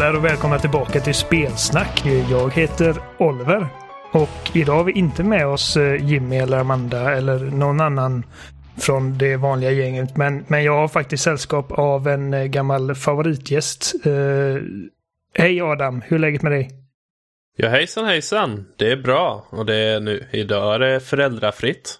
Alla 0.00 0.18
och 0.18 0.24
välkomna 0.24 0.58
tillbaka 0.58 1.00
till 1.00 1.14
Spelsnack. 1.14 2.02
Jag 2.30 2.54
heter 2.54 2.96
Oliver. 3.18 3.68
Och 4.12 4.50
idag 4.54 4.74
har 4.74 4.84
vi 4.84 4.92
inte 4.92 5.24
med 5.24 5.46
oss 5.46 5.76
eh, 5.76 6.04
Jimmy 6.04 6.36
eller 6.36 6.56
Amanda 6.56 7.12
eller 7.12 7.38
någon 7.38 7.80
annan 7.80 8.24
från 8.78 9.18
det 9.18 9.36
vanliga 9.36 9.70
gänget. 9.70 10.16
Men, 10.16 10.44
men 10.48 10.64
jag 10.64 10.76
har 10.76 10.88
faktiskt 10.88 11.24
sällskap 11.24 11.72
av 11.72 12.08
en 12.08 12.34
eh, 12.34 12.44
gammal 12.44 12.94
favoritgäst. 12.94 13.94
Uh, 14.06 14.62
hej 15.34 15.60
Adam, 15.60 16.02
hur 16.02 16.16
är 16.16 16.20
läget 16.20 16.42
med 16.42 16.52
dig? 16.52 16.70
Ja 17.56 17.68
hejsan 17.68 18.04
hejsan, 18.04 18.66
det 18.76 18.92
är 18.92 18.96
bra 18.96 19.46
och 19.50 19.66
det 19.66 19.76
är 19.76 20.00
nu, 20.00 20.26
idag 20.30 20.74
är 20.74 20.78
det 20.78 21.00
föräldrafritt. 21.00 21.98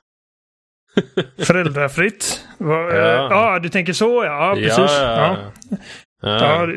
föräldrafritt? 1.38 2.46
Va, 2.58 2.94
ja. 2.94 3.28
ja, 3.30 3.58
du 3.58 3.68
tänker 3.68 3.92
så 3.92 4.24
ja, 4.24 4.48
ja 4.48 4.54
precis. 4.54 4.98
Ja, 5.00 5.36
ja. 5.70 5.76
Ja, 6.20 6.68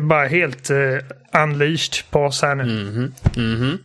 bara 0.00 0.26
helt 0.26 0.70
uh, 0.70 0.98
unleashed 1.42 2.10
på 2.10 2.20
oss 2.20 2.42
här 2.42 2.54
nu. 2.54 2.62
Mm 2.62 2.94
-hmm. 2.94 3.36
Mm 3.36 3.62
-hmm. 3.62 3.78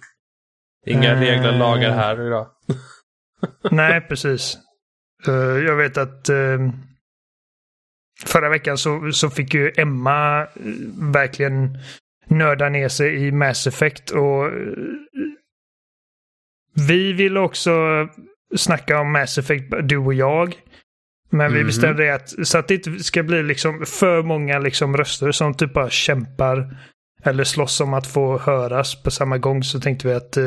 Inga 0.85 1.13
uh, 1.13 1.19
regler 1.19 1.51
lagar 1.51 1.91
här 1.91 2.27
idag. 2.27 2.47
nej, 3.71 4.01
precis. 4.01 4.57
Uh, 5.27 5.65
jag 5.65 5.75
vet 5.75 5.97
att 5.97 6.29
uh, 6.29 6.69
förra 8.25 8.49
veckan 8.49 8.77
så, 8.77 9.11
så 9.11 9.29
fick 9.29 9.53
ju 9.53 9.71
Emma 9.77 10.47
verkligen 11.13 11.77
nörda 12.27 12.69
ner 12.69 12.89
sig 12.89 13.27
i 13.27 13.31
Mass 13.31 13.67
Effect 13.67 14.09
och 14.09 14.51
vi 16.87 17.13
vill 17.13 17.37
också 17.37 17.71
snacka 18.55 18.99
om 18.99 19.11
Mass 19.11 19.37
Effect, 19.37 19.73
du 19.83 19.97
och 19.97 20.13
jag. 20.13 20.55
Men 21.33 21.53
vi 21.53 21.59
mhm. 21.59 21.67
bestämde 21.67 22.03
mm. 22.03 22.15
att 22.15 22.47
så 22.47 22.57
att 22.57 22.67
det 22.67 22.73
inte 22.73 23.03
ska 23.03 23.23
bli 23.23 23.43
liksom 23.43 23.85
för 23.85 24.21
många 24.21 24.59
liksom 24.59 24.97
röster 24.97 25.31
som 25.31 25.53
typ 25.53 25.73
bara 25.73 25.89
kämpar 25.89 26.77
eller 27.23 27.43
slåss 27.43 27.81
om 27.81 27.93
att 27.93 28.07
få 28.07 28.37
höras 28.37 29.03
på 29.03 29.11
samma 29.11 29.37
gång 29.37 29.63
så 29.63 29.79
tänkte 29.79 30.07
vi 30.07 30.13
att 30.13 30.37
eh, 30.37 30.45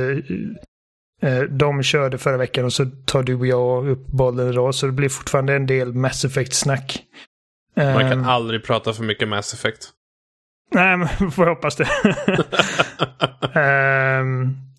eh 1.23 1.43
de 1.43 1.83
körde 1.83 2.19
förra 2.19 2.37
veckan 2.37 2.65
och 2.65 2.73
så 2.73 2.87
tar 3.05 3.23
du 3.23 3.35
och 3.35 3.47
jag 3.47 3.89
upp 3.89 4.07
bollen 4.07 4.49
idag 4.49 4.75
så 4.75 4.87
det 4.87 4.93
blir 4.93 5.09
fortfarande 5.09 5.55
en 5.55 5.67
del 5.67 5.93
Mass 5.93 6.25
Effect-snack. 6.25 7.03
Man 7.77 8.11
kan 8.11 8.19
um, 8.19 8.25
aldrig 8.25 8.65
prata 8.65 8.93
för 8.93 9.05
mycket 9.05 9.29
Mass 9.29 9.55
Effect. 9.55 9.91
Nej, 10.71 10.97
men 10.97 11.31
får 11.31 11.47
jag 11.47 11.55
hoppas 11.55 11.77
det. 11.77 11.89
um, 14.21 14.57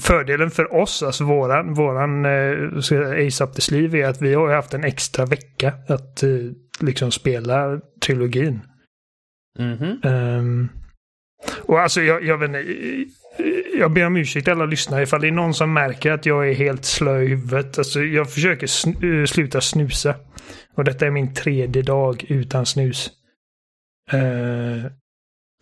fördelen 0.00 0.50
för 0.50 0.74
oss, 0.74 1.02
alltså 1.02 1.24
våran, 1.24 1.74
våran 1.74 2.24
eh, 2.24 3.26
Ace 3.26 3.44
Up 3.44 3.54
the 3.54 3.60
Sleeve 3.60 3.98
är 3.98 4.08
att 4.08 4.22
vi 4.22 4.34
har 4.34 4.54
haft 4.54 4.74
en 4.74 4.84
extra 4.84 5.26
vecka 5.26 5.72
att 5.88 6.22
eh, 6.22 6.30
liksom 6.80 7.10
spela 7.10 7.80
trilogin. 8.00 8.60
Mm 9.58 9.78
-hmm. 9.78 10.38
um, 10.38 10.68
och 11.62 11.80
alltså 11.80 12.02
jag, 12.02 12.24
jag 12.24 12.38
vet 12.38 12.48
inte, 12.48 12.64
jag 13.78 13.92
ber 13.92 14.06
om 14.06 14.16
ursäkt 14.16 14.48
alla 14.48 14.66
lyssnare 14.66 15.02
ifall 15.02 15.20
det 15.20 15.28
är 15.28 15.32
någon 15.32 15.54
som 15.54 15.72
märker 15.72 16.12
att 16.12 16.26
jag 16.26 16.50
är 16.50 16.54
helt 16.54 16.84
slö 16.84 17.22
i 17.22 17.26
huvudet. 17.26 17.78
Alltså 17.78 18.02
jag 18.02 18.32
försöker 18.32 18.66
sn 18.66 19.26
sluta 19.26 19.60
snusa. 19.60 20.14
Och 20.74 20.84
detta 20.84 21.06
är 21.06 21.10
min 21.10 21.34
tredje 21.34 21.82
dag 21.82 22.24
utan 22.28 22.66
snus. 22.66 23.10
Uh, 24.14 24.86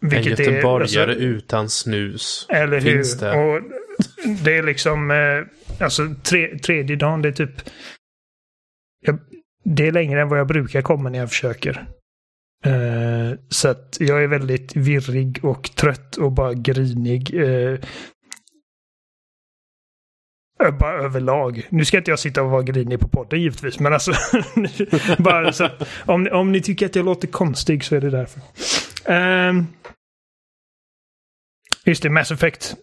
vilket 0.01 0.41
en 0.41 0.47
göteborgare 0.47 1.05
är, 1.05 1.09
alltså, 1.09 1.25
utan 1.25 1.69
snus. 1.69 2.47
Eller 2.49 2.81
hur? 2.81 2.93
Finns 2.93 3.19
det? 3.19 3.31
Och 3.31 3.63
det 4.45 4.57
är 4.57 4.63
liksom, 4.63 5.11
eh, 5.11 5.45
alltså 5.85 6.15
tre, 6.23 6.59
tredje 6.59 6.97
dagen, 6.97 7.23
det 7.23 7.29
är 7.29 7.33
typ... 7.33 7.71
Jag, 9.01 9.19
det 9.65 9.87
är 9.87 9.93
längre 9.93 10.23
än 10.23 10.29
vad 10.29 10.39
jag 10.39 10.47
brukar 10.47 10.83
komma 10.83 11.09
när 11.09 11.19
jag 11.19 11.29
försöker. 11.29 11.87
Eh, 12.65 13.39
så 13.49 13.69
att 13.69 13.97
jag 14.01 14.23
är 14.23 14.29
väldigt 14.29 14.77
virrig 14.77 15.45
och 15.45 15.71
trött 15.75 16.17
och 16.17 16.33
bara 16.33 16.55
grinig. 16.55 17.35
Eh, 17.35 17.79
bara 20.79 21.03
överlag. 21.03 21.67
Nu 21.71 21.85
ska 21.85 21.99
inte 21.99 22.11
jag 22.11 22.19
sitta 22.19 22.43
och 22.43 22.51
vara 22.51 22.63
grinig 22.63 23.01
på 23.01 23.09
podden 23.09 23.41
givetvis, 23.41 23.79
men 23.79 23.93
alltså... 23.93 24.13
bara 25.19 25.53
så, 25.53 25.69
om, 26.05 26.29
om 26.33 26.53
ni 26.53 26.63
tycker 26.63 26.87
att 26.87 26.97
jag 26.97 27.05
låter 27.05 27.29
konstig 27.29 27.85
så 27.85 27.97
är 27.97 28.01
det 28.01 28.11
därför. 28.11 28.41
Uh, 29.11 29.65
just 31.85 32.03
det, 32.03 32.11
Mass 32.11 32.31
Effect. 32.31 32.77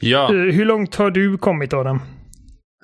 Ja. 0.00 0.24
Eh, 0.24 0.54
hur 0.54 0.64
långt 0.64 0.94
har 0.94 1.10
du 1.10 1.38
kommit 1.38 1.72
Adam? 1.72 2.00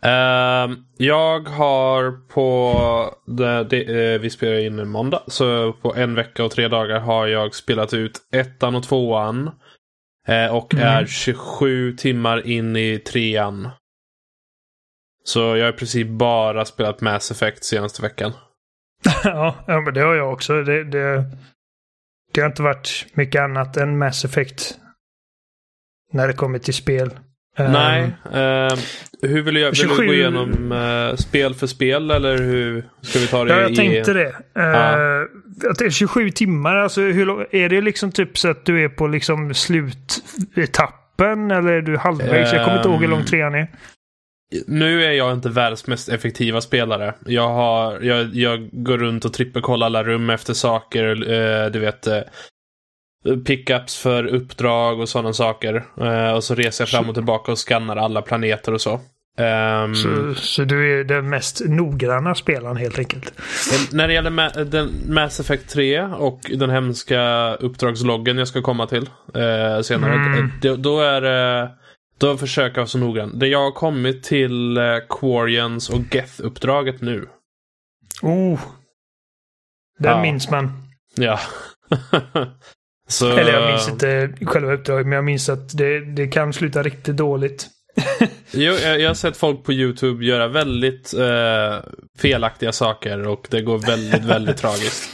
Uh, 0.05 0.77
jag 0.97 1.49
har 1.49 2.29
på, 2.29 3.15
det, 3.27 3.65
det, 3.65 4.15
uh, 4.15 4.21
vi 4.21 4.31
spelar 4.31 4.59
in 4.59 4.79
en 4.79 4.89
måndag, 4.89 5.23
så 5.27 5.73
på 5.73 5.95
en 5.95 6.15
vecka 6.15 6.45
och 6.45 6.51
tre 6.51 6.69
dagar 6.69 7.01
har 7.01 7.27
jag 7.27 7.55
spelat 7.55 7.95
ut 7.95 8.19
ettan 8.33 8.75
och 8.75 8.83
tvåan. 8.83 9.51
Uh, 10.29 10.57
och 10.57 10.75
mm. 10.75 10.87
är 10.87 11.07
27 11.07 11.93
timmar 11.93 12.47
in 12.47 12.77
i 12.77 12.99
trean. 12.99 13.69
Så 15.25 15.41
jag 15.41 15.65
har 15.65 15.73
i 15.73 15.77
princip 15.77 16.09
bara 16.09 16.65
spelat 16.65 17.01
Mass 17.01 17.31
Effect 17.31 17.65
senaste 17.65 18.03
veckan. 18.03 18.33
ja, 19.25 19.55
ja, 19.67 19.81
men 19.81 19.95
det 19.95 20.01
har 20.01 20.15
jag 20.15 20.33
också. 20.33 20.63
Det, 20.63 20.85
det, 20.85 21.25
det 22.33 22.41
har 22.41 22.49
inte 22.49 22.63
varit 22.63 23.07
mycket 23.13 23.43
annat 23.43 23.77
än 23.77 23.99
Mass 23.99 24.25
Effect 24.25 24.80
när 26.13 26.27
det 26.27 26.33
kommer 26.33 26.59
till 26.59 26.75
spel. 26.75 27.11
Nej. 27.59 28.03
Uh, 28.03 28.79
hur 29.23 29.43
vill, 29.43 29.57
jag, 29.57 29.77
27... 29.77 29.95
vill 29.95 30.01
du 30.01 30.07
gå 30.07 30.15
igenom 30.15 30.73
uh, 30.73 31.17
spel 31.17 31.55
för 31.55 31.67
spel 31.67 32.11
eller 32.11 32.39
hur 32.39 32.85
ska 33.01 33.19
vi 33.19 33.27
ta 33.27 33.45
det? 33.45 33.53
Ja, 33.53 33.61
jag 33.61 33.71
i... 33.71 33.77
tänkte 33.77 34.13
det. 34.13 34.29
Uh, 34.59 35.87
är 35.87 35.91
27 35.91 36.31
timmar, 36.31 36.77
alltså 36.77 37.01
hur, 37.01 37.55
är 37.55 37.69
det 37.69 37.81
liksom 37.81 38.13
typ 38.13 38.39
så 38.39 38.51
att 38.51 38.65
du 38.65 38.85
är 38.85 38.89
på 38.89 39.07
liksom 39.07 39.55
slutetappen 39.55 41.51
eller 41.51 41.73
är 41.73 41.83
du 41.83 41.97
halvvägs? 41.97 42.53
jag 42.53 42.65
kommer 42.65 42.77
inte 42.77 42.89
ihåg 42.89 43.01
hur 43.01 43.09
lång 43.09 43.25
trean 43.25 43.55
är. 43.55 43.69
Nu 44.67 45.05
är 45.05 45.13
jag 45.13 45.33
inte 45.33 45.49
världens 45.49 45.87
mest 45.87 46.09
effektiva 46.09 46.61
spelare. 46.61 47.15
Jag, 47.27 47.49
har, 47.49 48.01
jag, 48.01 48.35
jag 48.35 48.69
går 48.73 48.99
runt 48.99 49.25
och 49.25 49.33
trippelkollar 49.33 49.87
alla 49.87 50.05
rum 50.05 50.31
efter 50.31 50.55
saker. 50.55 51.15
du 51.71 51.79
vet, 51.79 52.09
pickups 53.45 53.99
för 53.99 54.27
uppdrag 54.27 55.01
och 55.01 55.09
sådana 55.09 55.33
saker. 55.33 55.85
Uh, 56.01 56.31
och 56.31 56.45
så 56.45 56.55
reser 56.55 56.83
jag 56.83 56.89
fram 56.89 57.09
och 57.09 57.15
tillbaka 57.15 57.53
och 57.53 57.59
skannar 57.59 57.97
alla 57.97 58.23
planeter 58.23 58.75
och 58.75 58.81
så. 58.81 59.01
Um, 59.39 59.95
så, 59.95 60.35
så, 60.35 60.65
du 60.65 61.01
är 61.01 61.05
den 61.05 61.29
mest 61.29 61.63
noggranna 61.69 62.35
spelaren 62.35 62.77
helt 62.77 62.99
enkelt? 62.99 63.33
När 63.93 64.09
det 64.09 64.15
gäller 64.15 64.31
Ma 64.31 64.49
den 64.49 64.93
Mass 65.09 65.41
Effect 65.41 65.71
3 65.71 66.03
och 66.03 66.41
den 66.55 66.71
hemska 66.71 67.55
uppdragsloggen 67.55 68.39
jag 68.39 68.49
ska 68.49 68.63
komma 68.63 68.87
till 68.87 69.03
uh, 69.37 69.83
senare. 69.83 70.15
Mm. 70.15 70.53
Då, 70.63 70.77
då, 70.77 71.01
är. 71.01 71.69
Då 72.19 72.37
försöker 72.37 72.77
jag 72.77 72.83
vara 72.83 72.87
så 72.87 72.99
noggrann. 72.99 73.39
Det 73.39 73.47
jag 73.47 73.65
har 73.65 73.73
kommit 73.73 74.23
till 74.23 74.79
uh, 74.79 74.99
Quarians 75.09 75.91
och 75.91 76.01
Geth-uppdraget 76.11 77.01
nu. 77.01 77.29
Oh! 78.23 78.61
Den 79.99 80.11
ja. 80.11 80.23
minns 80.23 80.51
man. 80.51 80.73
Ja. 81.17 81.41
Så... 83.11 83.37
Eller 83.37 83.53
jag 83.53 83.71
minns 83.71 83.89
inte 83.89 84.33
själva 84.47 84.73
uppdraget, 84.73 85.07
men 85.07 85.17
jag 85.17 85.25
minns 85.25 85.49
att 85.49 85.79
det, 85.79 86.01
det 86.01 86.29
kan 86.29 86.53
sluta 86.53 86.83
riktigt 86.83 87.17
dåligt. 87.17 87.69
jo, 88.51 88.73
jag, 88.73 89.01
jag, 89.01 89.09
har 89.09 89.15
sett 89.15 89.37
folk 89.37 89.65
på 89.65 89.73
YouTube 89.73 90.25
göra 90.25 90.49
väldigt 90.49 91.15
eh, 91.15 91.79
felaktiga 92.19 92.73
saker 92.73 93.29
och 93.29 93.47
det 93.51 93.63
går 93.63 93.79
väldigt, 93.79 94.25
väldigt 94.25 94.57
tragiskt. 94.63 95.11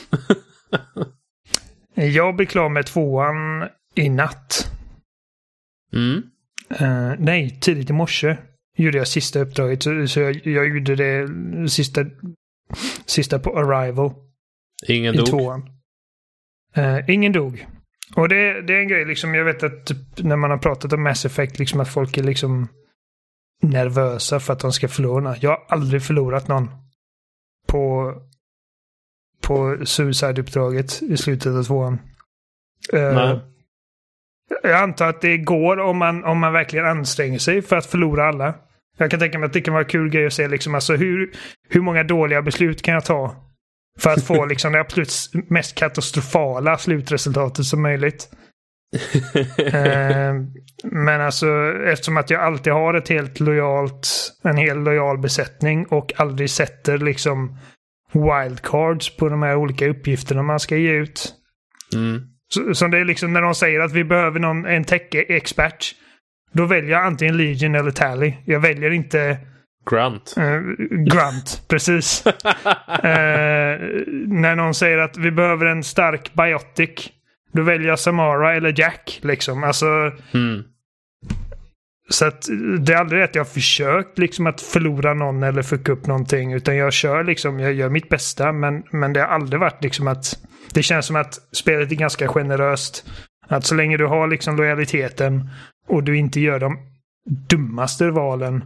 jag 1.94 2.36
blev 2.36 2.46
klar 2.46 2.68
med 2.68 2.86
tvåan 2.86 3.68
i 3.94 4.08
natt. 4.08 4.70
Mm. 5.92 6.22
Uh, 6.80 7.14
nej, 7.18 7.58
tidigt 7.60 7.90
i 7.90 7.92
morse 7.92 8.36
gjorde 8.76 8.98
jag 8.98 9.08
sista 9.08 9.40
uppdraget. 9.40 9.82
Så, 9.82 10.06
så 10.08 10.20
jag, 10.20 10.46
jag, 10.46 10.68
gjorde 10.68 10.96
det 10.96 11.28
sista, 11.68 12.04
sista 13.06 13.38
på 13.38 13.58
Arrival. 13.58 14.14
Ingen 14.86 15.14
i 15.14 15.18
dog? 15.18 15.26
Tvåan. 15.26 15.70
Uh, 16.78 17.10
ingen 17.10 17.32
dog. 17.32 17.66
Och 18.14 18.28
det, 18.28 18.62
det 18.62 18.76
är 18.76 18.80
en 18.80 18.88
grej, 18.88 19.04
liksom, 19.04 19.34
jag 19.34 19.44
vet 19.44 19.62
att 19.62 19.86
typ, 19.86 19.98
när 20.16 20.36
man 20.36 20.50
har 20.50 20.58
pratat 20.58 20.92
om 20.92 21.02
Mass 21.02 21.24
Effect, 21.24 21.58
liksom 21.58 21.80
att 21.80 21.92
folk 21.92 22.16
är 22.16 22.22
liksom 22.22 22.68
nervösa 23.62 24.40
för 24.40 24.52
att 24.52 24.60
de 24.60 24.72
ska 24.72 24.88
förlora. 24.88 25.36
Jag 25.40 25.50
har 25.50 25.64
aldrig 25.68 26.02
förlorat 26.02 26.48
någon 26.48 26.70
på, 27.66 28.14
på 29.42 29.76
Suicide-uppdraget 29.84 31.02
i 31.02 31.16
slutet 31.16 31.52
av 31.52 31.62
tvåan. 31.62 31.98
Uh, 32.94 33.38
jag 34.62 34.82
antar 34.82 35.08
att 35.08 35.20
det 35.20 35.38
går 35.38 35.80
om 35.80 35.96
man, 35.98 36.24
om 36.24 36.38
man 36.38 36.52
verkligen 36.52 36.86
anstränger 36.86 37.38
sig 37.38 37.62
för 37.62 37.76
att 37.76 37.86
förlora 37.86 38.28
alla. 38.28 38.54
Jag 38.98 39.10
kan 39.10 39.20
tänka 39.20 39.38
mig 39.38 39.46
att 39.46 39.52
det 39.52 39.60
kan 39.60 39.74
vara 39.74 39.84
kul 39.84 40.10
grej 40.10 40.26
att 40.26 40.32
se 40.32 40.48
liksom, 40.48 40.74
alltså 40.74 40.96
hur, 40.96 41.32
hur 41.68 41.80
många 41.80 42.04
dåliga 42.04 42.42
beslut 42.42 42.82
kan 42.82 42.94
jag 42.94 43.04
ta 43.04 43.45
för 43.98 44.10
att 44.10 44.24
få 44.24 44.46
liksom 44.46 44.72
det 44.72 44.80
absolut 44.80 45.30
mest 45.48 45.74
katastrofala 45.74 46.78
slutresultatet 46.78 47.64
som 47.64 47.82
möjligt. 47.82 48.28
eh, 49.58 50.34
men 50.84 51.20
alltså 51.20 51.48
eftersom 51.86 52.16
att 52.16 52.30
jag 52.30 52.40
alltid 52.42 52.72
har 52.72 52.94
ett 52.94 53.08
helt 53.08 53.40
lojalt, 53.40 54.08
en 54.42 54.56
helt 54.56 54.84
lojal 54.84 55.18
besättning 55.18 55.86
och 55.86 56.12
aldrig 56.16 56.50
sätter 56.50 56.98
liksom 56.98 57.58
wildcards 58.12 59.16
på 59.16 59.28
de 59.28 59.42
här 59.42 59.56
olika 59.56 59.88
uppgifterna 59.88 60.42
man 60.42 60.60
ska 60.60 60.76
ge 60.76 60.92
ut. 60.92 61.32
Mm. 61.94 62.22
Så, 62.48 62.74
som 62.74 62.90
det 62.90 62.98
är 62.98 63.04
liksom 63.04 63.32
när 63.32 63.42
de 63.42 63.54
säger 63.54 63.80
att 63.80 63.92
vi 63.92 64.04
behöver 64.04 64.40
någon, 64.40 64.66
en 64.66 64.84
tech-expert. 64.84 65.94
Då 66.52 66.66
väljer 66.66 66.90
jag 66.90 67.06
antingen 67.06 67.36
Legion 67.36 67.74
eller 67.74 67.90
Tally. 67.90 68.34
Jag 68.44 68.60
väljer 68.60 68.90
inte 68.90 69.38
Grunt. 69.90 70.34
Uh, 70.38 70.60
grunt, 70.88 71.62
precis. 71.68 72.26
uh, 72.26 72.32
när 74.26 74.56
någon 74.56 74.74
säger 74.74 74.98
att 74.98 75.16
vi 75.16 75.30
behöver 75.30 75.66
en 75.66 75.84
stark 75.84 76.34
biotic. 76.34 77.10
Då 77.52 77.62
väljer 77.62 77.88
jag 77.88 77.98
Samara 77.98 78.54
eller 78.54 78.74
Jack. 78.80 79.20
Liksom. 79.22 79.64
Alltså, 79.64 79.86
mm. 80.34 80.62
Så 82.08 82.24
att 82.26 82.48
det 82.78 82.92
är 82.92 82.96
aldrig 82.96 83.22
att 83.22 83.34
jag 83.34 83.44
har 83.44 83.50
försökt 83.50 84.18
liksom 84.18 84.46
att 84.46 84.60
förlora 84.60 85.14
någon 85.14 85.42
eller 85.42 85.62
fucka 85.62 85.92
upp 85.92 86.06
någonting. 86.06 86.52
Utan 86.52 86.76
jag 86.76 86.92
kör 86.92 87.24
liksom, 87.24 87.60
jag 87.60 87.72
gör 87.72 87.88
mitt 87.88 88.08
bästa. 88.08 88.52
Men, 88.52 88.82
men 88.90 89.12
det 89.12 89.20
har 89.20 89.28
aldrig 89.28 89.60
varit 89.60 89.82
liksom 89.82 90.08
att... 90.08 90.38
Det 90.72 90.82
känns 90.82 91.06
som 91.06 91.16
att 91.16 91.34
spelet 91.52 91.92
är 91.92 91.96
ganska 91.96 92.28
generöst. 92.28 93.06
Att 93.48 93.64
så 93.64 93.74
länge 93.74 93.96
du 93.96 94.06
har 94.06 94.28
liksom 94.28 94.56
lojaliteten 94.56 95.50
och 95.88 96.02
du 96.02 96.16
inte 96.16 96.40
gör 96.40 96.60
de 96.60 96.78
dummaste 97.48 98.10
valen 98.10 98.64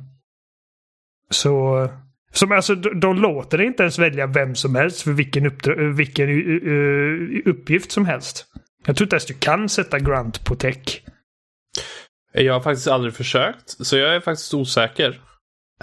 så... 1.31 1.88
Som, 2.32 2.53
alltså, 2.53 2.75
de, 2.75 3.00
de 3.00 3.17
låter 3.17 3.59
dig 3.59 3.67
inte 3.67 3.82
ens 3.82 3.99
välja 3.99 4.27
vem 4.27 4.55
som 4.55 4.75
helst 4.75 5.03
för 5.03 5.11
vilken, 5.11 5.50
vilken 5.97 6.29
uh, 6.29 7.43
uppgift 7.44 7.93
som 7.93 8.06
helst. 8.06 8.47
Jag 8.87 8.97
tror 8.97 9.05
inte 9.05 9.15
ens 9.15 9.27
du 9.27 9.35
kan 9.35 9.69
sätta 9.69 9.99
Grunt 9.99 10.44
på 10.44 10.55
tech. 10.55 11.03
Jag 12.32 12.53
har 12.53 12.61
faktiskt 12.61 12.88
aldrig 12.88 13.15
försökt, 13.15 13.87
så 13.87 13.97
jag 13.97 14.17
är 14.17 14.21
faktiskt 14.21 14.55
osäker. 14.55 15.21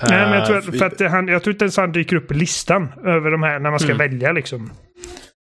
Nej, 0.01 0.29
men 0.29 0.33
jag 0.33 0.45
tror, 0.45 0.57
att, 0.57 0.77
för 0.77 0.85
att 0.85 1.11
han, 1.11 1.27
jag 1.27 1.44
tror 1.44 1.53
inte 1.53 1.65
ens 1.65 1.77
han 1.77 1.91
dyker 1.91 2.15
upp 2.15 2.31
i 2.31 2.33
listan 2.33 2.91
över 3.05 3.31
de 3.31 3.44
här 3.44 3.59
när 3.59 3.69
man 3.69 3.79
ska 3.79 3.91
mm. 3.91 3.97
välja 3.97 4.31
liksom. 4.31 4.71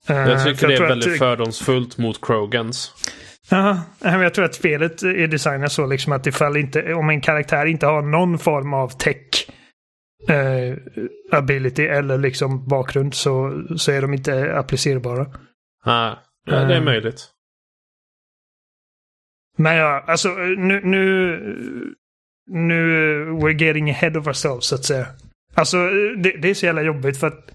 Jag 0.06 0.44
tycker 0.44 0.70
jag 0.70 0.81
det 0.81 0.85
är 0.85 0.88
väldigt 0.88 1.12
att, 1.12 1.19
fördomsfullt 1.19 1.99
mot 1.99 2.26
Krogans. 2.26 2.93
Ja, 3.50 3.81
jag 4.00 4.35
tror 4.35 4.44
att 4.44 4.55
spelet 4.55 5.02
är 5.02 5.26
designat 5.26 5.73
så 5.73 5.87
liksom 5.87 6.12
att 6.12 6.26
ifall 6.26 6.56
inte, 6.56 6.94
om 6.94 7.11
en 7.11 7.20
karaktär 7.20 7.67
inte 7.67 7.87
har 7.87 8.02
någon 8.02 8.38
form 8.38 8.75
av 8.75 8.88
tech 8.88 9.46
eh, 10.29 10.76
ability 11.32 11.82
eller 11.82 12.19
liksom 12.19 12.69
bakgrund 12.69 13.15
så, 13.15 13.65
så 13.76 13.93
är 13.93 14.03
de 14.03 14.15
inte 14.15 14.59
applicerbara. 14.59 15.26
Ah, 15.85 16.17
ja, 16.47 16.65
det 16.65 16.75
är 16.75 16.79
uh, 16.79 16.85
möjligt. 16.85 17.31
Men 19.56 19.76
ja, 19.76 20.05
alltså 20.06 20.29
nu, 20.38 20.81
nu, 20.85 21.05
nu 22.47 22.81
we're 23.31 23.62
getting 23.62 23.91
ahead 23.91 24.19
of 24.19 24.26
ourselves 24.26 24.65
så 24.65 24.75
att 24.75 24.85
säga. 24.85 25.06
Alltså 25.55 25.76
det, 26.17 26.37
det 26.43 26.50
är 26.50 26.55
så 26.55 26.67
jävla 26.67 26.82
jobbigt 26.82 27.20
för 27.20 27.27
att 27.27 27.50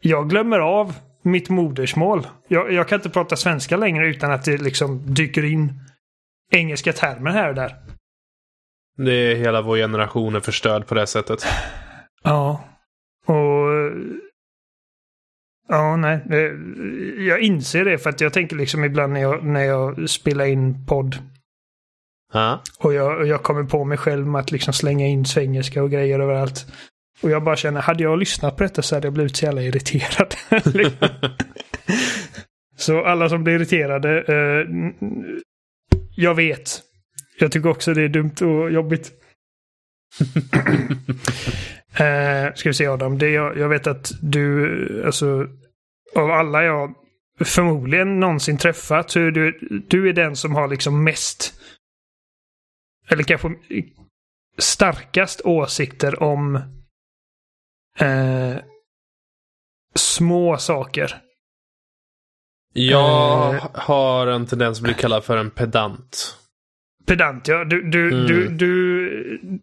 jag 0.00 0.30
glömmer 0.30 0.58
av 0.58 0.94
mitt 1.22 1.48
modersmål. 1.48 2.26
Jag, 2.48 2.72
jag, 2.72 2.88
kan 2.88 2.98
inte 2.98 3.10
prata 3.10 3.36
svenska 3.36 3.76
längre 3.76 4.08
utan 4.08 4.32
att 4.32 4.44
det 4.44 4.56
liksom 4.56 5.14
dyker 5.14 5.44
in 5.44 5.72
engelska 6.50 6.92
termer 6.92 7.30
här 7.30 7.48
och 7.48 7.54
där. 7.54 7.74
Det 8.96 9.12
är 9.12 9.36
hela 9.36 9.62
vår 9.62 9.76
generation 9.76 10.36
är 10.36 10.40
förstörd 10.40 10.86
på 10.86 10.94
det 10.94 11.06
sättet. 11.06 11.46
Ja. 12.22 12.64
Och... 13.26 13.64
Ja, 15.68 15.96
nej. 15.96 16.20
Jag 17.18 17.40
inser 17.40 17.84
det 17.84 17.98
för 17.98 18.10
att 18.10 18.20
jag 18.20 18.32
tänker 18.32 18.56
liksom 18.56 18.84
ibland 18.84 19.12
när 19.12 19.20
jag, 19.20 19.44
när 19.44 19.64
jag 19.64 20.10
spelar 20.10 20.44
in 20.44 20.86
podd. 20.86 21.16
Ja. 22.32 22.62
Och 22.78 22.94
jag, 22.94 23.26
jag 23.26 23.42
kommer 23.42 23.64
på 23.64 23.84
mig 23.84 23.98
själv 23.98 24.26
med 24.26 24.40
att 24.40 24.52
liksom 24.52 24.72
slänga 24.72 25.06
in 25.06 25.24
svengelska 25.24 25.82
och 25.82 25.90
grejer 25.90 26.20
överallt. 26.20 26.66
Och 27.22 27.30
jag 27.30 27.44
bara 27.44 27.56
känner, 27.56 27.80
hade 27.80 28.02
jag 28.02 28.18
lyssnat 28.18 28.56
på 28.56 28.62
detta 28.62 28.82
så 28.82 28.94
hade 28.94 29.06
jag 29.06 29.14
blivit 29.14 29.36
så 29.36 29.44
jävla 29.44 29.62
irriterad. 29.62 30.34
så 32.76 33.04
alla 33.04 33.28
som 33.28 33.44
blir 33.44 33.54
irriterade, 33.54 34.20
eh, 34.20 34.66
jag 36.16 36.34
vet. 36.34 36.82
Jag 37.38 37.52
tycker 37.52 37.68
också 37.68 37.94
det 37.94 38.02
är 38.02 38.08
dumt 38.08 38.34
och 38.40 38.70
jobbigt. 38.72 39.12
eh, 41.96 42.54
ska 42.54 42.68
vi 42.68 42.74
se 42.74 42.86
Adam, 42.86 43.18
det 43.18 43.30
jag, 43.30 43.58
jag 43.58 43.68
vet 43.68 43.86
att 43.86 44.12
du, 44.22 45.04
alltså 45.06 45.48
av 46.14 46.30
alla 46.30 46.64
jag 46.64 46.94
förmodligen 47.40 48.20
någonsin 48.20 48.58
träffat 48.58 49.10
så 49.10 49.20
är 49.20 49.30
du, 49.30 49.58
du 49.88 50.08
är 50.08 50.12
den 50.12 50.36
som 50.36 50.54
har 50.54 50.68
liksom 50.68 51.04
mest 51.04 51.54
eller 53.08 53.22
kanske 53.22 53.54
starkast 54.58 55.40
åsikter 55.44 56.22
om 56.22 56.56
eh, 57.98 58.56
små 59.94 60.56
saker. 60.58 61.20
Jag 62.72 63.54
eh, 63.54 63.66
har 63.74 64.26
en 64.26 64.46
tendens 64.46 64.78
att 64.78 64.82
bli 64.82 64.94
kallad 64.94 65.24
för 65.24 65.36
en 65.36 65.50
pedant. 65.50 66.38
Pedant, 67.06 67.48
ja. 67.48 67.64
Du, 67.64 67.82
du, 67.82 68.12
mm. 68.12 68.26
du, 68.26 68.48
du, 68.48 69.60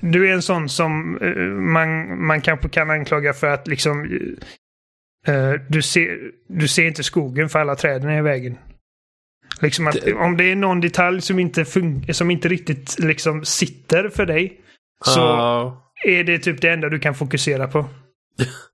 du 0.00 0.28
är 0.28 0.32
en 0.32 0.42
sån 0.42 0.68
som 0.68 1.18
eh, 1.22 1.36
man, 1.46 2.22
man 2.26 2.40
kanske 2.40 2.68
kan 2.68 2.90
anklaga 2.90 3.32
för 3.32 3.46
att 3.46 3.68
liksom... 3.68 4.04
Uh, 5.28 5.52
du, 5.68 5.82
ser, 5.82 6.18
du 6.48 6.68
ser 6.68 6.86
inte 6.86 7.02
skogen 7.02 7.48
för 7.48 7.58
alla 7.58 7.76
träden 7.76 8.10
är 8.10 8.18
i 8.18 8.22
vägen. 8.22 8.58
Liksom 9.60 9.86
att, 9.86 9.96
det... 10.04 10.14
Om 10.14 10.36
det 10.36 10.44
är 10.44 10.56
någon 10.56 10.80
detalj 10.80 11.20
som 11.20 11.38
inte, 11.38 11.64
som 12.12 12.30
inte 12.30 12.48
riktigt 12.48 12.98
liksom 12.98 13.44
sitter 13.44 14.08
för 14.08 14.26
dig. 14.26 14.60
Så 15.04 15.20
uh. 15.20 15.74
är 16.04 16.24
det 16.24 16.38
typ 16.38 16.60
det 16.60 16.70
enda 16.70 16.88
du 16.88 16.98
kan 16.98 17.14
fokusera 17.14 17.68
på. 17.68 17.86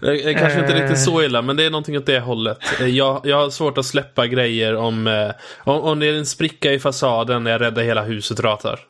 Det 0.00 0.30
är 0.30 0.32
kanske 0.32 0.60
inte 0.60 0.82
riktigt 0.82 0.98
så 0.98 1.22
illa, 1.22 1.42
men 1.42 1.56
det 1.56 1.64
är 1.64 1.70
någonting 1.70 1.98
åt 1.98 2.06
det 2.06 2.20
hållet. 2.20 2.58
Jag, 2.80 3.20
jag 3.24 3.36
har 3.36 3.50
svårt 3.50 3.78
att 3.78 3.86
släppa 3.86 4.26
grejer 4.26 4.76
om, 4.76 5.06
eh, 5.06 5.30
om, 5.58 5.80
om 5.80 5.98
det 5.98 6.06
är 6.06 6.12
en 6.12 6.26
spricka 6.26 6.72
i 6.72 6.78
fasaden 6.78 7.44
när 7.44 7.50
jag 7.50 7.60
räddar 7.60 7.82
hela 7.82 8.02
huset 8.02 8.40
ratar. 8.40 8.80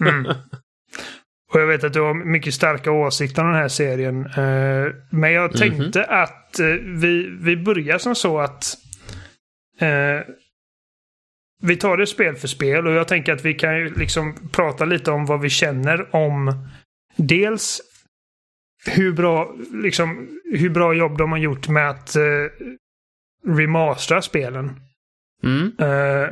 Mm. 0.00 0.26
Och 1.52 1.60
jag 1.60 1.66
vet 1.66 1.84
att 1.84 1.92
du 1.92 2.00
har 2.00 2.14
mycket 2.14 2.54
starka 2.54 2.90
åsikter 2.90 3.42
om 3.42 3.48
den 3.48 3.60
här 3.60 3.68
serien. 3.68 4.26
Eh, 4.26 4.92
men 5.10 5.32
jag 5.32 5.50
mhm. 5.50 5.58
tänkte 5.58 6.02
mm 6.02 6.10
-hmm. 6.10 6.22
att 6.22 6.60
eh, 6.60 6.66
vi, 7.00 7.36
vi 7.40 7.56
börjar 7.56 7.98
som 7.98 8.14
så 8.14 8.38
att 8.38 8.76
vi 11.62 11.76
tar 11.76 11.96
det 11.96 12.06
spel 12.06 12.36
för 12.36 12.48
spel 12.48 12.86
och 12.86 12.92
jag 12.92 13.08
tänker 13.08 13.32
att 13.32 13.44
vi 13.44 13.54
kan 13.54 13.84
liksom 13.84 14.50
prata 14.52 14.84
lite 14.84 15.10
om 15.10 15.26
vad 15.26 15.40
vi 15.40 15.50
känner 15.50 16.16
om 16.16 16.68
dels 17.16 17.80
hur 18.86 19.12
bra, 19.12 19.54
liksom, 19.72 20.28
hur 20.44 20.70
bra 20.70 20.94
jobb 20.94 21.18
de 21.18 21.32
har 21.32 21.38
gjort 21.38 21.68
med 21.68 21.90
att 21.90 22.16
uh, 22.16 22.50
remastera 23.56 24.22
spelen. 24.22 24.80
Mm. 25.42 25.72
Uh, 25.80 26.28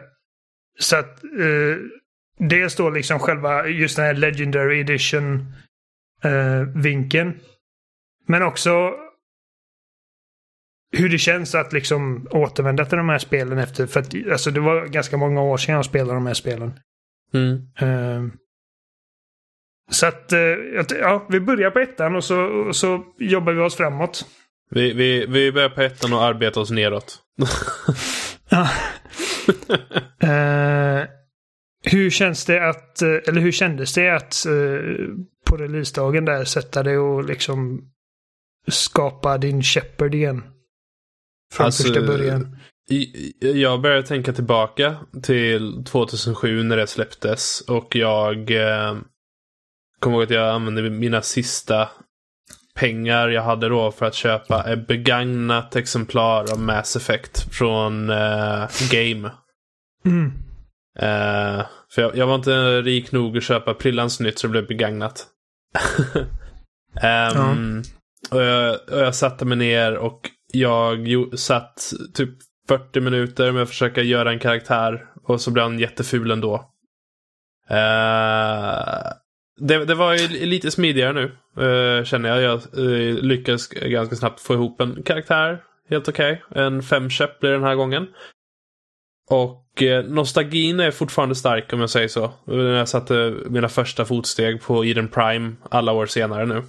så 0.79 0.97
att 0.97 1.25
uh, 1.39 1.77
dels 2.39 2.77
då 2.77 2.91
liksom 2.91 3.19
själva 3.19 3.67
just 3.67 3.97
den 3.97 4.05
här 4.05 4.15
Legendary 4.15 4.81
Edition 4.81 5.55
uh, 6.25 6.83
vinkeln. 6.83 7.41
Men 8.27 8.43
också 8.43 8.95
hur 10.97 11.09
det 11.09 11.19
känns 11.19 11.55
att 11.55 11.73
liksom 11.73 12.29
återvända 12.31 12.85
till 12.85 12.99
de 12.99 13.09
här 13.09 13.19
spelen 13.19 13.59
efter. 13.59 13.87
För 13.87 14.01
att 14.01 14.15
alltså, 14.33 14.51
det 14.51 14.61
var 14.61 14.87
ganska 14.87 15.17
många 15.17 15.43
år 15.43 15.57
sedan 15.57 15.75
jag 15.75 15.85
spelade 15.85 16.15
de 16.15 16.27
här 16.27 16.35
spelen. 16.35 16.81
Mm. 17.35 18.33
Uh, 19.93 19.95
så 19.95 20.07
att, 20.07 20.33
uh, 20.33 20.99
ja, 21.01 21.27
vi 21.29 21.41
börjar 21.41 21.71
på 21.71 21.79
ettan 21.79 22.17
och 22.17 22.25
så, 22.25 22.41
och 22.41 22.77
så 22.77 23.05
jobbar 23.19 23.53
vi 23.53 23.61
oss 23.61 23.77
framåt. 23.77 24.27
Vi, 24.71 24.93
vi, 24.93 25.27
vi 25.27 25.53
börjar 25.53 25.69
på 25.69 25.81
ettan 25.81 26.13
och 26.13 26.25
arbetar 26.25 26.61
oss 26.61 26.71
neråt. 26.71 27.19
uh, 28.53 28.69
hur 31.93 32.11
känns 32.11 32.45
det 32.45 32.69
att, 32.69 33.03
eller 33.03 33.41
hur 33.41 33.53
kändes 33.53 33.95
det 33.95 34.17
att 34.17 34.47
på 35.47 35.57
releasedagen 35.57 36.25
där 36.25 36.45
sätta 36.45 36.83
dig 36.83 36.99
och 36.99 37.25
liksom 37.25 37.89
skapa 38.69 39.39
din 39.39 39.63
Shepard 39.63 40.15
igen? 40.15 40.43
Från 41.53 41.67
alltså, 41.67 41.83
första 41.83 42.07
början. 42.07 42.57
Jag 43.41 43.81
började 43.81 44.03
tänka 44.03 44.33
tillbaka 44.33 44.97
till 45.23 45.85
2007 45.85 46.63
när 46.63 46.77
det 46.77 46.87
släpptes. 46.87 47.61
Och 47.61 47.97
jag 47.97 48.51
eh, 48.51 48.97
kommer 50.03 50.17
ihåg 50.17 50.25
att 50.25 50.31
jag 50.31 50.49
använde 50.49 50.91
mina 50.91 51.23
sista 51.23 51.89
pengar 52.75 53.29
jag 53.29 53.43
hade 53.43 53.69
då 53.69 53.91
för 53.91 54.07
att 54.07 54.15
köpa 54.15 54.65
ett 54.73 54.87
begagnat 54.87 55.77
exemplar 55.77 56.53
av 56.53 56.61
Mass 56.61 56.97
Effect 56.97 57.55
från 57.55 58.11
eh, 58.11 58.69
Game. 58.91 59.31
Mm. 60.05 60.33
Eh, 60.99 61.67
för 61.95 62.03
jag, 62.03 62.17
jag, 62.17 62.27
var 62.27 62.35
inte 62.35 62.83
rik 62.83 63.13
nog 63.13 63.37
att 63.37 63.43
köpa 63.43 63.75
prillans 63.75 64.21
nytt 64.21 64.39
så 64.39 64.47
det 64.47 64.51
blev 64.51 64.67
begagnat. 64.67 65.27
um, 66.15 66.23
ja. 68.31 68.37
och, 68.37 68.43
jag, 68.43 68.79
och 68.93 69.01
jag 69.01 69.15
satte 69.15 69.45
mig 69.45 69.57
ner 69.57 69.97
och 69.97 70.31
jag 70.53 71.09
satt 71.39 71.93
typ 72.15 72.31
40 72.69 73.01
minuter 73.01 73.53
med 73.53 73.63
att 73.63 73.69
försöka 73.69 74.03
göra 74.03 74.31
en 74.31 74.39
karaktär 74.39 75.05
och 75.25 75.41
så 75.41 75.51
blev 75.51 75.63
han 75.63 75.79
jätteful 75.79 76.31
ändå. 76.31 76.55
Uh, 77.71 79.13
det, 79.61 79.85
det, 79.85 79.95
var 79.95 80.15
ju 80.15 80.29
lite 80.29 80.71
smidigare 80.71 81.13
nu, 81.13 81.25
uh, 81.65 82.05
känner 82.05 82.29
jag. 82.29 82.43
Jag 82.43 82.79
uh, 82.79 83.15
lyckades 83.15 83.69
ganska 83.69 84.17
snabbt 84.17 84.41
få 84.41 84.55
ihop 84.55 84.81
en 84.81 85.03
karaktär. 85.03 85.63
helt 85.91 86.09
okej. 86.09 86.43
Okay. 86.51 86.65
En 86.65 86.83
femkäpp 86.83 87.41
blir 87.41 87.51
den 87.51 87.63
här 87.63 87.75
gången. 87.75 88.07
Och 89.31 89.83
eh, 89.83 90.05
nostalgin 90.05 90.81
är 90.81 90.91
fortfarande 90.91 91.35
stark 91.35 91.73
om 91.73 91.81
jag 91.81 91.91
säger 91.91 92.09
så. 92.09 92.33
När 92.45 92.79
jag 92.79 92.89
satte 92.89 93.35
mina 93.51 93.69
första 93.69 94.05
fotsteg 94.05 94.63
på 94.63 94.85
Eden 94.85 95.09
Prime 95.09 95.53
alla 95.71 95.93
år 95.93 96.07
senare 96.07 96.47
nu. 96.47 96.63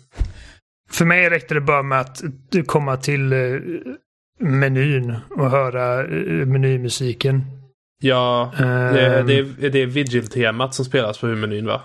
För 0.92 1.06
mig 1.06 1.30
räckte 1.30 1.54
det 1.54 1.62
bara 1.62 1.84
med 1.84 2.02
att 2.02 2.22
komma 2.66 2.98
till 2.98 3.34
menyn 4.40 5.16
och 5.30 5.50
höra 5.50 6.08
menymusiken. 6.46 7.42
Ja, 8.02 8.54
det, 8.58 9.20
uh, 9.20 9.26
det, 9.26 9.38
är, 9.38 9.70
det 9.70 9.80
är 9.80 9.86
Vigil-temat 9.86 10.76
som 10.76 10.86
spelas 10.86 11.18
på 11.18 11.28
huvudmenyn 11.28 11.66
va? 11.66 11.82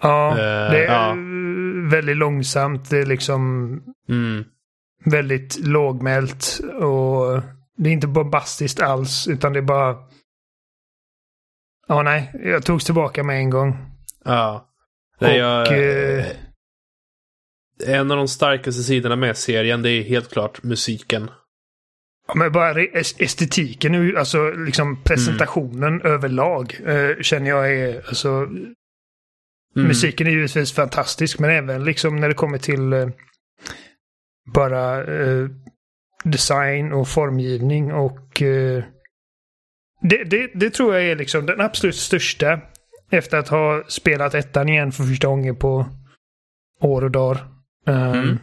Ja, 0.00 0.30
uh, 0.30 0.36
det 0.72 0.84
är 0.86 0.92
ja. 0.92 1.16
väldigt 1.90 2.16
långsamt. 2.16 2.90
Det 2.90 2.98
är 2.98 3.06
liksom 3.06 3.70
mm. 4.08 4.44
väldigt 5.04 5.58
lågmält 5.58 6.60
och 6.80 7.42
det 7.76 7.88
är 7.88 7.92
inte 7.92 8.06
bombastiskt 8.06 8.80
alls 8.80 9.28
utan 9.28 9.52
det 9.52 9.58
är 9.58 9.62
bara... 9.62 9.96
Ja, 11.88 12.02
nej. 12.02 12.30
Jag 12.44 12.64
togs 12.64 12.84
tillbaka 12.84 13.22
med 13.22 13.36
en 13.36 13.50
gång. 13.50 13.76
Ja. 14.24 14.66
Och, 15.20 15.28
jag, 15.28 15.72
eh, 16.18 16.26
en 17.86 18.10
av 18.10 18.16
de 18.16 18.28
starkaste 18.28 18.82
sidorna 18.82 19.16
med 19.16 19.36
serien 19.36 19.82
det 19.82 19.90
är 19.90 20.02
helt 20.02 20.32
klart 20.32 20.62
musiken. 20.62 21.30
Ja, 22.28 22.34
men 22.34 22.52
bara 22.52 22.82
estetiken, 23.18 24.16
alltså 24.16 24.50
liksom 24.50 25.02
presentationen 25.02 26.00
mm. 26.00 26.12
överlag 26.12 26.80
eh, 26.86 27.20
känner 27.20 27.50
jag 27.50 27.72
är, 27.72 28.02
alltså. 28.08 28.48
Mm. 29.76 29.88
Musiken 29.88 30.26
är 30.26 30.30
givetvis 30.30 30.72
fantastisk, 30.72 31.38
men 31.38 31.50
även 31.50 31.84
liksom 31.84 32.16
när 32.16 32.28
det 32.28 32.34
kommer 32.34 32.58
till 32.58 32.92
eh, 32.92 33.08
bara 34.54 35.04
eh, 35.04 35.48
design 36.24 36.92
och 36.92 37.08
formgivning 37.08 37.92
och 37.92 38.42
eh, 38.42 38.84
det, 40.02 40.24
det, 40.24 40.50
det, 40.54 40.70
tror 40.70 40.94
jag 40.94 41.04
är 41.04 41.16
liksom 41.16 41.46
den 41.46 41.60
absolut 41.60 41.96
största 41.96 42.60
efter 43.10 43.38
att 43.38 43.48
ha 43.48 43.84
spelat 43.88 44.34
ettan 44.34 44.68
igen 44.68 44.92
för 44.92 45.04
första 45.04 45.28
gången 45.28 45.56
på 45.56 45.86
år 46.80 47.04
och 47.04 47.10
dagar. 47.10 47.48
Um, 47.86 47.96
mm. 47.96 48.38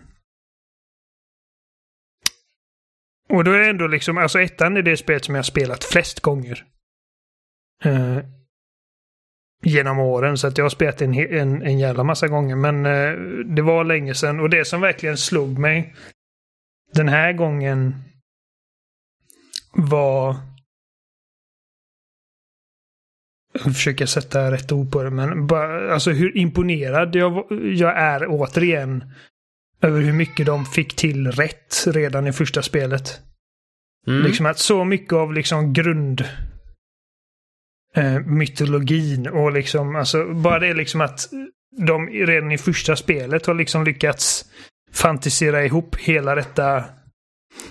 Och 3.29 3.43
då 3.43 3.51
är 3.51 3.59
det 3.59 3.69
ändå 3.69 3.87
liksom, 3.87 4.17
alltså 4.17 4.39
ettan 4.39 4.77
är 4.77 4.81
det 4.81 4.97
spel 4.97 5.21
som 5.21 5.35
jag 5.35 5.39
har 5.39 5.43
spelat 5.43 5.83
flest 5.83 6.19
gånger. 6.19 6.65
Uh, 7.85 8.19
genom 9.63 9.99
åren, 9.99 10.37
så 10.37 10.47
att 10.47 10.57
jag 10.57 10.65
har 10.65 10.69
spelat 10.69 11.01
en, 11.01 11.13
en, 11.13 11.61
en 11.61 11.79
jävla 11.79 12.03
massa 12.03 12.27
gånger. 12.27 12.55
Men 12.55 12.85
uh, 12.85 13.45
det 13.45 13.61
var 13.61 13.83
länge 13.83 14.13
sedan 14.13 14.39
och 14.39 14.49
det 14.49 14.65
som 14.65 14.81
verkligen 14.81 15.17
slog 15.17 15.57
mig 15.57 15.95
den 16.93 17.07
här 17.07 17.33
gången 17.33 17.95
var... 19.73 20.35
Jag 23.53 23.75
försöker 23.75 24.05
sätta 24.05 24.51
rätt 24.51 24.71
ord 24.71 24.91
på 24.91 25.03
det, 25.03 25.09
men 25.09 25.47
bara, 25.47 25.93
alltså 25.93 26.11
hur 26.11 26.37
imponerad 26.37 27.15
jag, 27.15 27.47
jag 27.73 27.97
är 27.97 28.25
återigen 28.27 29.03
över 29.81 30.01
hur 30.01 30.13
mycket 30.13 30.45
de 30.45 30.65
fick 30.65 30.95
till 30.95 31.31
rätt 31.31 31.87
redan 31.87 32.27
i 32.27 32.33
första 32.33 32.61
spelet. 32.61 33.21
Mm. 34.07 34.23
Liksom 34.23 34.45
att 34.45 34.59
så 34.59 34.83
mycket 34.83 35.13
av 35.13 35.33
liksom 35.33 35.73
grund 35.73 36.23
eh, 37.97 38.19
mytologin 38.19 39.27
och 39.27 39.51
liksom 39.51 39.95
alltså 39.95 40.33
bara 40.33 40.59
det 40.59 40.73
liksom 40.73 41.01
att 41.01 41.29
de 41.77 42.07
redan 42.07 42.51
i 42.51 42.57
första 42.57 42.95
spelet 42.95 43.45
har 43.45 43.53
liksom 43.53 43.83
lyckats 43.83 44.45
fantisera 44.91 45.65
ihop 45.65 45.95
hela 45.95 46.35
detta 46.35 46.83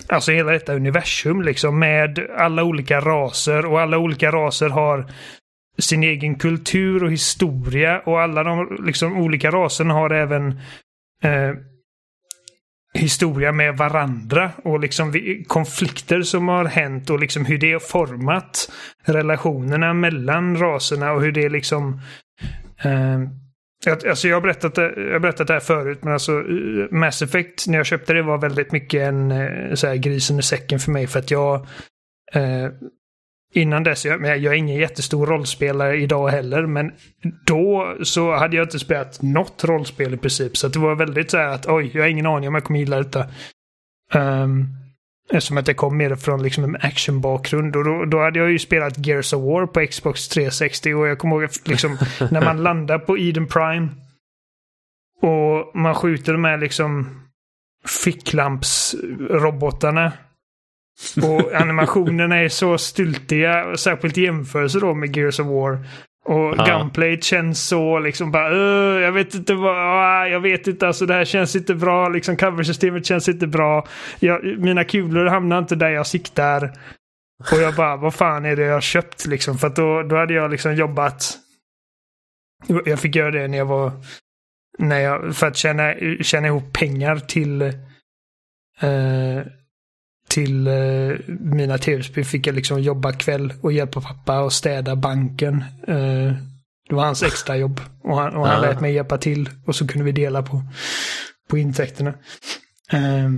Alltså 0.09 0.33
hela 0.33 0.53
detta 0.53 0.75
universum 0.75 1.43
liksom 1.43 1.79
med 1.79 2.27
alla 2.37 2.65
olika 2.65 3.01
raser 3.01 3.67
och 3.67 3.81
alla 3.81 3.99
olika 3.99 4.31
raser 4.31 4.69
har 4.69 5.07
sin 5.79 6.03
egen 6.03 6.35
kultur 6.35 7.05
och 7.05 7.13
historia 7.13 8.01
och 8.01 8.21
alla 8.21 8.43
de 8.45 8.79
liksom, 8.87 9.17
olika 9.17 9.51
raserna 9.51 9.95
har 9.95 10.11
även 10.11 10.61
eh, 11.23 11.51
historia 12.97 13.53
med 13.53 13.77
varandra 13.77 14.51
och 14.65 14.81
liksom 14.81 15.15
konflikter 15.47 16.23
som 16.23 16.49
har 16.49 16.65
hänt 16.65 17.11
och 17.11 17.21
liksom 17.21 17.45
hur 17.45 17.59
det 17.59 17.73
har 17.73 17.81
format 17.81 18.73
relationerna 19.05 19.95
mellan 19.95 20.57
raserna 20.57 21.13
och 21.13 21.23
hur 21.23 21.33
det 21.33 21.49
liksom 21.49 22.01
eh, 22.85 23.21
Alltså 23.87 24.29
jag 24.29 24.37
har, 24.37 24.41
berättat, 24.41 24.77
jag 24.77 25.13
har 25.13 25.19
berättat 25.19 25.47
det 25.47 25.53
här 25.53 25.61
förut, 25.61 25.99
men 26.03 26.13
alltså 26.13 26.33
eh, 26.33 26.91
Mass 26.91 27.23
Effect, 27.23 27.69
när 27.69 27.77
jag 27.77 27.87
köpte 27.87 28.13
det 28.13 28.23
var 28.23 28.39
väldigt 28.39 28.73
mycket 28.73 29.01
en 29.01 29.31
eh, 29.31 29.75
så 29.75 29.87
här, 29.87 29.97
grisen 29.97 30.39
i 30.39 30.43
säcken 30.43 30.79
för 30.79 30.91
mig. 30.91 31.07
För 31.07 31.19
att 31.19 31.31
jag... 31.31 31.67
Eh, 32.33 32.71
innan 33.57 33.83
dess, 33.83 34.05
jag, 34.05 34.39
jag 34.39 34.55
är 34.55 34.59
ingen 34.59 34.77
jättestor 34.77 35.27
rollspelare 35.27 35.97
idag 35.97 36.29
heller, 36.29 36.67
men 36.67 36.93
då 37.47 37.97
så 38.03 38.35
hade 38.35 38.57
jag 38.57 38.65
inte 38.65 38.79
spelat 38.79 39.23
något 39.23 39.65
rollspel 39.65 40.15
i 40.15 40.17
princip. 40.17 40.57
Så 40.57 40.69
det 40.69 40.79
var 40.79 40.95
väldigt 40.95 41.31
så 41.31 41.37
här 41.37 41.49
att 41.49 41.67
oj, 41.67 41.91
jag 41.95 42.03
har 42.03 42.09
ingen 42.09 42.27
aning 42.27 42.49
om 42.49 42.55
jag 42.55 42.65
kommer 42.65 42.81
gilla 42.81 42.97
detta. 42.97 43.27
Um, 44.15 44.67
Eftersom 45.31 45.57
att 45.57 45.67
det 45.67 45.75
kom 45.75 45.97
mer 45.97 46.15
från 46.15 46.43
liksom 46.43 46.65
en 46.65 46.77
actionbakgrund. 46.77 47.77
Och 47.77 47.85
då, 47.85 48.05
då 48.05 48.23
hade 48.23 48.39
jag 48.39 48.51
ju 48.51 48.59
spelat 48.59 49.07
Gears 49.07 49.33
of 49.33 49.43
War 49.43 49.67
på 49.67 49.87
Xbox 49.87 50.29
360 50.29 50.95
och 50.95 51.09
jag 51.09 51.19
kommer 51.19 51.43
ihåg 51.43 51.51
liksom 51.65 51.99
när 52.31 52.45
man 52.45 52.63
landar 52.63 52.99
på 52.99 53.19
Eden 53.19 53.47
Prime. 53.47 53.89
Och 55.23 55.71
man 55.75 55.95
skjuter 55.95 56.33
de 56.33 56.45
här 56.45 56.59
liksom 56.59 57.21
ficklampsrobotarna. 58.05 60.13
Och 61.23 61.55
animationerna 61.55 62.37
är 62.37 62.49
så 62.49 62.79
styltiga, 62.79 63.77
särskilt 63.77 64.19
i 64.19 64.23
jämförelse 64.23 64.81
då 64.81 64.95
med 64.95 65.17
Gears 65.17 65.41
of 65.41 65.47
War. 65.47 65.79
Och 66.25 66.55
ja. 66.57 66.65
gunplayt 66.67 67.25
känns 67.25 67.69
så 67.69 67.99
liksom 67.99 68.33
bara, 68.33 68.51
uh, 68.51 69.03
jag 69.03 69.13
vet 69.13 69.35
inte 69.35 69.55
vad, 69.55 70.27
uh, 70.27 70.33
jag 70.33 70.41
vet 70.41 70.67
inte, 70.67 70.87
alltså 70.87 71.07
det 71.07 71.15
här 71.15 71.25
känns 71.25 71.57
inte 71.57 71.75
bra, 71.75 72.09
liksom 72.09 72.37
coversystemet 72.37 73.07
känns 73.07 73.29
inte 73.29 73.47
bra. 73.47 73.87
Jag, 74.21 74.59
mina 74.59 74.85
kulor 74.85 75.27
hamnar 75.27 75.59
inte 75.59 75.75
där 75.77 75.91
jag 75.91 76.07
siktar. 76.07 76.73
Och 77.53 77.59
jag 77.59 77.75
bara, 77.75 77.97
vad 77.97 78.15
fan 78.15 78.45
är 78.45 78.57
det 78.57 78.63
jag 78.63 78.75
har 78.75 78.81
köpt 78.81 79.27
liksom? 79.27 79.59
För 79.59 79.67
att 79.67 79.77
då, 79.77 80.03
då 80.03 80.17
hade 80.17 80.35
jag 80.35 80.51
liksom 80.51 80.75
jobbat. 80.75 81.39
Jag 82.85 83.01
fick 83.01 83.15
göra 83.15 83.31
det 83.31 83.49
när 83.49 83.59
jag 83.59 83.67
var, 83.67 83.93
när 84.79 85.01
jag, 85.01 85.37
för 85.37 85.47
att 85.47 85.57
tjäna, 85.57 85.95
tjäna 86.23 86.47
ihop 86.47 86.73
pengar 86.73 87.17
till 87.17 87.63
uh, 87.63 89.43
till 90.37 90.67
eh, 90.67 91.19
mina 91.29 91.79
tv-spel 91.79 92.25
fick 92.25 92.47
jag 92.47 92.55
liksom 92.55 92.83
jobba 92.83 93.13
kväll 93.13 93.53
och 93.61 93.73
hjälpa 93.73 94.01
pappa 94.01 94.41
och 94.41 94.53
städa 94.53 94.97
banken. 94.97 95.65
Eh, 95.89 96.33
det 96.89 96.95
var 96.95 97.05
hans 97.05 97.23
extra 97.23 97.57
jobb 97.57 97.81
och 98.03 98.17
han, 98.17 98.37
och 98.37 98.47
han 98.47 98.63
lät 98.63 98.81
mig 98.81 98.95
hjälpa 98.95 99.19
till 99.19 99.51
och 99.67 99.77
så 99.77 99.89
kunde 99.89 100.05
vi 100.05 100.13
dela 100.13 100.43
på, 100.43 100.63
på 101.49 101.59
intäkterna. 101.59 102.15
Eh, 102.93 103.31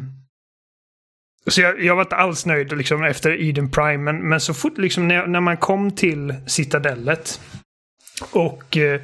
så 1.47 1.61
jag, 1.61 1.85
jag 1.85 1.97
var 1.97 2.03
inte 2.03 2.17
alls 2.17 2.47
nöjd 2.47 2.77
liksom 2.77 3.05
efter 3.05 3.43
Eden 3.43 3.71
Prime, 3.71 3.99
men, 3.99 4.29
men 4.29 4.41
så 4.41 4.55
fort 4.55 4.79
liksom 4.79 5.09
när, 5.09 5.27
när 5.27 5.41
man 5.41 5.57
kom 5.57 5.91
till 5.91 6.35
Citadellet 6.47 7.41
och 8.33 8.77
eh, 8.77 9.01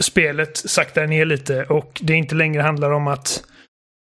spelet 0.00 0.56
saktar 0.56 1.06
ner 1.06 1.24
lite 1.24 1.64
och 1.64 2.00
det 2.02 2.14
inte 2.14 2.34
längre 2.34 2.62
handlar 2.62 2.90
om 2.90 3.06
att 3.06 3.44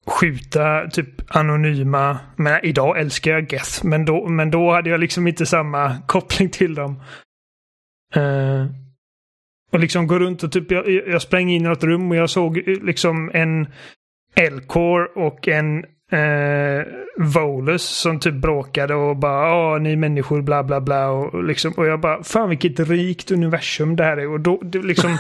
skjuta 0.07 0.91
typ 0.91 1.09
anonyma. 1.29 2.19
Men 2.37 2.65
idag 2.65 2.99
älskar 2.99 3.31
jag 3.31 3.53
Geth, 3.53 3.85
men 3.85 4.05
då, 4.05 4.29
men 4.29 4.51
då 4.51 4.73
hade 4.73 4.91
jag 4.91 5.01
liksom 5.01 5.27
inte 5.27 5.47
samma 5.47 5.97
koppling 6.07 6.51
till 6.51 6.75
dem. 6.75 7.03
Uh, 8.17 8.67
och 9.73 9.81
liksom 9.81 10.07
gå 10.07 10.19
runt 10.19 10.43
och 10.43 10.53
typ, 10.53 10.71
jag, 10.71 10.89
jag 10.89 11.23
sprang 11.23 11.51
in 11.51 11.63
i 11.63 11.69
något 11.69 11.85
rum 11.85 12.11
och 12.11 12.17
jag 12.17 12.31
såg 12.31 12.59
eh, 12.59 12.83
liksom 12.83 13.31
en 13.35 13.67
Elcor 14.37 15.19
och 15.19 15.49
en 15.49 15.85
eh, 16.13 16.87
Volus 17.17 17.83
som 17.83 18.21
typ 18.21 18.35
bråkade 18.35 18.95
och 18.95 19.17
bara 19.17 19.49
ja 19.49 19.79
ni 19.79 19.97
människor 19.97 20.43
bla 20.43 20.65
bla 20.65 20.81
bla 20.81 21.09
och 21.09 21.45
liksom 21.45 21.73
och 21.73 21.87
jag 21.87 22.01
bara 22.01 22.23
fan 22.23 22.49
vilket 22.49 22.81
rikt 22.81 23.31
universum 23.31 23.97
det 23.97 24.05
här 24.05 24.17
är 24.17 24.29
och 24.29 24.41
då 24.41 24.61
det 24.63 24.83
liksom 24.83 25.11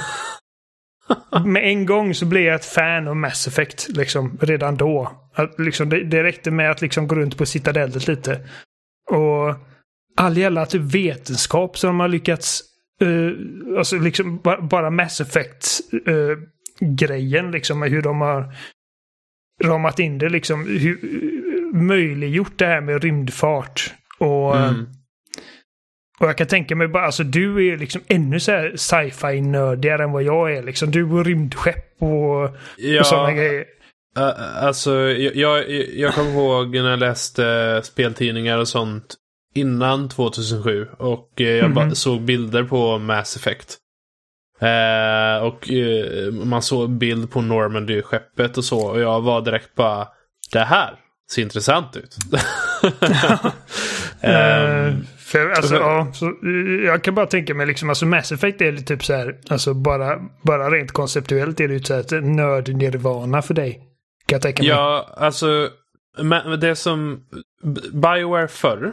med 1.44 1.64
en 1.64 1.86
gång 1.86 2.14
så 2.14 2.26
blev 2.26 2.42
jag 2.42 2.54
ett 2.54 2.64
fan 2.64 3.08
av 3.08 3.16
Mass 3.16 3.46
Effect. 3.46 3.88
Liksom, 3.88 4.38
redan 4.40 4.76
då. 4.76 5.12
Att, 5.34 5.58
liksom, 5.58 5.88
det, 5.88 6.04
det 6.04 6.22
räckte 6.22 6.50
med 6.50 6.70
att 6.70 6.82
liksom, 6.82 7.08
gå 7.08 7.14
runt 7.14 7.38
på 7.38 7.46
Citadellet 7.46 8.08
lite. 8.08 8.40
Och 9.10 9.54
all 10.16 10.36
jävla 10.36 10.66
typ 10.66 10.82
vetenskap 10.82 11.78
som 11.78 11.88
de 11.88 12.00
har 12.00 12.08
lyckats... 12.08 12.62
Uh, 13.02 13.32
alltså 13.78 13.98
liksom 13.98 14.40
bara 14.70 14.90
Mass 14.90 15.20
Effect-grejen. 15.20 17.44
Eh, 17.44 17.48
uh, 17.48 17.52
liksom, 17.52 17.82
hur 17.82 18.02
de 18.02 18.20
har 18.20 18.54
ramat 19.64 19.98
in 19.98 20.18
det. 20.18 20.28
Liksom, 20.28 20.66
hur, 20.66 21.04
eh, 21.04 21.10
möjliggjort 21.80 22.58
det 22.58 22.66
här 22.66 22.80
med 22.80 23.02
rymdfart. 23.02 23.94
Och... 24.18 24.58
Mm 24.58 24.86
och 26.24 26.30
jag 26.30 26.38
kan 26.38 26.46
tänka 26.46 26.76
mig 26.76 26.88
bara, 26.88 27.04
alltså 27.04 27.24
du 27.24 27.72
är 27.72 27.78
liksom 27.78 28.02
ännu 28.08 28.40
så 28.40 28.52
här 28.52 28.72
sci-fi 28.76 29.40
nördigare 29.40 30.04
än 30.04 30.12
vad 30.12 30.22
jag 30.22 30.56
är 30.56 30.62
liksom. 30.62 30.90
Du 30.90 31.04
och 31.04 31.24
rymdskepp 31.24 32.02
och, 32.02 32.56
ja. 32.76 33.00
och 33.00 33.06
sådana 33.06 33.32
grejer. 33.32 33.64
Uh, 34.18 34.64
alltså, 34.64 34.94
jag, 34.94 35.36
jag, 35.36 35.70
jag 35.94 36.14
kommer 36.14 36.30
ihåg 36.30 36.74
när 36.74 36.90
jag 36.90 36.98
läste 36.98 37.80
speltidningar 37.84 38.58
och 38.58 38.68
sånt 38.68 39.14
innan 39.54 40.08
2007 40.08 40.88
och 40.98 41.30
uh, 41.40 41.46
jag 41.46 41.64
mm 41.64 41.78
-hmm. 41.78 41.94
såg 41.94 42.20
bilder 42.20 42.64
på 42.64 42.98
Mass 42.98 43.36
Effect. 43.36 43.76
Uh, 44.62 45.44
och 45.44 45.70
man 46.46 46.62
såg 46.62 46.90
bild 46.90 47.30
på 47.30 47.40
Normandy-skeppet 47.40 48.58
och 48.58 48.64
så 48.64 48.86
och 48.86 49.00
jag 49.00 49.20
var 49.20 49.40
direkt 49.40 49.74
bara 49.74 50.08
Det 50.52 50.60
här 50.60 50.94
ser 51.32 51.42
intressant 51.42 51.96
ut. 51.96 52.16
um, 54.22 55.06
För, 55.24 55.50
alltså, 55.50 55.74
ja, 55.74 56.08
så, 56.12 56.32
jag 56.84 57.04
kan 57.04 57.14
bara 57.14 57.26
tänka 57.26 57.54
mig 57.54 57.66
liksom, 57.66 57.88
alltså 57.88 58.06
Mass 58.06 58.32
Effect 58.32 58.60
är 58.60 58.76
typ 58.76 59.04
så 59.04 59.14
här, 59.14 59.40
alltså 59.48 59.74
bara, 59.74 60.18
bara 60.42 60.70
rent 60.70 60.92
konceptuellt 60.92 61.60
är 61.60 61.68
det 61.68 61.74
ju 61.74 61.82
så 61.82 61.94
här 61.94 62.00
ett 62.00 62.24
nörd-nirvana 62.24 63.42
för 63.42 63.54
dig. 63.54 63.72
Kan 64.26 64.36
jag 64.36 64.42
tänka 64.42 64.62
mig. 64.62 64.70
Ja, 64.70 65.14
alltså 65.16 65.68
det 66.60 66.76
som 66.76 67.20
Bioware 67.92 68.48
förr, 68.48 68.92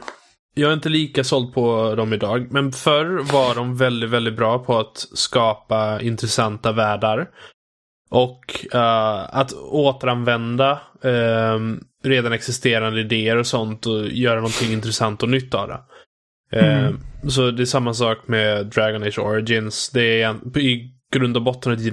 jag 0.54 0.70
är 0.70 0.74
inte 0.74 0.90
lika 0.90 1.24
såld 1.24 1.54
på 1.54 1.96
dem 1.96 2.14
idag, 2.14 2.48
men 2.52 2.72
förr 2.72 3.34
var 3.34 3.56
de 3.56 3.78
väldigt, 3.78 4.10
väldigt 4.10 4.36
bra 4.38 4.60
på 4.60 4.80
att 4.80 4.98
skapa 4.98 6.02
intressanta 6.02 6.72
världar. 6.72 7.30
Och 8.10 8.66
uh, 8.76 9.38
att 9.38 9.54
återanvända 9.54 10.72
uh, 11.06 11.78
redan 12.04 12.34
existerande 12.34 13.00
idéer 13.00 13.38
och 13.38 13.48
sånt 13.48 13.86
och 13.86 14.08
göra 14.08 14.36
någonting 14.36 14.72
intressant 14.72 15.24
och 15.24 15.30
nytt 15.30 15.54
av 15.54 15.68
det. 15.68 15.80
Mm. 16.52 16.86
Eh, 16.86 16.94
så 17.30 17.52
det 17.52 17.64
är 17.64 17.66
samma 17.66 17.94
sak 17.94 18.18
med 18.26 18.66
Dragon 18.66 19.04
Age 19.04 19.20
Origins. 19.20 19.90
Det 19.90 20.22
är 20.22 20.58
i 20.58 20.92
grund 21.14 21.38
och 21.38 21.44
botten 21.44 21.74
ett 21.74 21.84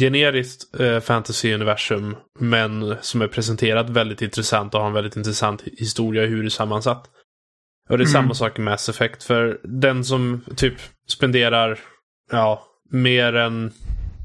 generiskt 0.00 0.80
eh, 0.80 1.00
fantasy-universum. 1.00 2.16
Men 2.38 2.96
som 3.00 3.22
är 3.22 3.28
presenterat 3.28 3.90
väldigt 3.90 4.22
intressant 4.22 4.74
och 4.74 4.80
har 4.80 4.88
en 4.88 4.94
väldigt 4.94 5.16
intressant 5.16 5.62
historia 5.78 6.26
hur 6.26 6.42
det 6.42 6.48
är 6.48 6.50
sammansatt. 6.50 7.10
Och 7.88 7.98
det 7.98 8.04
är 8.04 8.08
mm. 8.08 8.12
samma 8.12 8.34
sak 8.34 8.56
med 8.56 8.64
Mass 8.64 8.88
Effect. 8.88 9.22
För 9.22 9.60
den 9.62 10.04
som 10.04 10.44
typ 10.56 10.74
spenderar 11.08 11.78
ja, 12.32 12.62
mer 12.90 13.36
än 13.36 13.72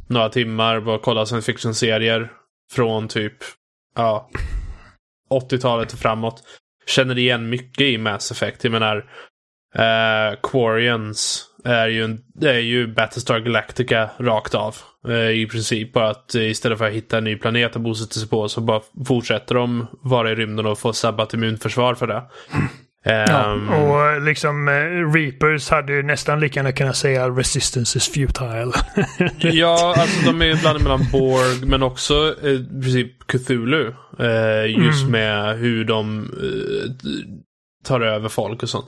några 0.07 0.29
timmar 0.29 0.81
på 0.81 0.93
att 0.93 1.01
kolla 1.01 1.25
science 1.25 1.45
fiction-serier 1.45 2.31
från 2.73 3.07
typ 3.07 3.33
ja, 3.95 4.29
80-talet 5.29 5.93
och 5.93 5.99
framåt 5.99 6.43
känner 6.85 7.17
igen 7.17 7.49
mycket 7.49 7.81
i 7.81 7.97
Mass 7.97 8.31
Effect. 8.31 8.63
Jag 8.63 8.71
menar, 8.71 9.05
Uh, 9.79 10.39
Quarians 10.43 11.45
är 11.65 11.87
ju, 11.87 12.03
en, 12.03 12.19
är 12.41 12.59
ju 12.59 12.87
Battlestar 12.87 13.39
Galactica 13.39 14.09
rakt 14.19 14.55
av. 14.55 14.75
Uh, 15.07 15.31
I 15.31 15.47
princip 15.47 15.93
bara 15.93 16.09
att 16.09 16.35
uh, 16.35 16.51
istället 16.51 16.77
för 16.77 16.87
att 16.87 16.93
hitta 16.93 17.17
en 17.17 17.23
ny 17.23 17.35
planet 17.35 17.75
att 17.75 17.81
bosätta 17.81 18.13
sig 18.13 18.29
på 18.29 18.49
så 18.49 18.61
bara 18.61 18.81
fortsätter 19.07 19.55
de 19.55 19.87
vara 20.01 20.31
i 20.31 20.35
rymden 20.35 20.65
och 20.65 20.79
få 20.79 20.93
sabbat 20.93 21.33
immunförsvar 21.33 21.95
för 21.95 22.07
det. 22.07 22.23
Ja, 23.03 23.53
um, 23.53 23.69
och 23.69 24.21
liksom 24.21 24.69
Reapers 25.15 25.69
hade 25.69 25.93
ju 25.93 26.03
nästan 26.03 26.39
lika 26.39 26.59
gärna 26.59 26.71
kunnat 26.71 26.95
säga 26.95 27.29
Resistance 27.29 27.97
is 27.97 28.09
futile. 28.13 28.71
ja, 29.53 29.95
alltså 29.97 30.31
de 30.31 30.41
är 30.41 30.45
ibland 30.45 30.83
mellan 30.83 31.05
Borg 31.11 31.65
men 31.65 31.83
också 31.83 32.35
i 32.41 32.67
princip 32.81 33.27
Cthulhu. 33.27 33.93
just 34.67 35.01
mm. 35.01 35.11
med 35.11 35.57
hur 35.57 35.85
de 35.85 36.29
tar 37.83 38.01
över 38.01 38.29
folk 38.29 38.63
och 38.63 38.69
sånt. 38.69 38.87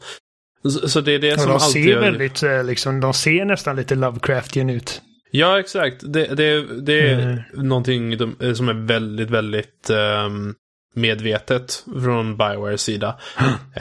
Så 0.69 1.01
det 1.01 1.11
är 1.11 1.19
det 1.19 1.39
som 1.39 1.49
de 1.49 1.53
alltid... 1.53 1.83
Ser 1.83 1.99
väldigt, 1.99 2.43
eh, 2.43 2.63
liksom, 2.63 2.99
de 2.99 3.13
ser 3.13 3.45
nästan 3.45 3.75
lite 3.75 3.95
Lovecraftian 3.95 4.69
ut. 4.69 5.01
Ja, 5.31 5.59
exakt. 5.59 5.95
Det, 6.01 6.25
det, 6.25 6.81
det 6.81 7.09
är 7.09 7.19
mm. 7.19 7.39
någonting 7.53 8.17
de, 8.17 8.55
som 8.55 8.69
är 8.69 8.73
väldigt, 8.73 9.29
väldigt 9.29 9.89
um, 10.25 10.55
medvetet 10.95 11.85
från 12.03 12.37
Biowares 12.37 12.81
sida. 12.81 13.19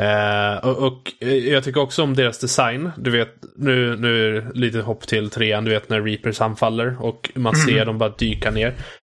uh, 0.00 0.68
och, 0.68 0.86
och, 0.86 1.12
jag 1.26 1.64
tycker 1.64 1.80
också 1.80 2.02
om 2.02 2.14
deras 2.14 2.38
design. 2.38 2.90
Du 2.96 3.10
vet, 3.10 3.34
nu, 3.56 3.96
nu 3.96 4.26
är 4.26 4.32
det 4.32 4.50
lite 4.54 4.80
hopp 4.80 5.06
till 5.06 5.30
trean. 5.30 5.64
Du 5.64 5.70
vet 5.70 5.88
när 5.88 6.02
Reapers 6.02 6.40
anfaller 6.40 7.02
och 7.02 7.30
man 7.34 7.56
ser 7.56 7.72
mm. 7.72 7.86
dem 7.86 7.98
bara 7.98 8.14
dyka 8.18 8.50
ner. 8.50 8.74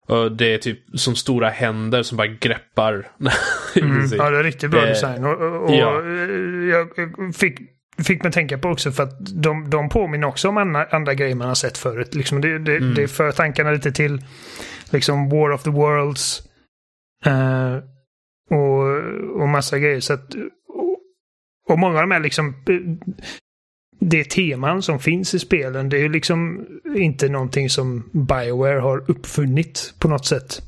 Och 0.08 0.32
det 0.32 0.54
är 0.54 0.58
typ 0.58 0.80
som 0.94 1.16
stora 1.16 1.50
händer 1.50 2.04
som 2.04 2.18
bara 2.18 2.28
greppar. 2.28 2.94
mm, 3.76 4.08
ja, 4.18 4.30
det 4.30 4.40
är 4.40 4.44
riktigt 4.44 4.72
bra 4.72 4.86
design. 4.86 5.26
Och, 5.26 5.64
och 5.64 5.76
ja. 5.76 6.02
jag 6.72 6.88
fick, 7.36 7.60
fick 8.04 8.24
mig 8.24 8.32
tänka 8.32 8.58
på 8.58 8.70
också 8.70 8.92
för 8.92 9.04
att 9.04 9.26
de, 9.44 9.70
de 9.70 9.90
påminner 9.90 10.28
också 10.28 10.50
om 10.50 10.58
andra, 10.58 10.86
andra 10.86 11.14
grejer 11.14 11.36
man 11.36 11.48
har 11.48 11.56
sett 11.56 11.78
förut. 11.78 12.16
Liksom 12.16 12.42
det, 12.42 12.60
det, 12.60 12.78
mm. 12.78 12.94
det 12.94 13.08
för 13.08 13.32
tankarna 13.32 13.72
lite 13.72 13.92
till 13.92 14.22
liksom 14.90 15.30
War 15.30 15.52
of 15.52 15.64
the 15.64 15.70
Worlds. 15.70 16.44
Uh, 17.28 17.78
och, 18.52 19.42
och 19.42 19.50
massa 19.50 19.80
grejer. 19.80 20.00
Så 20.00 20.14
att, 20.14 20.36
och, 20.68 21.00
och 21.70 21.80
många 21.80 21.96
av 21.96 22.02
de 22.02 22.12
här 22.12 22.20
liksom 22.20 22.56
det 24.06 24.24
teman 24.24 24.82
som 24.82 25.00
finns 25.00 25.34
i 25.34 25.40
spelen, 25.40 25.90
det 25.90 25.98
är 25.98 26.10
liksom 26.10 26.68
inte 26.96 27.30
någonting 27.30 27.70
som 27.70 28.10
Bioware 28.12 28.80
har 28.80 29.12
uppfunnit 29.12 29.94
på 30.00 30.08
något 30.08 30.26
sätt. 30.26 30.62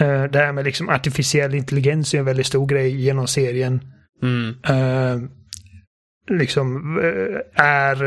Uh, 0.00 0.24
det 0.24 0.38
här 0.38 0.52
med 0.52 0.64
liksom 0.64 0.88
artificiell 0.88 1.54
intelligens 1.54 2.14
är 2.14 2.18
en 2.18 2.24
väldigt 2.24 2.46
stor 2.46 2.66
grej 2.66 2.96
genom 2.96 3.26
serien. 3.26 3.80
Mm. 4.22 4.48
Uh, 4.70 5.28
liksom 6.30 6.98
uh, 6.98 7.38
är, 7.54 8.02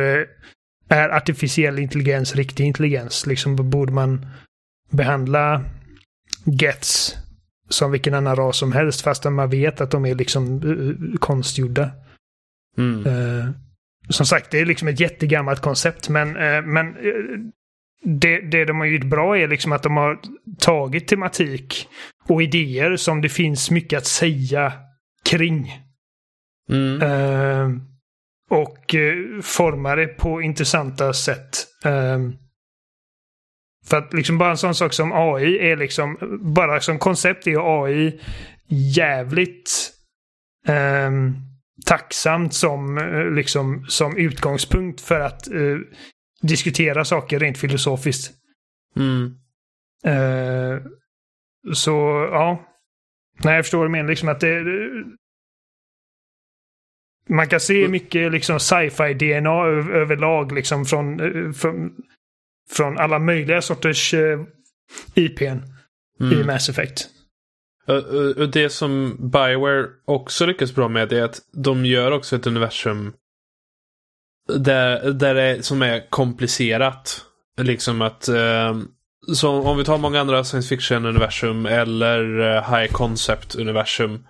är 0.89 1.09
artificiell 1.09 1.79
intelligens 1.79 2.35
riktig 2.35 2.65
intelligens? 2.65 3.25
Liksom 3.25 3.69
borde 3.69 3.93
man 3.93 4.25
behandla 4.89 5.63
Gets 6.45 7.15
som 7.69 7.91
vilken 7.91 8.13
annan 8.13 8.35
ras 8.35 8.57
som 8.57 8.71
helst 8.71 9.01
fastän 9.01 9.33
man 9.33 9.49
vet 9.49 9.81
att 9.81 9.91
de 9.91 10.05
är 10.05 10.15
liksom 10.15 11.17
konstgjorda. 11.19 11.91
Mm 12.77 13.53
som 14.09 14.25
sagt, 14.25 14.51
det 14.51 14.59
är 14.59 14.65
liksom 14.65 14.87
ett 14.87 14.99
jättegammalt 14.99 15.61
koncept, 15.61 16.09
men, 16.09 16.37
eh, 16.37 16.61
men 16.61 16.87
eh, 16.87 17.39
det, 18.03 18.39
det 18.39 18.65
de 18.65 18.79
har 18.79 18.85
gjort 18.85 19.03
bra 19.03 19.37
är 19.37 19.47
liksom 19.47 19.71
att 19.71 19.83
de 19.83 19.97
har 19.97 20.19
tagit 20.59 21.07
tematik 21.07 21.87
och 22.27 22.43
idéer 22.43 22.95
som 22.95 23.21
det 23.21 23.29
finns 23.29 23.71
mycket 23.71 23.97
att 23.97 24.05
säga 24.05 24.73
kring. 25.29 25.71
Mm. 26.69 27.01
Uh, 27.01 27.81
och 28.49 28.93
uh, 28.93 29.41
formar 29.41 29.97
det 29.97 30.07
på 30.07 30.41
intressanta 30.41 31.13
sätt. 31.13 31.67
Uh, 31.85 32.29
för 33.85 33.97
att 33.97 34.13
liksom 34.13 34.37
bara 34.37 34.51
en 34.51 34.57
sån 34.57 34.75
sak 34.75 34.93
som 34.93 35.11
AI 35.13 35.71
är 35.71 35.77
liksom, 35.77 36.17
bara 36.41 36.79
som 36.79 36.99
koncept 36.99 37.47
är 37.47 37.83
AI 37.83 38.19
jävligt 38.67 39.91
um, 40.67 41.52
tacksamt 41.85 42.53
som, 42.53 42.97
eh, 42.97 43.31
liksom, 43.31 43.85
som 43.87 44.17
utgångspunkt 44.17 45.01
för 45.01 45.19
att 45.19 45.47
uh, 45.51 45.79
diskutera 46.41 47.05
saker 47.05 47.39
rent 47.39 47.57
filosofiskt. 47.57 48.33
Mm. 48.95 49.35
Uh, 50.07 50.81
så 51.73 51.91
ja. 52.31 52.69
Nej, 53.43 53.55
jag 53.55 53.65
förstår 53.65 53.77
vad 53.77 53.87
du 53.87 53.91
menar. 53.91 54.09
Liksom 54.09 54.29
att 54.29 54.39
det, 54.39 54.63
man 57.29 57.47
kan 57.47 57.59
se 57.59 57.87
mycket 57.87 58.31
liksom 58.31 58.59
sci-fi 58.59 59.13
DNA 59.13 59.65
överlag 59.93 60.51
liksom 60.51 60.85
från, 60.85 61.19
från, 61.53 61.95
från 62.69 62.97
alla 62.97 63.19
möjliga 63.19 63.61
sorters 63.61 64.13
IPn 65.15 65.43
mm. 66.19 66.33
i 66.33 66.43
Mass 66.43 66.69
Effect. 66.69 67.09
Det 68.53 68.69
som 68.69 69.17
Bioware 69.19 69.87
också 70.05 70.45
lyckas 70.45 70.75
bra 70.75 70.87
med 70.87 71.13
är 71.13 71.23
att 71.23 71.41
de 71.51 71.85
gör 71.85 72.11
också 72.11 72.35
ett 72.35 72.47
universum 72.47 73.13
där, 74.47 75.11
där 75.11 75.35
det 75.35 75.65
som 75.65 75.81
är 75.81 76.09
komplicerat. 76.09 77.25
Liksom 77.57 78.01
att 78.01 78.27
eh, 78.27 78.77
så 79.33 79.61
om 79.61 79.77
vi 79.77 79.83
tar 79.83 79.97
många 79.97 80.21
andra 80.21 80.43
science 80.43 80.69
fiction-universum 80.69 81.65
eller 81.65 82.39
eh, 82.39 82.77
high 82.77 82.91
concept-universum. 82.91 84.25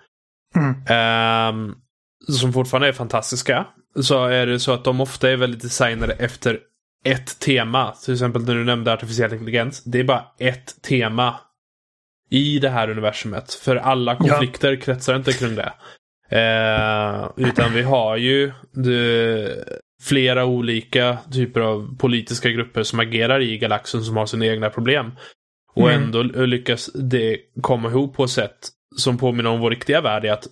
Mm. 0.56 0.70
Eh, 0.86 1.74
som 2.28 2.52
fortfarande 2.52 2.88
är 2.88 2.92
fantastiska. 2.92 3.66
Så 4.00 4.24
är 4.24 4.46
det 4.46 4.60
så 4.60 4.72
att 4.72 4.84
de 4.84 5.00
ofta 5.00 5.30
är 5.30 5.36
väldigt 5.36 5.62
designade 5.62 6.12
efter 6.12 6.58
ett 7.04 7.40
tema. 7.40 7.94
Till 8.04 8.14
exempel 8.14 8.44
när 8.44 8.54
du 8.54 8.64
nämnde 8.64 8.92
artificiell 8.92 9.32
intelligens. 9.32 9.84
Det 9.84 10.00
är 10.00 10.04
bara 10.04 10.24
ett 10.38 10.82
tema 10.82 11.34
i 12.30 12.58
det 12.58 12.68
här 12.68 12.90
universumet. 12.90 13.54
För 13.54 13.76
alla 13.76 14.16
konflikter 14.16 14.72
ja. 14.72 14.80
kretsar 14.80 15.16
inte 15.16 15.32
kring 15.32 15.54
det. 15.54 15.72
Eh, 16.30 17.30
utan 17.36 17.72
vi 17.74 17.82
har 17.82 18.16
ju 18.16 18.52
det, 18.72 19.64
flera 20.02 20.44
olika 20.44 21.18
typer 21.32 21.60
av 21.60 21.96
politiska 21.98 22.50
grupper 22.50 22.82
som 22.82 23.00
agerar 23.00 23.40
i 23.40 23.58
galaxen 23.58 24.02
som 24.02 24.16
har 24.16 24.26
sina 24.26 24.46
egna 24.46 24.70
problem. 24.70 25.12
Och 25.74 25.90
mm. 25.90 26.02
ändå 26.02 26.22
lyckas 26.22 26.90
det 26.94 27.38
komma 27.60 27.88
ihop 27.88 28.16
på 28.16 28.24
ett 28.24 28.30
sätt 28.30 28.68
som 28.96 29.18
påminner 29.18 29.50
om 29.50 29.60
vår 29.60 29.70
riktiga 29.70 30.00
värld. 30.00 30.26
att 30.26 30.46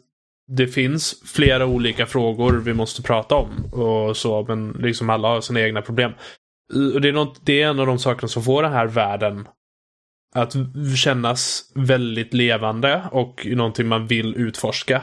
det 0.48 0.66
finns 0.66 1.22
flera 1.26 1.66
olika 1.66 2.06
frågor 2.06 2.52
vi 2.52 2.74
måste 2.74 3.02
prata 3.02 3.34
om. 3.34 3.64
och 3.72 4.16
så, 4.16 4.44
Men 4.48 4.70
liksom 4.70 5.10
alla 5.10 5.28
har 5.28 5.40
sina 5.40 5.60
egna 5.60 5.82
problem. 5.82 6.12
Och 6.94 7.00
det 7.00 7.08
är, 7.08 7.12
något, 7.12 7.46
det 7.46 7.62
är 7.62 7.68
en 7.68 7.80
av 7.80 7.86
de 7.86 7.98
sakerna 7.98 8.28
som 8.28 8.42
får 8.42 8.62
den 8.62 8.72
här 8.72 8.86
världen 8.86 9.48
att 10.34 10.54
kännas 10.96 11.72
väldigt 11.74 12.34
levande 12.34 13.02
och 13.10 13.46
någonting 13.46 13.88
man 13.88 14.06
vill 14.06 14.36
utforska. 14.36 15.02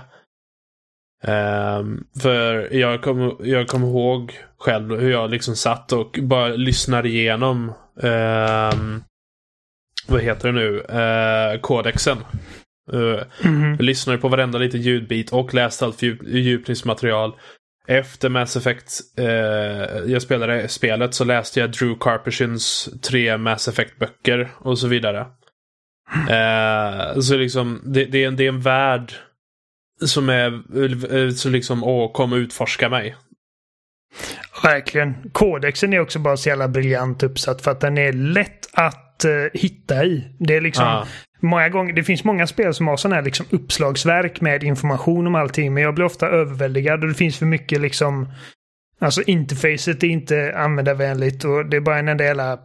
Um, 1.23 2.07
för 2.21 2.73
jag 2.73 3.01
kommer 3.01 3.45
jag 3.47 3.67
kom 3.67 3.83
ihåg 3.83 4.39
själv 4.57 4.99
hur 4.99 5.11
jag 5.11 5.29
liksom 5.29 5.55
satt 5.55 5.91
och 5.91 6.19
bara 6.21 6.47
lyssnade 6.47 7.09
igenom 7.09 7.73
um, 7.95 9.03
vad 10.07 10.21
heter 10.21 10.51
det 10.51 10.59
nu? 10.59 10.79
Uh, 10.79 11.61
kodexen. 11.61 12.17
Uh, 12.93 13.19
mm. 13.43 13.71
Jag 13.71 13.81
lyssnade 13.81 14.19
på 14.19 14.27
varenda 14.27 14.59
liten 14.59 14.81
ljudbit 14.81 15.33
och 15.33 15.53
läste 15.53 15.85
allt 15.85 16.01
djupningsmaterial. 16.27 17.33
Efter 17.89 18.29
Mass 18.29 18.55
Effect, 18.55 19.01
uh, 19.19 19.25
jag 20.11 20.21
spelade 20.21 20.67
spelet, 20.67 21.13
så 21.13 21.23
läste 21.23 21.59
jag 21.59 21.71
Drew 21.71 21.95
Carpishins 21.99 22.89
tre 23.01 23.37
Mass 23.37 23.67
Effect-böcker 23.67 24.49
och 24.57 24.79
så 24.79 24.87
vidare. 24.87 25.19
Uh, 26.29 27.19
så 27.19 27.35
liksom, 27.35 27.81
det, 27.85 28.05
det, 28.05 28.23
är 28.23 28.27
en, 28.27 28.35
det 28.35 28.43
är 28.43 28.49
en 28.49 28.61
värld 28.61 29.13
som 30.05 30.29
är, 30.29 31.31
så 31.31 31.49
liksom, 31.49 31.83
åh, 31.83 32.11
kom 32.11 32.33
och 32.33 32.37
utforska 32.37 32.89
mig. 32.89 33.15
Verkligen. 34.63 35.29
Kodexen 35.31 35.93
är 35.93 35.99
också 35.99 36.19
bara 36.19 36.37
så 36.37 36.49
jävla 36.49 36.67
briljant 36.67 37.23
uppsatt 37.23 37.61
för 37.61 37.71
att 37.71 37.81
den 37.81 37.97
är 37.97 38.13
lätt 38.13 38.69
att 38.73 39.08
uh, 39.25 39.47
hitta 39.53 40.05
i. 40.05 40.27
Det 40.39 40.55
är 40.55 40.61
liksom 40.61 40.85
ah. 40.85 41.07
många 41.39 41.69
gånger, 41.69 41.93
det 41.93 42.03
finns 42.03 42.23
många 42.23 42.47
spel 42.47 42.73
som 42.73 42.87
har 42.87 42.97
sådana 42.97 43.15
här 43.15 43.23
liksom 43.23 43.45
uppslagsverk 43.49 44.41
med 44.41 44.63
information 44.63 45.27
om 45.27 45.35
allting 45.35 45.73
men 45.73 45.83
jag 45.83 45.95
blir 45.95 46.05
ofta 46.05 46.27
överväldigad 46.27 47.01
och 47.01 47.07
det 47.07 47.15
finns 47.15 47.37
för 47.37 47.45
mycket 47.45 47.81
liksom 47.81 48.27
Alltså 49.01 49.21
interfacet 49.21 50.03
är 50.03 50.07
inte 50.07 50.53
användarvänligt 50.55 51.43
och 51.43 51.65
det 51.65 51.77
är 51.77 51.81
bara 51.81 51.99
en 51.99 52.07
enda 52.07 52.23
jävla 52.23 52.59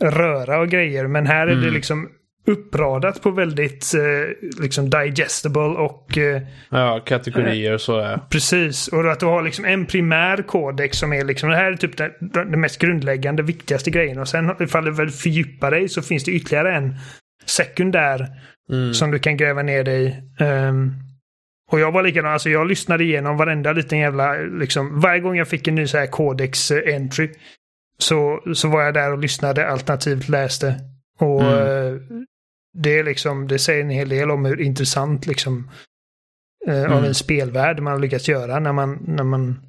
röra 0.00 0.60
och 0.60 0.68
grejer 0.68 1.06
men 1.06 1.26
här 1.26 1.46
är 1.46 1.52
mm. 1.52 1.64
det 1.64 1.70
liksom 1.70 2.08
uppradat 2.46 3.22
på 3.22 3.30
väldigt 3.30 3.94
eh, 3.94 4.48
liksom 4.62 4.90
digestible 4.90 5.60
och... 5.60 6.18
Eh, 6.18 6.42
ja, 6.70 7.00
kategorier 7.06 7.74
och 7.74 7.80
så. 7.80 7.92
Ja. 7.92 8.26
Precis. 8.30 8.88
Och 8.88 9.12
att 9.12 9.20
du 9.20 9.26
har 9.26 9.42
liksom 9.42 9.64
en 9.64 9.86
primär 9.86 10.42
kodex 10.42 10.98
som 10.98 11.12
är 11.12 11.24
liksom 11.24 11.50
det 11.50 11.56
här 11.56 11.72
är 11.72 11.76
typ 11.76 11.96
det 12.50 12.56
mest 12.56 12.78
grundläggande, 12.78 13.42
viktigaste 13.42 13.90
grejen. 13.90 14.18
Och 14.18 14.28
sen 14.28 14.52
ifall 14.60 14.84
du 14.84 14.90
väl 14.90 15.10
fördjupar 15.10 15.70
dig 15.70 15.88
så 15.88 16.02
finns 16.02 16.24
det 16.24 16.32
ytterligare 16.32 16.76
en 16.76 16.94
sekundär 17.46 18.28
mm. 18.70 18.94
som 18.94 19.10
du 19.10 19.18
kan 19.18 19.36
gräva 19.36 19.62
ner 19.62 19.84
dig 19.84 20.06
i. 20.06 20.44
Um, 20.44 20.94
och 21.72 21.80
jag 21.80 21.92
var 21.92 22.02
likadan, 22.02 22.32
alltså 22.32 22.50
jag 22.50 22.66
lyssnade 22.66 23.04
igenom 23.04 23.36
varenda 23.36 23.72
liten 23.72 23.98
jävla, 23.98 24.32
liksom 24.34 25.00
varje 25.00 25.20
gång 25.20 25.36
jag 25.36 25.48
fick 25.48 25.68
en 25.68 25.74
ny 25.74 25.86
så 25.86 25.98
här 25.98 26.06
codex 26.06 26.70
eh, 26.70 26.96
entry 26.96 27.30
så, 27.98 28.40
så 28.54 28.68
var 28.68 28.82
jag 28.82 28.94
där 28.94 29.12
och 29.12 29.18
lyssnade 29.18 29.68
alternativt 29.68 30.28
läste. 30.28 30.74
Och 31.18 31.42
mm. 31.42 32.26
Eh, 32.74 32.80
det, 32.82 32.98
är 32.98 33.04
liksom, 33.04 33.48
det 33.48 33.58
säger 33.58 33.80
en 33.80 33.90
hel 33.90 34.08
del 34.08 34.30
om 34.30 34.44
hur 34.44 34.60
intressant 34.60 35.26
liksom, 35.26 35.70
eh, 36.66 36.78
mm. 36.78 36.92
av 36.92 37.04
en 37.04 37.14
spelvärld 37.14 37.80
man 37.80 37.92
har 37.92 38.00
lyckats 38.00 38.28
göra 38.28 38.58
när 38.58 38.72
man, 38.72 39.04
när 39.06 39.24
man 39.24 39.60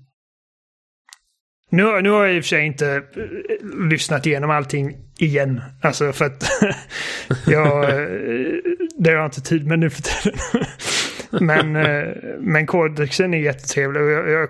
nu, 1.70 2.02
nu 2.02 2.10
har 2.10 2.26
jag 2.26 2.36
i 2.36 2.40
och 2.40 2.44
för 2.44 2.48
sig 2.48 2.66
inte 2.66 3.04
uh, 3.18 3.88
lyssnat 3.90 4.26
igenom 4.26 4.50
allting 4.50 4.98
igen. 5.20 5.62
Alltså 5.82 6.14
för 6.14 6.26
att 6.26 6.44
jag, 7.48 7.84
uh, 7.84 8.60
det 8.98 9.10
har 9.10 9.18
jag 9.18 9.26
inte 9.26 9.42
tid 9.42 9.68
med 9.68 9.80
nu 9.80 9.90
för 9.90 10.02
tiden. 10.02 10.40
men, 11.46 11.76
uh, 11.76 12.16
men 12.40 12.68
kodexen 12.68 13.34
är 13.34 13.38
jättetrevlig. 13.38 14.02
Och 14.02 14.10
jag, 14.10 14.30
jag, 14.30 14.50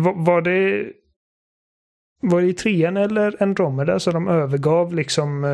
var, 0.00 0.24
var 0.24 0.42
det 0.42 0.92
var 2.22 2.40
det 2.40 2.48
i 2.48 2.52
trean 2.52 2.96
eller 2.96 3.42
Andromeda 3.42 4.00
så 4.00 4.10
de 4.10 4.28
övergav 4.28 4.94
liksom 4.94 5.44
uh, 5.44 5.50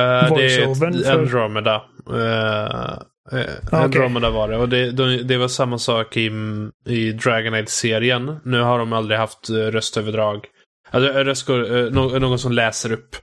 uh, 0.00 0.30
voiceovern? 0.30 0.92
Det 0.92 1.08
är 1.08 1.18
Andromeda. 1.18 1.82
Uh, 2.10 2.98
Andromeda 3.72 4.30
var 4.30 4.48
det. 4.48 4.56
Och 4.56 4.68
det, 4.68 5.22
det, 5.22 5.36
var 5.36 5.48
samma 5.48 5.78
sak 5.78 6.16
i, 6.16 6.30
i 6.86 7.12
Dragon 7.12 7.54
Age-serien. 7.54 8.36
Nu 8.44 8.60
har 8.60 8.78
de 8.78 8.92
aldrig 8.92 9.18
haft 9.18 9.50
röstöverdrag. 9.50 10.46
Alltså 10.90 11.12
röst, 11.12 11.48
någon 11.92 12.38
som 12.38 12.52
läser 12.52 12.92
upp. 12.92 13.16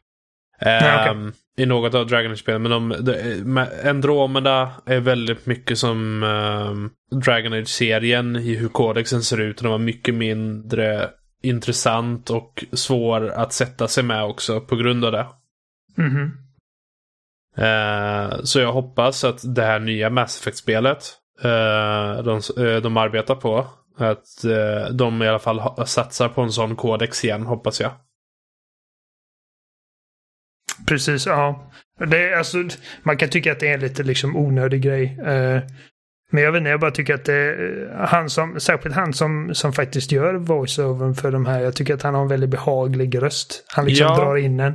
Okay. 0.61 1.09
um, 1.09 1.33
I 1.57 1.65
något 1.65 1.95
av 1.95 2.07
Dragon 2.07 2.31
Age-spelen. 2.31 2.61
Men 2.61 2.71
de, 2.71 2.95
de, 2.99 3.67
Andromeda 3.89 4.71
är 4.85 4.99
väldigt 4.99 5.45
mycket 5.45 5.77
som 5.77 6.23
um, 6.23 6.89
Dragon 7.21 7.53
Age-serien 7.53 8.35
i 8.35 8.55
hur 8.55 8.67
kodexen 8.67 9.23
ser 9.23 9.41
ut. 9.41 9.57
Och 9.57 9.63
de 9.63 9.71
var 9.71 9.79
mycket 9.79 10.15
mindre 10.15 11.09
intressant 11.41 12.29
och 12.29 12.65
svår 12.73 13.29
att 13.29 13.53
sätta 13.53 13.87
sig 13.87 14.03
med 14.03 14.23
också 14.23 14.61
på 14.61 14.75
grund 14.75 15.05
av 15.05 15.11
det. 15.11 15.27
Mm 15.97 16.11
-hmm. 16.11 16.31
eh, 17.57 18.43
så 18.43 18.59
jag 18.59 18.73
hoppas 18.73 19.23
att 19.23 19.55
det 19.55 19.63
här 19.63 19.79
nya 19.79 20.09
Mass 20.09 20.41
Effect-spelet 20.41 21.03
eh, 21.43 22.23
de, 22.23 22.41
eh, 22.57 22.81
de 22.81 22.97
arbetar 22.97 23.35
på, 23.35 23.67
att 23.97 24.43
eh, 24.43 24.93
de 24.93 25.21
i 25.21 25.27
alla 25.27 25.39
fall 25.39 25.87
satsar 25.87 26.29
på 26.29 26.41
en 26.41 26.51
sån 26.51 26.75
kodex 26.75 27.23
igen, 27.23 27.45
hoppas 27.45 27.81
jag. 27.81 27.91
Precis, 30.87 31.25
ja. 31.25 31.71
Det, 31.97 32.37
alltså, 32.37 32.57
man 33.03 33.17
kan 33.17 33.29
tycka 33.29 33.51
att 33.51 33.59
det 33.59 33.67
är 33.67 33.73
en 33.73 33.79
lite 33.79 34.03
liksom 34.03 34.35
onödig 34.35 34.81
grej. 34.81 35.19
Uh, 35.19 35.61
men 36.31 36.43
jag 36.43 36.51
vet 36.51 36.59
inte, 36.59 36.69
jag 36.69 36.79
bara 36.79 36.91
tycker 36.91 37.13
att 37.13 37.25
det, 37.25 37.89
han 37.95 38.29
som, 38.29 38.59
särskilt 38.59 38.95
han 38.95 39.13
som, 39.13 39.55
som 39.55 39.73
faktiskt 39.73 40.11
gör 40.11 40.33
voiceovern 40.33 41.15
för 41.15 41.31
de 41.31 41.45
här, 41.45 41.59
jag 41.59 41.75
tycker 41.75 41.93
att 41.93 42.01
han 42.01 42.15
har 42.15 42.21
en 42.21 42.27
väldigt 42.27 42.49
behaglig 42.49 43.21
röst. 43.21 43.65
Han 43.67 43.85
liksom 43.85 44.07
ja. 44.07 44.15
drar 44.15 44.37
in 44.37 44.59
en. 44.59 44.73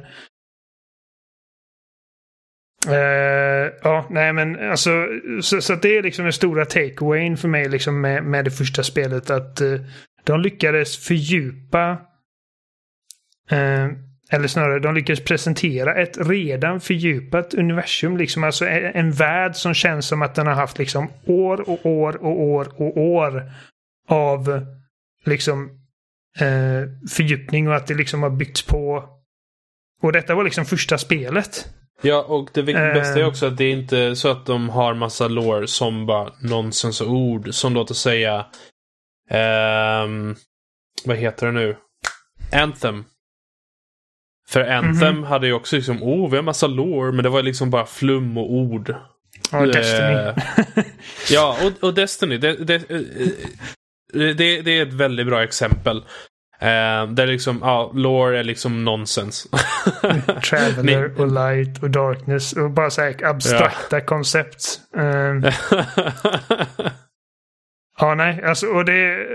Uh, 2.88 3.72
ja, 3.82 4.06
nej 4.10 4.32
men 4.32 4.70
alltså, 4.70 5.06
så, 5.42 5.60
så 5.60 5.74
det 5.74 5.96
är 5.96 6.02
liksom 6.02 6.24
den 6.24 6.32
stora 6.32 6.64
takeawayen 6.64 7.36
för 7.36 7.48
mig 7.48 7.68
liksom 7.68 8.00
med, 8.00 8.24
med 8.24 8.44
det 8.44 8.50
första 8.50 8.82
spelet 8.82 9.30
att 9.30 9.60
uh, 9.60 9.80
de 10.24 10.40
lyckades 10.40 10.96
fördjupa 11.06 11.90
uh, 13.52 14.05
eller 14.30 14.48
snarare, 14.48 14.78
de 14.78 14.94
lyckades 14.94 15.24
presentera 15.24 15.94
ett 15.94 16.18
redan 16.28 16.80
fördjupat 16.80 17.54
universum. 17.54 18.16
Liksom 18.16 18.44
alltså 18.44 18.66
en, 18.68 19.12
värld 19.12 19.56
som 19.56 19.74
känns 19.74 20.06
som 20.06 20.22
att 20.22 20.34
den 20.34 20.46
har 20.46 20.54
haft 20.54 20.78
liksom 20.78 21.08
år 21.26 21.70
och 21.70 21.86
år 21.86 22.16
och 22.16 22.40
år 22.40 22.72
och 22.76 22.96
år 22.96 23.52
av 24.08 24.66
liksom 25.24 25.70
eh, 26.38 27.08
fördjupning 27.10 27.68
och 27.68 27.76
att 27.76 27.86
det 27.86 27.94
liksom 27.94 28.22
har 28.22 28.30
byggts 28.30 28.62
på. 28.62 29.04
Och 30.02 30.12
detta 30.12 30.34
var 30.34 30.44
liksom 30.44 30.64
första 30.64 30.98
spelet. 30.98 31.68
Ja, 32.02 32.22
och 32.22 32.50
det 32.54 32.62
bästa 32.62 33.18
är 33.18 33.22
eh. 33.22 33.28
också 33.28 33.46
att 33.46 33.56
det 33.56 33.64
är 33.64 33.72
inte 33.72 34.16
så 34.16 34.28
att 34.28 34.46
de 34.46 34.68
har 34.68 34.94
massa 34.94 35.28
lore 35.28 35.66
som 35.66 36.06
bara 36.06 36.32
nonsensord. 36.40 37.54
Som 37.54 37.74
låt 37.74 37.90
oss 37.90 38.00
säga... 38.00 38.46
Um, 40.04 40.36
vad 41.04 41.16
heter 41.16 41.46
det 41.46 41.52
nu? 41.52 41.76
Anthem 42.52 43.04
för 44.48 44.60
Anthem 44.60 45.08
mm 45.08 45.24
-hmm. 45.24 45.26
hade 45.26 45.46
ju 45.46 45.52
också 45.52 45.76
liksom, 45.76 46.02
oh 46.02 46.30
vi 46.30 46.36
har 46.36 46.42
massa 46.42 46.66
lore, 46.66 47.12
men 47.12 47.22
det 47.22 47.28
var 47.28 47.42
liksom 47.42 47.70
bara 47.70 47.86
flum 47.86 48.38
och 48.38 48.52
ord. 48.52 48.94
Ja, 49.52 49.58
uh, 49.58 49.72
Destiny. 49.72 50.32
ja, 51.30 51.58
och, 51.62 51.88
och 51.88 51.94
Destiny. 51.94 52.38
Det, 52.38 52.52
det, 52.52 52.74
eh, 52.74 53.00
det, 54.12 54.62
det, 54.62 54.70
är 54.70 54.82
ett 54.82 54.94
väldigt 54.94 55.26
bra 55.26 55.42
exempel. 55.42 55.96
Uh, 55.96 57.12
där 57.12 57.26
liksom, 57.26 57.58
ja, 57.62 57.92
lore 57.94 58.38
är 58.38 58.44
liksom 58.44 58.84
nonsens. 58.84 59.46
Traveler 60.50 61.20
och 61.20 61.26
light 61.26 61.82
och 61.82 61.90
darkness 61.90 62.52
och 62.52 62.70
bara 62.70 62.90
så 62.90 63.02
här 63.02 63.24
abstrakta 63.24 63.96
ja. 63.96 64.00
koncept. 64.00 64.80
Uh, 64.96 65.52
Ja, 67.98 68.14
nej, 68.14 68.42
alltså, 68.42 68.66
och 68.66 68.84
det, 68.84 69.26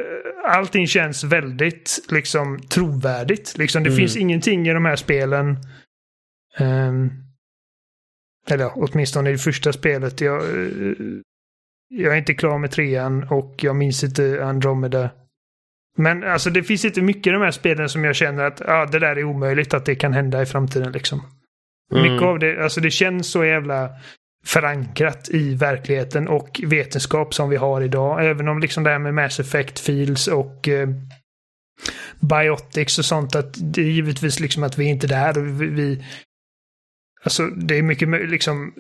allting 0.46 0.88
känns 0.88 1.24
väldigt 1.24 2.00
liksom 2.10 2.60
trovärdigt. 2.60 3.58
Liksom, 3.58 3.84
det 3.84 3.90
mm. 3.90 3.98
finns 3.98 4.18
ingenting 4.18 4.68
i 4.68 4.74
de 4.74 4.86
här 4.86 4.96
spelen. 4.96 5.58
Um, 6.60 7.12
eller 8.50 8.72
åtminstone 8.76 9.30
i 9.30 9.32
det 9.32 9.40
första 9.40 9.74
spelet. 9.74 10.22
Jag, 10.22 10.44
jag 11.90 12.14
är 12.14 12.18
inte 12.18 12.34
klar 12.34 12.58
med 12.58 12.72
trean 12.72 13.24
och 13.30 13.56
jag 13.58 13.76
minns 13.76 14.04
inte 14.04 14.46
Andromeda. 14.46 15.10
Men 15.98 16.24
alltså 16.24 16.50
det 16.50 16.64
finns 16.64 16.86
inte 16.86 17.02
mycket 17.02 17.28
i 17.28 17.30
de 17.30 17.42
här 17.42 17.52
spelen 17.52 17.90
som 17.90 18.04
jag 18.04 18.16
känner 18.16 18.44
att 18.44 18.60
ja, 18.60 18.86
det 18.86 19.00
där 19.00 19.16
är 19.16 19.24
omöjligt 19.24 19.74
att 19.74 19.86
det 19.86 19.96
kan 19.96 20.14
hända 20.14 20.42
i 20.42 20.46
framtiden. 20.46 20.92
Liksom. 20.92 21.22
Mm. 21.92 22.04
Mycket 22.04 22.28
av 22.28 22.40
det, 22.40 22.64
alltså 22.64 22.82
det 22.82 22.92
känns 22.92 23.32
så 23.32 23.46
jävla 23.46 23.90
förankrat 24.46 25.30
i 25.30 25.56
verkligheten 25.56 26.28
och 26.28 26.62
vetenskap 26.64 27.34
som 27.34 27.50
vi 27.50 27.56
har 27.56 27.82
idag. 27.82 28.26
Även 28.26 28.48
om 28.48 28.60
liksom 28.60 28.84
det 28.84 28.90
här 28.90 29.00
med 29.00 29.14
Mass 29.14 29.40
Effect 29.40 29.80
Fields 29.80 30.28
och 30.28 30.68
eh, 30.68 30.90
Biotics 32.20 33.00
och 33.00 33.06
sånt 33.06 33.36
att 33.36 33.58
det 33.62 33.82
är 33.82 33.86
givetvis 33.86 34.40
liksom 34.40 34.64
att 34.64 34.78
vi 34.78 34.86
inte 34.86 35.06
är 35.06 35.10
där. 35.10 35.38
Och 35.38 35.62
vi, 35.62 35.68
vi, 35.68 36.06
alltså 37.24 37.48
det 37.48 37.78
är 37.78 37.82
mycket 37.82 38.10
liksom 38.30 38.74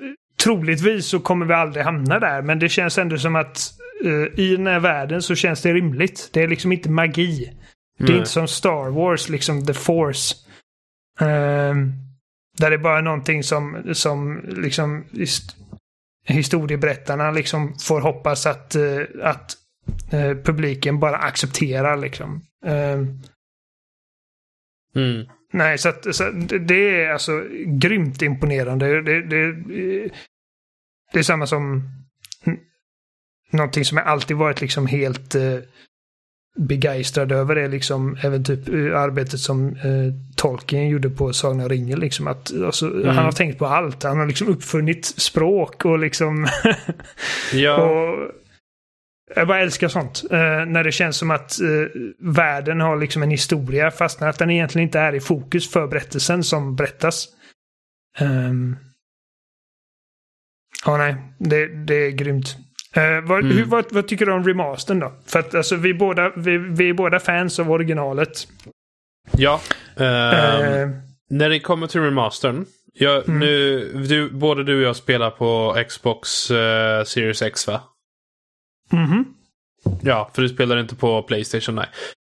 troligtvis 0.43 1.05
så 1.05 1.19
kommer 1.19 1.45
vi 1.45 1.53
aldrig 1.53 1.85
hamna 1.85 2.19
där 2.19 2.41
men 2.41 2.59
det 2.59 2.69
känns 2.69 2.97
ändå 2.97 3.17
som 3.17 3.35
att 3.35 3.71
uh, 4.05 4.39
i 4.39 4.55
den 4.55 4.67
här 4.67 4.79
världen 4.79 5.21
så 5.21 5.35
känns 5.35 5.61
det 5.61 5.73
rimligt. 5.73 6.29
Det 6.33 6.43
är 6.43 6.47
liksom 6.47 6.71
inte 6.71 6.89
magi. 6.89 7.53
Det 7.97 8.13
är 8.13 8.17
inte 8.17 8.29
som 8.29 8.47
Star 8.47 8.89
Wars, 8.89 9.29
liksom 9.29 9.65
the 9.65 9.73
force. 9.73 10.35
Uh, 11.21 11.75
Där 12.61 12.71
det 12.71 12.77
bara 12.77 12.97
är 12.97 13.01
någonting 13.01 13.43
som, 13.43 13.93
som 13.93 14.41
liksom 14.47 15.05
hist 15.11 15.55
historieberättarna 16.25 17.31
liksom 17.31 17.75
får 17.79 18.01
hoppas 18.01 18.45
att, 18.45 18.75
uh, 18.75 19.05
att 19.23 19.57
uh, 20.13 20.43
publiken 20.43 20.99
bara 20.99 21.17
accepterar 21.17 21.97
liksom. 21.97 22.41
Uh, 22.65 23.05
Mm. 24.95 25.27
Nej, 25.53 25.77
så, 25.77 25.89
att, 25.89 26.15
så 26.15 26.23
att 26.23 26.49
det 26.67 27.03
är 27.03 27.09
alltså 27.09 27.43
grymt 27.65 28.21
imponerande. 28.21 29.01
Det, 29.01 29.21
det, 29.21 29.51
det 31.13 31.19
är 31.19 31.23
samma 31.23 31.47
som 31.47 31.89
någonting 33.51 33.85
som 33.85 33.97
jag 33.97 34.07
alltid 34.07 34.37
varit 34.37 34.61
liksom 34.61 34.87
helt 34.87 35.35
eh, 35.35 35.57
begeistrad 36.57 37.31
över 37.31 37.55
är 37.55 37.69
liksom 37.69 38.17
även 38.23 38.43
typ 38.43 38.67
eh, 38.69 38.99
arbetet 38.99 39.39
som 39.39 39.67
eh, 39.67 40.35
Tolkien 40.35 40.89
gjorde 40.89 41.09
på 41.09 41.33
Sagan 41.33 41.61
om 41.61 41.69
ringen. 41.69 41.99
Liksom 41.99 42.27
att, 42.27 42.51
alltså, 42.65 42.87
Mm. 42.87 43.15
Han 43.15 43.25
har 43.25 43.31
tänkt 43.31 43.59
på 43.59 43.65
allt. 43.65 44.03
Han 44.03 44.19
har 44.19 44.27
liksom 44.27 44.47
uppfunnit 44.47 45.05
språk 45.05 45.85
och 45.85 45.99
liksom... 45.99 46.47
Ja. 47.53 47.75
och, 47.75 48.31
jag 49.35 49.47
bara 49.47 49.59
älskar 49.59 49.87
sånt. 49.87 50.23
Eh, 50.31 50.65
när 50.65 50.83
det 50.83 50.91
känns 50.91 51.17
som 51.17 51.31
att 51.31 51.61
eh, 51.61 52.01
världen 52.19 52.81
har 52.81 52.97
liksom 52.97 53.23
en 53.23 53.29
historia 53.29 53.91
fast 53.91 54.21
att 54.21 54.39
den 54.39 54.49
egentligen 54.49 54.87
inte 54.87 54.99
är 54.99 55.15
i 55.15 55.19
fokus 55.19 55.71
för 55.71 55.87
berättelsen 55.87 56.43
som 56.43 56.75
berättas. 56.75 57.27
Um, 58.19 58.77
ja, 60.85 60.97
nej. 60.97 61.15
Det, 61.37 61.85
det 61.85 61.95
är 61.95 62.11
grymt. 62.11 62.57
Eh, 62.95 63.21
vad, 63.23 63.39
Mm. 63.43 63.57
hur, 63.57 63.65
vad, 63.65 63.85
vad 63.93 64.07
tycker 64.07 64.25
du 64.25 64.31
om 64.31 64.47
remastern 64.47 64.99
då? 64.99 65.11
För 65.25 65.39
att 65.39 65.55
alltså, 65.55 65.75
vi, 65.75 65.93
båda, 65.93 66.31
vi, 66.35 66.57
vi 66.57 66.89
är 66.89 66.93
båda 66.93 67.19
fans 67.19 67.59
av 67.59 67.71
originalet. 67.71 68.47
ja. 69.37 69.61
Ehm, 69.97 70.03
Eh, 70.83 70.89
När 71.29 71.49
det 71.49 71.59
kommer 71.59 71.87
till 71.87 72.01
remastern. 72.01 72.65
Jag, 72.93 73.27
Mm. 73.29 73.39
nu, 73.39 73.79
du, 74.07 74.29
både 74.29 74.63
du 74.63 74.75
och 74.77 74.81
jag 74.81 74.95
spelar 74.95 75.29
på 75.29 75.75
Xbox 75.89 76.51
eh, 76.51 77.03
Series 77.03 77.41
X 77.41 77.67
va? 77.67 77.81
mhm. 78.91 79.25
Ja, 80.01 80.29
för 80.33 80.41
du 80.41 80.49
spelar 80.49 80.77
inte 80.79 80.95
på 80.95 81.23
Playstation, 81.23 81.75
nej. 81.75 81.87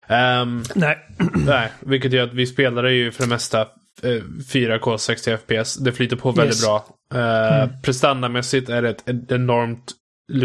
Ehm, 0.08 0.64
Nej. 0.76 0.98
nej, 1.46 1.72
vilket 1.80 2.12
gör 2.14 2.24
att 2.24 2.34
vi 2.34 2.46
spelar 2.48 2.84
ju 2.84 3.12
för 3.12 3.24
det 3.24 3.30
mesta 3.30 3.62
eh, 4.04 4.24
4K 4.54 4.98
60 4.98 5.38
FPS. 5.38 5.76
Det 5.76 5.92
flyter 5.92 6.16
på 6.16 6.32
väldigt 6.32 6.56
Yes. 6.56 6.66
bra. 6.66 6.86
Uh, 7.16 7.62
Mm. 7.64 7.82
Prestandamässigt 7.84 8.70
är 8.70 8.82
det 8.82 8.90
ett 8.90 9.32
enormt 9.32 9.92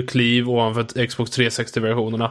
kliv 0.09 0.49
ovanför 0.51 1.07
Xbox 1.07 1.39
360-versionerna. 1.39 2.31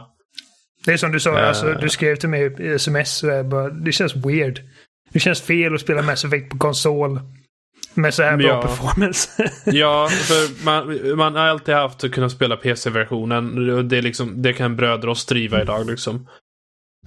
Det 0.84 0.92
är 0.92 0.96
som 0.96 1.12
du 1.12 1.20
sa, 1.20 1.38
Eh. 1.38 1.48
alltså, 1.48 1.72
du 1.72 1.88
skrev 1.88 2.16
till 2.16 2.28
mig 2.28 2.56
i 2.58 2.66
sms. 2.68 3.24
Bara, 3.44 3.68
det 3.70 3.92
känns 3.92 4.16
weird. 4.16 4.60
Det 5.12 5.20
känns 5.20 5.40
fel 5.42 5.74
att 5.74 5.80
spela 5.80 6.02
Mass 6.02 6.24
Effect 6.24 6.50
på 6.50 6.58
konsol. 6.58 7.20
Med 7.94 8.14
så 8.14 8.22
här 8.22 8.36
bra 8.36 8.46
Ja. 8.48 8.62
performance. 8.62 9.50
Ja, 9.66 10.08
för 10.08 10.64
man, 10.64 11.16
man 11.16 11.34
har 11.34 11.42
alltid 11.46 11.74
haft 11.74 12.04
att 12.04 12.12
kunna 12.12 12.28
spela 12.30 12.56
PC-versionen. 12.56 13.70
Och 13.70 13.84
Det, 13.84 13.98
är 13.98 14.02
liksom, 14.02 14.42
det 14.42 14.52
kan 14.52 14.76
bröder 14.76 15.08
oss 15.08 15.26
driva 15.26 15.62
idag 15.62 15.86
liksom. 15.90 16.28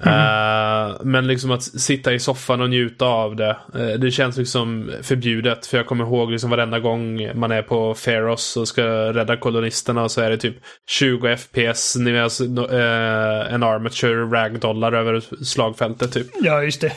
Eh, 0.03 0.95
men 1.03 1.27
liksom 1.27 1.51
att 1.51 1.63
sitta 1.63 2.13
i 2.13 2.19
soffan 2.19 2.61
och 2.61 2.69
njuta 2.69 3.05
av 3.05 3.35
det. 3.35 3.57
eh, 3.75 3.87
det 3.87 4.11
känns 4.11 4.37
liksom 4.37 4.91
förbjudet. 5.01 5.65
För 5.65 5.77
jag 5.77 5.85
kommer 5.85 6.05
ihåg 6.05 6.31
liksom 6.31 6.49
varenda 6.49 6.79
gång 6.79 7.29
man 7.39 7.51
är 7.51 7.61
på 7.61 7.93
Feros 7.93 8.57
och 8.57 8.67
ska 8.67 8.83
rädda 9.13 9.37
kolonisterna 9.37 10.09
så 10.09 10.21
är 10.21 10.29
det 10.29 10.37
typ 10.37 10.55
20 10.89 11.37
FPS 11.37 11.95
medan 11.95 12.29
uh, 12.57 13.53
en 13.53 13.63
armature 13.63 14.25
ragdollar 14.25 14.93
över 14.93 15.43
slagfältet 15.43 16.13
typ. 16.13 16.27
ja, 16.41 16.63
just 16.63 16.81
det. 16.81 16.91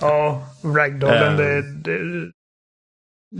ja, 0.00 0.42
Ragdollen, 0.76 1.36
det, 1.36 1.62
det, 1.62 2.00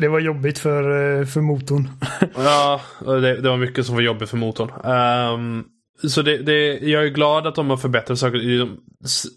det 0.01 0.09
var 0.09 0.21
jobbigt 0.21 0.59
för, 0.59 1.25
för 1.25 1.41
motorn. 1.41 1.89
Ja, 2.37 2.81
och 2.99 3.21
det, 3.21 3.41
det 3.41 3.49
var 3.49 3.57
mycket 3.57 3.87
som 3.87 3.95
var 3.95 4.03
jobbigt 4.03 4.31
för 4.31 4.37
motorn. 4.37 4.71
Ehm, 4.85 5.65
så 6.09 6.23
det, 6.23 6.39
det, 6.39 6.79
jag 6.79 7.05
är 7.05 7.09
glad 7.09 7.47
att 7.47 7.55
de 7.55 7.71
har 7.71 7.77
förbättrat 7.77 8.19
saker. 8.19 8.69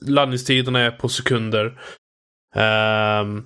Landningstiderna 0.09 0.79
är 0.79 0.91
på 0.91 1.09
sekunder. 1.09 1.79
Ehm, 2.55 3.43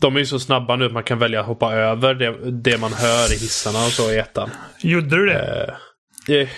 de 0.00 0.14
är 0.16 0.20
ju 0.20 0.26
så 0.26 0.38
snabba 0.38 0.76
nu 0.76 0.86
att 0.86 0.92
man 0.92 1.02
kan 1.04 1.18
välja 1.18 1.40
att 1.40 1.46
hoppa 1.46 1.74
över 1.74 2.14
det, 2.14 2.50
det 2.50 2.78
man 2.80 2.92
hör 2.92 3.32
i 3.32 3.36
hissarna 3.38 3.78
och 3.78 3.90
så 3.92 4.10
i 4.12 4.18
ettan. 4.18 4.50
Gjorde 4.80 5.16
du 5.16 5.26
det? 5.26 5.74
Eh, 6.28 6.48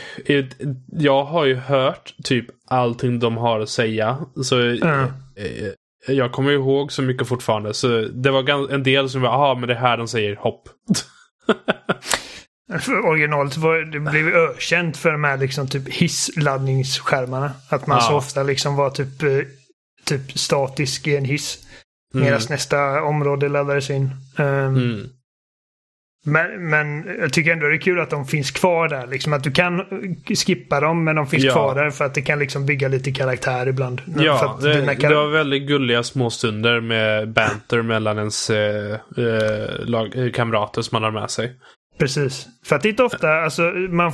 jag 0.92 1.24
har 1.24 1.44
ju 1.44 1.54
hört 1.54 2.14
typ 2.24 2.46
allting 2.68 3.18
de 3.18 3.36
har 3.36 3.60
att 3.60 3.68
säga. 3.68 4.18
Så 4.44 4.56
Ja. 4.60 5.02
eh, 5.36 5.72
jag 6.08 6.32
kommer 6.32 6.52
ihåg 6.52 6.92
så 6.92 7.02
mycket 7.02 7.28
fortfarande. 7.28 7.74
Så 7.74 7.88
det 8.02 8.30
var 8.30 8.72
en 8.74 8.82
del 8.82 9.10
som 9.10 9.20
var, 9.22 9.28
aha 9.28 9.54
men 9.54 9.68
det 9.68 9.74
är 9.74 9.78
här 9.78 9.96
de 9.96 10.08
säger 10.08 10.36
hopp. 10.36 10.68
För 12.80 13.06
originalet 13.06 13.56
var, 13.56 13.78
det 13.78 14.00
blev 14.00 14.28
ökänt 14.28 14.96
för 14.96 15.12
de 15.12 15.24
här 15.24 15.36
liksom 15.36 15.68
typ 15.68 15.88
hissladdningsskärmarna. 15.88 17.52
Att 17.70 17.86
man 17.86 17.96
Ja. 17.98 18.02
så 18.08 18.16
ofta 18.16 18.42
liksom 18.42 18.76
var 18.76 18.90
typ, 18.90 19.22
eh, 19.22 19.38
typ 20.04 20.38
statisk 20.38 21.06
i 21.06 21.16
en 21.16 21.24
hiss. 21.24 21.58
Medan 22.14 22.28
Mm. 22.28 22.42
nästa 22.50 23.02
område 23.02 23.48
laddades 23.48 23.90
in. 23.90 24.10
Um, 24.38 24.46
Mm. 24.46 25.08
men, 26.26 26.70
men 26.70 27.04
jag 27.20 27.32
tycker 27.32 27.52
ändå 27.52 27.66
det 27.68 27.74
är 27.76 27.80
kul 27.80 28.00
att 28.00 28.10
de 28.10 28.26
finns 28.26 28.50
kvar 28.50 28.88
där. 28.88 29.06
Liksom 29.06 29.32
att 29.32 29.42
du 29.44 29.52
kan 29.52 29.82
skippa 30.46 30.80
dem 30.80 31.04
men 31.04 31.16
de 31.16 31.26
finns 31.26 31.44
Ja. 31.44 31.52
kvar 31.52 31.74
där 31.74 31.90
för 31.90 32.04
att 32.04 32.14
det 32.14 32.22
kan 32.22 32.38
liksom 32.38 32.66
bygga 32.66 32.88
lite 32.88 33.12
karaktär 33.12 33.68
ibland. 33.68 34.02
Ja, 34.18 34.58
det, 34.62 34.74
dina 34.74 34.86
det 34.86 34.96
kar- 34.96 35.14
var 35.14 35.28
väldigt 35.28 35.68
gulliga 35.68 36.02
små 36.02 36.30
stunder 36.30 36.80
med 36.80 37.28
banter 37.32 37.82
mellan 37.82 38.18
ens 38.18 38.50
eh, 38.50 38.92
eh, 39.16 39.78
lag, 39.86 40.16
eh, 40.26 40.32
kamrater 40.32 40.82
som 40.82 40.96
man 40.96 41.02
har 41.14 41.20
med 41.20 41.30
sig. 41.30 41.52
Precis. 41.98 42.46
För 42.64 42.76
att 42.76 42.82
det 42.82 42.88
är 42.88 42.90
inte 42.90 43.02
ofta, 43.02 43.30
alltså 43.32 43.62
man, 43.90 44.12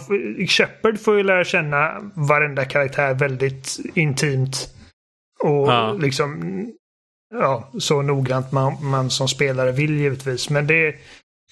Shepard 0.48 1.00
får 1.00 1.16
ju 1.16 1.22
lära 1.22 1.44
känna 1.44 2.10
varenda 2.14 2.64
karaktär 2.64 3.14
väldigt 3.14 3.78
intimt. 3.94 4.68
Och 5.44 5.68
Ja. 5.68 5.92
liksom, 5.92 6.42
ja, 7.34 7.70
så 7.78 8.02
noggrant 8.02 8.52
man, 8.52 8.76
man 8.86 9.10
som 9.10 9.28
spelare 9.28 9.72
vill 9.72 9.98
givetvis. 9.98 10.50
Men 10.50 10.66
det 10.66 10.86
är 10.86 10.96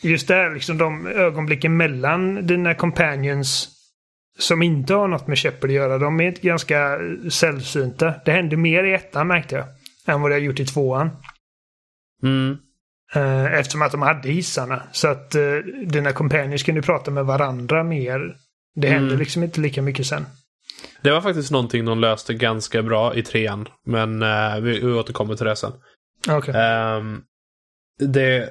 just 0.03 0.29
där, 0.29 0.55
liksom 0.55 0.79
de 0.79 1.07
ögonblicken 1.07 1.77
mellan 1.77 2.47
dina 2.47 2.75
companions 2.75 3.77
som 4.39 4.63
inte 4.63 4.95
har 4.95 5.09
något 5.09 5.27
med 5.27 5.39
Shepard 5.39 5.71
att 5.71 5.75
göra, 5.77 5.99
de 5.99 6.21
är 6.21 6.33
ganska 6.43 6.99
sällsynta. 7.31 8.15
Det 8.25 8.33
hände 8.33 8.57
mer 8.57 8.85
i 8.85 8.93
ettan 8.95 9.27
märkte 9.27 9.57
jag, 9.57 9.67
än 10.15 10.23
vad 10.23 10.31
det 10.31 10.35
har 10.35 10.41
gjort 10.41 10.61
i 10.61 10.67
tvåan. 10.67 11.11
Mm. 12.23 12.57
Eh, 13.15 13.45
Eftersom 13.55 13.83
att 13.83 13.93
de 13.93 14.03
hade 14.03 14.29
hissarna. 14.29 14.83
Så 14.93 15.09
att 15.09 15.35
uh, 15.37 15.59
dina 15.87 16.13
companions 16.13 16.63
kunde 16.63 16.83
prata 16.83 17.11
med 17.11 17.25
varandra 17.25 17.85
mer. 17.85 18.37
Det 18.75 18.89
hände 18.89 19.07
Mm. 19.09 19.19
liksom 19.19 19.43
inte 19.43 19.61
lika 19.61 19.83
mycket 19.83 20.07
sen. 20.07 20.27
Det 21.03 21.11
var 21.11 21.21
faktiskt 21.21 21.51
någonting 21.51 21.85
de 21.85 22.01
löste 22.01 22.35
ganska 22.35 22.83
bra 22.83 23.15
i 23.15 23.23
trean. 23.23 23.69
Men 23.87 24.23
eh, 24.23 24.61
vi, 24.61 24.81
vi 24.81 24.93
återkommer 24.93 25.37
till 25.37 25.47
det 25.47 25.57
sen. 25.57 25.73
Okej. 26.29 26.55
Ehm, 26.57 27.21
det, 27.99 28.49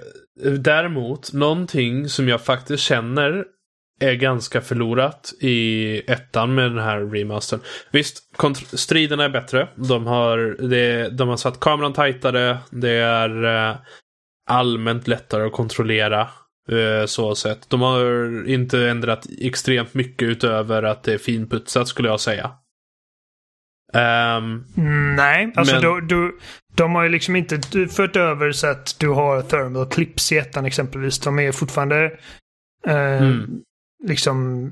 däremot, 0.60 1.34
någonting 1.34 2.10
som 2.10 2.28
jag 2.28 2.42
faktiskt 2.42 2.84
känner 2.84 3.46
är 4.02 4.14
ganska 4.14 4.62
förlorat 4.62 5.34
i 5.42 5.98
ettan 6.12 6.56
med 6.56 6.72
den 6.72 6.84
här 6.84 7.00
remastern. 7.00 7.60
Visst, 7.92 8.24
striderna 8.80 9.24
är 9.24 9.30
bättre. 9.30 9.70
De 9.76 10.08
har, 10.08 10.38
det, 10.70 11.10
de 11.10 11.30
har 11.30 11.38
satt 11.38 11.60
kameran 11.60 11.94
tajtare. 11.94 12.58
Det 12.72 12.92
är 12.94 13.44
eh, 13.70 13.76
allmänt 14.50 15.08
lättare 15.08 15.44
att 15.46 15.52
kontrollera. 15.54 16.28
eh, 16.72 17.06
så 17.06 17.36
sett. 17.36 17.70
De 17.70 17.82
har 17.82 18.48
inte 18.48 18.90
ändrat 18.90 19.26
extremt 19.42 19.94
mycket 19.94 20.28
utöver 20.28 20.84
att 20.84 21.04
det 21.04 21.14
är 21.14 21.18
finputsat 21.18 21.88
skulle 21.88 22.10
jag 22.10 22.20
säga. 22.20 22.52
Mm, 23.94 24.66
nej, 25.16 25.54
alltså 25.56 25.74
Men- 25.76 25.82
du, 25.84 26.02
du, 26.02 26.40
de 26.76 26.96
har 26.96 27.04
ju 27.04 27.10
liksom 27.10 27.36
inte 27.36 27.60
fört 27.88 28.16
över 28.16 28.52
så 28.52 28.68
att 28.68 28.96
du 29.00 29.10
har 29.10 29.42
thermal 29.42 29.86
clips 29.90 30.32
i 30.32 30.38
ettan 30.38 30.66
exempelvis. 30.66 31.20
De 31.20 31.40
är 31.40 31.52
fortfarande 31.52 32.06
eh, 32.88 33.24
Mm. 33.24 33.62
liksom 34.08 34.72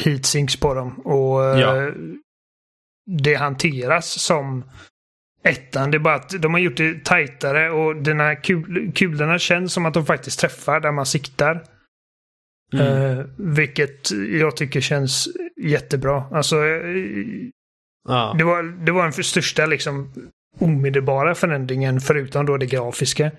heatsinks 0.00 0.56
på 0.60 0.74
dem. 0.74 0.98
Och 0.98 1.44
eh, 1.44 1.60
Ja. 1.60 1.90
det 3.20 3.34
hanteras 3.34 4.20
som 4.22 4.64
ettan. 5.44 5.90
Det 5.90 5.96
är 5.96 5.98
bara 5.98 6.14
att 6.14 6.42
de 6.42 6.52
har 6.54 6.60
gjort 6.60 6.76
det 6.76 7.04
tajtare 7.04 7.70
och 7.70 7.96
dina 7.96 8.36
kul, 8.36 8.92
kulorna 8.94 9.38
känns 9.38 9.72
som 9.72 9.86
att 9.86 9.94
de 9.94 10.06
faktiskt 10.06 10.40
träffar 10.40 10.80
där 10.80 10.92
man 10.92 11.06
siktar. 11.06 11.64
mm. 12.74 13.18
Eh, 13.18 13.24
vilket 13.36 14.10
jag 14.40 14.56
tycker 14.56 14.80
känns 14.80 15.28
jättebra. 15.62 16.24
Alltså, 16.32 16.56
eh, 16.56 16.96
ja. 18.08 18.34
det 18.38 18.44
var, 18.44 18.62
det 18.84 18.92
var 18.92 19.02
den 19.02 19.12
för 19.12 19.22
största 19.22 19.66
liksom 19.66 20.12
omedelbara 20.60 21.34
förändringen 21.34 22.00
förutom 22.00 22.46
då 22.46 22.56
det 22.56 22.66
grafiska. 22.66 23.30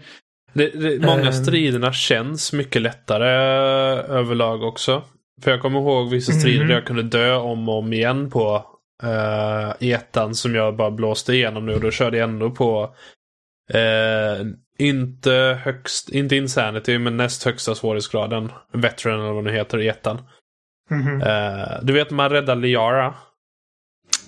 Det, 0.54 0.70
det, 0.70 1.06
många 1.06 1.26
Ehm. 1.28 1.34
striderna 1.34 1.94
känns 1.94 2.54
mycket 2.54 2.82
lättare 2.82 3.30
överlag 4.20 4.64
också. 4.64 5.04
För 5.42 5.52
jag 5.52 5.62
kommer 5.62 5.80
ihåg 5.80 6.10
vissa 6.10 6.32
strider 6.32 6.60
Mhm. 6.60 6.68
där 6.68 6.76
jag 6.76 6.86
kunde 6.86 7.04
dö 7.04 7.36
om 7.36 7.70
och 7.70 7.78
om 7.78 7.94
igen 7.94 8.30
på 8.30 8.66
uh, 9.04 9.74
i 9.80 9.94
ettan 9.94 10.36
som 10.36 10.56
jag 10.56 10.76
bara 10.76 10.92
blåste 10.92 11.34
igenom 11.34 11.66
nu. 11.66 11.74
Och 11.74 11.82
då 11.82 11.92
körde 11.92 12.18
jag 12.18 12.30
ändå 12.30 12.52
på 12.52 12.96
uh, 13.74 14.48
inte 14.78 15.60
högst, 15.64 16.10
inte 16.10 16.36
Insanity, 16.36 16.98
men 16.98 17.18
näst 17.18 17.44
högsta 17.44 17.76
svårighetsgraden. 17.76 18.52
Veteran 18.74 19.20
eller 19.20 19.34
vad 19.34 19.46
det 19.46 19.52
heter 19.52 19.82
i 19.82 19.88
ettan. 19.88 20.22
Mhm. 20.90 21.22
Eh, 21.22 21.80
du 21.82 21.94
vet 21.94 22.12
man 22.12 22.30
räddar 22.30 22.56
Liara. 22.56 23.14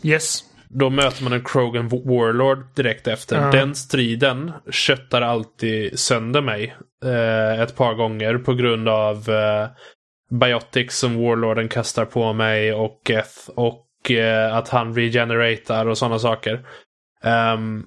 Yes. 0.04 0.44
Då 0.70 0.90
möter 0.90 1.24
man 1.24 1.34
en 1.34 1.44
Krogan 1.44 1.88
Warlord 1.88 2.76
direkt 2.76 3.08
efter. 3.08 3.42
Ja. 3.42 3.52
Den 3.52 3.76
striden 3.76 4.52
köttar 4.72 5.22
alltid 5.22 6.00
sönder 6.00 6.42
mig 6.42 6.76
ett 7.60 7.76
par 7.76 7.94
gånger 7.94 8.38
på 8.38 8.54
grund 8.54 8.90
av 8.90 9.30
Biotics 10.32 10.98
som 10.98 11.24
Warlorden 11.24 11.70
kastar 11.70 12.06
på 12.06 12.34
mig 12.34 12.74
och 12.74 13.02
Geth 13.10 13.50
och 13.56 13.85
att 14.52 14.70
han 14.70 14.96
regeneratar 14.96 15.86
och 15.86 15.98
sådana 15.98 16.20
saker. 16.20 16.66
Ehm, 17.24 17.86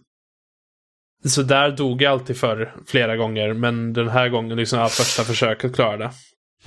så 1.24 1.42
där 1.42 1.70
dog 1.70 2.02
jag 2.02 2.12
alltid 2.12 2.36
för 2.36 2.72
flera 2.86 3.16
gånger 3.16 3.52
men 3.52 3.92
den 3.92 4.08
här 4.08 4.28
gången 4.28 4.56
liksom 4.56 4.78
ja, 4.78 4.88
första 4.88 5.22
försöket 5.22 5.74
klarade 5.74 6.04
jag. 6.04 6.12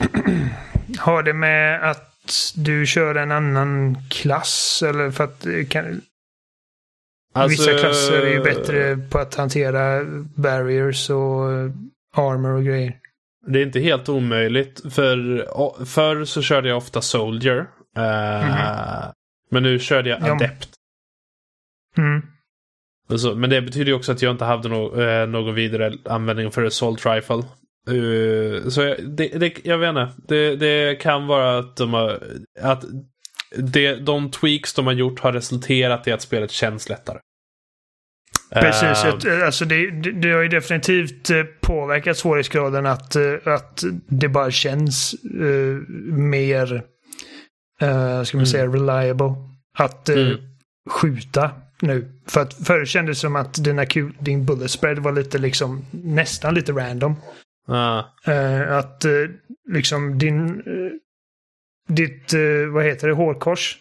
Har 0.99 1.23
det 1.23 1.33
med 1.33 1.89
att 1.89 2.07
du 2.55 2.85
kör 2.85 3.15
en 3.15 3.31
annan 3.31 3.97
klass? 4.09 4.83
Eller 4.87 5.11
för 5.11 5.23
att 5.23 5.41
det 5.41 5.65
kan, 5.65 6.01
Alltså, 7.33 7.61
vissa 7.61 7.79
klasser 7.79 8.21
är 8.21 8.31
ju 8.31 8.43
bättre 8.43 8.97
på 8.97 9.19
att 9.19 9.35
hantera 9.35 10.03
barriers 10.35 11.09
och 11.09 11.51
eh, 11.51 11.71
armor 12.15 12.51
och 12.51 12.63
grejer. 12.63 12.95
Det 13.47 13.59
är 13.59 13.63
inte 13.63 13.79
helt 13.79 14.09
omöjligt. 14.09 14.93
För 14.93 15.45
förr 15.85 16.25
så 16.25 16.41
körde 16.41 16.69
jag 16.69 16.77
ofta 16.77 17.01
Soldier. 17.01 17.65
Eh, 17.97 19.11
Men 19.51 19.63
nu 19.63 19.79
körde 19.79 20.09
jag 20.09 20.19
Ja. 20.21 20.35
Adept. 20.35 20.69
Mm. 21.97 22.21
Alltså, 23.09 23.35
men 23.35 23.49
det 23.49 23.61
betyder 23.61 23.85
ju 23.85 23.93
också 23.93 24.11
att 24.11 24.21
jag 24.21 24.31
inte 24.31 24.45
hade 24.45 24.69
no 24.69 25.01
eh, 25.01 25.27
någon 25.27 25.55
vidare 25.55 25.93
användning 26.05 26.51
för 26.51 26.63
Assault 26.63 27.05
Rifle. 27.05 27.35
Eh, 27.87 28.69
så 28.69 28.81
jag, 28.81 29.09
det, 29.09 29.27
det, 29.27 29.53
jag 29.63 29.77
vet 29.77 29.89
inte. 29.89 30.09
Det, 30.27 30.55
det 30.55 30.95
kan 31.01 31.27
vara 31.27 31.57
att 31.57 31.75
de 31.77 31.93
har... 31.93 32.23
Att 32.61 32.83
det, 33.57 33.95
de 33.95 34.31
tweaks 34.31 34.73
de 34.73 34.85
har 34.85 34.93
gjort 34.93 35.19
har 35.19 35.33
resulterat 35.33 36.07
i 36.07 36.11
att 36.11 36.21
spelet 36.21 36.51
känns 36.51 36.89
lättare. 36.89 37.19
Precis, 38.53 39.03
jag- 39.25 39.41
alltså 39.41 39.65
det, 39.65 39.91
det, 40.11 40.31
har 40.31 40.41
ju 40.41 40.47
definitivt 40.47 41.29
påverkat 41.61 42.17
svårighetsgraden 42.17 42.85
att, 42.85 43.15
att 43.45 43.83
det 44.07 44.29
bara 44.29 44.51
känns 44.51 45.13
eh, 45.23 45.77
mer, 46.13 46.83
uh, 47.81 48.23
ska 48.23 48.37
man 48.37 48.41
Mm. 48.41 48.45
säga, 48.45 48.67
reliable. 48.67 49.33
Att 49.77 50.09
eh, 50.09 50.15
Mm. 50.17 50.37
skjuta 50.89 51.51
nu. 51.81 52.11
För 52.27 52.41
att 52.41 52.53
förr 52.53 52.85
kändes 52.85 53.17
det 53.17 53.21
som 53.21 53.35
att 53.35 53.63
dina 53.63 53.85
din 54.19 54.45
bullet 54.45 54.71
spread 54.71 54.99
var 54.99 55.11
lite 55.11 55.37
liksom 55.37 55.85
nästan 55.91 56.53
lite 56.53 56.71
random. 56.71 57.15
ah, 57.67 58.03
Eh, 58.25 58.77
att 58.77 59.05
eh, 59.05 59.11
liksom 59.71 60.17
din, 60.17 60.49
eh, 60.49 60.91
ditt, 61.93 62.33
eh, 62.33 62.67
vad 62.73 62.83
heter 62.85 63.07
det, 63.07 63.13
hårkors. 63.13 63.77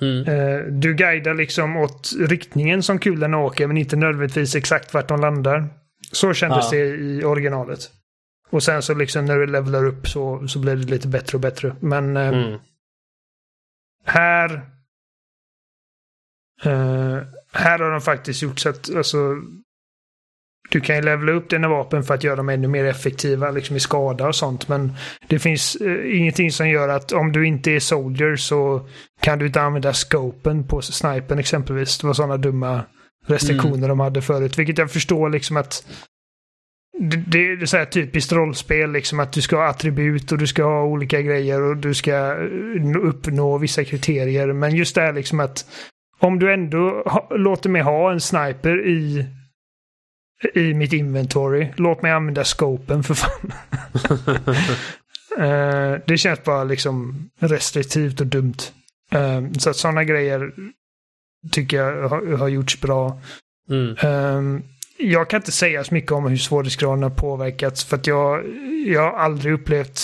mm, 0.00 0.24
Eh, 0.24 0.64
du 0.66 0.94
guidar 0.94 1.34
liksom 1.34 1.76
åt 1.76 2.10
riktningen 2.18 2.82
som 2.82 2.98
kulorna 2.98 3.38
åker 3.38 3.66
men 3.66 3.76
inte 3.76 3.96
nödvändigtvis 3.96 4.54
exakt 4.56 4.94
vart 4.94 5.08
de 5.08 5.20
landar. 5.20 5.68
Så 6.12 6.34
kändes 6.34 6.72
Ja. 6.72 6.78
det 6.78 6.84
i 6.86 7.24
originalet. 7.24 7.80
Och 8.50 8.62
sen 8.62 8.82
så 8.82 8.94
liksom 8.94 9.24
när 9.24 9.38
du 9.38 9.46
levlar 9.46 9.84
upp 9.86 10.08
så, 10.08 10.48
så 10.48 10.58
blir 10.58 10.76
det 10.76 10.90
lite 10.90 11.08
bättre 11.08 11.36
och 11.36 11.40
bättre. 11.40 11.76
Men 11.80 12.16
eh, 12.16 12.28
mm. 12.28 12.58
Här... 14.04 14.50
eh, 16.64 17.18
här 17.52 17.78
har 17.78 17.90
de 17.90 18.00
faktiskt 18.00 18.42
gjort 18.42 18.58
så 18.58 18.68
att 18.68 18.96
alltså, 18.96 19.36
du 20.70 20.80
kan 20.80 20.96
ju 20.96 21.02
levla 21.02 21.32
upp 21.32 21.50
dina 21.50 21.68
vapen 21.68 22.02
för 22.02 22.14
att 22.14 22.24
göra 22.24 22.36
dem 22.36 22.48
ännu 22.48 22.68
mer 22.68 22.84
effektiva 22.84 23.50
liksom 23.50 23.76
i 23.76 23.80
skada 23.80 24.28
och 24.28 24.36
sånt. 24.36 24.68
Men 24.68 24.92
det 25.28 25.38
finns 25.38 25.76
eh, 25.76 26.18
ingenting 26.18 26.52
som 26.52 26.68
gör 26.68 26.88
att 26.88 27.12
om 27.12 27.32
du 27.32 27.46
inte 27.46 27.70
är 27.70 27.80
soldier 27.80 28.36
så 28.36 28.88
kan 29.20 29.38
du 29.38 29.46
inte 29.46 29.62
använda 29.62 29.92
scopen 29.92 30.66
på 30.66 30.82
snipen 30.82 31.38
exempelvis. 31.38 31.98
Det 31.98 32.06
var 32.06 32.14
sådana 32.14 32.36
dumma 32.36 32.82
restriktioner 33.26 33.88
de 33.88 34.00
hade 34.00 34.22
förut. 34.22 34.58
Vilket 34.58 34.78
jag 34.78 34.90
förstår 34.90 35.30
liksom 35.30 35.56
att 35.56 35.86
det, 37.00 37.38
är 37.38 37.66
så 37.66 37.76
här 37.76 37.84
typiskt 37.84 38.32
rollspel, 38.32 38.92
liksom 38.92 39.20
att 39.20 39.32
du 39.32 39.42
ska 39.42 39.56
ha 39.56 39.66
attribut 39.66 40.32
och 40.32 40.38
du 40.38 40.46
ska 40.46 40.64
ha 40.64 40.82
olika 40.82 41.22
grejer 41.22 41.62
och 41.62 41.76
du 41.76 41.94
ska 41.94 42.12
eh, 42.12 42.96
uppnå 43.02 43.58
vissa 43.58 43.84
kriterier. 43.84 44.52
Men 44.52 44.76
just 44.76 44.94
det 44.94 45.00
här 45.00 45.12
liksom 45.12 45.40
att 45.40 45.66
om 46.18 46.38
du 46.38 46.52
ändå 46.52 47.04
låter 47.30 47.70
mig 47.70 47.82
ha 47.82 48.12
en 48.12 48.20
sniper 48.20 48.86
i 48.86 49.26
i 50.54 50.74
mitt 50.74 50.92
inventory. 50.92 51.68
Låt 51.76 52.02
mig 52.02 52.12
använda 52.12 52.44
scopen 52.44 53.02
för 53.02 53.14
fan. 53.14 53.52
Eh, 55.38 55.96
det 56.06 56.18
känns 56.18 56.44
bara 56.44 56.64
liksom 56.64 57.28
restriktivt 57.38 58.20
och 58.20 58.26
dumt. 58.26 58.56
Eh, 59.12 59.42
så 59.58 59.70
att 59.70 59.76
sådana 59.76 60.04
grejer 60.04 60.52
tycker 61.52 61.76
jag 61.76 62.08
har, 62.08 62.36
har 62.36 62.48
gjorts 62.48 62.80
bra. 62.80 63.20
Mm. 63.70 63.96
Ehm, 64.00 64.62
jag 65.02 65.30
kan 65.30 65.40
inte 65.40 65.52
säga 65.52 65.84
så 65.84 65.94
mycket 65.94 66.12
om 66.12 66.26
hur 66.26 66.36
svårighetsgraden 66.36 67.02
har 67.02 67.10
påverkats 67.10 67.84
för 67.84 67.96
att 67.96 68.06
jag, 68.06 68.44
jag 68.86 69.02
har 69.02 69.18
aldrig 69.18 69.54
upplevt 69.54 70.00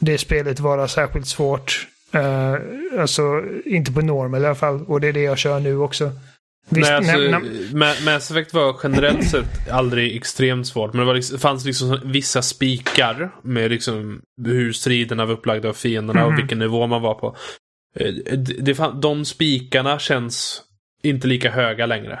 det 0.00 0.18
spelet 0.18 0.60
vara 0.60 0.88
särskilt 0.88 1.26
svårt. 1.26 1.86
Uh, 2.14 3.00
alltså 3.00 3.42
inte 3.64 3.92
på 3.92 4.00
normal 4.00 4.42
i 4.42 4.46
alla 4.46 4.54
fall 4.54 4.84
och 4.86 5.00
det 5.00 5.08
är 5.08 5.12
det 5.12 5.22
jag 5.22 5.38
kör 5.38 5.60
nu 5.60 5.76
också. 5.78 6.12
Visst, 6.70 6.88
Nej, 6.90 6.94
alltså, 6.96 7.16
Ma- 7.76 8.04
Mass 8.04 8.30
Effect 8.30 8.54
var 8.54 8.76
generellt 8.82 9.30
sett 9.30 9.70
aldrig 9.70 10.16
extremt 10.16 10.66
svårt. 10.66 10.92
Men 10.92 11.00
det 11.00 11.06
var 11.06 11.14
liksom, 11.14 11.38
fanns 11.38 11.64
liksom 11.64 11.98
vissa 12.04 12.42
spikar 12.42 13.30
med 13.42 13.70
liksom 13.70 14.20
hur 14.44 14.72
striderna 14.72 15.26
var 15.26 15.32
upplagda 15.34 15.68
av 15.68 15.72
fienderna 15.72 16.20
Mhm. 16.24 16.32
och 16.32 16.38
vilken 16.38 16.58
nivå 16.58 16.86
man 16.86 17.02
var 17.02 17.14
på. 17.14 17.36
Eh, 18.00 18.12
Det, 18.36 18.36
det, 18.72 19.00
de 19.02 19.24
spikarna 19.24 19.98
känns 19.98 20.62
inte 21.02 21.26
lika 21.26 21.50
höga 21.50 21.86
längre. 21.86 22.20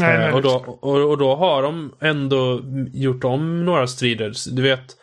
Nej, 0.00 0.14
Eh, 0.14 0.20
nej, 0.20 0.32
och, 0.32 0.42
då, 0.42 0.78
och, 0.80 1.10
och 1.10 1.18
då 1.18 1.36
har 1.36 1.62
de 1.62 1.94
ändå 2.00 2.60
gjort 2.92 3.24
om 3.24 3.64
några 3.64 3.86
strider. 3.86 4.32
Du 4.56 4.62
vet. 4.62 4.96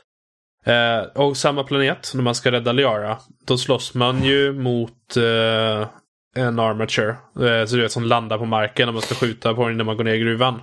Eh, 0.66 1.22
och 1.22 1.38
samma 1.38 1.64
planet, 1.64 2.12
när 2.16 2.24
man 2.24 2.36
ska 2.36 2.52
rädda 2.52 2.72
Liara. 2.72 3.18
Då 3.48 3.58
slåss 3.58 3.94
man 3.94 4.24
ju 4.24 4.54
mot 4.54 5.18
eh, 5.18 5.88
en 6.36 6.60
armature. 6.60 7.10
Eh, 7.10 7.66
så 7.66 7.76
du 7.76 7.82
vet 7.82 7.92
som 7.92 8.04
landar 8.04 8.38
på 8.38 8.46
marken 8.46 8.86
när 8.86 8.94
man 8.94 9.02
ska 9.02 9.16
skjuta 9.16 9.54
på 9.54 9.68
den 9.68 9.78
när 9.78 9.84
man 9.84 9.98
går 9.98 10.04
ner 10.04 10.14
i 10.14 10.20
gruvan. 10.20 10.62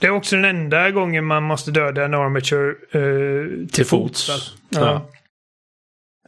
Det 0.00 0.06
är 0.06 0.10
också 0.10 0.36
den 0.36 0.44
enda 0.44 0.90
gången 0.90 1.24
man 1.24 1.42
måste 1.42 1.70
döda 1.70 2.04
en 2.04 2.14
armature 2.14 2.70
eh, 2.90 3.66
till, 3.68 3.86
fots. 3.86 4.28
va? 4.28 4.34
Ja. 4.68 5.10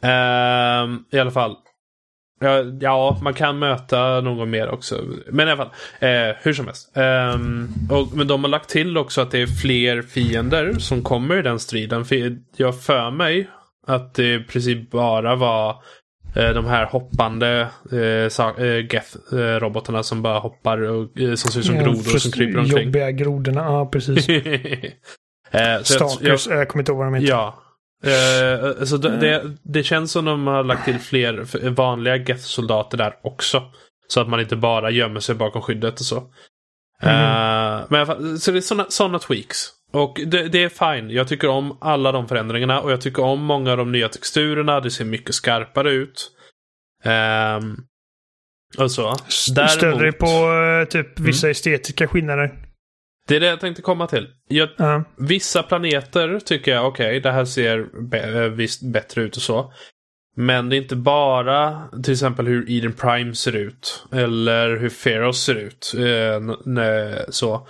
Ehm, 0.01 1.03
I 1.11 1.19
alla 1.19 1.31
fall. 1.31 1.55
Ja, 2.43 2.63
ja, 2.79 3.17
man 3.21 3.33
kan 3.33 3.59
möta 3.59 4.21
någon 4.21 4.49
mer 4.49 4.69
också. 4.69 5.01
Men 5.31 5.47
i 5.47 5.51
alla 5.51 5.57
fall. 5.57 5.73
Eh, 6.09 6.35
hur 6.41 6.53
som 6.53 6.65
helst. 6.65 6.97
Ehm, 6.97 7.67
och, 7.91 8.07
men 8.17 8.27
de 8.27 8.43
har 8.43 8.49
lagt 8.51 8.69
till 8.69 8.97
också 8.97 9.21
att 9.21 9.31
det 9.31 9.41
är 9.41 9.47
fler 9.47 10.01
fiender 10.01 10.73
som 10.73 11.01
kommer 11.01 11.37
i 11.37 11.41
den 11.41 11.59
striden. 11.59 12.05
För 12.05 12.37
jag 12.57 12.81
för 12.81 13.11
mig 13.11 13.49
att 13.87 14.13
det 14.13 14.33
i 14.33 14.39
princip 14.43 14.91
bara 14.91 15.35
var 15.35 15.69
eh, 16.35 16.49
de 16.49 16.65
här 16.65 16.85
hoppande 16.85 17.67
eh, 17.91 17.97
eh, 17.99 18.85
Geth-robotarna 18.89 20.03
som 20.03 20.21
bara 20.21 20.39
hoppar 20.39 20.77
och 20.81 21.19
eh, 21.19 21.33
som 21.35 21.51
ser 21.51 21.59
ut 21.59 21.65
som 21.65 21.75
Ja, 21.75 21.83
grodor 21.83 22.17
som 22.17 22.31
kryper 22.31 22.59
omkring. 22.59 22.85
Jobbiga 22.85 23.11
grodorna, 23.11 23.61
ja 23.61 23.85
precis. 23.85 24.29
eh, 24.29 24.41
så 25.51 25.57
jag- 25.59 25.85
Stalkers, 25.85 26.47
jag 26.47 26.67
kommer 26.67 26.81
inte 26.81 26.91
ihåg 26.91 26.97
vad 26.99 27.07
de 27.07 27.13
heter. 27.13 27.27
Ja. 27.29 27.59
Eh, 28.03 28.83
så 28.83 28.97
det, 28.97 29.17
det, 29.17 29.55
det 29.63 29.83
känns 29.83 30.11
som 30.11 30.25
de 30.25 30.47
har 30.47 30.63
lagt 30.63 30.85
till 30.85 30.99
fler 30.99 31.69
vanliga 31.69 32.17
Geth-soldater 32.17 32.97
där 32.97 33.15
också. 33.23 33.63
Så 34.07 34.21
att 34.21 34.29
man 34.29 34.39
inte 34.39 34.55
bara 34.55 34.91
gömmer 34.91 35.19
sig 35.19 35.35
bakom 35.35 35.61
skyddet 35.61 35.99
och 35.99 36.05
så. 36.05 36.17
Eh, 37.01 37.81
men 37.89 37.93
i 37.93 37.95
alla 37.95 38.05
fall, 38.05 38.39
så 38.39 38.51
det 38.51 38.57
är 38.57 38.61
såna, 38.61 38.85
såna 38.89 39.19
tweaks. 39.19 39.57
Och 39.91 40.19
det, 40.25 40.47
det 40.47 40.63
är 40.63 40.69
fine. 40.95 41.09
Jag 41.09 41.27
tycker 41.27 41.47
om 41.47 41.77
alla 41.81 42.11
de 42.11 42.27
förändringarna 42.27 42.79
och 42.79 42.91
jag 42.91 43.01
tycker 43.01 43.23
om 43.23 43.43
många 43.43 43.71
av 43.71 43.77
de 43.77 43.91
nya 43.91 44.09
texturerna. 44.09 44.79
Det 44.79 44.91
ser 44.91 45.05
mycket 45.05 45.35
skarpare 45.35 45.91
ut. 45.91 46.31
Ehm, 47.03 47.75
och 48.77 48.91
så. 48.91 49.15
Däremot- 49.55 50.19
på 50.19 50.25
eh, 50.25 50.87
typ 50.87 51.19
vissa 51.19 51.49
estetiska 51.49 52.07
skillnader. 52.07 52.51
Det 53.27 53.35
är 53.35 53.39
det 53.39 53.45
jag 53.47 53.59
tänkte 53.59 53.81
komma 53.81 54.07
till. 54.07 54.27
Jag, 54.47 54.69
Ja. 54.77 55.03
Vissa 55.17 55.63
planeter 55.63 56.39
tycker 56.39 56.71
jag, 56.71 56.87
okej, 56.87 57.19
det 57.19 57.31
här 57.31 57.45
ser 57.45 57.85
be- 58.09 58.43
eh, 58.43 58.49
visst 58.51 58.81
bättre 58.93 59.21
ut 59.21 59.35
och 59.35 59.41
så. 59.41 59.73
Men 60.35 60.69
det 60.69 60.75
är 60.75 60.81
inte 60.81 60.95
bara 60.95 61.83
till 62.03 62.13
exempel 62.13 62.47
hur 62.47 62.71
Eden 62.71 62.93
Prime 62.93 63.35
ser 63.35 63.55
ut. 63.55 64.05
Eller 64.11 64.77
hur 64.77 64.89
Feros 64.89 65.43
ser 65.43 65.55
ut. 65.55 65.93
Eh, 65.97 67.19
så. 67.29 67.67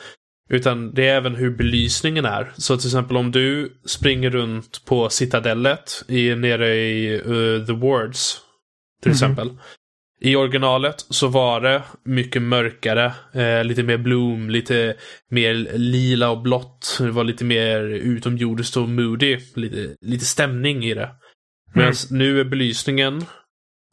Utan 0.49 0.93
det 0.93 1.07
är 1.07 1.15
även 1.15 1.35
hur 1.35 1.57
belysningen 1.57 2.25
är. 2.25 2.51
Så 2.57 2.77
till 2.77 2.87
exempel 2.87 3.17
om 3.17 3.31
du 3.31 3.77
springer 3.85 4.29
runt 4.29 4.85
på 4.85 5.09
Citadellet 5.09 6.03
i, 6.07 6.35
nere 6.35 6.75
i 6.75 7.13
eh, 7.15 7.65
The 7.65 7.73
Wards. 7.73 8.37
Till 9.01 9.09
Mhm. 9.09 9.13
exempel. 9.13 9.49
I 10.23 10.35
originalet 10.35 11.05
så 11.09 11.27
var 11.27 11.61
det 11.61 11.83
mycket 12.03 12.41
mörkare, 12.41 13.13
eh, 13.33 13.63
lite 13.63 13.83
mer 13.83 13.97
bloom, 13.97 14.49
lite 14.49 14.95
mer 15.29 15.53
lila 15.77 16.29
och 16.29 16.41
blått. 16.41 16.97
Det 16.99 17.11
var 17.11 17.23
lite 17.23 17.45
mer 17.45 17.79
utomjordiskt 17.83 18.77
och 18.77 18.89
moody, 18.89 19.39
lite, 19.55 19.95
lite 20.01 20.25
stämning 20.25 20.85
i 20.85 20.93
det. 20.93 21.09
Medan 21.73 21.93
mm. 22.11 22.19
nu 22.19 22.39
är 22.39 22.43
belysningen 22.45 23.25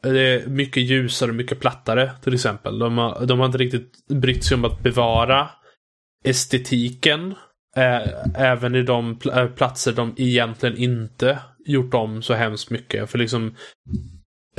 det 0.02 0.20
är 0.20 0.46
mycket 0.46 0.82
ljusare 0.82 1.30
och 1.30 1.36
mycket 1.36 1.60
plattare 1.60 2.10
till 2.22 2.34
exempel. 2.34 2.78
De 2.78 2.98
har, 2.98 3.26
de 3.26 3.38
har 3.38 3.46
inte 3.46 3.58
riktigt 3.58 4.06
brytt 4.08 4.44
sig 4.44 4.54
om 4.54 4.64
att 4.64 4.82
bevara 4.82 5.48
estetiken. 6.24 7.34
Äh, 7.76 8.08
även 8.34 8.74
i 8.74 8.82
de 8.82 9.18
pl 9.18 9.30
eh, 9.30 9.46
platser 9.46 9.92
de 9.92 10.14
egentligen 10.16 10.76
inte 10.76 11.38
gjort 11.66 11.94
om 11.94 12.22
så 12.22 12.34
hemskt 12.34 12.70
mycket. 12.70 13.10
För 13.10 13.18
liksom 13.18 13.46
eh, 13.46 13.52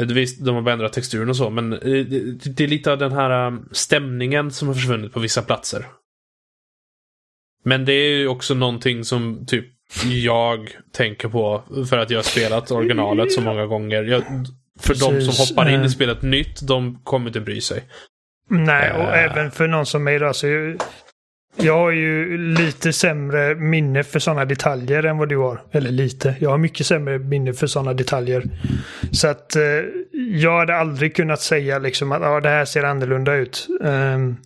Visst, 0.06 0.46
de 0.46 0.56
har 0.56 0.62
bara 0.62 0.74
ändrat 0.74 0.94
texturen 0.94 1.30
och 1.30 1.36
så, 1.36 1.50
men 1.50 1.70
det, 1.70 2.04
det 2.50 2.64
är 2.64 2.68
lite 2.68 2.92
av 2.92 2.98
den 2.98 3.12
här 3.12 3.58
stämningen 3.72 4.52
som 4.52 4.68
har 4.68 4.76
försvunnit 4.76 5.14
på 5.14 5.20
vissa 5.20 5.42
platser. 5.42 5.86
Men 7.64 7.86
det 7.86 7.94
är 7.94 8.18
ju 8.18 8.28
också 8.28 8.54
någonting 8.54 9.04
som 9.04 9.46
typ 9.46 9.66
jag 10.06 10.70
tänker 10.92 11.30
på 11.30 11.64
för 11.90 11.98
att 11.98 12.10
jag 12.10 12.18
har 12.18 12.24
spelat 12.24 12.72
originalet 12.72 13.32
så 13.32 13.42
många 13.42 13.66
gånger. 13.66 14.04
Jag, 14.04 14.24
för 14.80 14.88
Precis. 14.88 15.04
de 15.04 15.22
som 15.22 15.46
hoppar 15.46 15.70
in 15.70 15.84
i 15.84 15.90
spelet 15.90 16.22
nytt, 16.22 16.68
de 16.68 17.00
kommer 17.04 17.28
inte 17.28 17.40
bry 17.42 17.62
sig. 17.62 17.84
Nej, 18.50 18.92
och 18.92 19.08
uh. 19.08 19.24
även 19.24 19.52
för 19.52 19.68
någon 19.68 19.86
som 19.86 20.04
mig 20.04 20.20
då. 20.20 20.34
Så 20.34 20.48
jag 21.56 21.78
har 21.78 21.92
ju 21.92 22.38
lite 22.38 22.94
sämre 22.94 23.56
minne 23.56 24.04
för 24.04 24.20
sådana 24.20 24.46
detaljer 24.46 25.04
än 25.04 25.18
vad 25.18 25.30
du 25.30 25.38
har. 25.38 25.64
Eller 25.72 25.92
lite. 25.92 26.36
Jag 26.40 26.50
har 26.50 26.58
mycket 26.58 26.86
sämre 26.86 27.20
minne 27.20 27.54
för 27.54 27.68
sådana 27.68 27.94
detaljer. 27.94 28.44
Så 29.12 29.28
att 29.28 29.56
eh, 29.56 29.64
jag 30.12 30.60
hade 30.60 30.76
aldrig 30.76 31.16
kunnat 31.16 31.42
säga 31.42 31.80
liksom 31.80 32.12
att 32.12 32.22
ah, 32.22 32.40
det 32.40 32.50
här 32.50 32.66
ser 32.66 32.84
annorlunda 32.84 33.36
ut. 33.36 33.68
Um, 33.82 34.38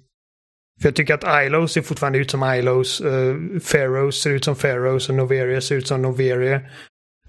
för 0.81 0.87
jag 0.87 0.95
tycker 0.95 1.13
att 1.13 1.45
Ilos 1.45 1.73
ser 1.73 1.81
fortfarande 1.81 2.19
ut 2.19 2.31
som 2.31 2.43
Ilos. 2.43 3.01
Eh, 3.01 3.13
uh, 3.13 3.59
Pharaohs 3.71 4.21
ser 4.21 4.29
ut 4.29 4.45
som 4.45 4.55
Pharaohs 4.55 5.09
och 5.09 5.15
Noveria 5.15 5.61
ser 5.61 5.75
ut 5.75 5.87
som 5.87 6.01
Noveria. 6.01 6.61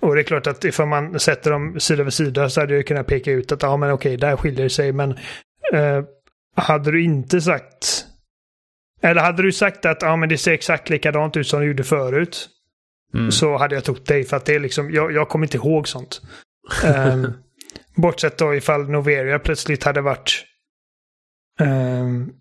Och 0.01 0.14
det 0.14 0.20
är 0.20 0.24
klart 0.24 0.47
att 0.47 0.64
ifall 0.64 0.89
man 0.89 1.20
sätter 1.20 1.51
dem 1.51 1.81
sida 1.81 2.03
vid 2.03 2.12
sida 2.12 2.51
så 2.51 2.61
hade 2.61 2.74
jag 2.74 2.87
kunnat 2.87 3.07
peka 3.07 3.33
ut 3.33 3.53
att 3.53 3.62
ja 3.62 3.77
men 3.77 3.91
okej, 3.91 4.16
där 4.16 4.37
skiljer 4.37 4.62
det 4.64 4.70
sig. 4.70 4.93
Men 4.93 5.11
uh, 5.74 6.05
hade 6.57 6.91
du 6.91 7.03
inte 7.03 7.41
sagt 7.41 8.06
eller 9.03 9.20
hade 9.20 9.42
du 9.42 9.53
sagt 9.53 9.86
att 9.86 10.03
ja, 10.03 10.16
men 10.16 10.28
det 10.28 10.38
ser 10.38 10.53
exakt 10.53 10.90
likadant 10.90 11.36
ut 11.36 11.47
som 11.47 11.61
det 11.61 11.66
gjorde 11.66 11.84
förut. 11.84 12.49
Mm. 13.14 13.30
Så 13.30 13.57
hade 13.57 13.74
jag 13.74 13.84
trott 13.84 14.07
dig 14.07 14.24
för 14.24 14.36
att 14.36 14.44
det 14.44 14.55
är 14.55 14.61
liksom, 14.61 14.90
jag, 14.90 15.12
jag 15.12 15.28
kommer 15.28 15.47
inte 15.47 15.57
ihåg 15.57 15.88
sånt. 15.88 16.20
um, 16.84 17.32
bortsett 17.97 18.38
då 18.38 18.55
ifall 18.55 18.90
Noveria 18.90 19.38
plötsligt 19.38 19.84
hade 19.84 20.01
varit 20.01 20.44
um, 21.61 22.32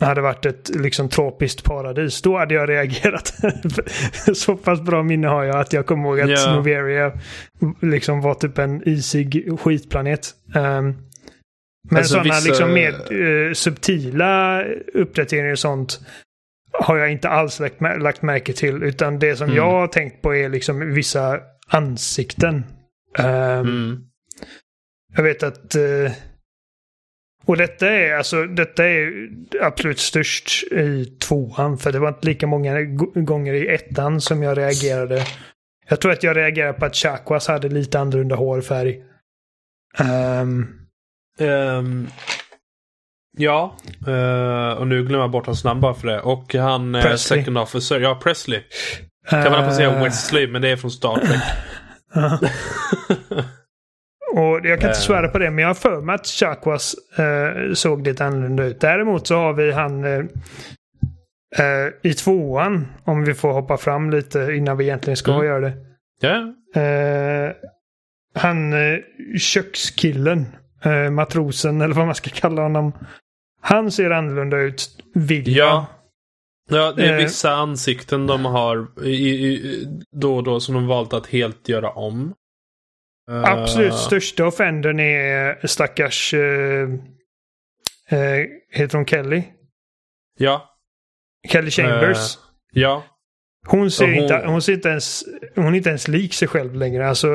hade 0.00 0.20
varit 0.20 0.46
ett 0.46 0.68
liksom 0.68 1.08
tropiskt 1.08 1.64
paradis. 1.64 2.22
Då 2.22 2.38
hade 2.38 2.54
jag 2.54 2.68
reagerat. 2.68 3.34
så 4.34 4.56
pass 4.56 4.80
bra 4.80 5.02
minne 5.02 5.28
har 5.28 5.44
jag 5.44 5.56
att 5.56 5.72
jag 5.72 5.86
kommer 5.86 6.08
ihåg 6.08 6.20
att 6.20 6.28
yeah. 6.28 6.56
Noveria 6.56 7.12
liksom 7.80 8.20
var 8.20 8.34
typ 8.34 8.58
en 8.58 8.88
isig 8.88 9.60
skitplanet. 9.60 10.34
Um, 10.54 11.09
men 11.88 11.98
alltså, 11.98 12.14
sådana 12.14 12.34
vissa... 12.34 12.48
liksom 12.48 12.72
mer 12.72 13.12
uh, 13.12 13.52
subtila 13.52 14.64
uppdateringar 14.94 15.52
och 15.52 15.58
sånt 15.58 16.00
har 16.72 16.96
jag 16.96 17.12
inte 17.12 17.28
alls 17.28 17.60
lagt, 17.60 17.80
lagt 17.80 18.22
märke 18.22 18.52
till. 18.52 18.82
Utan 18.82 19.18
det 19.18 19.36
som 19.36 19.44
mm. 19.44 19.56
jag 19.56 19.70
har 19.70 19.86
tänkt 19.86 20.22
på 20.22 20.34
är 20.34 20.48
liksom 20.48 20.94
vissa 20.94 21.40
ansikten. 21.68 22.64
Um, 23.18 23.24
mm. 23.26 24.04
Jag 25.16 25.22
vet 25.22 25.42
att... 25.42 25.76
Uh, 25.76 26.10
och 27.44 27.56
detta 27.56 27.88
är 27.88 28.14
alltså 28.14 28.46
detta 28.46 28.84
är 28.84 29.28
absolut 29.60 29.98
störst 29.98 30.72
i 30.72 31.04
tvåan. 31.04 31.78
För 31.78 31.92
det 31.92 31.98
var 31.98 32.08
inte 32.08 32.26
lika 32.26 32.46
många 32.46 32.82
gånger 33.14 33.54
i 33.54 33.68
ettan 33.68 34.20
som 34.20 34.42
jag 34.42 34.58
reagerade. 34.58 35.24
Jag 35.88 36.00
tror 36.00 36.12
att 36.12 36.22
jag 36.22 36.36
reagerade 36.36 36.78
på 36.78 36.86
att 36.86 36.96
Chakwas 36.96 37.48
hade 37.48 37.68
lite 37.68 37.98
annorlunda 37.98 38.36
hårfärg. 38.36 39.02
Um, 39.98 40.79
Um, 41.40 42.08
ja, 43.38 43.76
uh, 44.08 44.78
och 44.78 44.86
nu 44.86 45.04
glömmer 45.04 45.24
jag 45.24 45.30
bort 45.30 45.46
hans 45.46 45.64
namn 45.64 45.80
bara 45.80 45.94
för 45.94 46.08
det. 46.08 46.20
Och 46.20 46.54
han 46.54 46.94
uh, 46.94 47.14
second 47.14 47.58
officer, 47.58 48.00
ja 48.00 48.20
Presley. 48.22 48.62
Kan 49.30 49.42
man 49.42 49.52
nästan 49.52 49.74
säga 49.74 50.04
Wesley, 50.04 50.46
men 50.46 50.62
det 50.62 50.68
är 50.68 50.76
från 50.76 50.90
Star 50.90 51.16
Trek. 51.16 51.42
och 54.36 54.60
jag 54.66 54.80
kan 54.80 54.90
inte 54.90 55.00
svära 55.00 55.28
på 55.28 55.38
det, 55.38 55.50
men 55.50 55.58
jag 55.58 55.68
har 55.68 55.74
för 55.74 56.00
mig 56.00 56.14
att 56.14 56.26
Chakwas 56.26 56.94
uh, 57.18 57.74
såg 57.74 58.06
lite 58.06 58.24
annorlunda 58.24 58.64
ut. 58.64 58.80
Däremot 58.80 59.26
så 59.26 59.34
har 59.34 59.52
vi 59.52 59.72
han 59.72 60.04
uh, 60.04 60.24
i 62.02 62.14
tvåan, 62.14 62.86
om 63.04 63.24
vi 63.24 63.34
får 63.34 63.52
hoppa 63.52 63.76
fram 63.76 64.10
lite 64.10 64.38
innan 64.38 64.76
vi 64.76 64.84
egentligen 64.84 65.16
ska 65.16 65.32
mm. 65.32 65.46
göra 65.46 65.60
det. 65.60 65.72
Ja. 66.22 66.54
Yeah. 66.76 67.52
han 68.34 68.74
kökskillen 69.38 70.46
eh, 70.84 71.10
matrosen 71.10 71.80
eller 71.80 71.94
vad 71.94 72.06
man 72.06 72.14
ska 72.14 72.30
kalla 72.30 72.62
honom. 72.62 72.92
Han 73.60 73.92
ser 73.92 74.10
annorlunda 74.10 74.56
ut, 74.56 75.02
vill 75.14 75.56
Ja. 75.56 75.86
Ja, 76.70 76.92
det 76.96 77.06
är 77.06 77.12
eh, 77.12 77.24
vissa 77.24 77.52
ansikten 77.52 78.26
de 78.26 78.44
har 78.44 78.86
i, 79.04 79.46
i, 79.46 79.86
då 80.10 80.36
och 80.36 80.44
då 80.44 80.60
som 80.60 80.74
de 80.74 80.86
valt 80.86 81.12
att 81.12 81.26
helt 81.26 81.68
göra 81.68 81.90
om. 81.90 82.34
Absolut 83.30 83.92
uh, 83.92 83.98
största 83.98 84.46
offendern 84.46 85.00
är 85.00 85.66
stackars... 85.66 86.34
Uh, 86.34 86.88
uh, 88.12 88.46
heter 88.70 88.96
hon 88.96 89.06
Kelly? 89.06 89.42
Ja. 90.38 90.78
Kelly 91.48 91.70
Chambers. 91.70 92.38
ja. 92.72 93.04
Hon 93.66 93.90
ser, 93.90 94.06
hon... 94.06 94.14
Inte, 94.14 94.42
hon 94.46 94.62
ser 94.62 94.72
inte 94.72 94.88
ens... 94.88 95.24
Hon 95.54 95.66
är 95.66 95.76
inte 95.76 95.88
ens 95.88 96.08
lik 96.08 96.34
sig 96.34 96.48
själv 96.48 96.74
längre. 96.74 97.08
Alltså, 97.08 97.28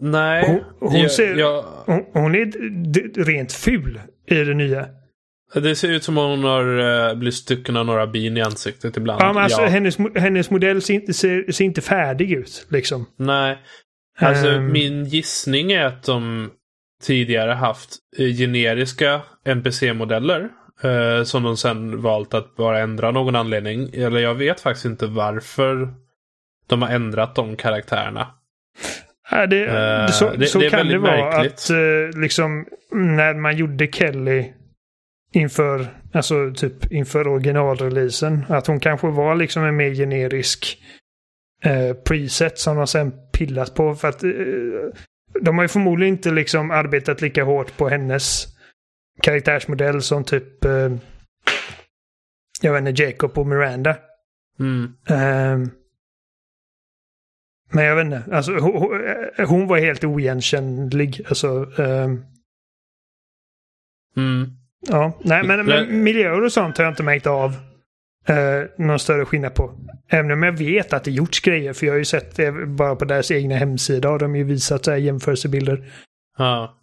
Nej. 0.00 0.62
Hon, 0.78 0.90
hon 0.90 1.10
ser, 1.10 1.34
jag... 1.36 1.64
hon, 1.86 2.04
hon, 2.12 2.34
är 2.34 3.24
rent 3.24 3.52
ful 3.52 4.00
i 4.26 4.34
det 4.34 4.54
nya. 4.54 4.88
Det 5.54 5.76
ser 5.76 5.88
ut 5.88 6.04
som 6.04 6.16
hon 6.16 6.44
har 6.44 6.64
uh, 6.64 7.14
blivit 7.14 7.34
stucken 7.34 7.76
av 7.76 7.86
några 7.86 8.06
bin 8.06 8.36
i 8.36 8.40
ansiktet 8.40 8.96
ibland. 8.96 9.22
Ja, 9.22 9.32
men 9.32 9.42
alltså, 9.42 9.60
ja. 9.60 9.68
Hennes, 9.68 9.98
hennes 10.14 10.50
modell 10.50 10.82
ser 10.82 10.94
inte, 10.94 11.14
ser, 11.14 11.52
ser 11.52 11.64
inte 11.64 11.80
färdig 11.80 12.32
ut. 12.32 12.66
Liksom. 12.68 13.06
Nej. 13.16 13.58
Alltså 14.18 14.48
um... 14.48 14.72
min 14.72 15.04
gissning 15.04 15.72
är 15.72 15.84
att 15.84 16.02
de 16.02 16.50
tidigare 17.02 17.52
haft 17.52 17.96
eh, 18.18 18.26
generiska 18.26 19.20
NPC-modeller. 19.44 20.48
Uh, 20.84 21.24
som 21.24 21.42
de 21.42 21.56
sen 21.56 22.02
valt 22.02 22.34
att 22.34 22.56
bara 22.56 22.78
ändra 22.78 23.08
av 23.08 23.14
någon 23.14 23.36
anledning. 23.36 23.90
Eller 23.92 24.20
jag 24.20 24.34
vet 24.34 24.60
faktiskt 24.60 24.84
inte 24.84 25.06
varför 25.06 25.94
de 26.66 26.82
har 26.82 26.88
ändrat 26.88 27.34
de 27.34 27.56
karaktärerna. 27.56 28.26
Ja, 29.30 29.46
det, 29.46 29.66
uh, 29.66 30.06
så, 30.06 30.30
det, 30.30 30.46
så 30.46 30.58
det 30.58 30.70
kan 30.70 30.88
det 30.88 30.98
vara 30.98 31.16
märkligt. 31.16 31.52
att 31.52 31.70
uh, 31.70 32.20
liksom 32.20 32.66
när 32.92 33.34
man 33.34 33.56
gjorde 33.56 33.86
Kelly 33.86 34.52
inför, 35.32 35.86
alltså 36.12 36.52
typ 36.54 36.92
inför 36.92 37.28
originalreleasen. 37.28 38.44
Att 38.48 38.66
hon 38.66 38.80
kanske 38.80 39.06
var 39.06 39.34
liksom 39.34 39.64
en 39.64 39.76
mer 39.76 39.94
generisk 39.94 40.78
uh, 41.66 41.92
preset 41.92 42.58
som 42.58 42.76
de 42.76 42.86
sen 42.86 43.12
pillat 43.32 43.74
på. 43.74 43.94
För 43.94 44.08
att 44.08 44.20
de 45.40 45.58
har 45.58 45.64
ju 45.64 45.68
förmodligen 45.68 46.14
inte 46.14 46.30
liksom 46.30 46.70
arbetat 46.70 47.20
lika 47.20 47.44
hårt 47.44 47.76
på 47.76 47.88
hennes 47.88 48.46
karaktärsmodell 49.22 50.02
som 50.02 50.24
typ 50.24 50.64
jag 52.62 52.72
vet 52.72 52.88
inte, 52.88 53.02
Jacob 53.02 53.38
och 53.38 53.46
Miranda. 53.46 53.96
Mm. 54.60 54.92
Um, 55.10 55.70
men 57.70 57.84
jag 57.84 57.96
vet 57.96 58.04
inte. 58.04 58.22
Alltså, 58.32 58.52
hon, 58.52 59.00
hon 59.46 59.66
var 59.66 59.78
helt 59.78 60.04
oigenkännlig. 60.04 61.20
Alltså, 61.28 61.48
um... 61.48 62.24
mm. 64.16 64.50
Ja, 64.88 65.18
nej 65.22 65.42
men, 65.44 65.66
men 65.66 66.02
miljöer 66.02 66.44
och 66.44 66.52
sånt 66.52 66.78
har 66.78 66.84
jag 66.84 66.92
inte 66.92 67.02
märkt 67.02 67.26
av 67.26 67.50
uh, 68.30 68.86
någon 68.86 68.98
större 68.98 69.24
skillnad 69.24 69.54
på. 69.54 69.74
Även 70.08 70.30
om 70.30 70.42
jag 70.42 70.52
vet 70.52 70.92
att 70.92 71.04
det 71.04 71.10
gjorts 71.10 71.40
grejer. 71.40 71.72
För 71.72 71.86
jag 71.86 71.92
har 71.92 71.98
ju 71.98 72.04
sett 72.04 72.36
det 72.36 72.52
bara 72.66 72.96
på 72.96 73.04
deras 73.04 73.30
egna 73.30 73.54
hemsida. 73.56 74.08
Har 74.08 74.18
de 74.18 74.36
ju 74.36 74.44
visat 74.44 74.84
så 74.84 74.90
här 74.90 74.98
jämförelsebilder. 74.98 75.92
Ja. 76.38 76.76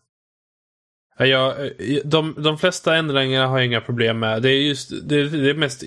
Ja, 1.20 1.56
de, 2.04 2.36
de 2.38 2.58
flesta 2.58 2.96
ändringarna 2.96 3.48
har 3.48 3.58
jag 3.58 3.66
inga 3.66 3.82
problem 3.82 4.20
med. 4.20 4.42
Det 4.42 4.50
är 4.50 4.62
just 4.62 5.10
det, 5.10 5.30
det 5.30 5.50
är 5.50 5.54
mest 5.54 5.84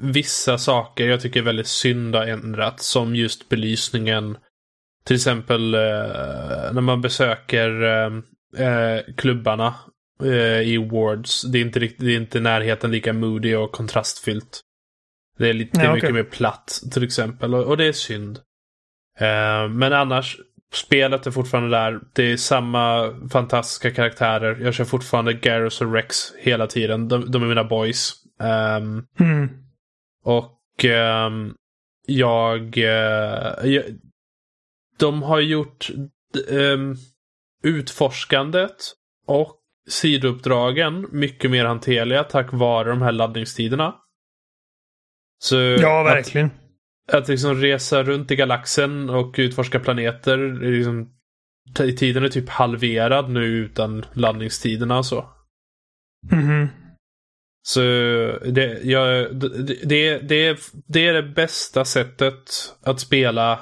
vissa 0.00 0.58
saker 0.58 1.08
jag 1.08 1.20
tycker 1.20 1.40
är 1.40 1.44
väldigt 1.44 1.66
synd 1.66 2.14
har 2.14 2.26
ändrats. 2.26 2.86
Som 2.86 3.16
just 3.16 3.48
belysningen. 3.48 4.36
Till 5.04 5.16
exempel 5.16 5.74
eh, 5.74 6.72
när 6.72 6.80
man 6.80 7.00
besöker 7.00 7.82
eh, 7.82 8.12
eh 8.66 9.00
klubbarna 9.16 9.74
eh, 10.22 10.60
i 10.60 10.88
Wards. 10.92 11.42
Det 11.42 11.58
är 11.58 11.62
inte, 11.62 11.80
det 11.80 12.12
är 12.12 12.16
inte 12.16 12.40
närheten 12.40 12.90
lika 12.90 13.12
moody 13.12 13.54
och 13.54 13.72
kontrastfyllt. 13.72 14.60
Det 15.38 15.48
är, 15.48 15.52
lite, 15.52 15.80
det 15.80 15.86
är 15.86 15.94
mycket 15.94 16.14
mer 16.14 16.22
platt 16.22 16.80
till 16.92 17.04
exempel 17.04 17.54
och, 17.54 17.64
och 17.64 17.76
det 17.76 17.84
är 17.84 17.92
synd. 17.92 18.38
Eh, 19.18 19.68
men 19.68 19.92
annars, 19.92 20.36
spelet 20.72 21.26
är 21.26 21.30
fortfarande 21.30 21.76
där. 21.76 22.00
Det 22.14 22.32
är 22.32 22.36
samma 22.36 23.14
fantastiska 23.30 23.90
karaktärer. 23.90 24.58
Jag 24.60 24.74
kör 24.74 24.84
fortfarande 24.84 25.32
Garrus 25.32 25.80
och 25.80 25.92
Rex 25.92 26.16
hela 26.38 26.66
tiden. 26.66 27.08
De, 27.08 27.30
de 27.30 27.42
är 27.42 27.46
mina 27.46 27.64
boys. 27.64 28.12
Um, 28.78 29.06
Mm. 29.20 29.65
Och 30.26 30.84
ehm, 30.84 31.54
jag, 32.06 32.78
eh, 32.78 33.70
jag... 33.72 33.84
De 34.98 35.22
har 35.22 35.40
gjort 35.40 35.90
um, 36.50 36.96
utforskandet 37.62 38.76
och 39.26 39.56
sidouppdragen 39.88 41.06
mycket 41.12 41.50
mer 41.50 41.64
hanterliga 41.64 42.24
tack 42.24 42.52
vare 42.52 42.88
de 42.88 43.02
här 43.02 43.12
laddningstiderna. 43.12 43.94
Så 45.38 45.56
Ja, 45.56 46.00
att- 46.00 46.16
verkligen. 46.16 46.50
att 47.12 47.28
liksom 47.28 47.54
resa 47.54 48.02
runt 48.02 48.30
i 48.30 48.36
galaxen 48.36 49.10
och 49.10 49.34
utforska 49.38 49.80
planeter. 49.80 50.38
Liksom, 50.60 51.12
tiden 51.96 52.24
är 52.24 52.28
typ 52.28 52.48
halverad 52.48 53.30
nu 53.30 53.44
utan 53.44 54.04
laddningstiderna 54.14 54.98
och 54.98 55.06
så. 55.06 55.28
Mhm. 56.32 56.68
Så 57.68 57.80
det, 58.44 58.80
jag, 58.82 59.36
det, 59.40 59.48
det, 59.84 60.18
det, 60.18 60.46
är, 60.46 60.58
det 60.86 61.06
är 61.06 61.12
det 61.12 61.22
bästa 61.22 61.84
sättet 61.84 62.34
att 62.82 63.00
spela 63.00 63.60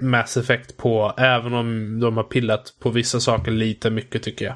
Mass 0.00 0.36
Effect 0.36 0.76
på. 0.76 1.14
Även 1.18 1.54
om 1.54 2.00
de 2.00 2.16
har 2.16 2.24
pillat 2.24 2.74
på 2.80 2.90
vissa 2.90 3.20
saker 3.20 3.50
lite 3.50 3.90
mycket 3.90 4.22
tycker 4.22 4.44
jag. 4.44 4.54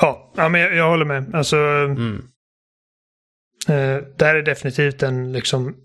Ja, 0.00 0.32
ja 0.36 0.48
men 0.48 0.60
jag, 0.60 0.74
jag 0.74 0.88
håller 0.88 1.04
med. 1.04 1.34
Alltså, 1.34 1.56
Mm. 1.56 2.16
eh, 3.68 4.04
det 4.16 4.24
här 4.24 4.34
är 4.34 4.42
definitivt 4.42 4.98
den 4.98 5.32
liksom 5.32 5.76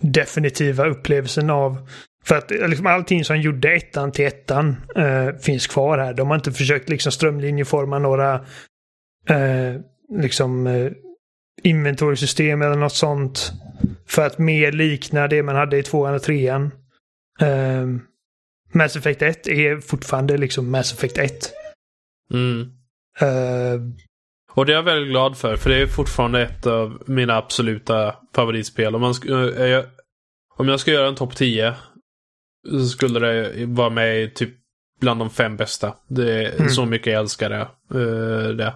definitiva 0.00 0.86
upplevelsen 0.86 1.50
av 1.50 1.88
för 2.24 2.36
att 2.38 2.50
eh, 2.50 2.68
liksom 2.68 2.86
allting 2.86 3.24
som 3.24 3.40
gjorde 3.40 3.74
ettan 3.74 4.12
till 4.12 4.24
ettan 4.26 4.76
eh, 4.96 5.28
finns 5.42 5.66
kvar 5.66 5.98
här. 5.98 6.14
De 6.14 6.28
har 6.28 6.34
inte 6.34 6.52
försökt 6.52 6.88
liksom 6.88 7.12
strömlinjeforma 7.12 7.98
några 7.98 8.46
eh, 9.28 9.80
liksom 10.20 10.66
eh, 10.66 10.92
inventory-system 11.62 12.62
eller 12.62 12.76
något 12.76 12.92
sånt. 12.94 13.52
För 14.06 14.26
att 14.26 14.38
mer 14.38 14.72
likna 14.72 15.28
det 15.28 15.42
man 15.42 15.56
hade 15.56 15.78
i 15.78 15.82
tvåan 15.82 16.14
och 16.14 16.22
trean. 16.22 16.70
Eh, 17.40 17.86
Mass 18.72 18.96
Effect 18.96 19.22
1 19.22 19.46
är 19.46 19.80
fortfarande 19.80 20.36
liksom 20.36 20.70
Mass 20.70 20.92
Effect 20.92 21.18
1. 21.18 21.52
Mm. 22.32 22.60
Eh, 23.20 23.80
Och 24.54 24.66
det 24.66 24.72
är 24.72 24.76
jag 24.76 24.82
väldigt 24.82 25.10
glad 25.10 25.36
för, 25.38 25.56
för 25.56 25.70
det 25.70 25.76
är 25.82 25.86
fortfarande 25.86 26.42
ett 26.42 26.66
av 26.66 27.02
mina 27.06 27.36
absoluta 27.36 28.14
favoritspel. 28.34 28.94
Om, 28.94 29.00
man 29.00 29.14
eh, 29.28 29.66
jag, 29.66 29.84
om 30.56 30.68
jag 30.68 30.80
ska 30.80 30.90
göra 30.90 31.08
en 31.08 31.14
topp 31.14 31.36
10 31.36 31.74
så 32.70 32.84
skulle 32.86 33.18
det 33.20 33.66
vara 33.66 33.90
med 33.90 34.22
i 34.22 34.30
typ 34.30 34.50
bland 35.00 35.20
de 35.20 35.30
fem 35.30 35.56
bästa. 35.56 35.94
Det 36.08 36.44
är 36.44 36.54
Mm. 36.56 36.68
så 36.70 36.84
mycket 36.86 37.12
jag 37.12 37.20
älskar 37.20 37.50
det. 37.50 37.60
eh, 38.00 38.48
det. 38.56 38.74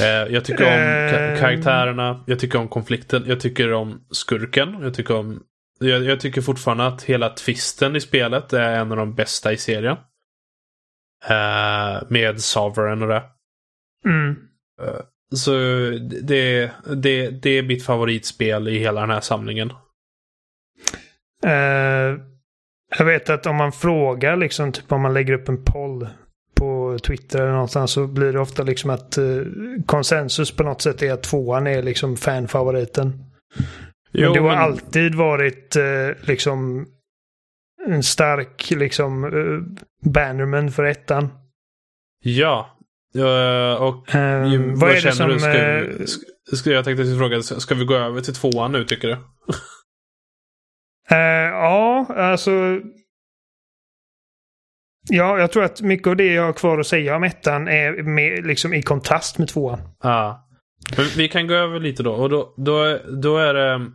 Eh, 0.00 0.06
jag 0.34 0.44
tycker 0.44 0.64
om 0.64 0.70
ka- 0.70 1.32
Eh. 1.32 1.40
karaktärerna, 1.40 2.24
jag 2.26 2.38
tycker 2.38 2.58
om 2.58 2.68
konflikten, 2.68 3.24
jag 3.26 3.40
tycker 3.40 3.72
om 3.72 4.06
skurken, 4.10 4.76
jag 4.82 4.94
tycker 4.94 5.16
om... 5.16 5.42
Jag, 5.80 6.04
jag 6.04 6.20
tycker 6.20 6.40
fortfarande 6.40 6.86
att 6.86 7.02
hela 7.02 7.28
twisten 7.28 7.96
i 7.96 8.00
spelet 8.00 8.52
är 8.52 8.70
en 8.78 8.90
av 8.90 8.96
de 8.96 9.14
bästa 9.14 9.52
i 9.52 9.56
serien. 9.56 9.96
Eh, 11.28 12.02
med 12.08 12.40
Sovereign 12.40 13.02
och 13.02 13.08
det. 13.08 13.22
mm. 14.04 14.36
Så 15.34 15.50
det, 16.22 16.70
det, 16.96 17.30
det 17.30 17.50
är 17.50 17.62
mitt 17.62 17.84
favoritspel 17.84 18.68
i 18.68 18.78
hela 18.78 19.00
den 19.00 19.10
här 19.10 19.20
samlingen. 19.20 19.70
Eh, 21.44 22.16
jag 22.98 23.04
vet 23.04 23.30
att 23.30 23.46
om 23.46 23.56
man 23.56 23.72
frågar, 23.72 24.36
liksom, 24.36 24.72
typ 24.72 24.92
om 24.92 25.02
man 25.02 25.14
lägger 25.14 25.32
upp 25.34 25.48
en 25.48 25.64
poll 25.64 26.08
på 26.92 26.98
Twitter 26.98 27.38
eller 27.40 27.52
någonstans 27.52 27.90
så 27.92 28.06
blir 28.06 28.32
det 28.32 28.40
ofta 28.40 28.62
liksom 28.62 28.90
att 28.90 29.18
eh, 29.18 29.24
konsensus 29.86 30.50
på 30.56 30.62
något 30.62 30.82
sätt 30.82 31.02
är 31.02 31.12
att 31.12 31.22
tvåan 31.22 31.66
är 31.66 31.82
liksom 31.82 32.16
fanfavoriten. 32.16 33.08
Men 33.08 34.22
Jo, 34.22 34.32
det 34.32 34.40
har 34.40 34.48
men- 34.48 34.58
alltid 34.58 35.14
varit 35.14 35.76
eh, 35.76 36.26
liksom 36.28 36.86
en 37.86 38.02
stark 38.02 38.70
liksom 38.70 39.24
eh, 39.24 39.80
bannerman 40.10 40.70
för 40.70 40.84
ettan. 40.84 41.28
Ja. 42.22 42.74
Och 43.78 44.14
Eh, 44.14 44.52
ju- 44.52 44.74
vad 44.74 44.90
är 44.90 44.94
det 44.94 45.00
känner 45.00 45.12
som... 45.12 45.28
du? 45.30 45.38
Ska, 45.38 46.06
ska, 46.06 46.56
ska 46.56 46.70
jag 46.70 46.84
tänkte 46.84 47.16
fråga, 47.18 47.42
ska 47.42 47.74
vi 47.74 47.84
gå 47.84 47.94
över 47.94 48.20
till 48.20 48.34
tvåan 48.34 48.72
nu 48.72 48.84
tycker 48.84 49.08
du? 49.08 49.16
Eh, 51.10 51.18
ja, 51.52 52.06
alltså. 52.16 52.50
Ja, 55.08 55.38
jag 55.38 55.52
tror 55.52 55.64
att 55.64 55.80
mycket 55.80 56.06
av 56.06 56.16
det 56.16 56.32
jag 56.32 56.42
har 56.42 56.52
kvar 56.52 56.78
att 56.78 56.86
säga 56.86 57.16
om 57.16 57.24
ettan 57.24 57.68
är 57.68 58.02
med, 58.02 58.46
liksom 58.46 58.74
i 58.74 58.82
kontrast 58.82 59.38
med 59.38 59.48
tvåan. 59.48 59.80
Ja. 60.02 60.48
Men 60.96 61.06
vi 61.16 61.28
kan 61.28 61.46
gå 61.46 61.54
över 61.54 61.80
lite 61.80 62.02
då. 62.02 62.12
Och 62.12 62.30
då, 62.30 62.54
då, 62.56 62.98
då 63.22 63.38
är 63.38 63.54
det... 63.54 63.90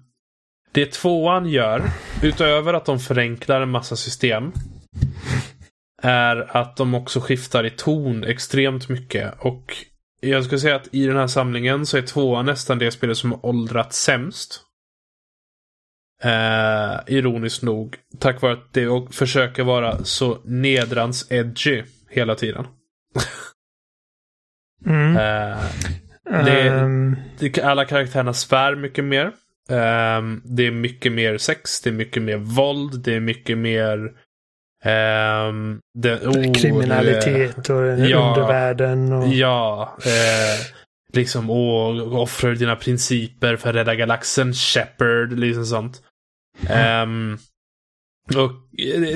Det 0.71 0.85
tvåan 0.85 1.49
gör, 1.49 1.83
utöver 2.23 2.73
att 2.73 2.85
de 2.85 2.99
förenklar 2.99 3.61
en 3.61 3.69
massa 3.69 3.95
system, 3.95 4.51
är 6.01 6.57
att 6.57 6.77
de 6.77 6.93
också 6.93 7.19
skiftar 7.19 7.65
i 7.65 7.69
ton 7.69 8.23
extremt 8.23 8.89
mycket. 8.89 9.33
Och 9.39 9.75
jag 10.21 10.43
skulle 10.43 10.59
säga 10.59 10.75
att 10.75 10.87
i 10.91 11.05
den 11.05 11.17
här 11.17 11.27
samlingen 11.27 11.85
så 11.85 11.97
är 11.97 12.01
tvåan 12.01 12.45
nästan 12.45 12.79
det 12.79 12.91
spelet 12.91 13.17
som 13.17 13.31
har 13.31 13.45
åldrats 13.45 14.03
sämst. 14.03 14.61
Eh, 16.23 16.99
ironiskt 17.07 17.63
nog. 17.63 17.95
Tack 18.19 18.41
vare 18.41 18.53
att 18.53 18.73
det 18.73 18.87
och 18.87 19.13
försöker 19.13 19.63
vara 19.63 20.03
så 20.03 20.37
nedrans 20.43 21.31
edgy 21.31 21.83
hela 22.09 22.35
tiden. 22.35 22.65
Mm. 24.85 25.17
Eh, 25.17 25.57
det- 26.45 26.61
Ehm, 26.69 27.15
det- 27.39 27.59
alla 27.63 27.85
karaktärerna 27.85 28.33
svär 28.33 28.75
mycket 28.75 29.03
mer. 29.05 29.31
Ehm, 29.69 30.41
det 30.45 30.67
är 30.67 30.71
mycket 30.71 31.11
mer 31.11 31.37
sex, 31.37 31.81
det 31.81 31.89
är 31.89 31.93
mycket 31.93 32.23
mer 32.23 32.37
våld, 32.37 33.03
det 33.03 33.13
är 33.13 33.19
mycket 33.19 33.57
mer... 33.57 34.11
ehm, 34.83 35.79
det, 35.93 36.15
oh, 36.27 36.53
kriminalitet 36.53 37.69
och 37.69 37.75
ja. 37.87 38.29
undervärlden. 38.35 39.13
Och, 39.13 39.27
Ja. 39.27 39.97
Eh, 40.05 40.65
liksom, 41.13 41.49
åh, 41.49 42.17
offrar 42.21 42.55
dina 42.55 42.75
principer 42.75 43.55
för 43.55 43.69
att 43.69 43.75
rädda 43.75 43.95
galaxen, 43.95 44.53
Shepard, 44.53 45.39
liksom 45.39 45.65
sånt. 45.65 46.01
Ehm, 46.69 47.37
och 48.35 48.51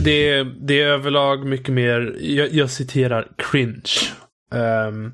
det, 0.01 0.29
är- 0.29 0.67
det 0.67 0.81
är 0.81 0.87
överlag 0.87 1.45
mycket 1.45 1.73
mer, 1.73 2.15
jag, 2.19 2.53
jag 2.53 2.69
citerar, 2.69 3.27
cringe. 3.37 3.91
Ehm, 4.53 5.11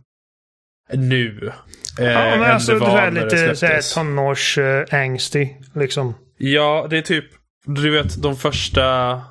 nu. 0.93 1.51
eh, 1.99 2.05
ja, 2.05 2.37
men 2.37 2.41
alltså 2.51 2.73
det 2.73 2.79
var 2.79 3.11
lite 3.11 3.29
så 3.29 3.35
här 3.45 3.53
släpptes. 3.55 3.93
tonårs-angsty. 3.93 5.49
liksom. 5.75 6.13
Ja, 6.37 6.87
det 6.89 6.97
är 6.97 7.01
typ, 7.01 7.25
du 7.65 7.89
vet 7.89 8.21
de 8.21 8.35
första 8.35 9.21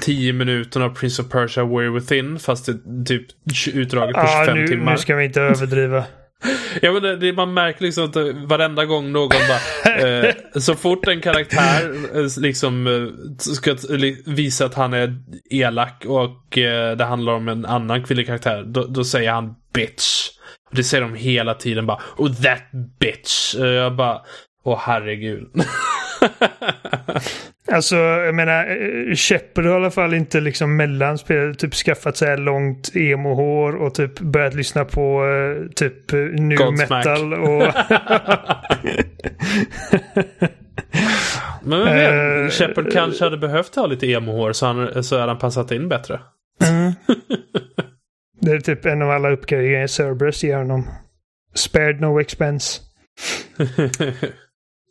tio 0.00 0.32
minuterna 0.32 0.84
av 0.84 0.94
Prince 0.94 1.22
of 1.22 1.28
Persia 1.28 1.64
Warrior 1.64 1.94
Within, 1.94 2.38
fast 2.38 2.66
det 2.66 2.72
är 2.72 3.04
typ 3.04 3.26
utdraget 3.74 4.14
på 4.14 4.20
Ja, 4.20 4.42
25 4.46 4.58
nu, 4.58 4.66
timmar. 4.68 4.92
nu 4.92 4.98
ska 4.98 5.16
vi 5.16 5.24
inte 5.24 5.40
överdriva. 5.40 6.04
Ja, 6.82 6.92
men 6.92 7.02
det, 7.02 7.16
det, 7.16 7.32
man 7.32 7.54
märker 7.54 7.84
liksom 7.84 8.04
att 8.04 8.16
varenda 8.48 8.84
gång 8.84 9.12
någon 9.12 9.28
bara... 9.28 9.96
eh, 10.26 10.34
så 10.54 10.74
fort 10.74 11.08
en 11.08 11.20
karaktär 11.20 11.94
eh, 12.14 12.42
liksom 12.42 12.86
eh, 12.86 13.36
ska 13.38 13.76
visa 14.26 14.64
att 14.64 14.74
han 14.74 14.92
är 14.92 15.14
elak 15.50 16.04
och 16.06 16.58
eh, 16.58 16.96
det 16.96 17.04
handlar 17.04 17.32
om 17.32 17.48
en 17.48 17.66
annan 17.66 18.04
kvinnlig 18.04 18.26
karaktär, 18.26 18.64
då, 18.66 18.86
då 18.86 19.04
säger 19.04 19.32
han 19.32 19.54
bitch. 19.74 20.28
Det 20.70 20.84
säger 20.84 21.02
de 21.02 21.14
hela 21.14 21.54
tiden 21.54 21.86
bara. 21.86 22.00
Oh 22.16 22.32
that 22.34 22.62
bitch. 23.00 23.54
Jag 23.54 23.96
bara... 23.96 24.20
Åh 24.64 24.80
herregud. 24.82 25.48
Alltså, 27.72 27.96
jag 27.96 28.34
menar, 28.34 28.66
eh, 28.66 29.14
Shepard 29.14 29.64
har 29.64 29.72
i 29.72 29.76
alla 29.76 29.90
fall 29.90 30.14
inte 30.14 30.40
liksom 30.40 30.76
mellan 30.76 31.18
spel 31.18 31.54
typ 31.54 31.74
skaffat 31.74 32.16
sig 32.16 32.38
långt 32.38 32.96
emo-hår 32.96 33.74
och 33.74 33.94
typ 33.94 34.20
börjat 34.20 34.54
lyssna 34.54 34.84
på 34.84 35.24
eh, 35.24 35.68
typ 35.74 36.12
eh, 36.12 36.18
Godsmack. 36.18 36.90
metal 36.90 37.34
och... 37.34 37.62
Men 41.62 41.84
vem 41.84 42.44
vet, 42.44 42.52
Shepard 42.52 42.92
kanske 42.92 43.24
hade 43.24 43.38
behövt 43.38 43.74
ha 43.74 43.86
lite 43.86 44.06
emo-hår 44.06 44.52
så, 44.52 44.66
han, 44.66 45.04
så 45.04 45.18
hade 45.18 45.32
han 45.32 45.38
passat 45.38 45.70
in 45.70 45.88
bättre. 45.88 46.20
Mm. 46.64 46.92
Det 48.40 48.50
är 48.50 48.60
typ 48.60 48.86
en 48.86 49.02
av 49.02 49.10
alla 49.10 49.30
uppgraderingar 49.30 49.86
Cerberus 49.86 50.44
ger 50.44 50.56
honom. 50.56 50.88
Spared 51.54 52.00
no 52.00 52.20
expense. 52.20 52.80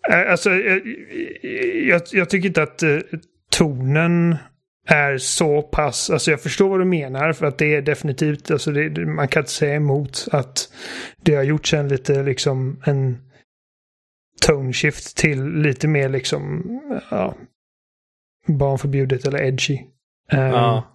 Eh, 0.09 0.31
alltså, 0.31 0.49
jag, 0.49 0.81
jag, 1.87 2.01
jag 2.11 2.29
tycker 2.29 2.47
inte 2.47 2.63
att 2.63 2.83
tonen 3.51 4.37
är 4.87 5.17
så 5.17 5.61
pass... 5.61 6.09
Alltså 6.09 6.31
jag 6.31 6.41
förstår 6.41 6.69
vad 6.69 6.79
du 6.79 6.85
menar 6.85 7.33
för 7.33 7.45
att 7.45 7.57
det 7.57 7.75
är 7.75 7.81
definitivt, 7.81 8.51
alltså 8.51 8.71
det, 8.71 9.05
man 9.05 9.27
kan 9.27 9.41
inte 9.41 9.51
säga 9.51 9.75
emot 9.75 10.27
att 10.31 10.69
det 11.23 11.35
har 11.35 11.43
gjorts 11.43 11.73
en 11.73 11.87
lite 11.87 12.23
liksom 12.23 12.81
en 12.85 13.17
tone 14.41 14.73
shift 14.73 15.17
till 15.17 15.45
lite 15.45 15.87
mer 15.87 16.09
liksom, 16.09 16.63
ja, 17.11 17.35
barnförbjudet 18.47 19.25
eller 19.25 19.41
edgy. 19.41 19.79
Ja. 20.31 20.87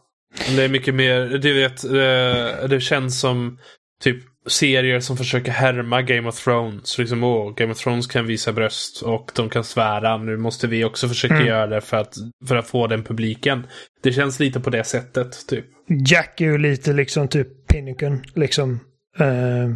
Det 0.56 0.64
är 0.64 0.68
mycket 0.68 0.94
mer, 0.94 1.38
du 1.38 1.54
vet, 1.54 1.82
det, 1.82 2.66
det 2.68 2.80
känns 2.80 3.20
som 3.20 3.58
typ 4.00 4.24
serier 4.46 5.00
som 5.00 5.16
försöker 5.16 5.52
härma 5.52 6.02
Game 6.02 6.28
of 6.28 6.44
Thrones. 6.44 6.98
Liksom, 6.98 7.24
åh, 7.24 7.54
Game 7.54 7.72
of 7.72 7.78
Thrones 7.78 8.06
kan 8.06 8.26
visa 8.26 8.52
bröst 8.52 9.02
och 9.02 9.30
de 9.34 9.48
kan 9.48 9.64
svära. 9.64 10.16
Nu 10.16 10.36
måste 10.36 10.66
vi 10.66 10.84
också 10.84 11.08
försöka 11.08 11.34
mm. 11.34 11.46
göra 11.46 11.66
det 11.66 11.80
för 11.80 11.96
att, 11.96 12.14
för 12.48 12.56
att 12.56 12.66
få 12.66 12.86
den 12.86 13.04
publiken. 13.04 13.66
Det 14.02 14.12
känns 14.12 14.40
lite 14.40 14.60
på 14.60 14.70
det 14.70 14.84
sättet, 14.84 15.46
typ. 15.46 15.64
Jack 16.08 16.40
är 16.40 16.44
ju 16.44 16.58
lite 16.58 16.92
liksom 16.92 17.28
typ 17.28 17.66
Pinnacle, 17.68 18.18
liksom. 18.34 18.80
Uh... 19.20 19.74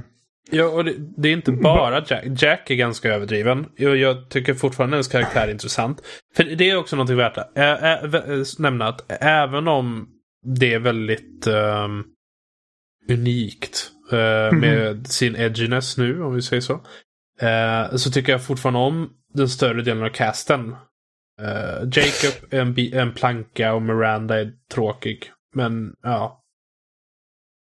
Ja, 0.51 0.65
och 0.65 0.85
det, 0.85 0.95
det, 1.17 1.29
är 1.29 1.33
inte 1.33 1.53
bara 1.53 2.05
Jack. 2.09 2.25
Jack 2.43 2.71
är 2.71 2.75
ganska 2.75 3.15
överdriven. 3.15 3.67
Jag, 3.77 3.97
jag 3.97 4.29
tycker 4.29 4.55
fortfarande 4.55 4.97
hennes 4.97 5.09
karaktär 5.09 5.49
är 5.49 5.53
intressant. 5.53 6.03
För 6.37 6.45
det 6.45 6.71
är 6.71 6.77
också 6.77 6.97
något 6.97 7.11
värt 7.11 7.39
att 7.39 7.59
ä, 7.59 7.99
ä, 8.03 8.45
nämna 8.59 8.89
att 8.89 9.23
även 9.23 9.69
om 9.69 10.09
det 10.43 10.75
är 10.75 10.79
väldigt 10.79 11.47
um, 11.47 12.05
unikt. 13.09 13.91
Med 14.53 15.07
sin 15.07 15.37
edginess 15.37 15.99
nu, 15.99 16.23
om 16.23 16.35
vi 16.35 16.43
säger 16.43 16.61
så. 16.61 16.81
Uh, 17.43 17.97
så 17.97 18.11
tycker 18.11 18.33
jag 18.33 18.45
fortfarande 18.45 18.81
om 18.81 19.11
den 19.35 19.49
större 19.49 19.83
delen 19.83 20.05
av 20.05 20.09
casten. 20.09 20.77
Uh, 21.43 21.89
Jacob 21.93 22.49
är 22.51 22.61
en, 22.61 22.95
en 22.95 23.13
planka 23.13 23.75
och 23.75 23.83
Miranda 23.83 24.41
är 24.41 24.53
tråkig. 24.73 25.33
Men 25.55 25.93
ja, 26.03 26.37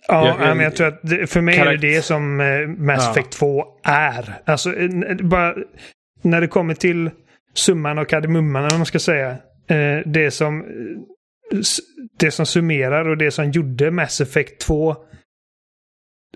Ja, 0.08 0.28
jag, 0.28 0.58
men 0.58 0.64
jag 0.64 0.76
tror 0.76 0.88
att 0.88 1.00
det, 1.04 1.28
för 1.28 1.41
mig 1.41 1.58
är 1.58 1.66
det 1.66 1.78
det 1.78 2.02
som 2.02 2.38
Mass 2.78 3.04
ja. 3.06 3.12
Effect 3.12 3.32
2 3.32 3.66
är. 3.84 4.41
Alltså, 4.45 4.74
bara 5.22 5.56
när 6.22 6.41
det 6.41 6.48
kommer 6.48 6.74
till 6.74 7.10
summan 7.54 7.98
och 7.98 8.10
kardemumman, 8.10 8.64
om 8.64 8.78
man 8.78 8.86
ska 8.86 9.00
säga. 9.00 9.38
Det 10.06 10.32
som 10.32 10.66
det 12.20 12.32
som 12.32 12.45
summerar 12.45 13.08
och 13.10 13.18
det 13.18 13.32
som 13.32 13.52
gjorde 13.52 13.91
Mass 13.91 14.22
Effect 14.22 14.60
2 14.60 14.95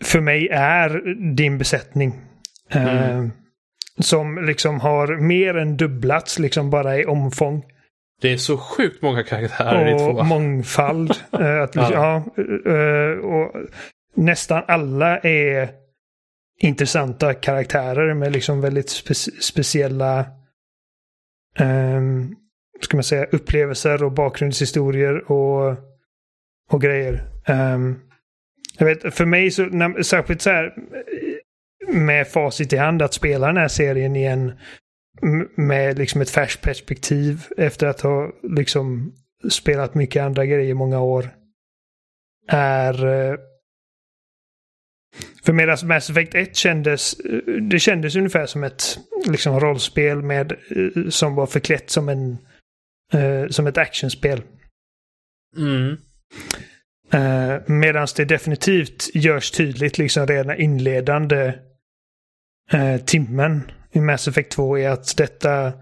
för 0.03 0.21
mig 0.21 0.47
är 0.51 1.15
din 1.35 1.57
besättning. 1.57 2.21
Mm. 2.69 3.25
Eh, 3.25 3.29
som 3.99 4.45
liksom 4.45 4.79
har 4.79 5.07
mer 5.15 5.57
än 5.57 5.77
dubblats 5.77 6.39
liksom 6.39 6.69
bara 6.69 6.97
i 6.97 7.05
omfång. 7.05 7.65
Det 8.21 8.33
är 8.33 8.37
så 8.37 8.57
sjukt 8.57 9.01
många 9.01 9.23
karaktärer 9.23 9.93
och 9.93 10.01
i 10.01 10.13
två. 10.13 10.23
mångfald. 10.23 11.11
eh, 11.31 11.61
att, 11.61 11.75
ja. 11.75 12.23
eh, 12.65 13.19
och 13.19 13.55
nästan 14.15 14.63
alla 14.67 15.17
är 15.19 15.69
intressanta 16.59 17.33
karaktärer 17.33 18.13
med 18.13 18.31
liksom 18.31 18.61
väldigt 18.61 18.89
spe 18.89 19.13
speciella 19.41 20.25
um, 21.59 22.35
ska 22.81 22.97
man 22.97 23.03
säga, 23.03 23.25
upplevelser 23.31 24.03
och 24.03 24.11
bakgrundshistorier 24.11 25.31
och, 25.31 25.75
och 26.71 26.81
grejer. 26.81 27.23
Um, 27.47 28.10
jag 28.85 28.95
vet, 28.95 29.13
för 29.13 29.25
mig 29.25 29.51
så, 29.51 29.65
när, 29.65 30.03
särskilt 30.03 30.41
så 30.41 30.49
här 30.49 30.73
med 31.87 32.27
facit 32.27 32.73
i 32.73 32.77
hand 32.77 33.01
att 33.01 33.13
spela 33.13 33.47
den 33.47 33.57
här 33.57 33.67
serien 33.67 34.15
igen 34.15 34.51
med 35.55 35.97
liksom 35.97 36.21
ett 36.21 36.29
färskt 36.29 36.61
perspektiv 36.61 37.47
efter 37.57 37.87
att 37.87 38.01
ha 38.01 38.31
liksom 38.43 39.13
spelat 39.49 39.95
mycket 39.95 40.23
andra 40.23 40.45
grejer 40.45 40.69
i 40.69 40.73
många 40.73 40.99
år. 40.99 41.29
Är... 42.47 43.05
Eh, 43.05 43.37
för 45.43 45.53
medan 45.53 45.71
alltså 45.71 45.85
Mass 45.85 46.09
Effect 46.09 46.35
1 46.35 46.55
kändes, 46.55 47.19
eh, 47.19 47.53
det 47.61 47.79
kändes 47.79 48.15
ungefär 48.15 48.45
som 48.45 48.63
ett 48.63 48.99
liksom 49.27 49.59
rollspel 49.59 50.21
med, 50.21 50.51
eh, 50.51 51.09
som 51.09 51.35
var 51.35 51.45
förklätt 51.45 51.89
som 51.89 52.09
en 52.09 52.37
som 53.49 53.67
ett 53.67 53.77
actionspel. 53.77 54.41
Mm. 55.57 55.97
Eh, 57.13 57.61
Medan 57.65 58.07
det 58.15 58.25
definitivt 58.25 59.15
görs 59.15 59.51
tydligt 59.51 59.97
liksom 59.97 60.27
redan 60.27 60.59
inledande 60.59 61.53
eh, 62.71 62.97
timmen 62.97 63.71
i 63.91 63.99
Mass 63.99 64.27
Effect 64.27 64.51
2 64.51 64.77
är 64.77 64.89
att 64.89 65.17
detta 65.17 65.73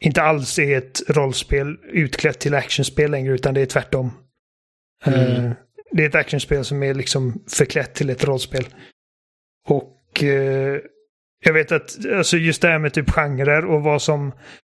inte 0.00 0.22
alls 0.22 0.58
är 0.58 0.78
ett 0.78 1.02
rollspel 1.08 1.78
utklätt 1.82 2.40
till 2.40 2.54
actionspel 2.54 3.10
längre 3.10 3.34
utan 3.34 3.54
det 3.54 3.60
är 3.60 3.66
tvärtom. 3.66 4.10
Eh, 5.04 5.36
mm. 5.36 5.54
det 5.90 6.04
är 6.04 6.08
ett 6.08 6.14
actionspel 6.14 6.64
som 6.64 6.82
är 6.82 6.94
liksom 6.94 7.44
förklätt 7.50 7.94
till 7.94 8.10
ett 8.10 8.24
rollspel. 8.24 8.64
Och 9.68 10.22
eh, 10.22 10.80
jag 11.44 11.52
vet 11.52 11.72
att 11.72 12.06
alltså 12.06 12.36
just 12.36 12.62
det 12.62 12.68
här 12.68 12.78
med 12.78 12.92
typ 12.92 13.10
genrer 13.10 13.64
och 13.64 13.82
vad 13.82 14.02
som 14.02 14.32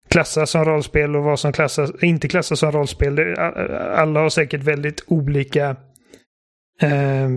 klassas 0.08 0.50
som 0.50 0.66
rollspel 0.66 1.16
och 1.16 1.24
vad 1.24 1.40
som 1.40 1.54
klassas, 1.54 2.04
inte 2.04 2.28
klassas 2.28 2.60
som 2.60 2.72
rollspel. 2.72 3.16
Det, 3.16 3.36
alla 3.96 4.20
har 4.20 4.30
säkert 4.30 4.64
väldigt 4.64 5.04
olika 5.08 5.76
eh, 6.82 7.30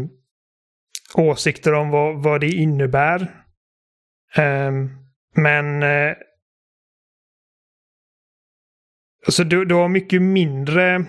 åsikter 1.14 1.74
om 1.74 1.90
vad, 1.90 2.22
vad 2.22 2.40
det 2.40 2.50
innebär. 2.50 3.20
Eh, 4.36 4.72
men 5.34 5.82
eh, 5.82 6.14
alltså 9.26 9.44
du, 9.44 9.64
du 9.64 9.74
har 9.74 9.88
mycket 9.88 10.22
mindre 10.22 11.06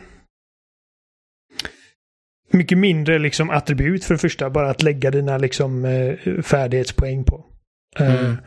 mycket 2.53 2.77
mindre 2.77 3.19
liksom 3.19 3.49
attribut 3.49 4.05
för 4.05 4.13
det 4.13 4.19
första. 4.19 4.49
Bara 4.49 4.69
att 4.69 4.83
lägga 4.83 5.11
dina 5.11 5.37
liksom 5.37 5.85
eh, 5.85 6.41
färdighetspoäng 6.41 7.23
på. 7.23 7.45
Eh, 7.99 8.21
mm. 8.21 8.37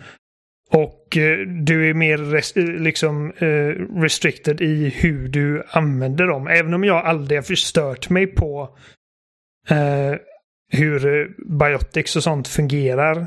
Och 0.74 1.16
eh, 1.16 1.38
du 1.46 1.90
är 1.90 1.94
mer 1.94 2.18
res 2.18 2.52
liksom 2.56 3.32
eh, 3.38 4.00
restricted 4.00 4.60
i 4.60 4.88
hur 4.88 5.28
du 5.28 5.62
använder 5.70 6.26
dem. 6.26 6.46
Även 6.46 6.74
om 6.74 6.84
jag 6.84 7.06
aldrig 7.06 7.38
har 7.38 7.42
förstört 7.42 8.10
mig 8.10 8.26
på 8.26 8.78
eh, 9.68 10.14
hur 10.72 11.28
biotics 11.58 12.16
och 12.16 12.22
sånt 12.22 12.48
fungerar. 12.48 13.26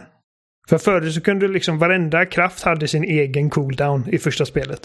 För 0.70 0.78
förut 0.78 1.14
så 1.14 1.22
kunde 1.22 1.48
liksom 1.48 1.80
varenda 1.80 2.26
kraft 2.26 2.64
hade 2.64 2.88
sin 2.88 3.04
egen 3.04 3.50
cooldown 3.50 4.10
i 4.10 4.18
första 4.18 4.46
spelet. 4.46 4.82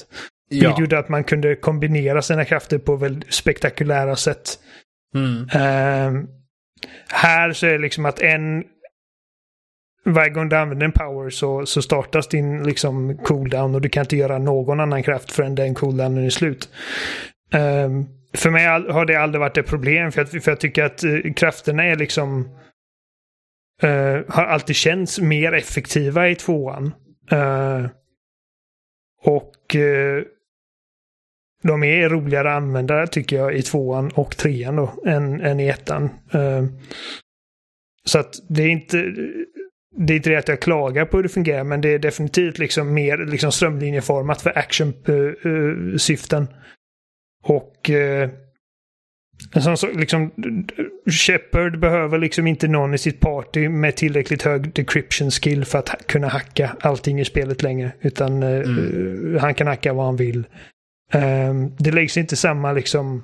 Ja. 0.51 0.69
Det 0.69 0.81
gjorde 0.81 0.99
att 0.99 1.09
man 1.09 1.25
kunde 1.25 1.57
kombinera 1.57 2.23
sina 2.23 2.45
krafter 2.45 2.79
på 2.79 2.97
väldigt 2.97 3.35
spektakulära 3.35 4.17
sätt. 4.17 4.59
Mm. 5.15 5.49
Här 7.09 7.53
så 7.53 7.67
är 7.67 7.73
det 7.73 7.79
liksom 7.79 8.07
att 8.07 8.21
en 8.21 8.65
varje 10.05 10.31
gång 10.31 10.49
du 10.49 10.57
använder 10.57 10.87
en 10.87 10.93
power 10.93 11.31
så, 11.31 11.67
så 11.67 11.83
startas 11.83 12.29
din 12.29 12.63
liksom 12.63 13.19
cooldown 13.19 13.75
och 13.75 13.81
du 13.81 13.89
kan 13.89 14.01
inte 14.01 14.17
göra 14.17 14.39
någon 14.39 14.81
annan 14.81 15.03
kraft 15.03 15.33
förrän 15.33 15.55
den 15.55 15.75
cooldownen 15.75 16.25
är 16.25 16.31
slut. 16.31 16.69
Um, 17.55 18.07
för 18.35 18.51
mig 18.51 18.67
har 18.67 19.05
det 19.05 19.17
aldrig 19.17 19.41
varit 19.41 19.59
ett 19.59 19.67
problem 19.67 20.13
för, 20.13 20.21
jag, 20.21 20.43
för 20.43 20.51
jag 20.51 20.61
tycker 20.61 20.85
att 20.85 21.05
uh, 21.05 21.33
krafterna 21.33 21.85
är 21.85 21.97
liksom 21.97 22.49
uh, 23.85 24.21
har 24.29 24.45
alltid 24.45 24.77
känts 24.77 25.21
mer 25.21 25.53
effektiva 25.53 26.29
i 26.29 26.35
tvåan. 26.35 26.95
Uh, 27.33 27.87
och 29.25 29.77
eh, 29.77 30.23
de 31.63 31.83
är 31.83 32.09
roligare 32.09 32.51
att 32.51 32.57
använda 32.57 33.07
tycker 33.07 33.37
jag 33.37 33.55
i 33.55 33.63
tvåan 33.63 34.11
och 34.15 34.37
trean 34.37 34.77
då 34.77 34.93
än, 35.07 35.41
än 35.41 35.61
i 35.61 35.69
ettan. 35.69 36.11
Ehm, 36.33 36.69
så 38.05 38.19
att 38.19 38.35
det 38.49 38.63
är 38.63 38.69
inte 38.69 39.15
det 39.97 40.13
är 40.13 40.17
inte 40.17 40.31
det 40.31 40.37
att 40.37 40.49
jag 40.49 40.61
klagar 40.61 41.05
på 41.05 41.17
hur 41.17 41.23
det 41.23 41.29
fungerar, 41.29 41.65
men 41.65 41.81
det 41.81 41.95
är 41.95 41.99
definitivt 41.99 42.59
liksom 42.59 42.95
mer 42.95 43.19
liksom 43.19 43.53
strömlinjeformat 43.53 44.43
för 44.43 44.59
action-syften. 44.59 46.47
Och 47.45 47.91
uh, 47.91 48.29
så, 49.77 49.87
liksom, 49.87 50.33
Shepard 51.11 51.81
behöver 51.81 52.19
liksom 52.19 52.47
inte 52.47 52.69
någon 52.69 52.95
i 52.95 52.99
sitt 52.99 53.21
party 53.21 53.69
med 53.69 53.97
tillräckligt 53.97 54.43
hög 54.43 54.73
decryption 54.75 55.31
skill 55.31 55.65
för 55.65 55.79
att 55.79 56.07
kunna 56.07 56.29
hacka 56.29 56.77
allting 56.81 57.21
i 57.21 57.25
spelet 57.25 57.63
längre. 57.63 57.93
Utan 58.01 58.43
uh, 58.43 58.63
mm. 58.63 59.39
han 59.41 59.55
kan 59.55 59.67
hacka 59.67 59.93
vad 59.93 60.05
han 60.05 60.17
vill. 60.17 60.47
Um, 61.15 61.77
det 61.79 61.91
läggs 61.91 62.17
inte 62.17 62.37
samma 62.37 62.73
liksom 62.73 63.23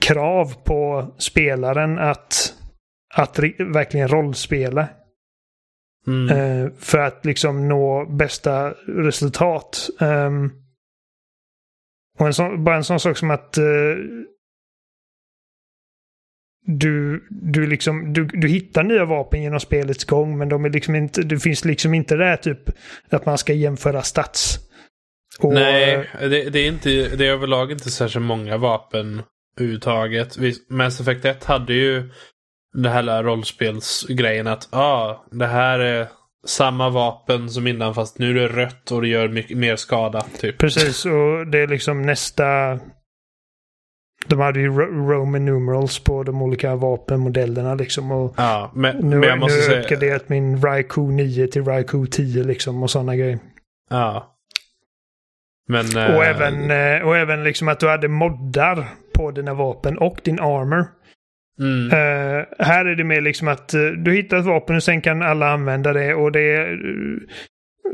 krav 0.00 0.54
på 0.64 1.14
spelaren 1.18 1.98
att, 1.98 2.54
att 3.14 3.38
verkligen 3.58 4.08
rollspela 4.08 4.88
Mm. 6.06 6.28
Eh, 6.36 6.72
för 6.78 6.98
att 6.98 7.24
liksom 7.24 7.68
nå 7.68 8.06
bästa 8.06 8.70
resultat. 8.86 9.90
Um, 10.00 10.52
och 12.18 12.26
en 12.26 12.34
sån, 12.34 12.64
bara 12.64 12.76
en 12.76 12.84
sån 12.84 13.00
sak 13.00 13.16
som 13.16 13.30
att 13.30 13.58
uh, 13.58 13.96
du, 16.66 17.26
du, 17.30 17.66
liksom, 17.66 18.12
du, 18.12 18.24
du 18.24 18.48
hittar 18.48 18.82
nya 18.82 19.04
vapen 19.04 19.42
genom 19.42 19.60
spelets 19.60 20.04
gång 20.04 20.38
men 20.38 20.48
de 20.48 20.64
är 20.64 20.70
liksom 20.70 20.94
inte, 20.94 21.22
det 21.22 21.38
finns 21.38 21.64
liksom 21.64 21.94
inte 21.94 22.16
det 22.16 22.36
typ 22.36 22.70
att 23.10 23.26
man 23.26 23.38
ska 23.38 23.52
jämföra 23.52 24.02
stats. 24.02 24.58
Och, 25.38 25.54
Nej, 25.54 26.10
det, 26.20 26.50
det, 26.50 26.58
är 26.58 26.68
inte, 26.68 26.88
det 27.16 27.26
är 27.26 27.32
överlag 27.32 27.72
inte 27.72 27.90
särskilt 27.90 28.24
många 28.24 28.56
vapen 28.56 29.22
överhuvudtaget. 29.56 30.36
Mass 30.68 31.00
Effect 31.00 31.24
1 31.24 31.44
hade 31.44 31.74
ju 31.74 32.10
det 32.74 32.88
här 32.88 33.22
rollspelsgrejen 33.22 34.46
att 34.46 34.68
ah, 34.74 35.24
det 35.30 35.46
här 35.46 35.78
är 35.78 36.06
samma 36.46 36.90
vapen 36.90 37.50
som 37.50 37.66
innan 37.66 37.94
fast 37.94 38.18
nu 38.18 38.30
är 38.30 38.34
det 38.34 38.48
rött 38.48 38.90
och 38.90 39.02
det 39.02 39.08
gör 39.08 39.28
mycket 39.28 39.58
mer 39.58 39.76
skada. 39.76 40.20
Typ. 40.40 40.58
Precis, 40.58 41.04
och 41.06 41.46
det 41.46 41.58
är 41.58 41.66
liksom 41.66 42.02
nästa... 42.02 42.78
de 44.26 44.40
hade 44.40 44.60
ju 44.60 44.68
ro- 44.68 45.10
Roman 45.12 45.44
numerals 45.44 45.98
på 45.98 46.22
de 46.22 46.42
olika 46.42 46.74
vapenmodellerna 46.76 47.74
liksom. 47.74 48.10
Och 48.12 48.34
Ja, 48.36 48.70
men, 48.74 48.96
nu 48.96 49.18
men 49.18 49.28
jag 49.28 49.38
måste 49.38 49.56
nu 49.56 49.62
har 49.62 49.66
jag 49.66 49.70
säga... 49.72 49.80
uppgraderat 49.82 50.28
min 50.28 50.62
Raikou 50.62 51.10
9 51.10 51.46
till 51.46 51.64
Raikou 51.64 52.06
10 52.06 52.44
liksom 52.44 52.82
och 52.82 52.90
sådana 52.90 53.16
grejer. 53.16 53.38
Ja. 53.90 54.30
Men... 55.68 55.86
Och 55.86 56.24
eh, 56.24 56.28
även, 56.30 56.70
eh, 56.70 57.06
och 57.08 57.16
även 57.16 57.44
liksom 57.44 57.68
att 57.68 57.80
du 57.80 57.88
hade 57.88 58.08
moddar 58.08 58.88
på 59.14 59.30
dina 59.30 59.54
vapen 59.54 59.98
och 59.98 60.20
din 60.24 60.40
armor. 60.40 60.86
Mm, 61.60 61.86
Eh, 61.90 62.44
här 62.58 62.84
är 62.84 62.94
det 62.94 63.04
mer 63.04 63.20
liksom 63.20 63.48
att 63.48 63.74
eh, 63.74 63.80
du 63.86 64.12
hittar 64.12 64.36
ett 64.36 64.44
vapen 64.44 64.76
och 64.76 64.82
sen 64.82 65.00
kan 65.00 65.22
alla 65.22 65.50
använda 65.52 65.92
det 65.92 66.14
och 66.14 66.32
det 66.32 66.40
är... 66.56 66.72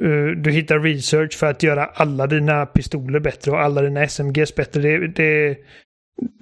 eh, 0.02 0.26
du 0.36 0.50
hittar 0.50 0.78
research 0.80 1.38
för 1.38 1.46
att 1.46 1.62
göra 1.62 1.84
alla 1.84 2.26
dina 2.26 2.66
pistoler 2.66 3.20
bättre 3.20 3.50
och 3.50 3.61
alla 3.61 3.82
dina 3.82 4.02
SMGs 4.02 4.54
bättre. 4.54 4.82
Det, 4.82 5.06
det, 5.08 5.56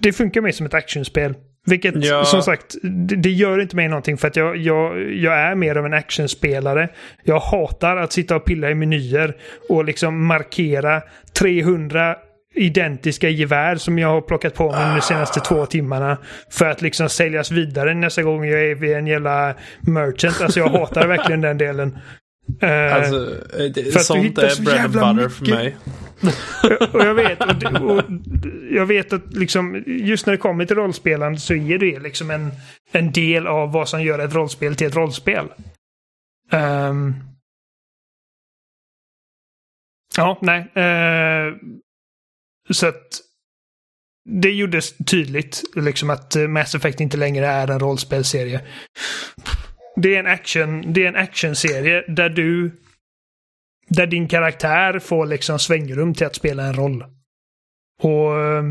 det 0.03 0.13
funkar 0.13 0.41
mer 0.41 0.53
som 0.53 0.67
ett 0.67 0.75
actionspel. 0.75 1.35
Vilket 1.67 2.05
Ja. 2.05 2.25
som 2.25 2.43
sagt, 2.43 2.75
det, 2.83 3.17
det 3.17 3.31
gör 3.31 3.61
inte 3.61 3.77
mig 3.77 3.89
någonting 3.89 4.17
för 4.19 4.29
att 4.29 4.37
jag, 4.37 4.57
jag, 4.57 5.13
jag 5.15 5.35
är 5.39 5.55
mer 5.55 5.77
av 5.77 5.87
en 5.87 5.95
actionspelare. 5.95 6.89
Jag 7.25 7.39
hatar 7.41 7.97
att 7.97 8.13
sitta 8.13 8.37
och 8.37 8.45
pilla 8.45 8.71
i 8.71 8.75
menyer 8.75 9.37
och 9.69 9.85
liksom 9.85 10.27
markera 10.27 11.03
300 11.39 12.17
identiska 12.59 13.29
gevär 13.29 13.77
som 13.77 13.99
jag 13.99 14.09
har 14.09 14.21
plockat 14.21 14.55
på 14.55 14.73
mig 14.73 14.95
de 14.95 15.01
senaste 15.01 15.41
två 15.41 15.67
timmarna. 15.67 16.19
För 16.51 16.67
att 16.67 16.83
liksom 16.83 17.09
säljas 17.09 17.51
vidare 17.51 17.95
nästa 17.95 18.23
gång 18.23 18.45
jag 18.45 18.65
är 18.65 18.75
vid 18.75 18.93
en 18.93 19.07
jävla 19.07 19.55
merchant. 19.81 20.41
Alltså 20.41 20.61
jag 20.61 20.69
hatar 20.69 21.07
verkligen 21.07 21.41
den 21.41 21.59
delen. 21.59 21.99
Eh, 22.63 22.95
Alltså, 22.95 23.17
eh, 23.61 23.65
det, 23.75 23.93
för 23.93 24.01
sånt 24.01 24.39
är 24.39 24.49
så 24.49 24.63
bread 24.63 24.97
and 24.97 25.17
butter 25.17 25.29
för 25.29 25.41
mycket- 25.45 25.57
mig. 25.57 25.77
och 26.93 27.01
jag 27.05 27.15
vet, 27.15 27.41
och, 27.43 27.91
och 27.91 28.03
jag 28.71 28.87
vet 28.87 29.13
att 29.13 29.33
liksom, 29.37 29.83
just 29.87 30.27
när 30.27 30.33
det 30.33 30.39
kommer 30.39 30.65
till 30.67 30.77
rollspelande 30.77 31.39
så 31.41 31.55
är 31.55 31.79
det 31.79 31.99
liksom 31.99 32.31
en, 32.31 32.51
en 32.93 33.13
del 33.13 33.47
av 33.47 33.73
vad 33.73 33.89
som 33.89 34.03
gör 34.03 34.19
ett 34.19 34.35
rollspel 34.35 34.77
till 34.77 34.87
ett 34.87 34.97
rollspel. 34.97 35.47
Ehm. 36.53 37.15
ja, 40.17 40.39
nej. 40.43 40.59
eh, 40.75 41.55
så 42.71 42.87
att 42.87 43.21
det 44.31 44.51
gjordes 44.51 44.97
tydligt 44.97 45.63
liksom 45.77 46.11
att 46.11 46.37
eh, 46.37 46.49
Mass 46.49 46.75
Effect 46.75 47.01
inte 47.01 47.17
längre 47.17 47.47
är 47.47 47.71
en 47.71 47.81
rollspelserie. 47.81 48.61
Det 49.97 50.15
är 50.15 50.19
en 50.19 50.27
action, 50.27 50.93
det 50.93 51.05
är 51.05 51.09
en 51.09 51.17
actionserie 51.17 52.05
där 52.09 52.29
du 52.29 52.71
där 53.89 54.07
din 54.07 54.29
karaktär 54.29 54.99
får 54.99 55.27
liksom 55.27 55.59
svängrum 55.59 56.15
till 56.15 56.27
att 56.27 56.35
spela 56.35 56.63
en 56.63 56.75
roll. 56.75 57.05
Och 58.03 58.41
eh, 58.41 58.65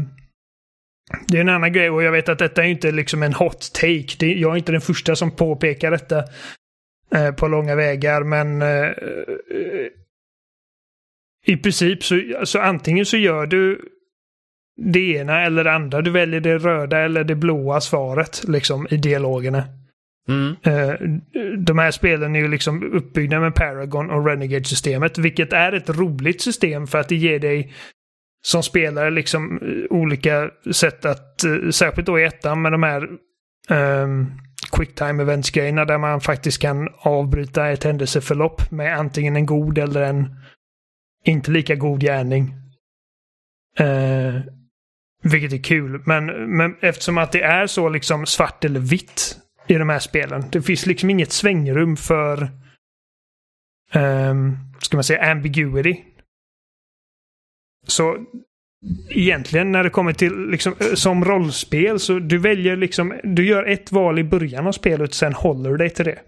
det 1.27 1.37
är 1.37 1.41
en 1.41 1.49
annan 1.49 1.73
grej 1.73 1.89
och 1.89 2.03
jag 2.03 2.11
vet 2.11 2.29
att 2.29 2.39
detta 2.39 2.63
är 2.63 2.67
inte 2.67 2.91
liksom 2.91 3.23
en 3.23 3.33
hot 3.33 3.73
take. 3.73 4.15
Det, 4.19 4.33
jag 4.33 4.51
är 4.53 4.57
inte 4.57 4.71
den 4.71 4.81
första 4.81 5.15
som 5.15 5.31
påpekar 5.31 5.91
detta 5.91 6.23
eh, 7.15 7.31
på 7.31 7.47
långa 7.47 7.75
vägar 7.75 8.23
men 8.23 8.61
eh, 8.61 8.67
eh 8.67 9.87
i 11.47 11.57
princip 11.57 12.03
så, 12.03 12.21
så 12.43 12.59
antingen 12.59 13.05
så 13.05 13.17
gör 13.17 13.45
du 13.45 13.81
det 14.77 14.99
ena 14.99 15.41
eller 15.41 15.63
det 15.63 15.73
andra. 15.73 16.01
Du 16.01 16.11
väljer 16.11 16.39
det 16.39 16.57
röda 16.57 16.99
eller 16.99 17.23
det 17.23 17.35
blåa 17.35 17.81
svaret 17.81 18.43
liksom 18.47 18.87
i 18.89 18.97
dialogerna. 18.97 19.63
Mm. 20.27 20.55
Eh, 20.63 20.93
de 21.57 21.79
här 21.79 21.91
spelen 21.91 22.35
är 22.35 22.39
ju 22.39 22.47
liksom 22.47 22.93
uppbyggda 22.93 23.39
med 23.39 23.55
Paragon 23.55 24.09
och 24.09 24.25
Renegade-systemet, 24.25 25.17
vilket 25.17 25.53
är 25.53 25.71
ett 25.71 25.89
roligt 25.89 26.41
system 26.41 26.87
för 26.87 26.99
att 26.99 27.09
det 27.09 27.15
ger 27.15 27.39
dig 27.39 27.73
som 28.45 28.63
spelare 28.63 29.09
liksom 29.09 29.59
eh, 29.61 29.97
olika 29.97 30.49
sätt 30.71 31.05
att, 31.05 31.43
eh, 31.43 31.69
särskilt 31.69 32.07
då 32.07 32.19
i 32.19 32.23
ettan 32.23 32.61
med 32.61 32.71
de 32.71 32.83
här 32.83 33.07
um, 33.69 34.31
quicktime 34.71 35.23
events-grejerna 35.23 35.85
där 35.85 35.97
man 35.97 36.21
faktiskt 36.21 36.61
kan 36.61 36.89
avbryta 36.99 37.67
ett 37.67 37.83
händelseförlopp 37.83 38.71
med 38.71 38.99
antingen 38.99 39.35
en 39.35 39.45
god 39.45 39.77
eller 39.77 40.01
en 40.01 40.35
inte 41.31 41.51
lika 41.51 41.75
god 41.75 42.01
gärning. 42.01 42.53
Eh, 43.79 44.41
vilket 45.23 45.53
är 45.53 45.63
kul, 45.63 46.01
men, 46.05 46.25
men 46.57 46.75
eftersom 46.81 47.17
att 47.17 47.31
det 47.31 47.41
är 47.41 47.67
så 47.67 47.89
liksom 47.89 48.25
svart 48.25 48.65
eller 48.65 48.79
vitt 48.79 49.37
i 49.67 49.73
de 49.73 49.89
här 49.89 49.99
spelen. 49.99 50.43
Det 50.51 50.61
finns 50.61 50.85
liksom 50.85 51.09
inget 51.09 51.31
svängrum 51.31 51.97
för 51.97 52.43
eh, 53.93 54.35
ska 54.81 54.97
man 54.97 55.03
säga 55.03 55.31
ambiguity. 55.31 56.03
Så 57.87 58.25
egentligen 59.09 59.71
när 59.71 59.83
det 59.83 59.89
kommer 59.89 60.13
till 60.13 60.49
liksom 60.49 60.75
eh, 60.79 60.93
som 60.93 61.25
rollspel 61.25 61.99
så 61.99 62.19
du 62.19 62.37
väljer 62.37 62.77
liksom 62.77 63.19
du 63.23 63.47
gör 63.47 63.63
ett 63.63 63.91
val 63.91 64.19
i 64.19 64.23
början 64.23 64.67
av 64.67 64.71
spelet 64.71 65.13
sen 65.13 65.33
håller 65.33 65.69
du 65.69 65.77
dig 65.77 65.89
till 65.89 66.05
det. 66.05 66.19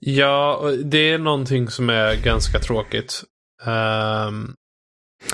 Ja, 0.00 0.62
det 0.84 1.10
är 1.10 1.18
någonting 1.18 1.68
som 1.68 1.90
är 1.90 2.24
ganska 2.24 2.58
tråkigt. 2.58 3.22
Ehm, 3.66 4.54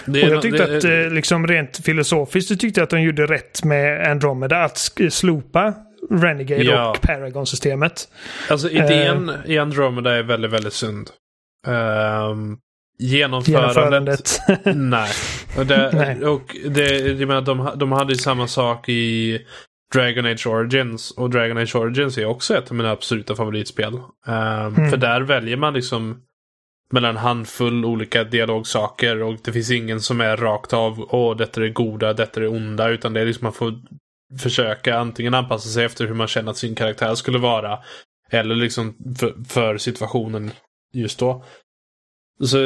det 0.07 0.23
Och 0.23 0.29
jag 0.29 0.43
tyckte 0.43 0.67
det- 0.67 0.77
att 0.79 0.85
eh, 0.85 1.13
liksom 1.15 1.47
rent 1.47 1.77
filosofiskt 1.77 2.49
så 2.49 2.57
tyckte 2.57 2.81
jag 2.81 2.85
att 2.85 2.91
de 2.91 3.01
gjorde 3.03 3.27
rätt 3.27 3.65
med 3.65 4.11
Andromeda 4.11 4.57
att 4.65 4.91
slopa 5.11 5.75
Renegade 6.11 6.63
Ja. 6.63 6.91
och 6.91 7.01
Paragon-systemet. 7.01 8.09
Alltså 8.51 8.71
idén 8.71 9.33
i 9.47 9.59
Andromeda 9.59 10.13
är 10.17 10.23
väldigt, 10.23 10.51
väldigt 10.51 10.73
sund. 10.73 11.11
Um, 11.67 12.59
genomförandet... 12.99 13.49
Genomförandet. 13.49 14.41
Nej. 14.77 15.11
Och, 15.59 15.67
det, 15.67 15.91
Nej. 15.95 16.25
och 16.25 16.57
det, 16.69 16.91
jag 16.99 17.29
menar, 17.29 17.41
de, 17.43 17.71
de 17.77 17.93
hade 17.93 18.13
ju 18.13 18.19
samma 18.19 18.47
sak 18.49 18.89
i 18.89 19.39
Dragon 19.95 20.27
Age 20.27 20.47
Origins. 20.47 21.11
Och 21.11 21.31
Dragon 21.31 21.59
Age 21.59 21.77
Origins 21.77 22.19
är 22.19 22.25
också 22.27 22.57
ett 22.57 22.71
av 22.71 22.77
mina 22.77 22.91
absoluta 22.91 23.35
favoritspel. 23.37 23.95
Ehm, 24.27 24.75
Mm. 24.77 24.91
För 24.91 24.97
där 24.97 25.21
väljer 25.21 25.57
man 25.57 25.75
liksom 25.75 26.21
mellan 26.95 27.11
en 27.11 27.23
handfull 27.23 27.85
olika 27.85 28.25
dialogsaker 28.25 29.23
och 29.23 29.39
det 29.45 29.53
finns 29.53 29.71
ingen 29.71 30.01
som 30.01 30.21
är 30.21 30.37
rakt 30.37 30.73
av 30.73 31.09
åh, 31.11 31.37
detta 31.37 31.61
är 31.61 31.65
det 31.65 31.71
goda, 31.71 32.13
detta 32.13 32.41
är 32.41 32.43
det 32.43 32.49
onda. 32.49 32.89
Utan 32.89 33.13
det 33.13 33.21
är 33.21 33.27
liksom 33.27 33.45
man 33.45 33.53
får 33.53 33.75
försöka 34.39 34.99
antingen 34.99 35.35
anpassa 35.35 35.69
sig 35.69 35.85
efter 35.85 36.07
hur 36.07 36.15
man 36.15 36.29
känner 36.29 36.51
att 36.51 36.57
sin 36.57 36.75
karaktär 36.75 37.15
skulle 37.15 37.39
vara. 37.39 37.79
Eller 38.31 38.55
liksom 38.55 38.97
för, 39.19 39.45
för 39.49 39.79
situationen 39.79 40.51
just 40.93 41.19
då. 41.19 41.45
Så 42.45 42.57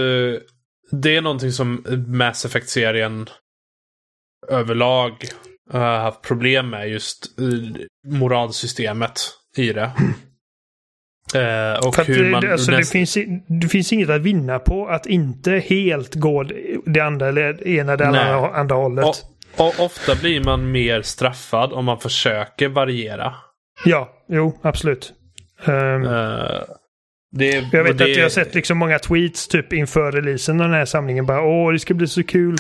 det 0.91 1.17
är 1.17 1.21
någonting 1.21 1.53
som 1.53 1.85
Mass 2.07 2.45
Effect-serien 2.45 3.29
överlag 4.49 5.25
har 5.71 5.99
haft 5.99 6.23
problem 6.23 6.71
med 6.71 6.89
just 6.91 7.39
eh, 7.39 7.87
moralsystemet 8.13 9.21
i 9.57 9.73
det. 9.73 9.93
Eh, 11.35 11.87
och 11.87 11.97
hur 12.07 12.25
det, 12.25 12.31
man... 12.31 12.41
det, 12.43 12.53
alltså, 12.53 12.71
det, 12.71 12.77
näst- 12.79 12.93
finns, 12.93 13.17
i- 13.17 13.43
det 13.47 13.69
finns 13.69 13.93
inget 13.93 14.11
att 14.11 14.21
vinna 14.21 14.59
på 14.59 14.87
att 14.89 15.07
inte 15.07 15.51
helt 15.69 16.15
gå 16.15 16.45
det 16.87 17.01
andra 17.01 17.29
eller 17.29 17.69
ena 17.69 17.93
eller 17.93 18.11
Nej. 18.11 18.21
andra, 18.33 18.51
andra 18.51 18.77
hållet. 18.77 19.05
och, 19.05 19.15
och 19.67 19.85
ofta 19.85 20.15
blir 20.15 20.45
man 20.45 20.71
mer 20.71 21.03
straffad 21.03 21.73
om 21.73 21.85
man 21.85 21.99
försöker 21.99 22.69
variera. 22.69 23.35
Ja, 23.85 24.09
jo, 24.29 24.59
absolut. 24.63 25.13
Ehm, 25.65 26.05
Eh, 26.05 26.61
det, 27.37 27.65
jag 27.73 27.85
vet 27.85 27.99
det, 27.99 28.05
att 28.05 28.17
jag 28.17 28.23
har 28.25 28.29
sett 28.31 28.55
liksom 28.55 28.79
många 28.79 28.99
tweets 28.99 29.49
typ 29.49 29.73
inför 29.73 30.13
releasen 30.13 30.61
av 30.61 30.67
den 30.69 30.79
här 30.79 30.85
samlingen. 30.85 31.27
Bara 31.27 31.43
åh, 31.43 31.73
det 31.73 31.79
ska 31.79 31.95
bli 31.95 32.07
så 32.07 32.23
kul 32.23 32.57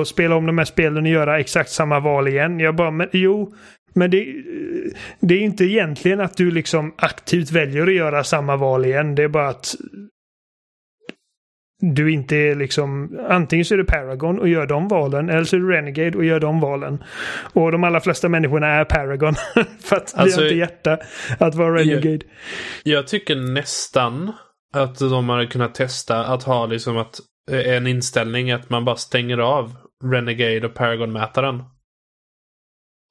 att 0.00 0.08
spela 0.08 0.34
om 0.34 0.46
de 0.46 0.58
här 0.58 0.64
spelen 0.64 1.02
och 1.04 1.08
göra 1.10 1.40
exakt 1.40 1.70
samma 1.70 2.00
val 2.00 2.28
igen. 2.28 2.60
Jag 2.60 2.74
bara, 2.74 2.90
men 2.90 3.08
jo, 3.12 3.54
men 3.92 4.10
det, 4.10 4.34
det 5.20 5.34
är 5.34 5.40
inte 5.40 5.64
egentligen 5.64 6.20
att 6.20 6.36
du 6.36 6.50
liksom 6.50 6.94
aktivt 6.96 7.50
väljer 7.50 7.86
att 7.86 7.94
göra 7.94 8.24
samma 8.24 8.56
val 8.56 8.84
igen. 8.84 9.14
Det 9.14 9.22
är 9.22 9.28
bara 9.28 9.48
att 9.48 9.74
du 11.80 12.12
inte 12.12 12.36
är 12.36 12.54
liksom, 12.54 13.18
antingen 13.28 13.64
så 13.64 13.74
är 13.74 13.78
du 13.78 13.84
Paragon 13.84 14.38
och 14.38 14.48
gör 14.48 14.66
de 14.66 14.88
valen, 14.88 15.30
eller 15.30 15.44
så 15.44 15.56
är 15.56 15.60
du 15.60 15.70
Renegade 15.70 16.18
och 16.18 16.24
gör 16.24 16.40
de 16.40 16.60
valen. 16.60 17.04
Och 17.52 17.72
de 17.72 17.84
allra 17.84 18.00
flesta 18.00 18.28
människorna 18.28 18.66
är 18.66 18.84
Paragon. 18.84 19.34
för 19.80 19.96
att 19.96 20.14
Alltså, 20.16 20.40
det 20.40 20.46
har 20.46 20.50
inte 20.50 20.58
hjärta 20.58 20.98
att 21.38 21.54
vara 21.54 21.74
Renegade. 21.74 22.24
Jag 22.82 23.08
tycker 23.08 23.36
nästan 23.36 24.32
att 24.74 24.98
de 24.98 25.28
hade 25.28 25.46
kunnat 25.46 25.74
testa 25.74 26.24
att 26.24 26.42
ha 26.42 26.66
liksom 26.66 26.98
att, 26.98 27.20
eh, 27.50 27.76
en 27.76 27.86
inställning 27.86 28.50
att 28.50 28.70
man 28.70 28.84
bara 28.84 28.96
stänger 28.96 29.38
av 29.38 29.76
Renegade 30.04 30.66
och 30.66 30.74
Paragon-mätaren. 30.74 31.62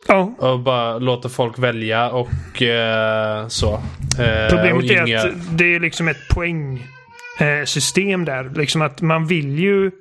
Ja, 0.08 0.34
Och 0.40 0.60
bara 0.60 0.98
låter 0.98 1.30
folk 1.30 1.60
välja 1.60 2.10
och 2.12 2.62
eh, 2.62 3.48
så. 3.48 3.74
Eh, 3.74 4.50
Problemet 4.50 4.74
och 4.76 4.84
är 4.84 5.08
inga- 5.08 5.20
att 5.22 5.58
det 5.58 5.76
är 5.76 5.80
liksom 5.80 6.08
ett 6.08 6.28
poängsystem 6.30 8.26
där. 8.26 8.50
Liksom 8.56 8.82
att 8.82 9.02
man 9.02 9.28
vill 9.28 9.60
ju 9.60 9.92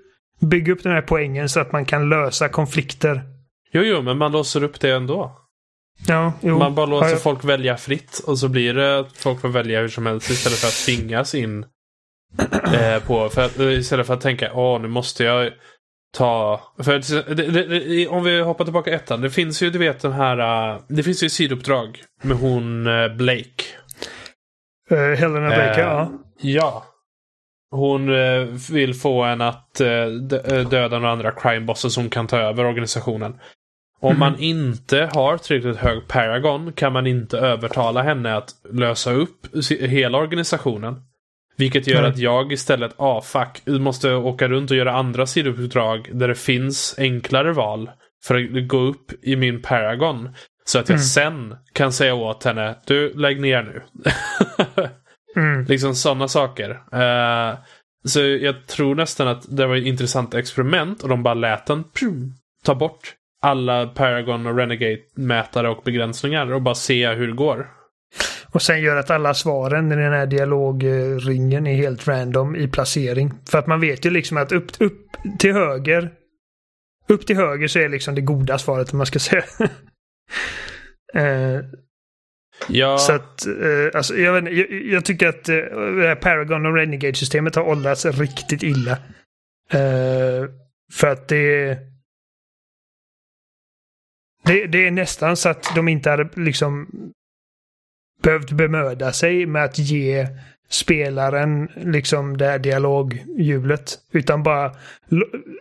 bygga 0.40 0.72
upp 0.72 0.82
den 0.82 0.92
här 0.92 1.03
poängen 1.03 1.49
så 1.49 1.61
att 1.61 1.72
man 1.72 1.84
kan 1.84 2.09
lösa 2.09 2.49
konflikter. 2.49 3.22
Jo, 3.72 3.82
jo, 3.82 4.03
men 4.03 4.18
man 4.18 4.32
låser 4.32 4.62
upp 4.62 4.80
det 4.80 4.90
ändå. 4.90 5.32
Ja, 6.07 6.32
jo. 6.40 6.59
Man 6.59 6.74
bara 6.74 6.86
låter 6.86 7.07
Ja, 7.07 7.12
ja. 7.12 7.18
folk 7.18 7.44
välja 7.44 7.76
fritt 7.76 8.22
och 8.26 8.38
så 8.38 8.49
blir 8.49 8.74
det 8.74 8.99
att 8.99 9.12
folk 9.16 9.40
får 9.40 9.49
välja 9.49 9.80
hur 9.80 9.88
som 9.88 10.07
helst 10.07 10.30
istället 10.30 10.59
för 10.59 10.68
att 10.68 10.84
tvingas 10.86 11.34
in 11.34 11.64
eh, 12.72 13.03
på. 13.07 13.28
För 13.28 13.44
att, 13.44 13.59
istället 13.59 14.07
för 14.07 14.14
att 14.14 14.20
tänka 14.20 14.53
åh 14.53 14.80
nu 14.80 14.88
måste 14.88 15.24
jag 15.24 15.51
ta... 16.17 16.61
För 16.79 17.35
det, 17.35 17.45
det, 17.45 18.09
om 18.09 18.25
vi 18.25 18.41
hoppar 18.41 18.65
tillbaka 18.65 18.91
ettan. 18.91 19.21
Det 19.21 19.31
finns 19.31 19.63
ju, 19.63 19.71
du 19.71 19.79
vet 19.79 20.01
den 20.01 20.13
här... 20.13 20.39
Uh, 20.73 20.81
det 20.89 21.03
finns 21.03 21.23
ju 21.23 21.29
sidouppdrag 21.29 22.03
med 22.23 22.37
hon 22.37 22.87
uh, 22.87 23.17
Blake. 23.17 23.65
Uh, 24.93 24.99
Helena 24.99 25.49
Blake, 25.49 25.81
ja. 25.81 26.13
Ja. 26.41 26.85
Hon 27.71 28.11
vill 28.71 28.95
få 28.95 29.23
en 29.23 29.41
att 29.41 29.75
döda 30.71 30.99
några 30.99 31.11
andra 31.11 31.33
crime 31.33 31.67
bosses 31.67 31.95
som 31.95 32.11
kan 32.11 32.27
ta 32.27 32.39
över 32.39 32.65
organisationen. 32.65 33.41
Om 34.01 34.11
mm. 34.11 34.21
man 34.21 34.39
inte 34.39 35.11
har 35.15 35.39
tillräckligt 35.39 35.77
hög 35.77 36.09
Paragon 36.09 36.73
kan 36.73 36.93
man 36.93 37.07
inte 37.07 37.39
övertala 37.39 38.03
henne 38.03 38.37
att 38.37 38.51
lösa 38.73 39.13
upp 39.13 39.47
hela 39.71 40.19
organisationen. 40.19 41.03
Vilket 41.59 41.87
gör 41.87 41.99
mm. 41.99 42.11
att 42.11 42.19
jag 42.19 42.53
istället, 42.53 42.95
ah 42.97 43.21
fuck, 43.21 43.63
måste 43.67 44.15
åka 44.15 44.49
runt 44.49 44.71
och 44.71 44.77
göra 44.77 44.93
andra 44.93 45.27
sidouppdrag 45.27 46.09
där 46.13 46.29
det 46.29 46.35
finns 46.35 46.95
enklare 46.99 47.53
val. 47.53 47.91
För 48.25 48.35
att 48.35 48.69
gå 48.69 48.79
upp 48.79 49.13
i 49.23 49.37
min 49.37 49.63
Paragon. 49.63 50.29
Så 50.65 50.79
att 50.79 50.89
jag 50.89 50.97
mm. 50.97 51.05
sen 51.05 51.57
kan 51.73 51.93
säga 51.93 52.15
åt 52.15 52.45
henne, 52.45 52.77
du 52.87 53.15
lägg 53.15 53.41
ner 53.41 53.63
nu. 53.63 53.83
mm. 55.37 55.65
Liksom 55.69 55.95
sådana 55.95 56.29
saker. 56.29 56.71
Uh, 56.71 57.59
så 58.05 58.21
jag 58.21 58.67
tror 58.67 58.95
nästan 58.95 59.29
att 59.29 59.57
det 59.57 59.67
var 59.67 59.77
ett 59.77 59.87
intressant 59.87 60.35
experiment 60.35 61.03
och 61.03 61.09
de 61.09 61.23
bara 61.23 61.35
lät 61.35 61.67
den 61.67 61.85
ta 62.65 62.75
bort 62.75 63.15
alla 63.43 63.87
Paragon 63.87 64.47
och 64.47 64.57
Renegade-mätare 64.57 65.69
och 65.69 65.83
begränsningar 65.85 66.53
och 66.53 66.63
bara 66.63 66.75
se 66.75 67.09
hur 67.09 67.27
det 67.27 67.35
går. 67.35 67.78
Och 68.51 68.62
sen 68.62 68.80
gör 68.80 68.96
att 68.96 69.11
alla 69.11 69.34
svaren 69.34 69.92
i 69.92 69.96
den 69.96 70.12
här 70.12 70.26
dialogringen 70.26 71.66
är 71.66 71.74
helt 71.74 72.09
random 72.09 72.57
i 72.57 72.68
placering. 72.68 73.32
För 73.51 73.59
att 73.59 73.66
man 73.66 73.80
vet 73.80 74.05
ju 74.05 74.11
liksom 74.11 74.36
att 74.36 74.53
upp, 74.53 74.80
upp 74.80 75.07
till 75.38 75.53
höger 75.53 76.11
upp 77.09 77.26
till 77.26 77.36
höger 77.36 77.68
så 77.68 77.78
är 77.78 77.88
liksom 77.88 78.14
det 78.14 78.20
goda 78.20 78.59
svaret 78.59 78.92
om 78.92 78.99
man 78.99 79.07
ska 79.07 79.18
säga. 79.18 79.44
uh, 81.16 81.61
ja. 82.68 82.99
Så 82.99 83.12
att, 83.12 83.46
uh, 83.46 83.90
alltså, 83.94 84.16
jag, 84.16 84.32
vet, 84.32 84.57
jag, 84.57 84.82
jag 84.82 85.05
tycker 85.05 85.28
att 85.28 85.49
uh, 85.49 86.14
Paragon 86.14 86.66
och 86.66 86.74
Renegade-systemet 86.74 87.55
har 87.55 87.62
åldrats 87.62 88.07
riktigt 88.07 88.62
illa. 88.62 88.92
Uh, 89.74 90.49
för 90.92 91.07
att 91.07 91.28
det 91.28 91.78
det, 94.44 94.66
det 94.66 94.86
är 94.86 94.90
nästan 94.90 95.36
så 95.36 95.49
att 95.49 95.74
de 95.74 95.88
inte 95.88 96.11
hade 96.11 96.28
liksom 96.34 96.88
behövt 98.23 98.51
bemöda 98.51 99.12
sig 99.12 99.47
med 99.47 99.64
att 99.64 99.79
ge 99.79 100.27
spelaren 100.71 101.69
liksom 101.75 102.37
det 102.37 102.47
här 102.47 102.59
dialoghjulet. 102.59 103.99
Utan 104.12 104.43
bara 104.43 104.73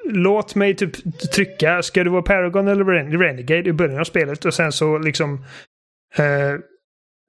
låt 0.09 0.55
mig 0.55 0.75
typ 0.75 0.91
trycka, 1.31 1.81
ska 1.83 2.03
du 2.03 2.09
vara 2.09 2.21
Paragon 2.21 2.67
eller 2.67 3.17
Renegade 3.17 3.69
i 3.69 3.73
början 3.73 3.99
av 3.99 4.03
spelet 4.03 4.45
och 4.45 4.53
sen 4.53 4.71
så 4.71 4.97
liksom 4.97 5.45
eh, 6.17 6.59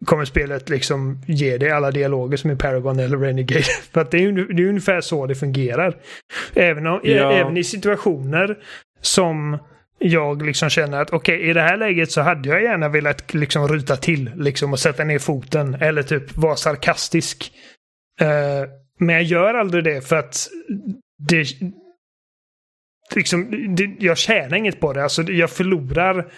kommer 0.05 0.25
spelet 0.25 0.69
liksom 0.69 1.23
ge 1.27 1.59
dig 1.59 1.71
alla 1.71 1.91
dialoger 1.91 2.37
som 2.37 2.51
är 2.51 2.55
Paragon 2.55 2.99
eller 2.99 3.19
Renegade. 3.19 3.63
För 3.93 4.01
att 4.01 4.11
det 4.11 4.25
är, 4.25 4.33
det 4.33 4.63
är 4.63 4.69
ungefär 4.69 5.01
så 5.01 5.27
det 5.27 5.35
fungerar. 5.35 5.97
Även, 6.55 6.87
om, 6.87 7.01
ja. 7.03 7.33
även 7.33 7.57
i 7.57 7.65
situationer 7.65 8.59
som 9.01 9.59
jag 9.99 10.43
liksom 10.43 10.71
känner 10.71 11.01
att 11.01 11.13
okej, 11.13 11.37
okay, 11.37 11.51
i 11.51 11.53
det 11.53 11.61
här 11.61 11.77
läget 11.77 12.13
så 12.13 12.21
hade 12.21 12.49
jag 12.49 12.63
gärna 12.63 12.89
velat 12.89 13.35
liksom 13.35 13.69
ruta 13.69 13.97
till 13.97 14.31
liksom 14.37 14.73
och 14.73 14.79
sätta 14.79 15.05
ner 15.05 15.19
foten 15.19 15.75
eller 15.75 16.03
typ 16.03 16.37
vara 16.37 16.57
sarkastisk. 16.57 17.53
Uh, 18.23 18.71
men 18.99 19.15
jag 19.15 19.23
gör 19.23 19.55
aldrig 19.55 19.85
det 19.85 20.09
för 20.09 20.17
att 20.17 20.49
det... 21.29 21.47
Liksom, 23.15 23.75
det, 23.77 23.97
jag 23.99 24.19
tjänar 24.19 24.57
inget 24.57 24.81
på 24.81 24.93
det. 24.93 25.03
Alltså, 25.03 25.23
jag 25.23 25.51
förlorar 25.51 26.33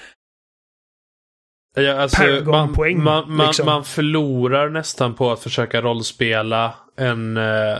Ja, 1.74 1.94
alltså, 1.94 2.22
man, 2.44 2.74
poäng, 2.74 3.02
man, 3.02 3.32
man, 3.36 3.46
liksom. 3.46 3.66
man, 3.66 3.84
förlorar 3.84 4.68
nästan 4.68 5.14
på 5.14 5.32
att 5.32 5.40
försöka 5.40 5.82
rollspela 5.82 6.74
en 6.96 7.36
uh, 7.36 7.78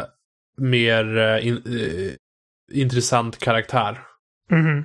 mer 0.58 1.18
uh, 1.18 1.46
in, 1.46 1.62
uh, 1.66 2.12
intressant 2.72 3.38
karaktär. 3.38 4.00
Mm. 4.50 4.84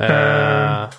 Uh, 0.00 0.90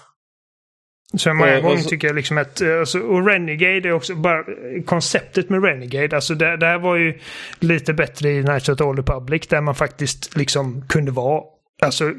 så 1.14 1.34
många 1.34 1.58
och, 1.58 1.64
gånger 1.64 1.78
så, 1.78 1.89
tycker 1.89 2.08
jag 2.08 2.16
liksom 2.16 2.38
att, 2.38 2.62
eh, 2.62 2.80
alltså, 2.80 2.99
och 2.99 3.28
Renegade 3.28 3.89
är 3.89 3.91
också 3.91 4.16
bara 4.16 4.43
konceptet 4.86 5.49
med 5.49 5.64
Renegade, 5.64 6.16
alltså 6.16 6.36
det, 6.36 6.58
det 6.58 6.66
här 6.66 6.80
var 6.80 6.95
ju 6.95 7.20
lite 7.60 7.93
bättre 7.93 8.30
i 8.30 8.43
Knights 8.43 8.70
of 8.70 8.78
the 8.78 8.84
Old 8.84 8.99
Republic 8.99 9.47
där 9.47 9.62
man 9.62 9.76
faktiskt 9.76 10.38
liksom 10.38 10.88
kunde 10.88 11.12
vara, 11.12 11.43
alltså 11.82 12.14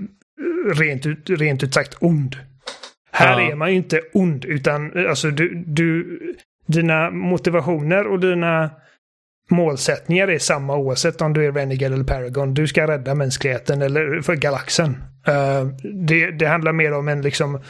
rent 0.74 1.06
ut, 1.06 1.30
rent 1.30 1.62
ut 1.62 1.74
sagt 1.74 1.96
ond. 2.00 2.36
Här 3.12 3.40
ja. 3.40 3.50
är 3.50 3.54
man 3.54 3.70
ju 3.70 3.76
inte 3.76 4.00
ond 4.12 4.44
utan 4.44 5.08
alltså 5.08 5.30
du, 5.30 5.64
du, 5.66 6.18
dina 6.66 7.10
motivationer 7.10 8.06
och 8.06 8.20
dina 8.20 8.70
målsättningar 9.52 10.28
är 10.28 10.38
samma 10.38 10.76
oavsett 10.76 11.20
om 11.20 11.32
du 11.32 11.46
är 11.46 11.52
Renegade 11.52 11.94
eller 11.94 12.04
Paragon. 12.04 12.54
Du 12.54 12.66
ska 12.66 12.86
rädda 12.86 13.14
mänskligheten 13.14 13.82
eller 13.82 14.20
för 14.20 14.36
galaxen. 14.36 14.90
Uh, 15.28 15.66
det, 16.06 16.30
det, 16.30 16.46
handlar 16.46 16.72
mer 16.72 16.92
om 16.92 17.08
en 17.08 17.22
liksom 17.22 17.60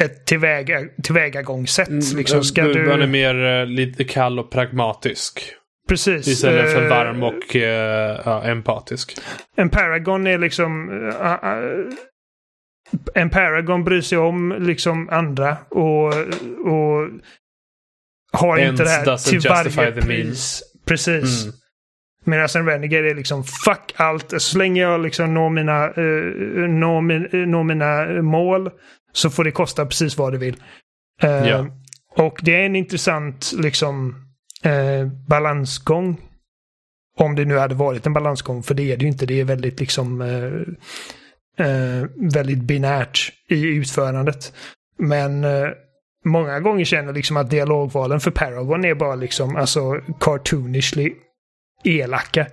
ett 0.00 0.26
tillväga, 0.26 0.80
tillvägagångssätt. 1.02 1.88
Mm, 1.88 2.02
liksom, 2.16 2.44
ska 2.44 2.64
du, 2.64 2.86
Man 2.86 3.02
är 3.02 3.06
mer 3.06 3.34
uh, 3.34 3.66
lite 3.66 4.04
kall 4.04 4.38
och 4.38 4.50
pragmatisk. 4.50 5.54
Precis. 5.88 6.28
Istället 6.28 6.72
för 6.72 6.88
varm 6.88 7.22
och 7.22 7.54
ja, 8.24 8.42
empatisk. 8.44 9.18
En 9.56 9.68
Paragon 9.68 10.26
är 10.26 10.38
liksom... 10.38 10.90
en 13.14 13.30
Paragon 13.30 13.84
bryr 13.84 14.00
sig 14.00 14.18
om 14.18 14.56
liksom 14.58 15.08
andra 15.08 15.56
och, 15.68 16.06
och 16.66 17.08
har 18.32 18.58
Ends 18.58 18.80
inte 18.80 18.84
det 18.84 18.90
här 18.90 19.30
till 19.30 19.74
varje 19.74 19.92
pris. 20.02 20.62
Precis. 20.92 21.44
Mm. 21.44 21.54
Medan 22.24 22.48
en 22.54 22.66
Renegade 22.66 23.10
är 23.10 23.14
liksom 23.14 23.44
fuck 23.44 23.92
allt. 23.96 24.42
Så 24.42 24.58
länge 24.58 24.80
jag 24.82 25.00
liksom 25.00 25.34
når 25.34 25.50
mina, 25.50 25.88
uh, 25.88 26.68
når, 26.68 27.00
min, 27.00 27.26
uh, 27.26 27.46
når 27.46 27.62
mina 27.62 28.22
mål 28.22 28.70
så 29.12 29.30
får 29.30 29.44
det 29.44 29.50
kosta 29.50 29.86
precis 29.86 30.18
vad 30.18 30.32
det 30.32 30.38
vill. 30.38 30.56
Uh, 31.24 31.48
ja. 31.48 31.66
Och 32.16 32.40
det 32.42 32.54
är 32.54 32.66
en 32.66 32.76
intressant 32.76 33.52
liksom 33.56 34.14
uh, 34.66 35.12
balansgång. 35.28 36.20
Om 37.18 37.34
det 37.34 37.44
nu 37.44 37.58
hade 37.58 37.74
varit 37.74 38.06
en 38.06 38.12
balansgång, 38.12 38.62
för 38.62 38.74
det 38.74 38.92
är 38.92 38.96
det 38.96 39.02
ju 39.02 39.08
inte. 39.08 39.26
Det 39.26 39.40
är 39.40 39.44
väldigt 39.44 39.80
liksom 39.80 40.18
väldigt 42.16 42.58
binärt 42.58 43.32
i 43.48 43.66
utförandet. 43.66 44.52
Men 44.98 45.44
många 46.24 46.60
gånger 46.60 46.84
känner 46.84 47.12
liksom 47.12 47.36
att 47.36 47.50
dialogvalen 47.50 48.20
för 48.20 48.30
Paragon 48.30 48.84
är 48.84 48.94
bara 48.94 49.14
liksom 49.14 49.56
alltså 49.56 50.00
cartoonishly 50.20 51.12
elaka. 51.84 52.46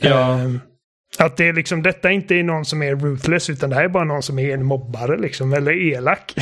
Ja. 0.00 0.34
Um, 0.34 0.60
att 1.18 1.36
det 1.36 1.48
är 1.48 1.52
liksom, 1.52 1.82
detta 1.82 2.10
inte 2.10 2.34
är 2.34 2.42
någon 2.42 2.64
som 2.64 2.82
är 2.82 2.96
ruthless 2.96 3.50
utan 3.50 3.70
det 3.70 3.76
här 3.76 3.84
är 3.84 3.88
bara 3.88 4.04
någon 4.04 4.22
som 4.22 4.38
är 4.38 4.54
en 4.54 4.64
mobbare 4.64 5.18
liksom, 5.18 5.52
eller 5.52 5.72
elak. 5.72 6.34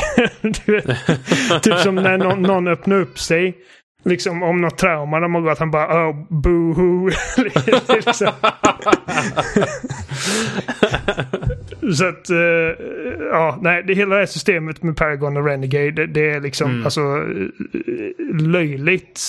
typ 1.63 1.79
som 1.79 1.95
när 1.95 2.19
någon, 2.19 2.43
någon 2.43 2.69
öppnar 2.69 3.01
upp 3.01 3.19
sig 3.19 3.57
liksom 4.03 4.43
om 4.43 4.61
något 4.61 4.79
trauma 4.79 5.21
de 5.21 5.35
har 5.35 5.43
gått, 5.43 5.59
han 5.59 5.71
bara 5.71 6.11
oh, 6.11 6.17
boohoo. 6.29 7.09
liksom. 7.89 8.33
Så 11.95 12.09
att, 12.09 12.31
uh, 12.31 12.37
ja, 13.31 13.59
nej, 13.63 13.83
det 13.83 13.95
hela 13.95 14.15
det 14.15 14.21
här 14.21 14.27
systemet 14.27 14.83
med 14.83 14.97
Paragon 14.97 15.37
och 15.37 15.47
Renegade, 15.47 15.91
det, 15.91 16.07
det 16.07 16.31
är 16.31 16.41
liksom 16.41 16.71
mm. 16.71 16.85
alltså 16.85 17.25
löjligt. 18.41 19.21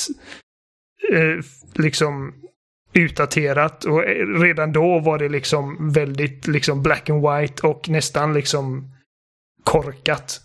Uh, 1.13 1.41
liksom 1.75 2.33
utdaterat 2.93 3.85
och 3.85 4.03
redan 4.41 4.71
då 4.71 4.99
var 4.99 5.19
det 5.19 5.29
liksom 5.29 5.91
väldigt 5.91 6.47
liksom 6.47 6.83
black 6.83 7.09
and 7.09 7.21
white 7.21 7.67
och 7.67 7.89
nästan 7.89 8.33
liksom 8.33 8.91
korkat. 9.63 10.41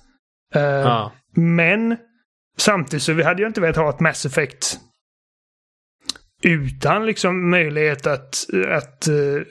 Uh, 0.57 0.87
ah. 0.87 1.13
Men 1.35 1.97
samtidigt 2.59 3.03
så 3.03 3.23
hade 3.23 3.43
jag 3.43 3.49
inte 3.49 3.61
velat 3.61 3.77
ha 3.77 3.91
ett 3.91 4.01
Mass 4.01 4.27
Effect 4.27 4.81
utan 6.43 7.07
liksom 7.07 7.51
möjlighet 7.51 8.07
att, 8.07 8.47
att 8.69 9.09
uh, 9.09 9.43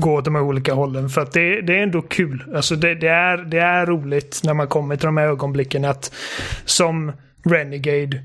gå 0.00 0.14
åt 0.14 0.24
de 0.24 0.34
här 0.34 0.42
olika 0.42 0.74
hållen. 0.74 1.08
För 1.08 1.20
att 1.20 1.32
det, 1.32 1.60
det 1.60 1.78
är 1.78 1.82
ändå 1.82 2.02
kul. 2.02 2.44
Alltså 2.54 2.76
det, 2.76 2.94
det, 2.94 3.08
är, 3.08 3.36
det 3.36 3.58
är 3.58 3.86
roligt 3.86 4.40
när 4.44 4.54
man 4.54 4.68
kommer 4.68 4.96
till 4.96 5.06
de 5.06 5.16
här 5.16 5.26
ögonblicken 5.26 5.84
att 5.84 6.14
som 6.64 7.12
Renegade 7.44 8.16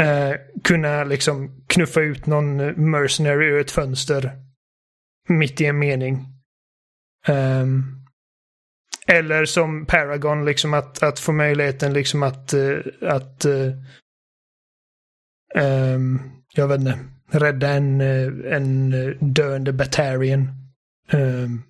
uh, 0.00 0.34
kunna 0.64 1.04
liksom 1.04 1.64
knuffa 1.66 2.00
ut 2.00 2.26
någon 2.26 2.56
mercenary 2.90 3.46
ur 3.46 3.60
ett 3.60 3.70
fönster 3.70 4.30
mitt 5.28 5.60
i 5.60 5.64
en 5.64 5.78
mening. 5.78 6.26
Um, 7.28 7.97
eller 9.08 9.44
som 9.44 9.86
Paragon, 9.86 10.44
liksom 10.44 10.74
att, 10.74 11.02
att 11.02 11.18
få 11.18 11.32
möjligheten 11.32 11.92
liksom 11.92 12.22
att, 12.22 12.54
uh, 12.54 12.80
att 13.02 13.46
um, 15.54 16.20
jag 16.54 16.68
vet 16.68 16.80
inte, 16.80 16.98
rädda 17.30 17.68
en, 17.68 18.00
uh, 18.00 18.52
en 18.52 18.90
döende 19.34 19.72
Batarian. 19.72 20.48
Um, 21.12 21.62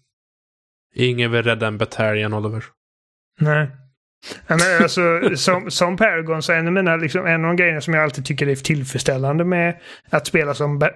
Ingen 0.94 1.30
vill 1.30 1.42
rädda 1.42 1.66
en 1.66 1.78
Batarian, 1.78 2.34
Oliver. 2.34 2.64
Nej. 3.40 3.70
men 4.46 4.58
alltså, 4.82 5.20
som, 5.36 5.70
som 5.70 5.96
Paragon 5.96 6.42
så 6.42 6.52
är 6.52 6.56
en 6.56 6.66
av, 6.66 6.72
mina, 6.72 6.96
liksom, 6.96 7.26
en 7.26 7.44
av 7.44 7.48
de 7.48 7.56
grejerna 7.56 7.80
som 7.80 7.94
jag 7.94 8.02
alltid 8.02 8.24
tycker 8.24 8.48
är 8.48 8.56
tillfredsställande 8.56 9.44
med 9.44 9.80
att 10.10 10.26
spela 10.26 10.54
som, 10.54 10.88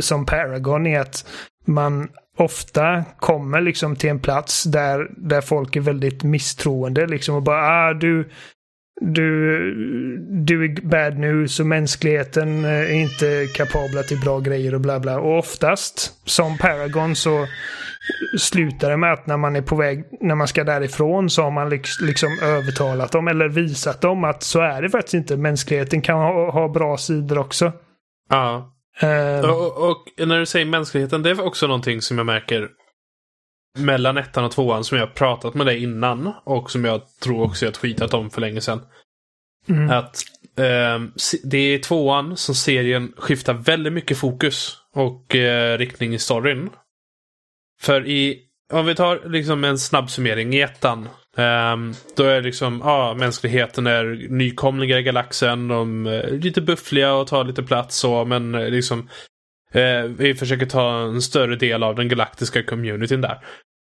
som 0.00 0.26
Paragon 0.26 0.86
är 0.86 1.00
att 1.00 1.26
man 1.64 2.08
ofta 2.36 3.04
kommer 3.18 3.60
liksom 3.60 3.96
till 3.96 4.10
en 4.10 4.20
plats 4.20 4.64
där, 4.64 5.10
där 5.16 5.40
folk 5.40 5.76
är 5.76 5.80
väldigt 5.80 6.22
misstroende 6.22 7.06
liksom 7.06 7.34
och 7.34 7.42
bara 7.42 7.88
ah, 7.88 7.94
du, 7.94 8.30
du, 9.00 9.74
du 10.30 10.64
är 10.64 10.80
bad 10.82 11.18
news 11.18 11.60
och 11.60 11.66
mänskligheten 11.66 12.64
eh, 12.64 12.70
är 12.70 12.92
inte 12.92 13.46
kapabla 13.54 14.02
till 14.02 14.20
bra 14.20 14.40
grejer 14.40 14.74
och 14.74 14.80
bla 14.80 15.00
bla. 15.00 15.18
Och 15.18 15.38
oftast, 15.38 16.12
som 16.24 16.58
Paragon, 16.58 17.16
så 17.16 17.46
slutar 18.38 18.90
det 18.90 18.96
med 18.96 19.12
att 19.12 19.26
när 19.26 19.36
man 19.36 19.56
är 19.56 19.62
på 19.62 19.76
väg, 19.76 20.04
när 20.20 20.34
man 20.34 20.48
ska 20.48 20.64
därifrån 20.64 21.30
så 21.30 21.42
har 21.42 21.50
man 21.50 21.80
liksom 22.00 22.38
övertalat 22.42 23.12
dem 23.12 23.28
eller 23.28 23.48
visat 23.48 24.00
dem 24.00 24.24
att 24.24 24.42
så 24.42 24.60
är 24.60 24.82
det 24.82 24.90
faktiskt 24.90 25.14
inte. 25.14 25.36
Mänskligheten 25.36 26.00
kan 26.02 26.18
ha, 26.18 26.50
ha 26.50 26.68
bra 26.68 26.96
sidor 26.96 27.38
också. 27.38 27.72
Ja. 28.30 28.73
Uh, 29.02 29.50
och, 29.50 29.90
och, 29.90 30.26
när 30.26 30.38
du 30.38 30.46
säger 30.46 30.66
mänskligheten, 30.66 31.22
det 31.22 31.30
är 31.30 31.40
också 31.40 31.66
någonting 31.66 32.02
som 32.02 32.18
jag 32.18 32.26
märker 32.26 32.70
mellan 33.78 34.16
ettan 34.16 34.44
och 34.44 34.50
tvåan 34.50 34.84
som 34.84 34.98
jag 34.98 35.14
pratat 35.14 35.54
med 35.54 35.66
dig 35.66 35.82
innan 35.82 36.32
och 36.44 36.70
som 36.70 36.84
jag 36.84 37.02
tror 37.20 37.42
också 37.42 37.64
jag 37.64 37.74
tweetat 37.74 38.14
om 38.14 38.30
för 38.30 38.40
länge 38.40 38.60
sedan. 38.60 38.80
Mm. 39.68 39.90
Att 39.90 40.16
eh, 40.56 41.26
det 41.44 41.58
är 41.58 41.78
tvåan 41.78 42.36
som 42.36 42.54
serien 42.54 43.12
skiftar 43.16 43.54
väldigt 43.54 43.92
mycket 43.92 44.18
fokus 44.18 44.78
och 44.94 45.36
eh, 45.36 45.78
riktning 45.78 46.14
i 46.14 46.18
storyn. 46.18 46.70
För 47.80 48.06
i, 48.06 48.42
om 48.72 48.86
vi 48.86 48.94
tar 48.94 49.28
liksom 49.28 49.64
en 49.64 49.78
snabb 49.78 50.10
summering 50.10 50.54
i 50.54 50.60
ettan. 50.60 51.08
Um, 51.36 51.94
då 52.16 52.24
är 52.24 52.42
liksom, 52.42 52.80
ja, 52.84 52.90
ah, 52.90 53.14
mänskligheten 53.14 53.86
är 53.86 54.28
nykomlingar 54.30 54.98
i 54.98 55.02
galaxen. 55.02 55.68
De 55.68 56.06
är 56.06 56.30
lite 56.30 56.60
buffliga 56.60 57.14
och 57.14 57.26
tar 57.26 57.44
lite 57.44 57.62
plats 57.62 57.96
så, 57.96 58.24
men 58.24 58.54
eh, 58.54 58.68
liksom 58.68 59.08
Eh, 59.74 60.04
vi 60.04 60.34
försöker 60.34 60.66
ta 60.66 61.00
en 61.00 61.22
större 61.22 61.56
del 61.56 61.82
av 61.82 61.94
den 61.94 62.08
galaktiska 62.08 62.62
communityn 62.62 63.20
där. 63.20 63.38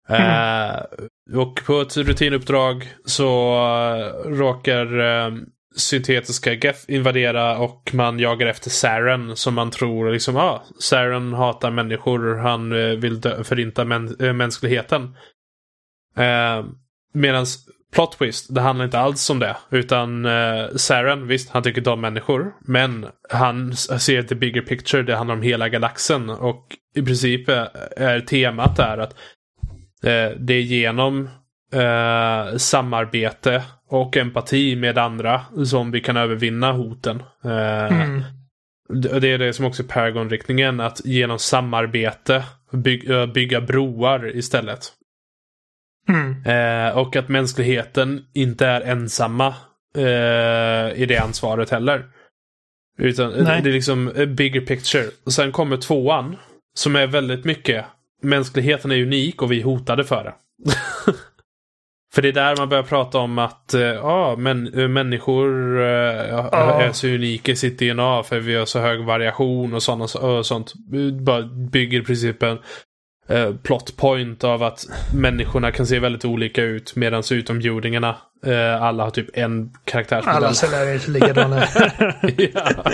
Mm. 0.09 0.23
Eh, 0.23 1.39
och 1.39 1.63
på 1.67 1.81
ett 1.81 1.97
rutinuppdrag 1.97 2.89
så 3.05 3.55
uh, 3.55 4.31
råkar 4.31 5.01
uh, 5.01 5.37
syntetiska 5.77 6.53
Geth 6.53 6.81
invadera 6.89 7.59
och 7.59 7.91
man 7.93 8.19
jagar 8.19 8.47
efter 8.47 8.71
Saren 8.71 9.37
som 9.37 9.55
man 9.55 9.71
tror 9.71 10.13
liksom, 10.13 10.37
ah, 10.37 10.63
Saren 10.81 11.33
hatar 11.33 11.71
människor, 11.71 12.35
han 12.37 12.73
uh, 12.73 12.99
vill 12.99 13.21
dö, 13.21 13.45
förinta 13.45 13.85
mä 13.85 13.99
mänskligheten. 14.33 15.17
Ehm, 16.17 16.67
Medan 17.17 17.47
plot 17.95 18.19
twist, 18.19 18.55
det 18.55 18.61
handlar 18.61 18.85
inte 18.85 18.99
alls 18.99 19.31
om 19.31 19.39
det. 19.39 19.57
Utan 19.71 20.27
uh, 20.27 20.77
Saren, 20.77 21.27
visst, 21.27 21.51
han 21.51 21.63
tycker 21.63 21.89
om 21.89 22.01
människor. 22.01 22.53
Men 22.61 23.07
han 23.31 23.77
ser 23.77 24.23
the 24.23 24.35
bigger 24.35 24.63
picture, 24.63 25.03
det 25.03 25.17
handlar 25.17 25.35
om 25.35 25.43
hela 25.43 25.69
galaxen. 25.69 26.31
Och 26.31 26.67
i 26.97 27.03
princip 27.03 27.49
är 27.97 28.21
temat 28.21 28.77
där 28.77 28.99
att 28.99 29.15
Eh, 30.03 30.31
det 30.39 30.55
är 30.55 30.61
genom 30.61 31.29
eh, 31.73 32.57
samarbete 32.57 33.63
och 33.89 34.17
empati 34.17 34.77
med 34.77 34.99
andra 34.99 35.41
som 35.65 35.91
vi 35.91 36.01
kan 36.01 36.17
övervinna 36.17 36.73
hoten. 36.73 37.23
Eh, 37.45 37.93
mm. 37.93 38.23
Det 39.21 39.29
är 39.29 39.39
det 39.39 39.53
som 39.53 39.65
också 39.65 39.83
är 39.83 39.87
Paragon-riktningen, 39.87 40.81
att 40.81 41.01
genom 41.05 41.39
samarbete 41.39 42.45
by 42.73 43.13
eh, 43.13 43.27
bygga 43.27 43.61
broar 43.61 44.37
istället. 44.37 44.93
Mm. 46.09 46.45
Eh, 46.45 46.99
och 46.99 47.17
att 47.17 47.29
mänskligheten 47.29 48.25
inte 48.35 48.67
är 48.67 48.81
ensamma 48.81 49.55
eh, 49.97 51.03
i 51.03 51.07
det 51.09 51.19
ansvaret 51.19 51.71
heller. 51.71 52.05
Utan 52.99 53.31
Nej. 53.31 53.63
det 53.63 53.71
är 53.71 53.73
liksom 53.73 54.09
a 54.09 54.27
bigger 54.27 54.61
picture. 54.61 55.05
Och 55.27 55.33
sen 55.33 55.53
kommer 55.53 55.77
tvåan, 55.77 56.37
som 56.75 56.97
är 56.97 57.07
väldigt 57.07 57.45
mycket 57.45 57.85
mänskligheten 58.23 58.93
är 58.93 59.03
unik 59.03 59.43
och 59.43 59.53
vi 59.53 59.61
är 59.61 59.65
hotade 59.65 60.05
för 60.05 60.25
det. 60.25 60.35
för 62.15 62.23
det 62.23 62.29
är 62.29 62.33
där 62.33 62.57
man 62.57 62.69
börjar 62.69 62.83
prata 62.83 63.19
om 63.19 63.39
att 63.39 63.75
eh, 63.75 63.81
ja, 63.81 64.37
men, 64.39 64.75
eh, 64.75 64.89
människor 64.89 65.79
uh, 65.79 66.47
oh. 66.47 66.83
är 66.83 66.93
så 66.93 67.09
unika 67.09 67.53
i 67.53 67.57
sitt 67.57 67.79
DNA 67.79 68.23
för 68.23 68.41
vi 68.41 68.55
har 68.55 68.67
så 68.67 68.79
hög 68.79 69.05
variation 69.05 69.75
och, 69.75 69.83
såna, 69.83 70.05
och 70.05 70.47
sånt. 70.47 70.75
Bara 71.21 71.43
bygger 71.43 72.03
principen 72.03 72.59
uh, 73.31 73.57
plot 73.57 73.97
point 73.97 74.45
av 74.45 74.63
att 74.63 74.87
människorna 75.15 75.73
kan 75.73 75.87
se 75.87 75.99
väldigt 75.99 76.25
olika 76.25 76.63
ut 76.63 76.97
medan 76.97 77.23
utomjordingarna 77.31 78.17
uh, 78.47 78.83
alla 78.83 79.05
har 79.05 79.11
typ 79.11 79.29
en 79.35 79.71
karaktärsmodell. 79.85 80.45
Alla 80.45 80.55
celler 80.55 80.87
är 80.87 81.11
likadana. 81.11 81.67
ja. 82.37 82.85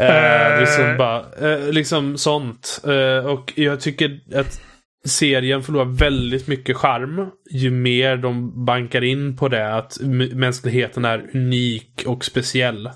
Uh, 0.00 0.60
liksom, 0.60 0.96
bara, 0.98 1.24
uh, 1.42 1.72
liksom 1.72 2.18
sånt. 2.18 2.80
Uh, 2.86 3.26
och 3.26 3.52
jag 3.56 3.80
tycker 3.80 4.20
att 4.34 4.60
serien 5.06 5.62
förlorar 5.62 5.84
väldigt 5.84 6.46
mycket 6.46 6.76
charm 6.76 7.30
ju 7.50 7.70
mer 7.70 8.16
de 8.16 8.64
bankar 8.64 9.04
in 9.04 9.36
på 9.36 9.48
det 9.48 9.74
att 9.74 9.98
mänskligheten 10.32 11.04
är 11.04 11.30
unik 11.34 12.02
och 12.06 12.24
speciell. 12.24 12.90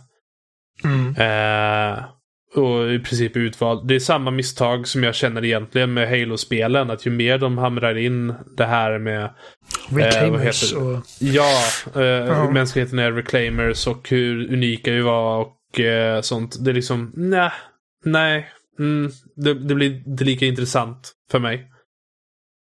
Mm. 0.84 1.14
Och 2.56 2.92
i 2.92 2.98
princip 2.98 3.36
utvald. 3.36 3.88
Det 3.88 3.94
är 3.94 3.98
samma 3.98 4.30
misstag 4.30 4.88
som 4.88 5.04
jag 5.04 5.14
känner 5.14 5.44
egentligen 5.44 5.94
med 5.94 6.08
Halo-spelen. 6.08 6.90
Att 6.90 7.06
ju 7.06 7.10
mer 7.10 7.38
de 7.38 7.58
hamrar 7.58 7.98
in 7.98 8.34
det 8.56 8.64
här 8.64 8.98
med... 8.98 9.30
Reclaimers 9.88 10.72
och... 10.72 10.98
Ja, 11.20 11.62
uh, 11.96 12.52
mänskligheten 12.52 12.98
är 12.98 13.12
reclaimers 13.12 13.86
och 13.86 14.08
hur 14.08 14.52
unika 14.52 14.92
vi 14.92 15.00
var 15.00 15.40
och 15.40 15.80
eh, 15.80 16.20
sånt. 16.20 16.64
Det 16.64 16.70
är 16.70 16.74
liksom, 16.74 17.12
nej, 17.16 17.50
nej. 18.04 18.48
Mm, 18.78 19.10
det, 19.36 19.54
det, 19.54 19.74
blir 19.74 20.08
inte 20.08 20.24
lika 20.24 20.46
intressant 20.46 21.12
för 21.30 21.38
mig. 21.38 21.70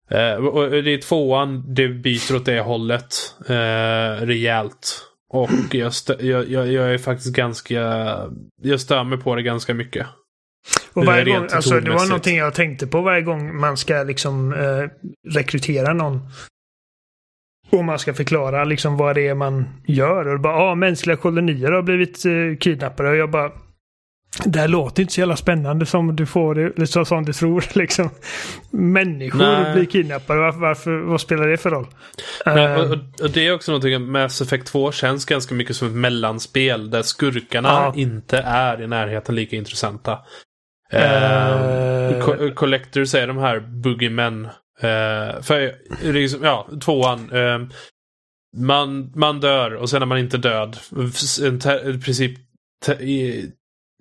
Eh, 0.10 0.34
och 0.34 0.70
det 0.72 0.94
är 0.94 0.98
tvåan, 1.02 1.74
det 1.74 1.88
byter 1.88 2.36
åt 2.36 2.46
det 2.46 2.60
hållet 2.60 3.16
eh, 3.50 4.26
rejält. 4.26 5.02
Och 5.30 5.50
jag, 5.72 5.92
jag, 6.20 6.50
jag, 6.50 6.72
jag, 6.72 6.94
är 6.94 6.98
faktiskt 6.98 7.36
ganska... 7.36 7.80
Jag 8.62 8.80
stör 8.80 9.04
mig 9.04 9.18
på 9.18 9.36
det 9.36 9.42
ganska 9.42 9.74
mycket. 9.74 10.08
Och 10.94 11.06
varje 11.06 11.26
gång, 11.26 11.48
alltså, 11.52 11.80
det 11.80 11.92
var 11.92 12.06
någonting 12.06 12.38
jag 12.38 12.54
tänkte 12.54 12.88
på 12.88 13.02
varje 13.02 13.22
gång 13.22 13.60
man 13.60 13.78
ska 13.78 14.04
liksom 14.04 14.54
eh, 14.54 14.90
rekrytera 15.34 15.94
någon. 15.94 16.20
Och 17.70 17.86
man 17.86 18.00
ska 18.00 18.14
förklara 18.14 18.64
liksom 18.64 18.98
vad 18.98 19.16
det 19.16 19.28
är 19.28 19.36
man 19.36 19.66
gör. 19.86 20.28
Och 20.28 20.40
bara, 20.40 20.56
ah, 20.56 20.76
mänskliga 20.76 21.18
kolonier 21.18 21.72
har 21.72 21.82
blivit 21.82 22.26
eh, 22.26 22.58
kidnappade. 22.60 23.10
Och 23.10 23.16
jag 23.16 23.32
bara, 23.32 23.52
det 24.44 24.60
här 24.60 24.68
låter 24.68 25.02
inte 25.02 25.14
så 25.14 25.20
jävla 25.20 25.36
spännande 25.36 25.86
som 25.86 26.16
du 26.16 26.26
får 26.26 26.56
det, 26.56 26.88
så 26.88 27.06
som 27.06 27.26
du 27.26 27.34
tror. 27.34 27.66
Liksom. 27.74 28.10
Människor 28.72 29.40
Nej. 29.40 29.74
blir 29.74 29.86
kidnappade. 29.86 30.40
Varför, 30.40 30.60
varför, 30.60 30.98
vad 30.98 31.22
spelar 31.22 31.48
det 31.48 31.58
för 31.58 31.70
roll? 31.70 31.88
Nej, 32.46 32.76
och, 32.76 32.92
och, 33.22 33.30
det 33.34 33.48
är 33.48 33.54
också 33.54 33.72
någonting, 33.72 34.12
Mass 34.12 34.42
Effect 34.42 34.68
2 34.68 34.92
känns 34.92 35.26
ganska 35.26 35.56
mycket 35.56 35.76
som 35.76 35.88
ett 35.88 35.94
mellanspel 35.94 36.90
där 36.90 37.02
skurkarna 37.02 37.70
ja. 37.70 37.94
inte 37.96 38.38
är 38.38 38.82
i 38.82 38.88
närheten 38.88 39.36
lika 39.36 39.56
intressanta. 39.56 40.20
Uh, 40.94 42.42
uh, 42.42 42.54
Collectors 42.54 43.16
är 43.16 43.28
de 43.28 43.38
här 43.38 43.60
boogeymen 43.60 44.48
Uh, 44.84 45.42
för 45.42 45.76
liksom, 46.12 46.44
ja, 46.44 46.68
tvåan. 46.82 47.32
Uh, 47.32 47.68
man, 48.58 49.12
man 49.16 49.40
dör 49.40 49.76
och 49.76 49.90
sen 49.90 50.02
är 50.02 50.06
man 50.06 50.18
inte 50.18 50.38
död. 50.38 50.78
En 51.44 51.96
i 51.96 52.02
princip 52.02 52.38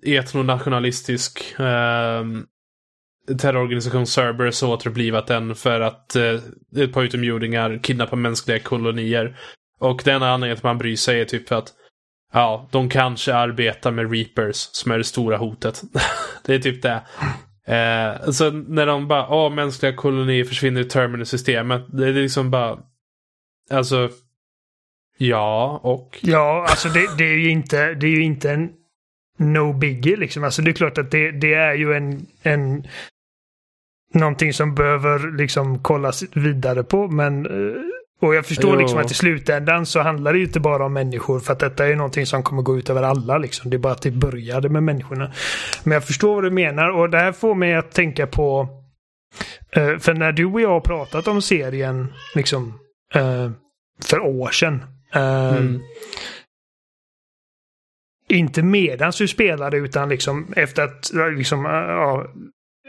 etnonationalistisk 0.05 1.59
eh, 1.59 2.23
terrororganisation 3.37 4.07
Cerberus 4.07 4.61
har 4.61 4.69
återupplivat 4.69 5.27
den 5.27 5.55
för 5.55 5.81
att 5.81 6.15
eh, 6.15 6.39
ett 6.77 6.93
par 6.93 7.03
utomjordingar 7.03 7.79
kidnappar 7.83 8.17
mänskliga 8.17 8.59
kolonier. 8.59 9.37
Och 9.79 10.01
den 10.05 10.23
anledningen 10.23 10.57
att 10.57 10.63
man 10.63 10.77
bryr 10.77 10.95
sig 10.95 11.21
är 11.21 11.25
typ 11.25 11.47
för 11.47 11.55
att 11.55 11.73
ja, 12.33 12.69
de 12.71 12.89
kanske 12.89 13.35
arbetar 13.35 13.91
med 13.91 14.11
Reapers 14.11 14.55
som 14.55 14.91
är 14.91 14.97
det 14.97 15.03
stora 15.03 15.37
hotet. 15.37 15.81
det 16.45 16.55
är 16.55 16.59
typ 16.59 16.81
det. 16.81 17.03
Eh, 17.67 18.31
så 18.31 18.51
när 18.51 18.85
de 18.85 19.07
bara, 19.07 19.29
åh, 19.29 19.53
mänskliga 19.53 19.93
kolonier 19.93 20.43
försvinner 20.43 20.81
i 20.81 20.85
terminus-systemet. 20.85 21.85
Det 21.87 22.07
är 22.07 22.13
liksom 22.13 22.51
bara, 22.51 22.79
alltså, 23.71 24.09
ja 25.17 25.79
och? 25.83 26.19
Ja, 26.21 26.65
alltså 26.69 26.89
det, 26.89 27.17
det, 27.17 27.23
är 27.23 27.37
ju 27.37 27.49
inte, 27.49 27.93
det 27.93 28.07
är 28.07 28.11
ju 28.11 28.23
inte 28.23 28.51
en 28.51 28.69
no 29.37 29.73
biggie 29.73 30.15
liksom. 30.15 30.43
Alltså 30.43 30.61
det 30.61 30.71
är 30.71 30.73
klart 30.73 30.97
att 30.97 31.11
det, 31.11 31.31
det 31.31 31.53
är 31.53 31.73
ju 31.73 31.93
en, 31.93 32.25
en 32.43 32.87
någonting 34.13 34.53
som 34.53 34.75
behöver 34.75 35.37
liksom 35.37 35.79
kollas 35.79 36.23
vidare 36.33 36.83
på, 36.83 37.07
men 37.07 37.45
eh, 37.45 37.81
och 38.21 38.35
jag 38.35 38.45
förstår 38.45 38.73
jo. 38.73 38.79
liksom 38.79 38.99
att 38.99 39.11
i 39.11 39.13
slutändan 39.13 39.85
så 39.85 39.99
handlar 39.99 40.33
det 40.33 40.39
ju 40.39 40.45
inte 40.45 40.59
bara 40.59 40.85
om 40.85 40.93
människor 40.93 41.39
för 41.39 41.53
att 41.53 41.59
detta 41.59 41.85
är 41.85 41.89
ju 41.89 41.95
någonting 41.95 42.25
som 42.25 42.43
kommer 42.43 42.61
gå 42.61 42.77
ut 42.77 42.89
över 42.89 43.03
alla 43.03 43.37
liksom. 43.37 43.69
Det 43.69 43.77
är 43.77 43.79
bara 43.79 43.93
att 43.93 44.01
det 44.01 44.11
började 44.11 44.69
med 44.69 44.83
människorna. 44.83 45.31
Men 45.83 45.93
jag 45.93 46.03
förstår 46.03 46.35
vad 46.35 46.43
du 46.43 46.51
menar 46.51 46.89
och 46.89 47.09
det 47.09 47.17
här 47.17 47.31
får 47.31 47.55
mig 47.55 47.75
att 47.75 47.91
tänka 47.91 48.27
på 48.27 48.69
Uh, 49.77 49.97
för 49.97 50.13
när 50.13 50.31
du 50.31 50.45
och 50.45 50.61
jag 50.61 50.69
har 50.69 50.79
pratat 50.79 51.27
om 51.27 51.41
serien 51.41 52.13
liksom 52.35 52.79
uh, 53.15 53.51
för 54.03 54.19
år 54.19 54.49
sedan. 54.49 54.83
Mm. 55.13 55.81
Inte 58.29 58.63
medans 58.63 59.17
du 59.17 59.27
spelade 59.27 59.77
utan 59.77 60.09
liksom 60.09 60.53
efter 60.55 60.83
att, 60.83 61.11
liksom, 61.37 61.65
ja, 61.65 62.27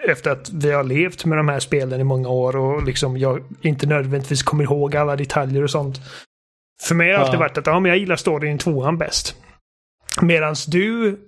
efter 0.04 0.30
att 0.30 0.50
vi 0.52 0.72
har 0.72 0.84
levt 0.84 1.24
med 1.24 1.38
de 1.38 1.48
här 1.48 1.60
spelen 1.60 2.00
i 2.00 2.04
många 2.04 2.28
år 2.28 2.56
och 2.56 2.82
liksom 2.82 3.16
jag 3.16 3.44
inte 3.60 3.86
nödvändigtvis 3.86 4.42
kommer 4.42 4.64
ihåg 4.64 4.96
alla 4.96 5.16
detaljer 5.16 5.62
och 5.62 5.70
sånt. 5.70 6.00
För 6.82 6.94
mig 6.94 7.12
har 7.12 7.18
det 7.18 7.24
alltid 7.24 7.38
varit 7.38 7.58
att 7.58 7.66
ja, 7.66 7.80
men 7.80 7.88
jag 7.88 7.98
gillar 7.98 8.16
storyn 8.16 8.56
i 8.56 8.58
tvåan 8.58 8.98
bäst. 8.98 9.36
Medans 10.22 10.66
du... 10.66 11.18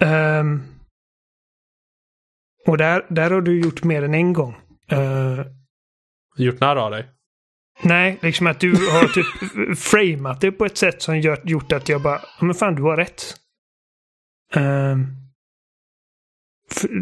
Um, 0.00 0.62
och 2.66 2.78
där, 2.78 3.06
där 3.08 3.30
har 3.30 3.40
du 3.40 3.60
gjort 3.60 3.84
mer 3.84 4.02
än 4.02 4.14
en 4.14 4.32
gång. 4.32 4.54
Uh, 4.92 5.46
gjort 6.36 6.60
narr 6.60 6.76
av 6.76 6.90
dig? 6.90 7.06
Nej, 7.84 8.18
liksom 8.22 8.46
att 8.46 8.60
du 8.60 8.72
har 8.72 9.08
typ 9.08 9.78
framat 9.78 10.40
det 10.40 10.52
på 10.52 10.64
ett 10.64 10.78
sätt 10.78 11.02
som 11.02 11.20
gör, 11.20 11.40
gjort 11.44 11.72
att 11.72 11.88
jag 11.88 12.02
bara, 12.02 12.20
men 12.40 12.54
fan 12.54 12.74
du 12.74 12.82
har 12.82 12.96
rätt. 12.96 13.22
Um, 14.56 15.06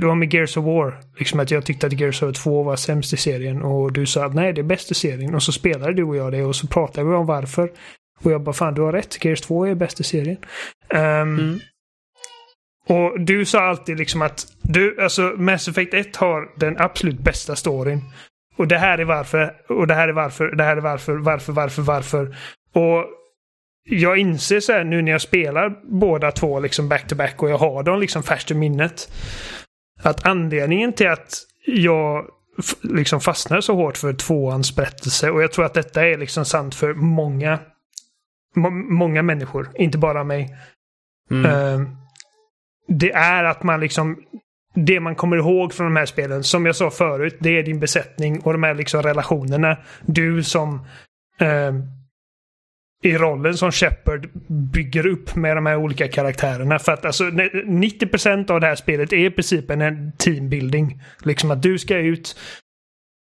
det 0.01 0.07
var 0.07 0.15
med 0.15 0.35
Gears 0.35 0.57
of 0.57 0.65
War. 0.65 1.01
Liksom 1.19 1.41
att 1.41 1.51
jag 1.51 1.65
tyckte 1.65 1.87
att 1.87 2.01
Gears 2.01 2.23
of 2.23 2.27
War 2.27 2.33
2 2.33 2.63
var 2.63 2.77
sämst 2.77 3.13
i 3.13 3.17
serien 3.17 3.63
och 3.63 3.93
du 3.93 4.07
sa 4.07 4.25
att 4.25 4.35
nej, 4.35 4.53
det 4.53 4.61
är 4.61 4.63
bäst 4.63 4.91
i 4.91 4.95
serien. 4.95 5.35
Och 5.35 5.43
så 5.43 5.53
spelade 5.53 5.93
du 5.93 6.05
och 6.05 6.17
jag 6.17 6.33
det 6.33 6.43
och 6.43 6.57
så 6.57 6.67
pratade 6.67 7.09
vi 7.09 7.15
om 7.15 7.27
varför. 7.27 7.73
Och 8.21 8.33
jag 8.33 8.43
bara, 8.43 8.53
fan 8.53 8.75
du 8.75 8.83
har 8.83 8.93
rätt. 8.93 9.25
Gears 9.25 9.41
2 9.41 9.67
är 9.67 9.75
bäst 9.75 10.01
i 10.01 10.05
serien. 10.05 10.39
Um, 10.95 11.01
mm. 11.01 11.61
Och 12.89 13.21
du 13.21 13.45
sa 13.45 13.61
alltid 13.61 13.99
liksom 13.99 14.23
att 14.23 14.47
du, 14.63 15.01
alltså 15.01 15.23
Mass 15.37 15.69
Effect 15.69 15.95
1 15.95 16.17
har 16.17 16.49
den 16.57 16.79
absolut 16.79 17.19
bästa 17.19 17.57
storyn. 17.57 18.01
Och 18.57 18.69
det 18.69 18.79
här 18.79 18.99
är 18.99 19.05
varför, 19.05 19.57
och 19.69 19.87
det 19.87 19.95
här 19.95 20.09
är 20.09 20.13
varför, 20.13 20.57
det 20.57 20.65
här 20.65 20.77
är 20.77 20.81
varför, 20.81 21.17
varför, 21.17 21.53
varför, 21.53 21.83
varför. 21.83 22.37
Och 22.73 23.07
jag 23.85 24.19
inser 24.19 24.61
så 24.61 24.73
här 24.73 24.85
nu 24.85 25.03
när 25.03 25.13
jag 25.13 25.21
spelar 25.21 25.81
båda 25.85 26.33
två 26.33 26.61
liksom 26.61 26.89
back 26.89 27.09
to 27.09 27.15
back 27.15 27.43
och 27.43 27.51
jag 27.51 27.59
har 27.59 27.83
dem 27.83 28.01
liksom 28.01 28.23
färskt 28.23 28.51
i 28.51 28.55
minnet. 28.55 29.13
Att 30.03 30.27
anledningen 30.27 30.93
till 30.93 31.09
att 31.09 31.35
jag 31.67 32.27
liksom 32.83 33.21
fastnar 33.21 33.61
så 33.61 33.75
hårt 33.75 33.97
för 33.97 34.13
tvåans 34.13 34.77
berättelse 34.77 35.31
och 35.31 35.43
jag 35.43 35.53
tror 35.53 35.65
att 35.65 35.75
detta 35.75 36.07
är 36.07 36.19
liksom 36.19 36.45
sant 36.45 36.75
för 36.75 36.95
många 36.95 37.59
många 38.91 39.23
människor, 39.23 39.69
inte 39.75 39.99
bara 39.99 40.25
mig. 40.25 40.57
Mm. 41.31 41.51
Uh, 41.51 41.89
det 42.89 43.13
är 43.13 43.45
att 43.45 43.63
man 43.63 43.81
liksom 43.81 44.23
det 44.75 45.01
man 45.01 45.15
kommer 45.15 45.37
ihåg 45.37 45.73
från 45.73 45.87
de 45.87 45.97
här 45.97 46.07
spelen, 46.07 46.45
som 46.45 46.67
jag 46.67 46.77
sa 46.77 46.91
förut, 46.91 47.37
det 47.41 47.59
är 47.59 47.63
din 47.63 47.81
besättning 47.81 48.41
och 48.41 48.53
de 48.53 48.63
här 48.63 48.75
liksom 48.75 49.03
relationerna. 49.03 49.77
Du 50.07 50.43
som 50.43 50.75
uh, 51.43 51.85
i 53.03 53.19
rollen 53.19 53.57
som 53.57 53.73
Shepard 53.73 54.29
bygger 54.49 55.07
upp 55.07 55.37
med 55.37 55.57
de 55.57 55.67
här 55.67 55.77
olika 55.77 56.09
karaktärerna. 56.09 56.79
För 56.79 56.93
att 56.93 57.05
alltså 57.05 57.25
90% 57.25 58.51
av 58.51 58.61
det 58.61 58.67
här 58.67 58.75
spelet 58.75 59.13
är 59.13 59.27
i 59.27 59.31
princip 59.31 59.71
en 59.71 60.13
teambuilding. 60.13 61.03
Liksom 61.25 61.51
att 61.51 61.63
du 61.63 61.79
ska 61.79 61.97
ut 61.97 62.37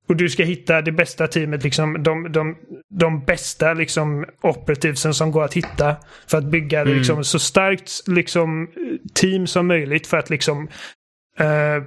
och 0.09 0.17
du 0.17 0.29
ska 0.29 0.45
hitta 0.45 0.81
det 0.81 0.93
bästa 0.93 1.27
teamet, 1.27 1.65
liksom 1.65 2.03
de, 2.03 2.33
de, 2.33 2.57
de 2.91 3.25
bästa 3.25 3.75
liksom 3.75 4.25
operativsen 4.41 5.15
som 5.15 5.31
går 5.31 5.45
att 5.45 5.55
hitta. 5.55 5.97
För 6.27 6.39
att 6.39 6.45
bygga 6.45 6.81
mm. 6.81 6.95
liksom, 6.95 7.25
så 7.25 7.39
starkt 7.39 7.91
liksom, 8.07 8.69
team 9.15 9.47
som 9.47 9.67
möjligt 9.67 10.07
för 10.07 10.17
att 10.17 10.31
liksom 10.31 10.69
uh, 11.41 11.83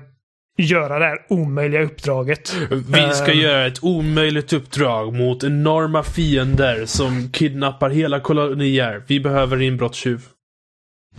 göra 0.57 0.99
det 0.99 1.05
här 1.05 1.17
omöjliga 1.29 1.81
uppdraget. 1.81 2.55
Vi 2.69 3.13
ska 3.13 3.31
uh, 3.31 3.41
göra 3.41 3.65
ett 3.65 3.83
omöjligt 3.83 4.53
uppdrag 4.53 5.13
mot 5.13 5.43
enorma 5.43 6.03
fiender 6.03 6.85
som 6.85 7.29
kidnappar 7.31 7.89
hela 7.89 8.19
kolonier. 8.19 9.03
Vi 9.07 9.19
behöver 9.19 9.61
inbrottstjuv. 9.61 10.21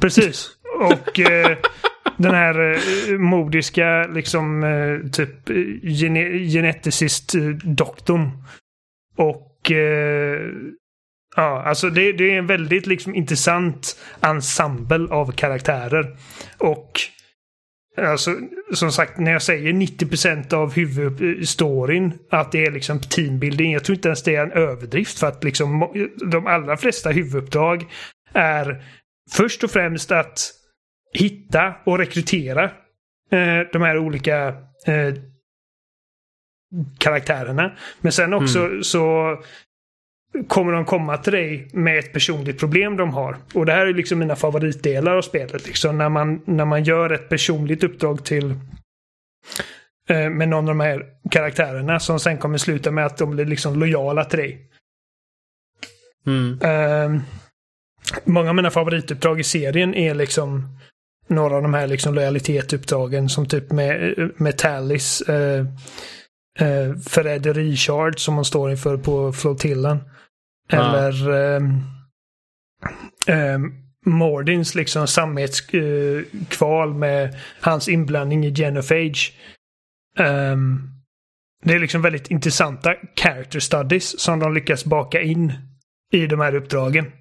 Precis. 0.00 0.50
Och 0.80 1.18
uh, 1.18 1.56
den 2.16 2.34
här 2.34 2.60
uh, 2.60 3.18
modiska 3.18 4.06
liksom 4.06 4.64
uh, 4.64 5.10
typ 5.10 5.50
gene 5.82 6.38
geneticist-doktorn. 6.38 8.30
Och 9.16 9.48
Ja, 11.36 11.62
alltså 11.62 11.90
det, 11.90 12.12
det, 12.12 12.30
är 12.30 12.38
en 12.38 12.46
väldigt 12.46 12.86
liksom 12.86 13.14
intressant 13.14 13.98
ensemble 14.20 15.08
av 15.10 15.32
karaktärer. 15.32 16.16
Och 16.58 17.00
Alltså, 17.96 18.36
som 18.74 18.92
sagt, 18.92 19.18
när 19.18 19.32
jag 19.32 19.42
säger 19.42 19.72
90% 19.72 20.54
av 20.54 20.72
huvudstoryn, 20.72 22.18
att 22.30 22.52
det 22.52 22.66
är 22.66 22.70
liksom 22.70 23.00
teambuilding. 23.00 23.72
Jag 23.72 23.84
tror 23.84 23.96
inte 23.96 24.08
ens 24.08 24.22
det 24.22 24.36
är 24.36 24.42
en 24.42 24.52
överdrift 24.52 25.18
för 25.18 25.26
att 25.26 25.44
liksom 25.44 25.90
de 26.30 26.46
allra 26.46 26.76
flesta 26.76 27.10
huvuduppdrag 27.10 27.86
är 28.32 28.84
först 29.32 29.64
och 29.64 29.70
främst 29.70 30.12
att 30.12 30.50
hitta 31.14 31.74
och 31.84 31.98
rekrytera 31.98 32.64
eh, 33.30 33.60
de 33.72 33.82
här 33.82 33.98
olika 33.98 34.48
eh, 34.86 35.14
karaktärerna. 36.98 37.76
Men 38.00 38.12
sen 38.12 38.34
också 38.34 38.58
mm. 38.58 38.82
så 38.82 39.36
kommer 40.48 40.72
de 40.72 40.84
komma 40.84 41.16
till 41.16 41.32
dig 41.32 41.68
med 41.72 41.98
ett 41.98 42.12
personligt 42.12 42.58
problem 42.58 42.96
de 42.96 43.10
har. 43.10 43.36
Och 43.54 43.66
det 43.66 43.72
här 43.72 43.86
är 43.86 43.94
liksom 43.94 44.18
mina 44.18 44.36
favoritdelar 44.36 45.16
av 45.16 45.22
spelet. 45.22 45.66
Liksom 45.66 45.98
när, 45.98 46.08
man, 46.08 46.40
när 46.44 46.64
man 46.64 46.84
gör 46.84 47.10
ett 47.10 47.28
personligt 47.28 47.84
uppdrag 47.84 48.24
till 48.24 48.54
eh, 50.08 50.30
med 50.30 50.48
någon 50.48 50.68
av 50.68 50.76
de 50.76 50.80
här 50.80 51.06
karaktärerna 51.30 52.00
som 52.00 52.20
sen 52.20 52.38
kommer 52.38 52.58
sluta 52.58 52.90
med 52.90 53.06
att 53.06 53.18
de 53.18 53.30
blir 53.30 53.44
liksom 53.44 53.78
lojala 53.78 54.24
till 54.24 54.38
dig. 54.38 54.68
Mm. 56.26 56.58
Eh, 56.62 57.22
många 58.24 58.48
av 58.48 58.54
mina 58.54 58.70
favorituppdrag 58.70 59.40
i 59.40 59.44
serien 59.44 59.94
är 59.94 60.14
liksom 60.14 60.78
några 61.26 61.56
av 61.56 61.62
de 61.62 61.74
här 61.74 61.86
liksom 61.86 62.14
lojalitetsuppdragen 62.14 63.28
som 63.28 63.46
typ 63.46 63.72
med, 63.72 64.14
med 64.36 64.58
Tallis. 64.58 65.20
Eh, 65.20 65.66
eh, 66.58 66.94
Fred 67.06 67.46
Richard 67.46 68.20
som 68.20 68.34
hon 68.34 68.44
står 68.44 68.70
inför 68.70 68.96
på 68.96 69.32
flotillen. 69.32 69.98
Eller 70.68 71.28
um, 73.54 73.82
Mordins 74.06 74.74
liksom 74.74 75.06
sammetskval 75.06 76.94
med 76.94 77.36
hans 77.60 77.88
inblandning 77.88 78.46
i 78.46 78.50
Genophage. 78.50 79.32
Um, 80.18 80.88
det 81.64 81.74
är 81.74 81.78
liksom 81.78 82.02
väldigt 82.02 82.30
intressanta 82.30 82.94
character 83.16 83.60
studies 83.60 84.20
som 84.20 84.38
de 84.38 84.54
lyckas 84.54 84.84
baka 84.84 85.20
in 85.20 85.52
i 86.12 86.26
de 86.26 86.40
här 86.40 86.54
uppdragen. 86.54 87.12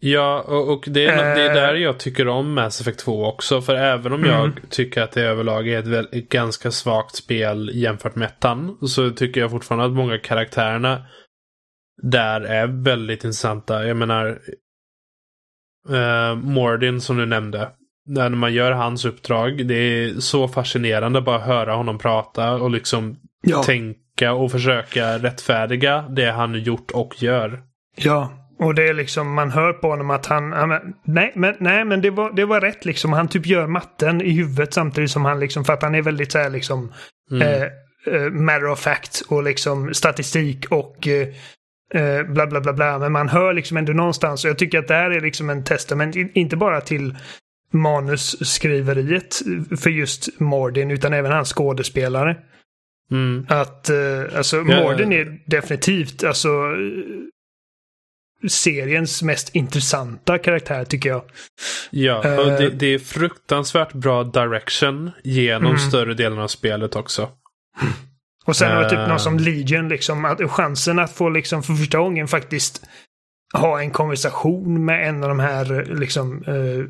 Ja, 0.00 0.44
och, 0.46 0.72
och 0.72 0.84
det, 0.86 1.06
är, 1.06 1.34
det 1.34 1.42
är 1.42 1.54
där 1.54 1.74
eh. 1.74 1.80
jag 1.80 1.98
tycker 1.98 2.28
om 2.28 2.54
Mass 2.54 2.80
Effect 2.80 2.98
2 2.98 3.24
också. 3.24 3.62
För 3.62 3.74
även 3.74 4.12
om 4.12 4.24
mm. 4.24 4.30
jag 4.30 4.52
tycker 4.70 5.02
att 5.02 5.12
det 5.12 5.22
överlag 5.22 5.68
är 5.68 5.78
ett, 5.78 5.86
väl, 5.86 6.08
ett 6.12 6.28
ganska 6.28 6.70
svagt 6.70 7.16
spel 7.16 7.70
jämfört 7.74 8.14
med 8.14 8.26
ettan. 8.26 8.78
Så 8.88 9.10
tycker 9.10 9.40
jag 9.40 9.50
fortfarande 9.50 9.86
att 9.86 9.92
många 9.92 10.18
karaktärerna 10.18 11.06
där 12.02 12.40
är 12.40 12.66
väldigt 12.66 13.24
intressanta. 13.24 13.86
Jag 13.86 13.96
menar 13.96 14.38
uh, 15.90 16.34
Mordin 16.34 17.00
som 17.00 17.16
du 17.16 17.26
nämnde. 17.26 17.70
När 18.08 18.28
man 18.28 18.54
gör 18.54 18.72
hans 18.72 19.04
uppdrag. 19.04 19.66
Det 19.66 19.74
är 19.74 20.20
så 20.20 20.48
fascinerande 20.48 21.20
bara 21.20 21.38
höra 21.38 21.74
honom 21.74 21.98
prata 21.98 22.52
och 22.52 22.70
liksom 22.70 23.16
ja. 23.42 23.62
tänka 23.62 24.32
och 24.32 24.52
försöka 24.52 25.18
rättfärdiga 25.18 26.04
det 26.10 26.30
han 26.30 26.54
gjort 26.54 26.90
och 26.90 27.22
gör. 27.22 27.62
Ja, 27.96 28.46
och 28.58 28.74
det 28.74 28.88
är 28.88 28.94
liksom 28.94 29.34
man 29.34 29.50
hör 29.50 29.72
på 29.72 29.88
honom 29.88 30.10
att 30.10 30.26
han, 30.26 30.52
han 30.52 30.94
nej 31.04 31.32
men, 31.34 31.54
nej, 31.58 31.84
men 31.84 32.00
det, 32.00 32.10
var, 32.10 32.32
det 32.32 32.44
var 32.44 32.60
rätt 32.60 32.84
liksom. 32.84 33.12
Han 33.12 33.28
typ 33.28 33.46
gör 33.46 33.66
matten 33.66 34.22
i 34.22 34.30
huvudet 34.30 34.74
samtidigt 34.74 35.10
som 35.10 35.24
han 35.24 35.40
liksom, 35.40 35.64
för 35.64 35.72
att 35.72 35.82
han 35.82 35.94
är 35.94 36.02
väldigt 36.02 36.32
så 36.32 36.38
här 36.38 36.50
liksom 36.50 36.92
mm. 37.30 37.42
eh, 37.42 37.62
eh, 38.14 38.30
matter 38.30 38.70
of 38.70 38.80
fact 38.80 39.22
och 39.28 39.42
liksom 39.42 39.94
statistik 39.94 40.66
och 40.70 41.08
eh, 41.08 41.28
eh, 41.94 42.22
bla 42.22 42.46
bla 42.46 42.60
bla 42.60 42.72
bla. 42.72 42.98
Men 42.98 43.12
man 43.12 43.28
hör 43.28 43.54
liksom 43.54 43.76
ändå 43.76 43.92
någonstans. 43.92 44.44
Och 44.44 44.50
jag 44.50 44.58
tycker 44.58 44.78
att 44.78 44.88
det 44.88 44.94
här 44.94 45.10
är 45.10 45.20
liksom 45.20 45.50
en 45.50 45.64
testament, 45.64 46.16
inte 46.16 46.56
bara 46.56 46.80
till 46.80 47.16
manusskriveriet 47.72 49.42
för 49.80 49.90
just 49.90 50.40
Mordin 50.40 50.90
utan 50.90 51.12
även 51.12 51.32
hans 51.32 51.52
skådespelare. 51.52 52.36
Mm. 53.10 53.46
Att 53.48 53.90
eh, 53.90 54.36
alltså 54.36 54.56
Mordin 54.56 55.12
är 55.12 55.38
definitivt 55.46 56.24
alltså 56.24 56.48
seriens 58.48 59.22
mest 59.22 59.54
intressanta 59.54 60.38
karaktär 60.38 60.84
tycker 60.84 61.08
jag. 61.08 61.22
Ja, 61.90 62.40
och 62.40 62.46
det, 62.46 62.70
det 62.70 62.86
är 62.86 62.98
fruktansvärt 62.98 63.92
bra 63.92 64.24
direction 64.24 65.10
genom 65.24 65.66
mm. 65.66 65.78
större 65.78 66.14
delen 66.14 66.38
av 66.38 66.48
spelet 66.48 66.96
också. 66.96 67.28
Och 68.46 68.56
sen 68.56 68.72
har 68.72 68.82
uh, 68.82 68.88
typ 68.88 69.08
någon 69.08 69.20
som 69.20 69.38
Legion, 69.38 69.88
liksom, 69.88 70.24
att 70.24 70.50
chansen 70.50 70.98
att 70.98 71.12
få 71.12 71.28
liksom 71.28 71.62
för 71.62 71.74
första 71.74 71.98
gången 71.98 72.28
faktiskt 72.28 72.84
ha 73.54 73.80
en 73.80 73.90
konversation 73.90 74.84
med 74.84 75.08
en 75.08 75.22
av 75.22 75.28
de 75.28 75.38
här 75.40 75.84
liksom 75.94 76.44
uh, 76.48 76.84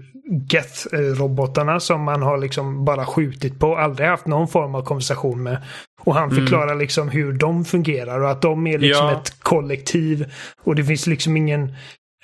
Geth-robotarna 0.51 1.79
som 1.81 2.03
man 2.03 2.23
har 2.23 2.39
liksom 2.39 2.85
bara 2.85 3.07
skjutit 3.07 3.59
på. 3.59 3.77
Aldrig 3.77 4.09
haft 4.09 4.27
någon 4.27 4.49
form 4.49 4.75
av 4.75 4.83
konversation 4.85 5.43
med. 5.43 5.63
Och 6.03 6.15
han 6.15 6.31
Mm. 6.31 6.37
förklarar 6.37 6.75
liksom 6.75 7.09
hur 7.09 7.33
de 7.33 7.65
fungerar 7.65 8.21
och 8.21 8.31
att 8.31 8.43
de 8.43 8.67
är 8.67 8.79
liksom 8.79 9.07
Ja. 9.07 9.13
ett 9.21 9.41
kollektiv. 9.43 10.33
Och 10.65 10.75
det 10.75 10.85
finns 10.85 11.07
liksom 11.07 11.37
ingen 11.37 11.63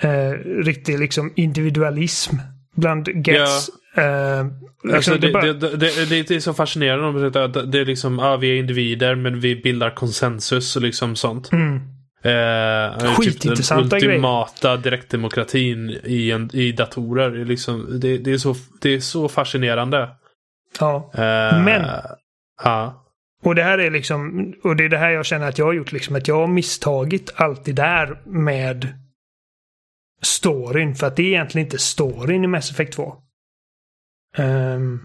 uh, 0.05 0.31
riktig 0.65 0.99
liksom 0.99 1.33
individualism 1.37 2.37
bland 2.77 3.09
Geths. 3.27 3.71
Uh, 3.99 4.45
liksom, 4.85 4.95
Alltså, 4.95 5.19
det, 5.19 5.53
det 5.53 5.77
det, 5.77 6.29
det, 6.29 6.31
är 6.31 6.41
så 6.41 6.55
fascinerande 6.55 7.07
om 7.07 7.33
det, 7.33 7.45
att 7.45 7.73
det 7.73 7.81
är 7.81 7.85
liksom, 7.85 8.19
ja, 8.19 8.37
vi 8.37 8.51
är 8.51 8.59
individer 8.59 9.15
men 9.15 9.41
vi 9.41 9.57
bildar 9.57 9.91
konsensus 9.91 10.77
och 10.77 10.83
liksom 10.83 11.17
sånt. 11.17 11.53
Mm. 11.53 11.81
Eh, 12.25 13.15
Skitintressanta 13.15 13.83
typ 13.83 14.01
den 14.01 14.11
ultimata 14.11 14.77
direktdemokratin 14.77 15.99
i, 16.05 16.31
en, 16.31 16.51
i 16.53 16.73
datorer. 16.73 17.45
Liksom, 17.45 18.01
det, 18.01 18.27
är 18.27 18.39
så, 18.39 18.55
det 18.81 18.95
är 18.95 19.01
så 19.01 19.29
fascinerande. 19.29 20.09
Ja. 20.81 21.11
Eh, 21.15 21.65
Men- 21.65 21.87
Ja. 22.65 22.99
Och 23.45 23.55
det 23.55 23.63
här 23.63 23.79
är 23.79 23.91
liksom, 23.91 24.53
och 24.65 24.77
det 24.77 24.85
är 24.85 24.89
det 24.89 24.99
här 24.99 25.11
jag 25.11 25.27
känner 25.27 25.49
att 25.49 25.59
jag 25.59 25.67
har 25.67 25.73
gjort 25.73 25.93
liksom, 25.93 26.17
att 26.17 26.29
jag 26.29 26.37
har 26.37 26.47
misstagit 26.47 27.33
allt 27.35 27.65
det 27.65 27.73
där 27.73 28.21
med 28.25 28.89
storyn. 30.23 30.95
För 30.95 31.07
att 31.07 31.17
det 31.17 31.23
är 31.23 31.27
egentligen 31.27 31.67
inte 31.67 31.79
storyn 31.79 32.45
i 32.45 32.47
Mass 32.47 32.71
Effect 32.71 32.93
2. 32.93 33.15
Ehm, 34.37 35.01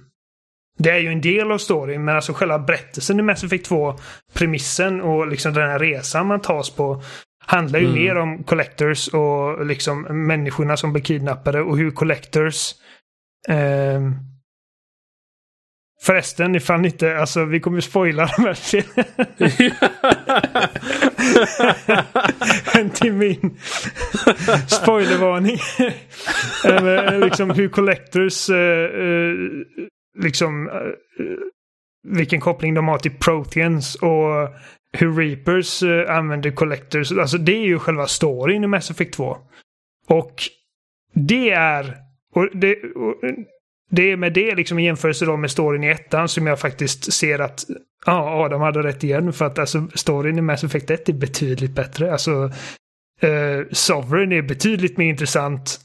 det 0.79 0.89
är 0.91 0.97
ju 0.97 1.11
en 1.11 1.21
del 1.21 1.51
av 1.51 1.57
storyn, 1.57 2.05
men 2.05 2.15
alltså 2.15 2.33
själva 2.33 2.59
berättelsen 2.59 3.19
i 3.19 3.23
Mass 3.23 3.43
Effect 3.43 3.65
2, 3.65 3.95
premissen 4.33 5.01
och 5.01 5.27
liksom 5.27 5.53
den 5.53 5.69
här 5.69 5.79
resan 5.79 6.27
man 6.27 6.41
tas 6.41 6.69
på, 6.69 7.01
handlar 7.45 7.79
ju 7.79 7.85
Mm. 7.85 7.97
mer 8.01 8.15
om 8.15 8.43
collectors 8.43 9.07
och 9.07 9.65
liksom 9.65 10.01
människorna 10.27 10.77
som 10.77 10.93
blir 10.93 11.03
kidnappade 11.03 11.61
och 11.61 11.77
hur 11.77 11.91
collectors 11.91 12.73
ehm, 13.49 14.15
Förresten, 16.01 16.55
ifall 16.55 16.81
ni 16.81 16.87
inte, 16.87 17.17
alltså 17.17 17.45
vi 17.45 17.59
kommer 17.59 17.81
spoila 17.81 18.29
de 18.37 18.43
här 18.43 18.57
En 22.79 22.89
timme 22.89 23.25
in. 23.25 23.57
Spoilervarning. 24.67 25.57
Eller 26.65 27.25
liksom 27.25 27.49
hur 27.49 27.69
Collectors, 27.69 28.49
eh, 28.49 28.83
eh, 28.83 29.35
liksom 30.19 30.69
eh, 30.69 30.75
vilken 32.07 32.39
koppling 32.39 32.73
de 32.73 32.87
har 32.87 32.97
till 32.97 33.17
Proteans 33.19 33.95
och 33.95 34.49
hur 34.93 35.15
Reapers 35.15 35.83
eh, 35.83 36.15
använder 36.17 36.51
Collectors. 36.51 37.11
Alltså 37.11 37.37
det 37.37 37.55
är 37.55 37.65
ju 37.65 37.79
själva 37.79 38.07
storyn 38.07 38.63
i 38.63 38.67
Mass 38.67 38.91
Effect 38.91 39.13
2. 39.13 39.37
Och 40.07 40.43
det 41.13 41.49
är, 41.49 41.97
och 42.35 42.57
det, 42.57 42.75
och 42.95 43.15
det 43.91 44.11
är 44.11 44.17
med 44.17 44.33
det 44.33 44.55
liksom 44.55 44.79
i 44.79 44.85
jämförelse 44.85 45.25
då 45.25 45.37
med 45.37 45.51
storyn 45.51 45.83
i 45.83 45.87
ettan 45.87 46.29
som 46.29 46.47
jag 46.47 46.59
faktiskt 46.59 47.13
ser 47.13 47.39
att 47.39 47.65
ja, 48.05 48.43
Adam 48.45 48.61
hade 48.61 48.83
rätt 48.83 49.03
igen. 49.03 49.33
För 49.33 49.45
att 49.45 49.59
alltså 49.59 49.87
storyn 49.95 50.37
i 50.37 50.41
Mass 50.41 50.63
Effect 50.63 50.89
1 50.89 51.09
är 51.09 51.13
betydligt 51.13 51.71
bättre. 51.71 52.11
Alltså 52.11 52.51
eh, 53.21 53.65
Sovereign 53.71 54.31
är 54.31 54.41
betydligt 54.41 54.97
mer 54.97 55.05
intressant 55.09 55.79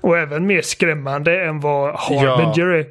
och 0.00 0.18
även 0.18 0.46
mer 0.46 0.62
skrämmande 0.62 1.44
än 1.44 1.60
vad 1.60 1.94
Harbinger 1.94 2.66
är. 2.66 2.86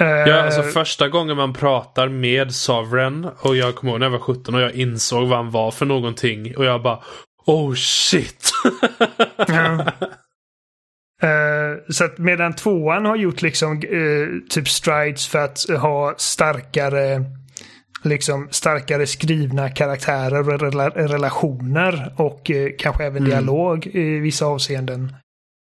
Eh, 0.00 0.28
Ja, 0.28 0.42
alltså 0.42 0.62
första 0.62 1.08
gången 1.08 1.36
man 1.36 1.52
pratar 1.54 2.08
med 2.08 2.54
Sovereign 2.54 3.28
och 3.38 3.56
jag 3.56 3.74
kommer 3.74 3.92
ihåg 3.92 4.00
när 4.00 4.06
jag 4.06 4.10
var 4.10 4.18
17 4.18 4.54
och 4.54 4.60
jag 4.60 4.72
insåg 4.72 5.28
vad 5.28 5.38
han 5.38 5.50
var 5.50 5.70
för 5.70 5.86
någonting 5.86 6.56
och 6.56 6.64
jag 6.64 6.82
bara 6.82 6.98
Oh 7.46 7.74
shit! 7.74 8.50
Ja. 9.36 9.86
Eh, 11.20 11.78
så 11.88 12.04
att 12.04 12.18
medan 12.18 12.52
tvåan 12.52 13.04
har 13.04 13.16
gjort 13.16 13.42
liksom 13.42 13.72
eh, 13.72 14.48
typ 14.48 14.68
strides 14.68 15.26
för 15.26 15.38
att 15.38 15.64
ha 15.80 16.14
starkare 16.16 17.24
liksom 18.02 18.48
starkare 18.50 19.06
skrivna 19.06 19.68
karaktärer 19.68 20.38
och 20.54 20.60
rela 20.60 20.88
relationer 20.88 22.14
och 22.16 22.50
eh, 22.50 22.70
kanske 22.78 23.04
även 23.04 23.22
Mm. 23.22 23.30
dialog 23.30 23.86
i 23.86 24.18
vissa 24.18 24.46
avseenden. 24.46 25.14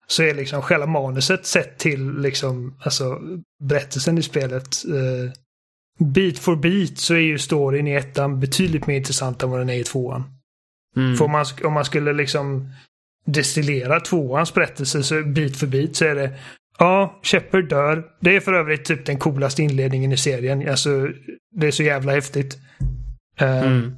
Så 0.08 0.24
är 0.24 0.34
liksom 0.34 0.62
själva 0.62 0.86
manuset 0.86 1.46
sett 1.46 1.78
till 1.78 2.18
liksom 2.22 2.76
alltså 2.84 3.20
berättelsen 3.64 4.18
i 4.18 4.22
spelet 4.22 4.68
eh, 4.86 5.32
bit 6.06 6.40
for 6.40 6.56
bit 6.56 7.00
så 7.00 7.14
är 7.14 7.20
ju 7.20 7.38
storyn 7.38 7.88
i 7.88 7.94
ettan 7.94 8.40
betydligt 8.40 8.88
mer 8.88 8.98
intressant 8.98 9.44
än 9.44 9.50
vad 9.50 9.60
den 9.60 9.70
är 9.70 9.80
i 9.80 9.84
tvåan. 9.84 10.24
Mm. 10.96 11.16
För 11.16 11.26
om 11.26 11.32
man, 11.32 11.46
om 11.64 11.74
man 11.74 11.86
skulle 11.86 12.14
liksom 12.14 12.70
destillera 13.26 14.00
tvåans 14.00 14.54
berättelse 14.54 15.04
så 15.04 15.24
bit 15.24 15.58
för 15.58 15.68
bit 15.68 15.96
så 15.96 16.06
är 16.06 16.16
det 16.16 16.40
Ja, 16.80 17.20
Shepard 17.24 17.70
dör. 17.70 18.04
Det 18.20 18.36
är 18.36 18.40
för 18.40 18.54
övrigt 18.54 18.86
typ 18.86 19.06
den 19.06 19.18
coolaste 19.20 19.64
inledningen 19.64 20.12
i 20.12 20.18
serien. 20.18 20.70
Alltså, 20.70 21.08
det 21.52 21.68
är 21.68 21.72
så 21.72 21.84
jävla 21.84 22.12
häftigt. 22.12 22.58
Eh, 23.40 23.62
Mm. 23.64 23.96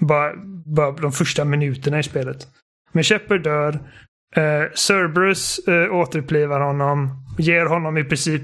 bara, 0.00 0.32
bara 0.66 0.92
de 0.92 1.12
första 1.12 1.44
minuterna 1.44 1.98
i 1.98 2.02
spelet. 2.02 2.48
Men 2.92 3.04
Shepard 3.04 3.42
dör. 3.42 3.72
Uh, 4.36 4.72
Cerberus 4.74 5.60
uh, 5.68 5.94
återupplivar 5.94 6.60
honom. 6.60 7.26
Ger 7.38 7.66
honom 7.66 7.98
i 7.98 8.04
princip 8.04 8.42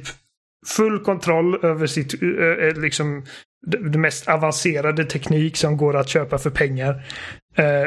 full 0.67 1.05
kontroll 1.05 1.65
över 1.65 1.87
sitt, 1.87 2.23
uh, 2.23 2.81
liksom, 2.81 3.25
det, 3.67 3.99
mest 3.99 4.29
avancerade 4.29 5.05
teknik 5.05 5.57
som 5.57 5.77
går 5.77 5.97
att 5.97 6.09
köpa 6.09 6.39
för 6.39 6.51
pengar. 6.51 7.05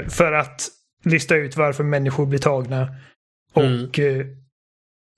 För 0.10 0.32
att 0.32 0.68
lista 1.06 1.36
ut 1.36 1.58
varför 1.58 1.84
människor 1.84 2.26
blir 2.26 2.40
tagna. 2.40 2.96
Mm. 3.56 3.84
Och 3.84 4.00
eh, 4.00 4.26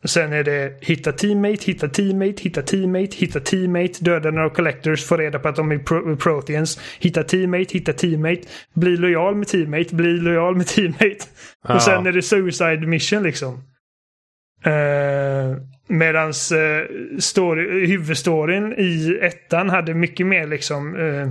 sen 0.05 0.33
är 0.33 0.43
det 0.43 0.77
hitta 0.81 1.11
teammate, 1.11 1.65
hitta 1.65 1.87
teammate, 1.87 2.43
hitta 2.43 2.61
teammate, 2.61 3.17
hitta 3.17 3.39
teammate, 3.39 3.93
döda 4.03 4.31
några 4.31 4.49
collectors, 4.49 5.05
få 5.05 5.17
reda 5.17 5.39
på 5.39 5.47
att 5.47 5.55
de 5.55 5.71
är 5.71 5.77
pro 5.79 6.15
proteans, 6.15 6.79
hitta 6.99 7.23
teammate, 7.23 7.73
hitta 7.73 7.93
teammate, 7.93 8.41
bli 8.73 8.97
lojal 8.97 9.35
med 9.35 9.47
teammate, 9.47 9.95
bli 9.95 10.17
lojal 10.17 10.55
med 10.55 10.67
teammate. 10.67 11.25
Ja. 11.67 11.75
Och 11.75 11.81
sen 11.81 12.07
är 12.07 12.11
det 12.11 12.21
suicide 12.21 12.87
mission 12.87 13.23
liksom. 13.23 13.63
Uh, 14.67 15.57
medans 15.87 16.51
uh, 16.51 17.17
story, 17.19 17.87
huvudstoryn 17.87 18.73
i 18.77 19.19
ettan 19.21 19.69
hade 19.69 19.93
mycket 19.93 20.27
mer 20.27 20.47
liksom 20.47 20.95
uh, 20.95 21.27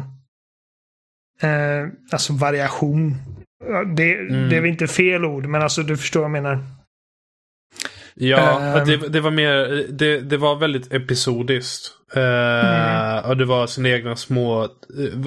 uh, 1.44 1.88
alltså 2.12 2.32
variation. 2.32 3.14
Det, 3.96 4.14
Mm. 4.14 4.48
det 4.48 4.56
är 4.56 4.60
väl 4.60 4.70
inte 4.70 4.86
fel 4.86 5.24
ord, 5.24 5.46
men 5.46 5.62
alltså 5.62 5.82
du 5.82 5.96
förstår 5.96 6.20
vad 6.20 6.24
jag 6.26 6.42
menar. 6.42 6.64
Ja, 8.14 8.60
Ehm. 8.60 8.86
det, 8.86 8.96
det 9.08 9.20
var 9.20 9.30
mer, 9.30 9.86
det, 9.92 10.20
det 10.20 10.36
var 10.36 10.56
väldigt 10.56 10.92
episodiskt. 10.92 11.90
Mm. 12.14 13.24
Och 13.24 13.36
det 13.36 13.44
var 13.44 13.66
sina 13.66 13.88
egna 13.88 14.16
små, 14.16 14.62
eh, 14.64 14.68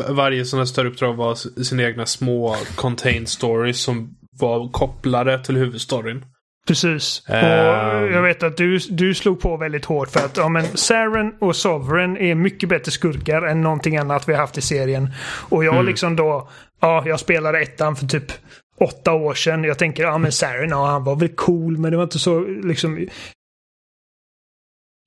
varje 0.10 0.45
sån 0.45 0.60
här 0.60 0.65
större 0.65 0.88
uppdrag 0.88 1.14
var 1.14 1.35
sina 1.64 1.84
egna 1.84 2.05
små 2.05 2.55
contained 2.76 3.27
stories 3.30 3.81
som 3.81 4.15
var 4.39 4.69
kopplade 4.72 5.43
till 5.43 5.55
huvudstoryn. 5.57 6.26
Precis. 6.68 7.23
Ehm. 7.30 8.03
Och 8.03 8.11
jag 8.11 8.22
vet 8.22 8.44
att 8.44 8.57
du, 8.57 8.77
du 8.77 9.14
slog 9.14 9.40
på 9.40 9.57
väldigt 9.57 9.85
hårt 9.85 10.10
för 10.10 10.26
att 10.26 10.38
ja, 10.38 10.49
men 10.49 10.65
Saren 10.77 11.34
och 11.40 11.56
Sovereign 11.56 12.18
är 12.18 12.35
mycket 12.35 12.69
bättre 12.69 12.91
skurkar 12.91 13.41
än 13.41 13.61
någonting 13.61 13.98
annat 13.98 14.30
vi 14.30 14.34
har 14.34 14.40
haft 14.40 14.57
i 14.57 14.61
serien. 14.61 15.10
Och 15.49 15.65
jag 15.65 15.73
Mm. 15.73 15.85
liksom 15.85 16.15
då, 16.15 16.49
ja, 16.81 17.03
jag 17.06 17.19
spelade 17.19 17.60
ettan 17.61 17.95
för 17.95 18.06
typ 18.06 18.31
åtta 18.80 19.14
år 19.14 19.34
sedan. 19.34 19.64
Jag 19.64 19.77
tänker, 19.80 20.03
ja 20.03 20.18
men 20.18 20.31
Saren, 20.31 20.69
ja 20.69 20.85
han 20.85 21.03
var 21.03 21.15
väl 21.15 21.30
cool, 21.30 21.77
men 21.77 21.91
det 21.91 21.98
var 21.98 22.03
inte 22.03 22.19
så 22.19 22.40
liksom... 22.40 23.07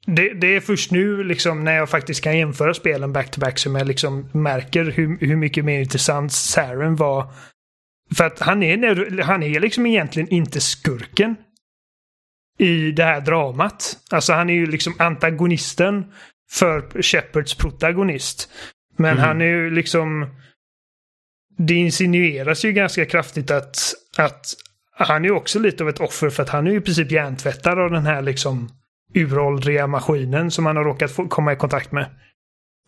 Det, 0.06 0.34
det 0.34 0.56
är 0.56 0.60
först 0.60 0.90
nu 0.90 1.24
liksom 1.24 1.64
när 1.64 1.76
jag 1.76 1.90
faktiskt 1.90 2.24
kan 2.24 2.38
jämföra 2.38 2.74
spelen 2.74 3.12
back-to-back 3.12 3.58
som 3.58 3.74
jag 3.74 3.86
liksom 3.86 4.28
märker 4.32 4.84
hur, 4.84 5.18
hur 5.20 5.36
mycket 5.36 5.64
mer 5.64 5.80
intressant 5.80 6.32
Saren 6.32 6.96
var. 6.96 7.26
För 8.16 8.24
att 8.24 8.40
han 8.40 8.62
är, 8.62 9.22
han 9.22 9.42
är 9.42 9.60
liksom 9.60 9.86
egentligen 9.86 10.28
inte 10.28 10.60
skurken 10.60 11.36
i 12.58 12.92
det 12.92 13.04
här 13.04 13.20
dramat. 13.20 13.96
Alltså 14.10 14.32
han 14.32 14.50
är 14.50 14.54
ju 14.54 14.66
liksom 14.66 14.94
antagonisten 14.98 16.12
för 16.50 17.02
Shepards 17.02 17.54
protagonist. 17.54 18.50
Men 18.96 19.12
Mm. 19.12 19.24
han 19.24 19.40
är 19.40 19.46
ju 19.46 19.70
liksom... 19.70 20.26
Det 21.58 21.74
insinueras 21.74 22.64
ju 22.64 22.72
ganska 22.72 23.04
kraftigt 23.06 23.50
att, 23.50 23.78
att 24.16 24.46
han 24.92 25.24
är 25.24 25.30
också 25.30 25.58
lite 25.58 25.82
av 25.82 25.88
ett 25.88 26.00
offer 26.00 26.30
för 26.30 26.42
att 26.42 26.48
han 26.48 26.66
är 26.66 26.70
ju 26.70 26.76
i 26.76 26.80
princip 26.80 27.10
hjärntvättad 27.10 27.78
av 27.78 27.90
den 27.90 28.06
här 28.06 28.22
liksom 28.22 28.68
uråldriga 29.14 29.86
maskinen 29.86 30.50
som 30.50 30.66
han 30.66 30.76
har 30.76 30.84
råkat 30.84 31.10
få 31.10 31.28
komma 31.28 31.52
i 31.52 31.56
kontakt 31.56 31.92
med. 31.92 32.06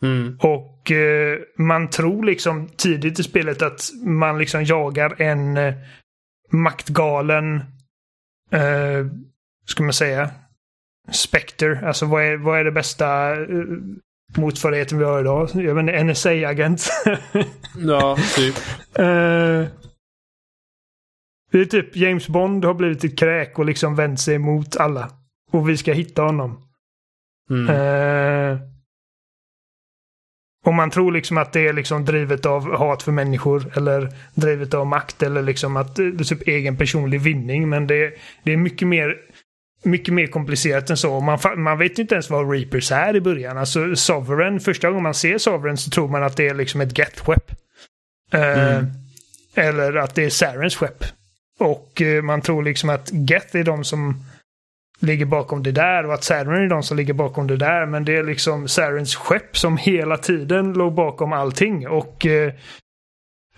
Mm. 0.02 0.38
Och 0.40 0.90
eh, 0.90 1.38
man 1.58 1.90
tror 1.90 2.24
liksom 2.24 2.68
tidigt 2.76 3.18
i 3.18 3.22
spelet 3.22 3.62
att 3.62 3.80
man 4.04 4.38
liksom 4.38 4.64
jagar 4.64 5.22
en 5.22 5.56
eh, 5.56 5.74
maktgalen, 6.52 7.56
eh, 8.52 9.06
ska 9.68 9.82
man 9.82 9.92
säga, 9.92 10.30
Spectre. 11.12 11.86
Alltså 11.86 12.06
vad 12.06 12.22
är, 12.24 12.36
vad 12.36 12.58
är 12.60 12.64
det 12.64 12.72
bästa 12.72 13.32
eh, 13.32 13.46
motsvarigheten 14.36 14.98
vi 14.98 15.04
har 15.04 15.20
idag? 15.20 15.48
Jag 15.54 15.74
vet 15.74 15.82
inte, 15.82 16.02
NSA-agent. 16.04 16.88
Ja, 17.76 18.16
typ. 18.36 18.54
eh, 18.98 19.66
Det 21.52 21.60
är 21.60 21.64
typ 21.64 21.96
James 21.96 22.28
Bond 22.28 22.64
har 22.64 22.74
blivit 22.74 23.04
ett 23.04 23.18
kräk 23.18 23.58
och 23.58 23.64
liksom 23.64 23.94
vänt 23.96 24.20
sig 24.20 24.38
mot 24.38 24.76
alla. 24.76 25.10
Och 25.50 25.68
vi 25.68 25.76
ska 25.76 25.92
hitta 25.92 26.22
honom. 26.22 26.62
Mm. 27.50 27.68
Eh, 27.74 28.58
och 30.66 30.74
man 30.74 30.90
tror 30.90 31.12
liksom 31.12 31.38
att 31.38 31.52
det 31.52 31.68
är 31.68 31.72
liksom 31.72 32.04
drivet 32.04 32.46
av 32.46 32.76
hat 32.76 33.02
för 33.02 33.12
människor 33.12 33.76
eller 33.76 34.12
drivet 34.34 34.74
av 34.74 34.86
makt 34.86 35.22
eller 35.22 35.42
liksom 35.42 35.76
att 35.76 35.96
det 35.96 36.02
är 36.02 36.24
typ 36.24 36.48
egen 36.48 36.76
personlig 36.76 37.20
vinning. 37.20 37.68
Men 37.68 37.86
det, 37.86 38.14
det 38.42 38.52
är 38.52 38.56
mycket 38.56 38.88
mer 38.88 39.16
mycket 39.82 40.14
mer 40.14 40.26
komplicerat 40.26 40.90
än 40.90 40.96
så. 40.96 41.20
Man, 41.20 41.38
man 41.56 41.78
vet 41.78 41.98
inte 41.98 42.14
ens 42.14 42.30
vad 42.30 42.52
Reapers 42.52 42.92
är 42.92 43.16
i 43.16 43.20
början. 43.20 43.58
Alltså 43.58 43.96
Sovereign, 43.96 44.60
första 44.60 44.88
gången 44.88 45.02
man 45.02 45.14
ser 45.14 45.38
Sovereign 45.38 45.76
så 45.76 45.90
tror 45.90 46.08
man 46.08 46.22
att 46.22 46.36
det 46.36 46.48
är 46.48 46.54
liksom 46.54 46.80
ett 46.80 46.98
Geth-skepp. 46.98 47.52
Eh, 48.32 48.78
Mm. 48.78 48.86
Eller 49.54 49.96
att 49.96 50.14
det 50.14 50.24
är 50.24 50.30
Sarens 50.30 50.76
skepp. 50.76 51.04
Och 51.58 52.02
eh, 52.02 52.22
man 52.22 52.40
tror 52.40 52.62
liksom 52.62 52.90
att 52.90 53.10
Geth 53.12 53.56
är 53.56 53.64
de 53.64 53.84
som 53.84 54.24
ligger 55.00 55.24
bakom 55.24 55.62
det 55.62 55.72
där 55.72 56.06
och 56.06 56.14
att 56.14 56.24
Saren 56.24 56.64
är 56.64 56.68
de 56.68 56.82
som 56.82 56.96
ligger 56.96 57.14
bakom 57.14 57.46
det 57.46 57.56
där. 57.56 57.86
Men 57.86 58.04
det 58.04 58.16
är 58.16 58.22
liksom 58.22 58.68
Sarens 58.68 59.16
skepp 59.16 59.58
som 59.58 59.76
hela 59.76 60.16
tiden 60.16 60.72
låg 60.72 60.94
bakom 60.94 61.32
allting. 61.32 61.88
Och 61.88 62.26
eh, 62.26 62.52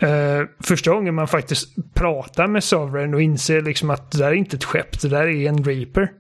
eh, 0.01 0.47
första 0.61 0.91
gången 0.91 1.15
man 1.15 1.29
faktiskt 1.29 1.95
pratar 1.95 2.47
med 2.47 2.65
Sovereign 2.65 3.15
och 3.15 3.23
inser 3.23 3.63
liksom 3.63 3.91
att 3.91 4.11
det 4.11 4.19
där 4.19 4.29
är 4.29 4.35
inte 4.35 4.57
ett 4.57 4.65
skepp, 4.65 5.01
det 5.01 5.09
där 5.09 5.27
är 5.27 5.49
en 5.49 5.65
Reaper. 5.65 6.11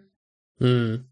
Mm. 0.61 1.05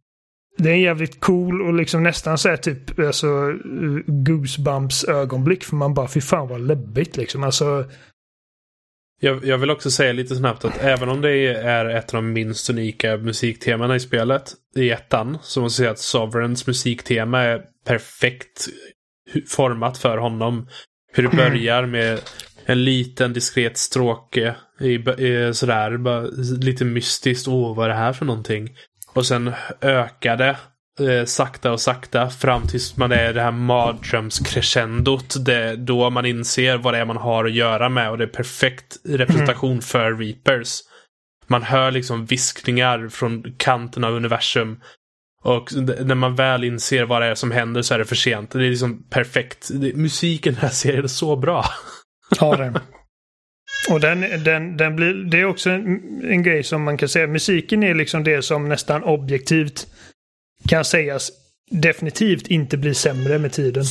Det 0.59 0.69
är 0.69 0.74
en 0.74 0.81
jävligt 0.81 1.20
cool 1.20 1.62
och 1.62 1.74
liksom 1.74 2.03
nästan 2.03 2.39
så 2.39 2.49
här 2.49 2.57
typ 2.57 2.99
alltså, 2.99 3.27
uh, 3.27 4.01
goosebumps 4.07 5.05
ögonblick. 5.05 5.65
För 5.65 5.77
man 5.77 5.95
bara, 5.95 6.09
fy 6.09 6.20
fan 6.20 6.49
vad 6.49 6.61
läbbigt 6.61 7.16
liksom. 7.16 7.45
Alltså, 7.45 7.85
Jag, 9.20 9.45
jag 9.45 9.59
vill 9.59 9.70
också 9.70 9.90
säga 9.90 10.12
lite 10.12 10.36
snabbt 10.36 10.65
att 10.65 10.78
även 10.82 11.09
om 11.09 11.20
det 11.20 11.47
är 11.47 11.85
ett 11.86 12.15
av 12.15 12.23
de 12.23 12.32
minst 12.32 12.70
unika 12.70 13.16
musiktemana 13.16 13.97
i 13.97 14.01
spelet 14.01 14.55
i 14.77 14.90
ettan 14.90 15.39
så 15.43 15.61
måste 15.61 15.82
jag 15.82 15.86
säga 15.86 15.90
att 15.90 15.99
Sovereigns 15.99 16.66
musiktema 16.66 17.43
är 17.43 17.62
perfekt 17.86 18.66
format 19.49 19.99
för 19.99 20.19
honom. 20.19 20.69
Hur 21.12 21.23
det 21.23 21.32
Mm. 21.32 21.51
börjar 21.51 21.86
med 21.86 22.20
en 22.70 22.85
liten 22.85 23.32
diskret 23.32 23.78
stråke 23.78 24.55
i, 24.81 24.95
i, 24.95 25.51
sådär, 25.55 25.97
bara 25.97 26.20
lite 26.61 26.85
mystiskt. 26.85 27.49
Åh, 27.49 27.77
vad 27.77 27.85
är 27.85 27.89
det 27.89 27.95
här 27.95 28.12
för 28.12 28.24
någonting? 28.24 28.77
Och 29.15 29.27
sen 29.27 29.53
ökar 29.81 30.36
det 30.36 30.57
eh, 31.01 31.24
sakta 31.24 31.73
och 31.73 31.81
sakta 31.81 32.31
fram 32.31 32.66
tills 32.66 32.97
man 32.97 33.12
är 33.12 33.32
det 33.32 33.43
här 33.43 33.51
mardrömscrescendot. 33.51 35.45
Det, 35.45 35.77
då 35.77 36.11
man 36.11 36.27
inser 36.27 36.77
vad 36.77 36.95
det 36.95 36.99
är 36.99 37.05
man 37.05 37.16
har 37.16 37.45
att 37.45 37.53
göra 37.53 37.89
med 37.89 38.11
och 38.11 38.19
det 38.19 38.24
är 38.24 38.28
perfekt 38.28 38.97
representation 39.05 39.81
för 39.82 40.15
Reapers. 40.15 40.81
Man 41.47 41.62
hör 41.62 41.90
liksom 41.90 42.27
viskningar 42.27 43.09
från 43.09 43.55
kanten 43.57 44.05
av 44.05 44.15
universum. 44.15 44.81
Och 45.45 45.70
när 46.01 46.15
man 46.15 46.35
väl 46.35 46.65
inser 46.65 47.05
vad 47.05 47.23
det 47.23 47.27
är 47.27 47.35
som 47.35 47.51
händer 47.51 47.82
så 47.82 47.95
är 47.95 47.99
det 47.99 48.05
för 48.05 48.16
sent. 48.16 48.51
Det 48.51 48.66
är 48.66 48.70
liksom 48.70 49.09
perfekt. 49.11 49.70
Musiken 49.95 50.53
i 50.53 50.57
den 50.57 50.62
här 50.62 50.74
serien 50.74 51.05
är 51.05 51.09
så 51.09 51.36
bra. 51.36 51.65
Ja, 52.41 52.57
den. 52.57 52.79
Och 53.91 54.01
den, 54.01 54.45
den, 54.45 54.77
den 54.77 54.97
blir, 54.97 55.15
det 55.15 55.41
är 55.41 55.45
också 55.45 55.71
en, 55.71 56.21
en 56.25 56.43
grej 56.43 56.63
som 56.63 56.83
man 56.83 56.97
kan 56.97 57.09
säga. 57.09 57.27
Musiken 57.27 57.83
är 57.83 57.95
liksom 57.95 58.25
det 58.25 58.43
som 58.43 58.69
nästan 58.69 59.05
objektivt 59.05 59.87
kan 60.69 60.85
sägas 60.85 61.31
definitivt 61.71 62.47
inte 62.47 62.77
blir 62.77 62.93
sämre 62.93 63.39
med 63.39 63.53
tiden. 63.53 63.85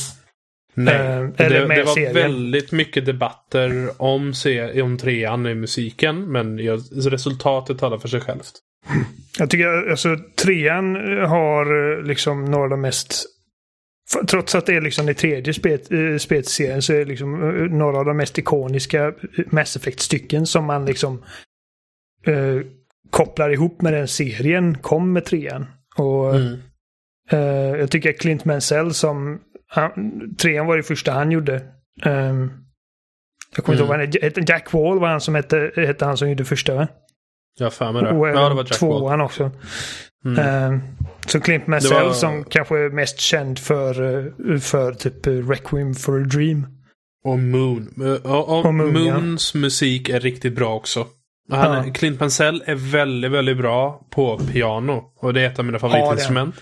Nej. 0.74 0.94
Eh, 0.94 1.28
det, 1.36 1.48
det 1.48 1.82
var 1.82 1.94
serien. 1.94 2.14
väldigt 2.14 2.72
mycket 2.72 3.06
debatter 3.06 3.90
om, 3.96 4.34
se, 4.34 4.82
om 4.82 4.98
trean 4.98 5.46
i 5.46 5.54
musiken. 5.54 6.32
Men 6.32 6.58
jag, 6.58 6.80
resultatet 6.92 7.78
talar 7.78 7.98
för 7.98 8.08
sig 8.08 8.20
självt. 8.20 8.52
Jag 9.38 9.50
tycker 9.50 9.90
alltså 9.90 10.16
trean 10.44 10.96
har 11.26 11.96
eh, 11.98 12.02
liksom 12.02 12.44
några 12.44 12.64
av 12.64 12.70
de 12.70 12.80
mest 12.80 13.24
Trots 14.26 14.54
att 14.54 14.66
det 14.66 14.74
är 14.76 14.80
liksom 14.80 15.06
det 15.06 15.14
tredje 15.14 15.54
spelet, 15.54 15.92
eh, 15.92 16.16
spelet 16.18 16.46
i 16.46 16.50
serien 16.50 16.82
så 16.82 16.92
är 16.92 16.98
det 16.98 17.04
liksom 17.04 17.34
eh, 17.42 17.48
några 17.76 17.98
av 17.98 18.04
de 18.04 18.16
mest 18.16 18.38
ikoniska 18.38 19.06
eh, 19.06 19.12
Mass 19.50 19.76
Effect-stycken 19.76 20.46
som 20.46 20.64
man 20.64 20.84
liksom 20.86 21.22
eh, 22.26 22.56
kopplar 23.10 23.50
ihop 23.50 23.82
med 23.82 23.92
den 23.92 24.08
serien 24.08 24.78
kom 24.78 25.12
med 25.12 25.24
trean. 25.24 25.66
Och 25.96 26.34
Mm. 26.34 26.58
eh, 27.30 27.78
jag 27.80 27.90
tycker 27.90 28.10
att 28.10 28.18
Clint 28.18 28.44
Mansell 28.44 28.94
som 28.94 29.40
han, 29.68 29.90
trean 30.38 30.66
var 30.66 30.76
det 30.76 30.82
första 30.82 31.12
han 31.12 31.32
gjorde. 31.32 31.62
Ehm, 32.02 32.50
jag 33.56 33.64
kommer 33.64 33.74
inte 33.76 33.82
ihåg 33.82 33.88
vad 33.88 33.98
han 34.00 34.12
hette. 34.22 34.44
Jack 34.52 34.72
Wall 34.72 34.98
var 35.00 35.08
han 35.08 35.20
som 35.20 35.34
hette, 35.34 35.72
hette 35.76 36.04
han 36.04 36.16
som 36.16 36.28
gjorde 36.28 36.44
första 36.44 36.74
va? 36.74 36.88
Har 37.60 37.70
för 37.70 37.92
mig 37.92 38.02
det. 38.02 38.10
Och 38.10 38.28
Ja, 38.28 38.48
det 38.48 38.54
var 38.54 38.64
Jack 38.64 38.82
Wall. 38.82 39.00
tvåan 39.00 39.20
också. 39.20 39.50
Mm. 40.24 40.38
Ehm, 40.38 40.80
så 41.26 41.40
Clint 41.40 41.66
Mansell 41.66 42.04
var- 42.06 42.12
som 42.12 42.44
kanske 42.44 42.78
är 42.78 42.90
mest 42.90 43.20
känd 43.20 43.58
för, 43.58 44.16
eh, 44.52 44.58
för 44.58 44.92
typ 44.92 45.26
eh, 45.26 45.32
Requiem 45.32 45.94
for 45.94 46.20
a 46.20 46.24
Dream. 46.24 46.66
Och 47.24 47.38
Moon. 47.38 47.88
Eh, 48.24 48.32
Och, 48.32 48.58
och 48.66 48.74
Moon, 48.74 49.04
ja. 49.06 49.20
Moons 49.20 49.54
musik 49.54 50.08
är 50.08 50.20
riktigt 50.20 50.52
bra 50.54 50.74
också. 50.74 51.06
Han, 51.50 51.86
Ja. 51.86 51.92
Clint 51.92 52.20
Mansell 52.20 52.62
är 52.66 52.74
väldigt, 52.74 53.30
väldigt 53.30 53.56
bra 53.56 54.06
på 54.10 54.38
piano. 54.52 55.04
Och 55.16 55.34
det 55.34 55.40
är 55.42 55.46
ett 55.46 55.58
av 55.58 55.64
mina 55.64 55.78
favoritinstrument. 55.78 56.54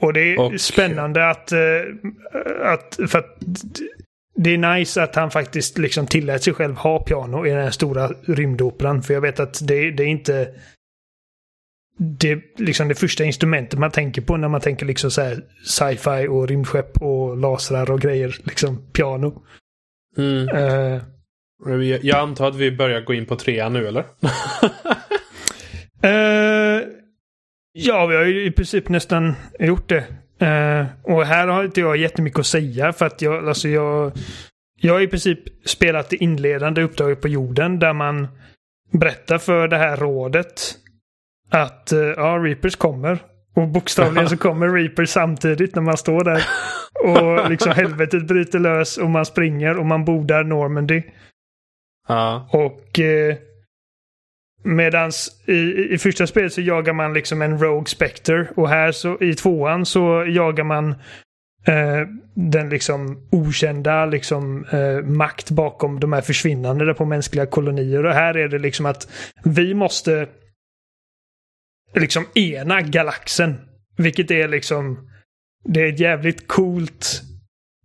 Och 0.00 0.12
det 0.12 0.20
är 0.32 0.40
Och- 0.40 0.60
spännande 0.60 1.30
att, 1.30 1.52
att, 2.64 2.98
för 3.10 3.18
att 3.18 3.38
det 4.36 4.50
är 4.54 4.74
nice 4.78 5.02
att 5.02 5.14
han 5.14 5.30
faktiskt 5.30 5.78
liksom 5.78 6.06
tillät 6.06 6.42
sig 6.42 6.52
själv 6.54 6.74
ha 6.74 6.98
piano 7.04 7.46
i 7.46 7.50
den 7.50 7.62
här 7.62 7.70
stora 7.70 8.08
rymdoperan. 8.26 9.02
För 9.02 9.14
jag 9.14 9.20
vet 9.20 9.40
att 9.40 9.60
det, 9.68 9.90
det 9.90 10.02
är 10.02 10.06
inte 10.06 10.48
det, 12.02 12.58
liksom 12.58 12.88
det 12.88 12.94
första 12.94 13.24
instrumentet 13.24 13.78
man 13.78 13.90
tänker 13.90 14.22
på 14.22 14.36
när 14.36 14.48
man 14.48 14.60
tänker 14.60 14.86
liksom 14.86 15.10
så 15.10 15.22
här 15.22 15.44
sci-fi 15.66 16.28
och 16.28 16.48
rymdskepp 16.48 17.02
och 17.02 17.36
lasrar 17.36 17.90
och 17.90 18.00
grejer. 18.00 18.36
Liksom 18.44 18.92
piano. 18.92 19.42
Mm. 20.18 20.48
Eh, 20.48 21.02
Jag, 22.02 22.18
antar 22.18 22.48
att 22.48 22.56
vi 22.56 22.72
börjar 22.72 23.00
gå 23.00 23.14
in 23.14 23.26
på 23.26 23.36
trean 23.36 23.72
nu, 23.72 23.88
eller? 23.88 24.04
Eh, 26.02 26.82
ja, 27.72 28.06
vi 28.06 28.16
har 28.16 28.24
ju 28.24 28.46
i 28.46 28.50
princip 28.50 28.88
nästan 28.88 29.34
gjort 29.58 29.88
det. 29.88 30.04
Eh, 30.46 30.86
och 31.02 31.26
här 31.26 31.46
har 31.46 31.64
inte 31.64 31.80
jag 31.80 31.96
jättemycket 31.96 32.38
att 32.38 32.46
säga 32.46 32.92
för 32.92 33.06
att 33.06 33.22
jag, 33.22 33.48
alltså 33.48 33.68
jag, 33.68 34.12
jag 34.80 34.92
har 34.92 35.00
i 35.00 35.06
princip 35.06 35.38
spelat 35.64 36.10
det 36.10 36.16
inledande 36.16 36.82
uppdraget 36.82 37.20
på 37.20 37.28
jorden 37.28 37.78
där 37.78 37.92
man 37.92 38.28
berättar 38.92 39.38
för 39.38 39.68
det 39.68 39.76
här 39.76 39.96
rådet 39.96 40.79
att 41.50 41.92
eh, 41.92 42.00
ja, 42.00 42.38
Reapers 42.42 42.76
kommer. 42.76 43.18
Och 43.54 43.68
bokstavligen 43.68 44.28
så 44.28 44.36
kommer 44.36 44.68
Reapers 44.68 45.10
samtidigt 45.10 45.74
när 45.74 45.82
man 45.82 45.96
står 45.96 46.24
där. 46.24 46.46
Och 47.04 47.50
liksom 47.50 47.72
helvetet 47.72 48.26
bryter 48.26 48.58
lös 48.58 48.98
och 48.98 49.10
man 49.10 49.26
springer 49.26 49.78
och 49.78 49.86
man 49.86 50.04
bordar 50.04 50.44
Normandy. 50.44 51.02
Ja. 52.08 52.48
Och 52.52 53.00
eh, 53.00 53.36
medans 54.62 55.42
i, 55.46 55.94
i 55.94 55.98
första 55.98 56.26
spelet 56.26 56.52
så 56.52 56.60
jagar 56.60 56.92
man 56.92 57.14
liksom 57.14 57.42
en 57.42 57.58
Rogue 57.58 57.86
Spectre 57.86 58.48
och 58.56 58.68
här 58.68 58.92
så 58.92 59.18
i 59.20 59.34
tvåan 59.34 59.86
så 59.86 60.24
jagar 60.28 60.64
man 60.64 60.90
eh, 61.66 62.06
den 62.34 62.68
liksom 62.68 63.28
okända 63.30 64.06
liksom 64.06 64.64
eh, 64.64 65.04
makt 65.04 65.50
bakom 65.50 66.00
de 66.00 66.12
här 66.12 66.20
försvinnande 66.20 66.84
där 66.84 66.94
på 66.94 67.04
mänskliga 67.04 67.46
kolonier. 67.46 68.06
Och 68.06 68.14
här 68.14 68.36
är 68.36 68.48
det 68.48 68.58
liksom 68.58 68.86
att 68.86 69.08
vi 69.44 69.74
måste 69.74 70.26
liksom 71.94 72.26
ena 72.34 72.80
galaxen. 72.80 73.54
Vilket 73.96 74.30
är 74.30 74.48
liksom 74.48 75.10
det 75.64 75.80
är 75.80 75.88
ett 75.88 76.00
jävligt 76.00 76.48
coolt 76.48 77.22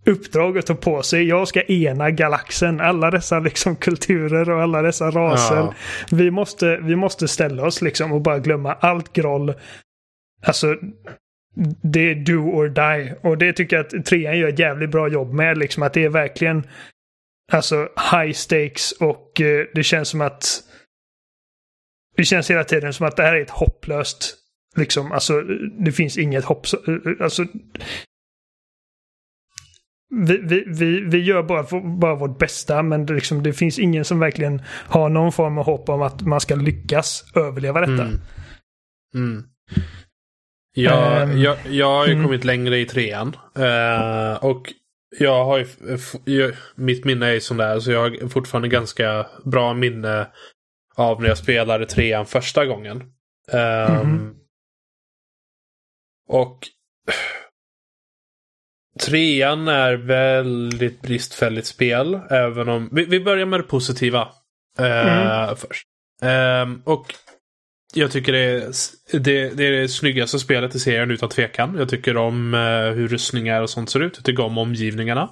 uppdrag 0.06 0.58
att 0.58 0.66
ta 0.66 0.76
på 0.76 1.04
sig. 1.04 1.28
Jag 1.28 1.48
ska 1.48 1.62
ena 1.62 2.12
galaxen. 2.12 2.80
Alla 2.80 3.12
dessa 3.12 3.40
liksom 3.40 3.76
kulturer 3.76 4.50
och 4.50 4.62
alla 4.62 4.82
dessa 4.82 5.12
raser. 5.12 5.56
Ja. 5.56 5.74
Vi, 6.12 6.32
måste, 6.32 6.78
vi 6.78 6.96
måste 6.96 7.28
ställa 7.28 7.66
oss 7.66 7.82
liksom 7.82 8.12
och 8.12 8.22
bara 8.22 8.40
glömma 8.40 8.74
allt 8.74 9.14
groll. 9.14 9.54
Alltså, 10.46 10.76
det 11.82 12.12
är 12.12 12.16
do 12.16 12.38
or 12.38 12.70
die. 12.70 13.16
Och 13.22 13.38
det 13.38 13.54
tycker 13.54 13.76
jag 13.76 13.86
att 13.86 14.06
trean 14.06 14.38
gör 14.38 14.50
ett 14.50 14.60
jävligt 14.60 14.92
bra 14.92 15.08
jobb 15.08 15.34
med. 15.34 15.58
Liksom 15.58 15.84
att 15.84 15.94
det 15.94 16.04
är 16.04 16.10
verkligen 16.10 16.68
alltså 17.52 17.90
high 18.12 18.34
stakes 18.34 18.92
och 18.92 19.42
eh, 19.42 19.66
det 19.74 19.84
känns 19.84 20.10
som 20.10 20.22
att 20.22 20.64
det 22.18 22.24
känns 22.24 22.52
hela 22.52 22.64
tiden 22.64 22.94
som 22.94 23.08
att 23.08 23.16
det 23.16 23.24
här 23.24 23.36
är 23.36 23.42
ett 23.42 23.50
hopplöst 23.50 24.36
Liksom, 24.76 25.12
alltså 25.12 25.42
det 25.80 25.92
finns 25.92 26.18
inget 26.18 26.46
hopp. 26.46 26.68
Så, 26.68 26.78
Alltså, 27.20 27.46
vi, 30.28 30.38
vi, 30.38 30.64
vi, 30.68 31.02
vi 31.02 31.24
gör 31.24 31.44
bara, 31.44 31.82
bara 32.00 32.16
vårt 32.16 32.40
bästa 32.40 32.84
men 32.84 33.06
det, 33.06 33.14
liksom, 33.14 33.44
det 33.44 33.54
finns 33.54 33.80
ingen 33.80 34.06
som 34.06 34.20
verkligen 34.20 34.62
har 34.68 35.10
någon 35.10 35.32
form 35.32 35.58
av 35.58 35.66
hopp 35.66 35.90
om 35.90 36.02
att 36.02 36.22
man 36.22 36.42
ska 36.42 36.56
lyckas 36.56 37.26
överleva 37.36 37.82
detta. 37.82 38.04
Mm. 38.04 38.22
Mm. 39.16 39.44
Jag, 40.76 41.22
Ehm, 41.22 41.38
jag, 41.38 41.58
jag 41.70 41.86
har 41.86 42.08
ju 42.08 42.14
mm. 42.14 42.24
kommit 42.24 42.44
längre 42.44 42.78
i 42.78 42.86
trean. 42.86 43.36
Eh, 43.58 44.44
och 44.44 44.74
jag 45.20 45.46
har 45.46 45.58
ju, 45.58 45.68
jag, 46.26 46.54
mitt 46.76 47.06
minne 47.06 47.28
är 47.28 47.34
ju 47.34 47.40
sån 47.40 47.58
där 47.58 47.80
så 47.80 47.92
jag 47.92 48.00
har 48.00 48.28
fortfarande 48.28 48.68
ganska 48.68 49.28
bra 49.44 49.74
minne 49.74 50.28
av 50.96 51.22
när 51.22 51.28
jag 51.28 51.38
spelade 51.38 51.86
trean 51.86 52.26
första 52.26 52.66
gången. 52.66 53.04
Um, 53.52 53.96
Mhm. 54.02 54.36
Och 56.28 56.68
trean 59.00 59.68
är 59.68 59.94
väldigt 59.94 61.02
bristfälligt 61.02 61.68
spel. 61.68 62.20
Även 62.30 62.70
om... 62.70 62.90
Vi, 62.92 63.06
vi 63.06 63.20
börjar 63.20 63.46
med 63.46 63.60
det 63.60 63.64
positiva 63.64 64.30
eh, 64.80 65.56
först. 65.56 65.88
Ehm, 66.22 66.82
och 66.86 67.14
jag 67.94 68.12
tycker 68.12 68.32
det 68.32 68.40
är, 68.40 68.72
det, 69.20 69.50
det 69.50 69.68
är 69.68 69.72
det 69.72 69.90
snyggaste 69.90 70.40
spelet 70.40 70.76
i 70.76 70.80
serien 70.80 71.12
utan 71.12 71.30
tvekan. 71.30 71.76
Jag 71.78 71.90
tycker 71.90 72.18
om 72.18 72.54
eh, 72.54 72.92
hur 72.96 73.08
rustningar 73.08 73.62
och 73.62 73.70
sånt 73.70 73.90
ser 73.90 74.00
ut. 74.00 74.16
Jag 74.16 74.26
tycker 74.26 74.44
om 74.44 74.58
omgivningarna. 74.58 75.30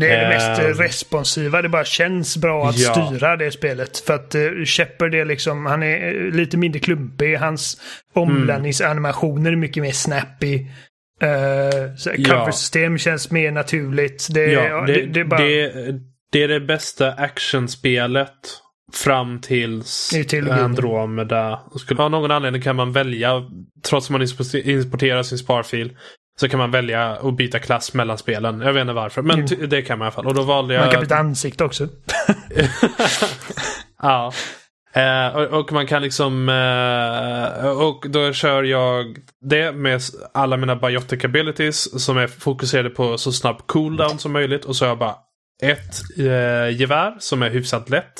Det 0.00 0.08
är 0.10 0.22
det 0.22 0.28
mest 0.28 0.60
Ehm. 0.60 0.74
responsiva. 0.74 1.62
Det 1.62 1.68
bara 1.68 1.84
känns 1.84 2.36
bra 2.36 2.68
att 2.68 2.78
Ja. 2.78 3.08
styra 3.08 3.36
det 3.36 3.50
spelet. 3.50 3.98
För 3.98 4.14
att 4.14 4.34
uh, 4.34 4.64
Shepard 4.64 5.14
är 5.14 5.24
liksom, 5.24 5.66
han 5.66 5.82
är 5.82 6.14
eh, 6.14 6.32
lite 6.34 6.56
mindre 6.56 6.80
klumpig. 6.80 7.36
Hans 7.36 7.80
omladdningsanimationer 8.14 9.52
är 9.52 9.56
mycket 9.56 9.82
mer 9.82 9.92
snappy. 9.92 10.58
Uh, 11.22 11.96
så 11.96 12.10
Ja. 12.16 12.28
Cover-system 12.38 12.98
känns 12.98 13.30
mer 13.30 13.50
naturligt. 13.52 14.26
Det, 14.30 14.46
Ja, 14.52 14.80
det, 14.86 14.92
det, 14.92 15.06
det 15.06 15.20
är 15.20 15.24
bara... 15.24 15.40
det, 16.32 16.42
är 16.42 16.48
det 16.48 16.60
bästa 16.60 17.12
actionspelet 17.12 18.30
fram 18.92 19.40
tills. 19.40 20.12
Andromeda. 20.50 21.60
Skulle, 21.78 22.02
av 22.02 22.10
någon 22.10 22.30
anledning 22.30 22.62
kan 22.62 22.76
man 22.76 22.92
välja, 22.92 23.42
trots 23.88 24.06
att 24.06 24.10
man 24.10 24.22
importerar 24.64 25.22
sin 25.22 25.38
sparfil, 25.38 25.96
så 26.40 26.48
kan 26.48 26.58
man 26.58 26.70
välja 26.70 27.06
att 27.10 27.36
byta 27.36 27.58
klass 27.58 27.94
mellan 27.94 28.18
spelen. 28.18 28.60
Jag 28.60 28.72
vet 28.72 28.80
inte 28.80 28.92
varför, 28.92 29.22
men 29.22 29.38
Mm. 29.46 29.68
det 29.68 29.82
kan 29.82 29.98
man 29.98 30.04
i 30.04 30.06
alla 30.06 30.12
fall. 30.14 30.26
Och 30.26 30.34
då 30.34 30.42
valde 30.42 30.74
jag... 30.74 30.80
Man 30.82 30.90
kan 30.92 31.00
byta 31.00 31.16
ansikte 31.16 31.64
också. 31.64 31.88
ja. 34.02 34.32
Eh, 34.94 35.36
och, 35.36 35.60
och 35.60 35.72
man 35.72 35.86
kan 35.86 36.02
liksom... 36.02 36.48
Eh, 36.48 37.68
och 37.68 38.06
då 38.08 38.32
kör 38.32 38.62
jag 38.62 39.16
det 39.50 39.72
med 39.72 40.00
alla 40.34 40.56
mina 40.56 40.76
biotic 40.76 41.24
abilities 41.24 42.04
som 42.04 42.16
är 42.18 42.26
fokuserade 42.26 42.90
på 42.90 43.18
så 43.18 43.32
snabb 43.32 43.66
cooldown 43.66 44.18
som 44.18 44.32
möjligt. 44.32 44.64
Och 44.64 44.76
så 44.76 44.84
har 44.84 44.88
jag 44.88 44.98
bara 44.98 45.16
ett 45.62 45.96
eh, 46.18 46.80
gevär 46.80 47.14
som 47.18 47.42
är 47.42 47.50
hyfsat 47.50 47.90
lätt. 47.90 48.12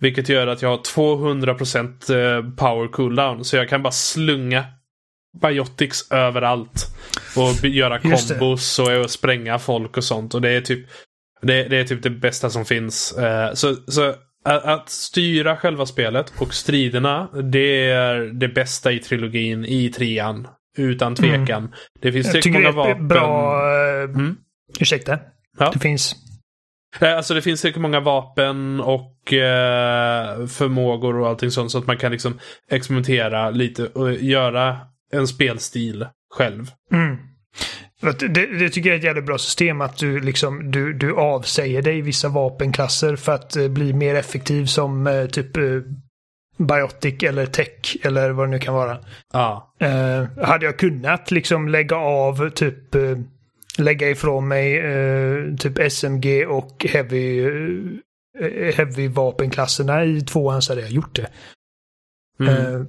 Vilket 0.00 0.28
gör 0.28 0.46
att 0.46 0.62
jag 0.62 0.68
har 0.68 0.78
200% 0.78 2.36
eh, 2.36 2.50
power 2.56 2.88
cooldown. 2.88 3.44
Så 3.44 3.56
jag 3.56 3.68
kan 3.68 3.82
bara 3.82 3.92
slunga 3.92 4.64
biotics 5.40 6.10
överallt. 6.12 6.86
Och 7.36 7.64
göra 7.68 7.98
kombos 7.98 8.78
och, 8.78 8.92
och 8.92 9.10
spränga 9.10 9.58
folk 9.58 9.96
och 9.96 10.04
sånt. 10.04 10.34
Och 10.34 10.40
det 10.40 10.50
är 10.50 10.60
typ 10.60 10.86
det, 11.42 11.64
det 11.64 11.76
är 11.76 11.84
typ 11.84 12.02
det 12.02 12.10
bästa 12.10 12.50
som 12.50 12.64
finns. 12.64 13.12
Eh, 13.12 13.54
så, 13.54 13.74
så 13.86 14.14
att, 14.44 14.64
att 14.64 14.88
styra 14.88 15.56
själva 15.56 15.86
spelet 15.86 16.32
och 16.38 16.54
striderna, 16.54 17.28
det 17.52 17.90
är 17.90 18.16
det 18.20 18.48
bästa 18.48 18.92
i 18.92 18.98
trilogin 18.98 19.64
i 19.64 19.88
trean. 19.88 20.48
Utan 20.78 21.14
tvekan. 21.14 21.74
Det 22.00 22.12
finns 22.12 22.34
Jag 22.34 22.42
tycker 22.42 22.60
det 22.60 22.68
är 22.68 22.72
vapen. 22.72 23.08
bra... 23.08 23.56
Uh, 23.62 24.10
Mm. 24.10 24.36
Ursäkta. 24.80 25.18
Ja. 25.58 25.70
Det 25.72 25.78
finns... 25.78 26.14
Eh, 27.00 27.16
Alltså 27.16 27.34
det 27.34 27.42
finns 27.42 27.60
säkert 27.60 27.80
många 27.80 28.00
vapen 28.00 28.80
och 28.80 29.32
eh, 29.32 30.46
förmågor 30.46 31.20
och 31.20 31.28
allting 31.28 31.50
sånt 31.50 31.70
så 31.70 31.78
att 31.78 31.86
man 31.86 31.98
kan 31.98 32.12
liksom 32.12 32.38
experimentera 32.70 33.50
lite 33.50 33.86
och 33.86 34.12
göra 34.12 34.78
en 35.12 35.28
spelstil 35.28 36.06
själv. 36.34 36.70
Mm. 36.92 37.16
Det, 38.00 38.46
det 38.46 38.70
tycker 38.70 38.88
jag 38.88 38.94
är 38.94 38.98
ett 38.98 39.04
jävligt 39.04 39.24
bra 39.26 39.38
system 39.38 39.80
att 39.80 39.98
du 39.98 40.20
liksom 40.20 40.70
du, 40.70 40.92
du 40.92 41.14
avsäger 41.14 41.82
dig 41.82 42.00
vissa 42.00 42.28
vapenklasser 42.28 43.16
för 43.16 43.32
att 43.32 43.56
eh, 43.56 43.68
bli 43.68 43.92
mer 43.92 44.14
effektiv 44.14 44.66
som 44.66 45.06
eh, 45.06 45.26
typ 45.26 45.56
eh, 45.56 45.62
Biotic 46.58 47.22
eller 47.22 47.46
Tech 47.46 47.96
eller 48.02 48.30
vad 48.30 48.46
det 48.46 48.50
nu 48.50 48.58
kan 48.58 48.74
vara. 48.74 48.98
Ja. 49.32 49.74
Eh, 49.80 50.44
hade 50.44 50.66
jag 50.66 50.78
kunnat 50.78 51.30
liksom 51.30 51.68
lägga 51.68 51.96
av 51.96 52.50
typ 52.50 52.94
eh, 52.94 53.18
lägga 53.78 54.10
ifrån 54.10 54.48
mig 54.48 54.82
typ 55.58 55.92
SMG 55.92 56.46
och 56.46 56.86
Heavy 56.88 57.50
Heavy 58.74 59.08
vapenklasserna 59.08 60.04
i 60.04 60.20
tvåan 60.20 60.62
så 60.62 60.72
hade 60.72 60.82
jag 60.82 60.90
gjort 60.90 61.16
det. 61.16 61.28
Mm. 62.40 62.86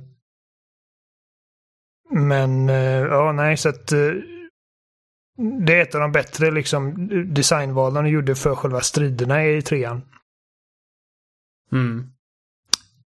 Men 2.09 2.69
eh, 2.69 3.01
ja, 3.01 3.31
nej, 3.31 3.57
så 3.57 3.69
att 3.69 3.91
eh, 3.91 4.11
det 5.65 5.73
är 5.75 5.81
ett 5.81 5.95
av 5.95 6.01
de 6.01 6.11
bättre 6.11 6.51
liksom, 6.51 7.09
designvalen 7.33 8.03
de 8.03 8.09
gjorde 8.09 8.35
för 8.35 8.55
själva 8.55 8.81
striderna 8.81 9.45
i 9.45 9.61
trean. 9.61 10.01
Mm. 11.71 12.09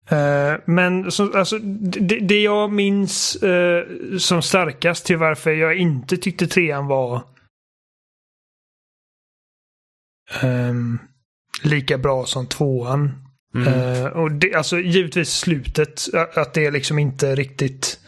Eh, 0.08 0.60
men 0.64 1.12
så, 1.12 1.38
alltså, 1.38 1.58
det, 1.58 2.18
det 2.20 2.42
jag 2.42 2.72
minns 2.72 3.38
som 4.18 4.42
starkast 4.42 5.06
till 5.06 5.16
varför 5.16 5.50
jag 5.50 5.76
inte 5.76 6.16
tyckte 6.16 6.46
trean 6.46 6.86
var 6.86 7.22
ehm, 10.40 10.98
lika 11.62 11.98
bra 11.98 12.26
som 12.26 12.46
tvåan. 12.46 13.10
Mm. 13.54 13.68
Eh, 13.68 14.06
och 14.06 14.32
det, 14.32 14.54
alltså 14.54 14.78
givetvis 14.78 15.30
slutet, 15.30 16.14
a- 16.14 16.40
att 16.40 16.54
det 16.54 16.70
liksom 16.70 16.98
inte 16.98 17.34
riktigt... 17.34 18.00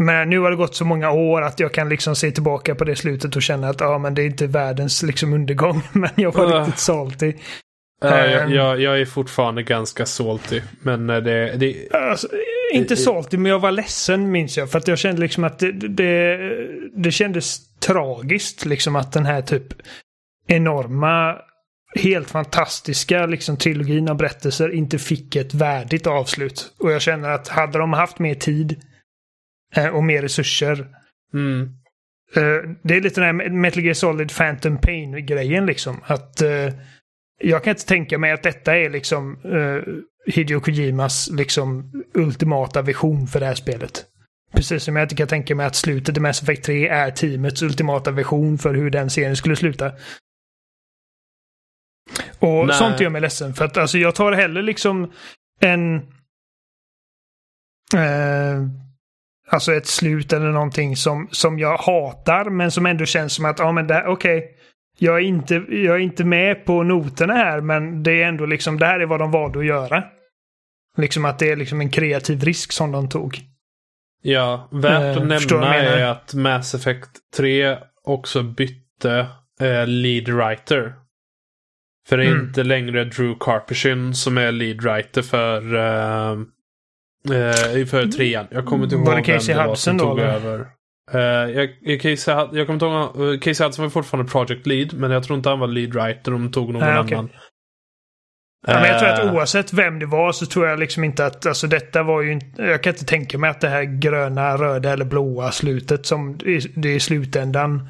Men 0.00 0.30
nu 0.30 0.38
har 0.38 0.50
det 0.50 0.56
gått 0.56 0.74
så 0.74 0.84
många 0.84 1.10
år 1.10 1.42
att 1.42 1.60
jag 1.60 1.74
kan 1.74 1.88
liksom 1.88 2.16
se 2.16 2.30
tillbaka 2.30 2.74
på 2.74 2.84
det 2.84 2.96
slutet 2.96 3.36
och 3.36 3.42
känna 3.42 3.68
att 3.68 3.80
ja, 3.80 3.98
men 3.98 4.14
det 4.14 4.22
är 4.22 4.26
inte 4.26 4.46
världens 4.46 5.02
liksom 5.02 5.32
undergång. 5.32 5.82
Men 5.92 6.10
jag 6.16 6.34
var 6.34 6.44
Uh. 6.44 6.58
riktigt 6.58 6.78
salty. 6.78 7.32
Ja, 8.02 8.26
jag, 8.26 8.42
ehm. 8.42 8.52
jag, 8.52 8.80
jag 8.80 9.00
är 9.00 9.04
fortfarande 9.04 9.62
ganska 9.62 10.06
salty. 10.06 10.60
Men 10.82 11.10
eh, 11.10 11.16
det, 11.16 11.56
det, 11.56 11.92
Alltså, 11.92 12.28
inte 12.72 12.96
salty, 12.96 13.38
men 13.38 13.50
jag 13.50 13.58
var 13.58 13.72
ledsen 13.72 14.30
minns 14.30 14.58
jag. 14.58 14.70
För 14.70 14.78
att 14.78 14.88
jag 14.88 14.98
kände 14.98 15.20
liksom 15.20 15.44
att 15.44 15.58
det, 15.58 15.72
det, 15.72 16.38
det 16.94 17.10
kändes 17.10 17.78
tragiskt 17.78 18.64
liksom 18.64 18.96
att 18.96 19.12
den 19.12 19.26
här 19.26 19.42
typ 19.42 19.66
enorma, 20.46 21.36
helt 21.94 22.30
fantastiska 22.30 23.26
liksom 23.26 23.56
trilogin 23.56 24.08
av 24.08 24.16
berättelser 24.16 24.74
inte 24.74 24.98
fick 24.98 25.36
ett 25.36 25.54
värdigt 25.54 26.06
avslut. 26.06 26.74
Och 26.78 26.92
jag 26.92 27.02
känner 27.02 27.30
att 27.30 27.48
hade 27.48 27.78
de 27.78 27.92
haft 27.92 28.18
mer 28.18 28.34
tid 28.34 28.72
eh, 28.72 28.89
och 29.92 30.04
mer 30.04 30.22
resurser. 30.22 30.86
mm. 31.34 31.76
Eh, 32.36 32.70
det 32.82 32.96
är 32.96 33.00
lite 33.00 33.20
den 33.20 33.40
här 33.40 33.50
Metal 33.50 33.82
Gear 33.82 33.94
Solid 33.94 34.36
Phantom 34.36 34.78
Pain-grejen 34.78 35.66
liksom. 35.66 36.00
Att 36.06 36.42
eh, 36.42 36.72
jag 37.38 37.64
kan 37.64 37.70
inte 37.70 37.86
tänka 37.86 38.18
mig 38.18 38.32
att 38.32 38.42
detta 38.42 38.76
är 38.76 38.90
liksom 38.90 39.40
eh, 39.44 39.92
Hideo 40.34 40.60
Kojimas 40.60 41.30
liksom 41.32 41.92
ultimata 42.14 42.82
vision 42.82 43.26
för 43.26 43.40
det 43.40 43.46
här 43.46 43.54
spelet. 43.54 44.04
Precis 44.52 44.84
som 44.84 44.96
jag 44.96 45.04
inte 45.04 45.14
kan 45.14 45.28
tänka 45.28 45.54
mig 45.54 45.66
att 45.66 45.76
slutet 45.76 46.16
i 46.16 46.20
Mass 46.20 46.42
Effect 46.42 46.64
3 46.64 46.88
är 46.88 47.10
teamets 47.10 47.62
ultimata 47.62 48.10
vision 48.10 48.58
för 48.58 48.74
hur 48.74 48.90
den 48.90 49.10
serien 49.10 49.36
skulle 49.36 49.56
sluta. 49.56 49.92
Och 52.38 52.66
Nej. 52.66 52.76
sånt 52.76 53.00
gör 53.00 53.10
mig 53.10 53.20
ledsen. 53.20 53.54
För 53.54 53.64
att 53.64 53.76
alltså, 53.76 53.98
jag 53.98 54.14
tar 54.14 54.32
hellre 54.32 54.62
liksom 54.62 55.12
en... 55.60 55.96
Eh, 57.94 58.66
alltså 59.52 59.72
ett 59.74 59.86
slut 59.86 60.32
eller 60.32 60.50
någonting 60.50 60.96
som, 60.96 61.28
som 61.30 61.58
jag 61.58 61.76
hatar 61.76 62.50
men 62.50 62.70
som 62.70 62.86
ändå 62.86 63.04
känns 63.04 63.34
som 63.34 63.44
att, 63.44 63.58
ja 63.58 63.72
men 63.72 63.86
det 63.86 63.94
här, 63.94 64.06
okej. 64.06 64.56
jag, 64.98 65.16
är 65.16 65.20
inte, 65.24 65.54
jag 65.68 65.96
är 65.96 65.98
inte 65.98 66.24
med 66.24 66.64
på 66.64 66.82
noterna 66.82 67.34
här 67.34 67.60
men 67.60 68.02
det 68.02 68.22
är 68.22 68.28
ändå 68.28 68.46
liksom, 68.46 68.78
det 68.78 68.86
här 68.86 69.00
är 69.00 69.06
vad 69.06 69.18
de 69.20 69.30
valde 69.30 69.58
att 69.58 69.66
göra. 69.66 70.04
Liksom 70.96 71.24
att 71.24 71.38
det 71.38 71.50
är 71.50 71.56
liksom 71.56 71.80
en 71.80 71.90
kreativ 71.90 72.42
risk 72.44 72.72
som 72.72 72.92
de 72.92 73.08
tog. 73.08 73.40
Ja, 74.22 74.68
värt 74.72 74.92
Eh, 74.92 75.10
att 75.10 75.16
vad 75.16 75.26
nämna 75.26 75.76
jag 75.76 76.00
är 76.00 76.06
att 76.06 76.34
Mass 76.34 76.74
Effect 76.74 77.10
3 77.36 77.78
också 78.04 78.42
bytte 78.42 79.26
eh, 79.60 79.86
lead 79.86 80.28
writer. 80.28 80.94
För 82.08 82.16
det 82.16 82.24
är 82.24 82.30
Mm. 82.30 82.46
inte 82.46 82.62
längre 82.62 83.04
Drew 83.04 83.34
Carpushin 83.40 84.14
som 84.14 84.38
är 84.38 84.52
lead 84.52 84.82
writer 84.82 85.22
för, 85.22 85.74
eh, 85.74 86.38
eh, 87.24 87.86
för 87.86 88.06
trean. 88.12 88.46
Jag 88.50 88.66
kommer 88.66 88.84
inte 88.84 88.96
ihåg 88.96 89.06
Var 89.06 89.16
det 89.16 89.22
vem 89.22 89.24
Casey 89.38 89.54
det 89.54 89.60
var 89.60 89.68
Hudson 89.68 89.98
som 89.98 89.98
då, 89.98 90.04
tog 90.04 90.18
eller? 90.18 90.28
över. 90.34 90.66
Eh, 91.12 91.20
jag, 91.56 91.68
jag, 91.80 92.00
Casey, 92.00 92.34
jag 92.34 92.66
kommer 92.66 92.72
inte 92.72 92.84
ihåg, 92.86 93.34
eh, 93.34 93.38
Casey 93.40 93.66
Hudson 93.66 93.82
var 93.82 93.90
fortfarande 93.90 94.30
project 94.30 94.66
lead, 94.66 94.92
men 94.94 95.10
jag 95.10 95.22
tror 95.24 95.36
inte 95.36 95.48
han 95.48 95.58
var 95.58 95.66
lead 95.66 95.94
writer. 95.94 96.30
De 96.32 96.52
tog 96.52 96.72
någon 96.72 96.82
Nej, 96.82 96.98
okej. 97.00 97.14
annan. 97.16 97.30
Ja, 98.66 98.74
men 98.74 98.84
jag 98.90 98.98
tror 98.98 99.08
att 99.08 99.18
Eh, 99.24 99.34
oavsett 99.34 99.72
vem 99.72 99.98
det 99.98 100.06
var 100.06 100.32
så 100.32 100.46
tror 100.46 100.66
jag 100.66 100.78
liksom 100.78 101.04
inte 101.04 101.26
att, 101.26 101.46
alltså 101.46 101.66
detta 101.66 102.02
var 102.02 102.22
ju 102.22 102.32
inte, 102.32 102.62
jag 102.62 102.82
kan 102.82 102.92
inte 102.92 103.04
tänka 103.04 103.38
mig 103.38 103.50
att 103.50 103.60
det 103.60 103.68
här 103.68 103.82
gröna, 103.82 104.56
röda 104.56 104.92
eller 104.92 105.04
blåa 105.04 105.52
slutet 105.52 106.06
som 106.06 106.38
det 106.74 106.94
i 106.94 107.00
slutändan 107.00 107.88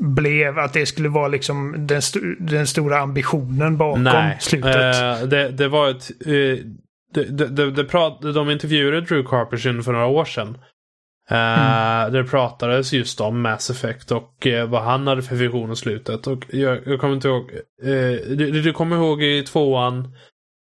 blev, 0.00 0.58
att 0.58 0.72
det 0.72 0.86
skulle 0.86 1.08
vara 1.08 1.28
liksom 1.28 1.86
den, 1.86 1.98
st 1.98 2.18
den 2.38 2.66
stora 2.66 2.98
ambitionen 2.98 3.76
bakom 3.76 4.02
Nej, 4.02 4.36
slutet. 4.40 4.76
eh, 4.76 5.28
det, 5.28 5.48
det 5.50 5.68
var 5.68 5.88
ett... 5.90 6.10
eh, 6.26 6.64
det, 7.14 7.48
det, 7.48 7.70
det 7.70 7.84
prat, 7.84 8.22
de 8.22 8.50
intervjuade 8.50 9.00
Drew 9.00 9.24
Carpushin 9.26 9.82
för 9.82 9.92
några 9.92 10.06
år 10.06 10.24
sedan. 10.24 10.58
Uh, 11.30 12.12
Det 12.12 12.24
pratades 12.30 12.92
just 12.92 13.20
om 13.20 13.40
Mass 13.40 13.70
Effect 13.70 14.10
och 14.12 14.46
eh, 14.46 14.68
vad 14.68 14.82
han 14.82 15.06
hade 15.06 15.22
för 15.22 15.36
vision 15.36 15.72
i 15.72 15.76
slutet. 15.76 16.26
Och 16.26 16.44
jag, 16.48 16.80
jag 16.86 17.00
kommer 17.00 17.14
inte 17.14 17.28
ihåg. 17.28 17.50
eh, 17.82 18.36
du, 18.36 18.62
du 18.62 18.72
kommer 18.72 18.96
ihåg 18.96 19.22
i 19.22 19.42
tvåan 19.42 20.12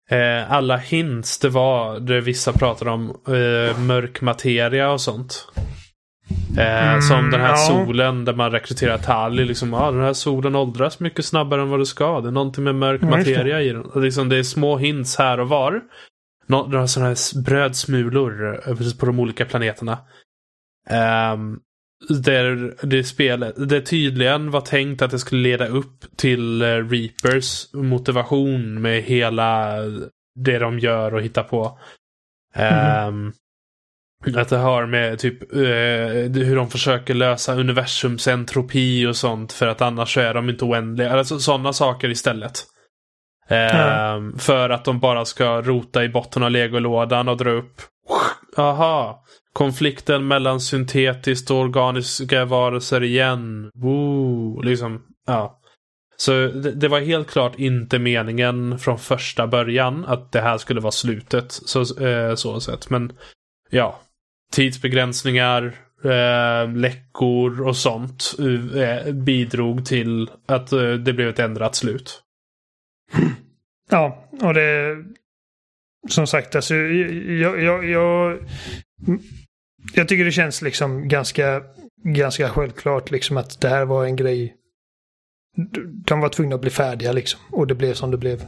Eh, 0.10 0.52
alla 0.52 0.78
hints 0.78 1.40
det 1.40 1.50
var 1.50 2.00
det 2.00 2.22
vissa 2.22 2.54
pratade 2.54 2.92
om 2.92 3.10
eh, 3.10 3.80
mörk 3.80 4.22
materia 4.22 4.92
och 4.92 5.02
sånt. 5.02 5.48
Eh, 6.58 6.90
mm, 6.90 7.02
som 7.02 7.32
den 7.32 7.42
här 7.42 7.50
ja. 7.50 7.56
solen 7.56 8.26
där 8.26 8.34
man 8.34 8.52
rekryterar 8.52 8.98
Tali. 8.98 9.46
Liksom, 9.46 9.74
ah, 9.74 9.92
den 9.92 10.02
här 10.02 10.14
solen 10.14 10.56
åldras 10.56 11.00
mycket 11.00 11.26
snabbare 11.26 11.62
än 11.62 11.70
vad 11.70 11.80
det 11.80 11.86
ska. 11.86 12.22
Det 12.22 12.28
är 12.28 12.32
någonting 12.32 12.64
med 12.64 12.76
mörk 12.76 13.02
mm, 13.02 13.20
materia 13.20 13.62
i 13.62 13.70
den. 13.70 13.82
Och 13.86 14.02
liksom, 14.02 14.30
det 14.30 14.38
är 14.38 14.44
små 14.44 14.78
hints 14.78 15.18
här 15.18 15.40
och 15.40 15.50
var. 15.50 15.82
Några 16.48 16.88
sådana 16.88 17.10
här 17.10 17.42
brödsmulor 17.42 18.62
eh, 18.70 18.98
på 19.00 19.06
de 19.06 19.20
olika 19.20 19.46
planeterna. 19.46 20.00
Um, 21.34 21.60
där 22.10 22.76
det 22.82 23.04
spelet, 23.04 23.70
det 23.70 23.82
tydligen 23.82 24.52
var 24.52 24.62
tänkt 24.62 25.02
att 25.02 25.12
det 25.12 25.20
skulle 25.20 25.42
leda 25.42 25.68
upp 25.68 26.06
till 26.16 26.62
eh, 26.62 26.66
Reapers 26.66 27.74
motivation 27.74 28.82
med 28.82 29.02
hela 29.04 29.78
eh, 29.78 29.92
det 30.36 30.60
de 30.60 30.80
gör 30.80 31.14
och 31.14 31.22
hittar 31.22 31.44
på. 31.44 31.80
Mm. 32.56 33.08
Um, 33.08 33.34
att 34.36 34.50
det 34.50 34.58
har 34.58 34.86
med 34.86 35.20
typ 35.20 35.56
uh, 35.56 36.44
hur 36.44 36.56
de 36.56 36.70
försöker 36.70 37.14
lösa 37.14 37.56
universums 37.56 38.28
entropi 38.28 39.08
och 39.08 39.16
sånt 39.16 39.54
för 39.54 39.68
att 39.68 39.82
annars 39.82 40.18
är 40.18 40.34
de 40.34 40.50
inte 40.50 40.66
oändliga. 40.66 41.12
Alltså 41.12 41.40
sådana 41.40 41.74
saker 41.74 42.10
istället. 42.10 42.64
Mm. 43.48 44.38
För 44.40 44.70
att 44.70 44.86
de 44.86 45.00
bara 45.00 45.26
ska 45.26 45.62
rota 45.62 46.04
i 46.04 46.10
botten 46.10 46.44
av 46.44 46.52
legolådan 46.52 47.28
och 47.28 47.38
dra 47.38 47.50
upp. 47.50 47.82
Aha. 48.58 49.24
Konflikten 49.54 50.28
mellan 50.28 50.62
syntetiskt 50.62 51.52
och 51.52 51.58
organiska 51.58 52.46
varelser 52.46 53.04
igen. 53.04 53.72
Woo. 53.76 54.62
Liksom, 54.62 55.02
ja. 55.28 55.60
Så 56.18 56.32
det, 56.32 56.72
det, 56.72 56.88
var 56.88 57.00
helt 57.00 57.30
klart 57.30 57.60
inte 57.60 58.00
meningen 58.00 58.80
från 58.80 59.00
första 59.00 59.48
början 59.48 60.06
att 60.06 60.32
det 60.32 60.42
här 60.42 60.58
skulle 60.58 60.82
vara 60.82 60.92
slutet. 60.92 61.52
Så, 61.52 62.06
eh, 62.06 62.36
så 62.36 62.60
sett. 62.60 62.90
Men 62.90 63.14
ja, 63.70 64.00
tidsbegränsningar, 64.52 65.76
eh, 66.04 66.72
läckor 66.76 67.68
och 67.68 67.76
sånt 67.76 68.36
eh, 68.76 69.14
bidrog 69.14 69.86
till 69.86 70.30
att 70.48 70.72
eh, 70.72 70.92
det 70.92 71.14
blev 71.14 71.30
ett 71.30 71.40
ändrat 71.40 71.76
slut. 71.76 72.22
Ja, 73.90 74.30
och 74.42 74.54
det... 74.54 74.98
Som 76.10 76.28
sagt, 76.28 76.56
alltså 76.56 76.76
jag, 76.76 77.64
jag, 77.64 77.86
jag, 77.86 78.40
jag 79.94 80.08
tycker 80.08 80.26
det 80.26 80.32
känns 80.32 80.62
liksom 80.62 81.08
ganska, 81.08 81.64
ganska 82.04 82.50
självklart 82.50 83.12
liksom 83.12 83.38
att 83.38 83.62
det 83.62 83.70
här 83.70 83.86
var 83.86 84.06
en 84.06 84.16
grej. 84.16 84.56
De 86.06 86.20
var 86.20 86.30
tvungna 86.30 86.56
att 86.56 86.62
bli 86.62 86.70
färdiga 86.70 87.12
liksom. 87.12 87.40
Och 87.52 87.68
det 87.68 87.76
blev 87.76 87.94
som 87.94 88.12
det 88.12 88.18
blev. 88.18 88.42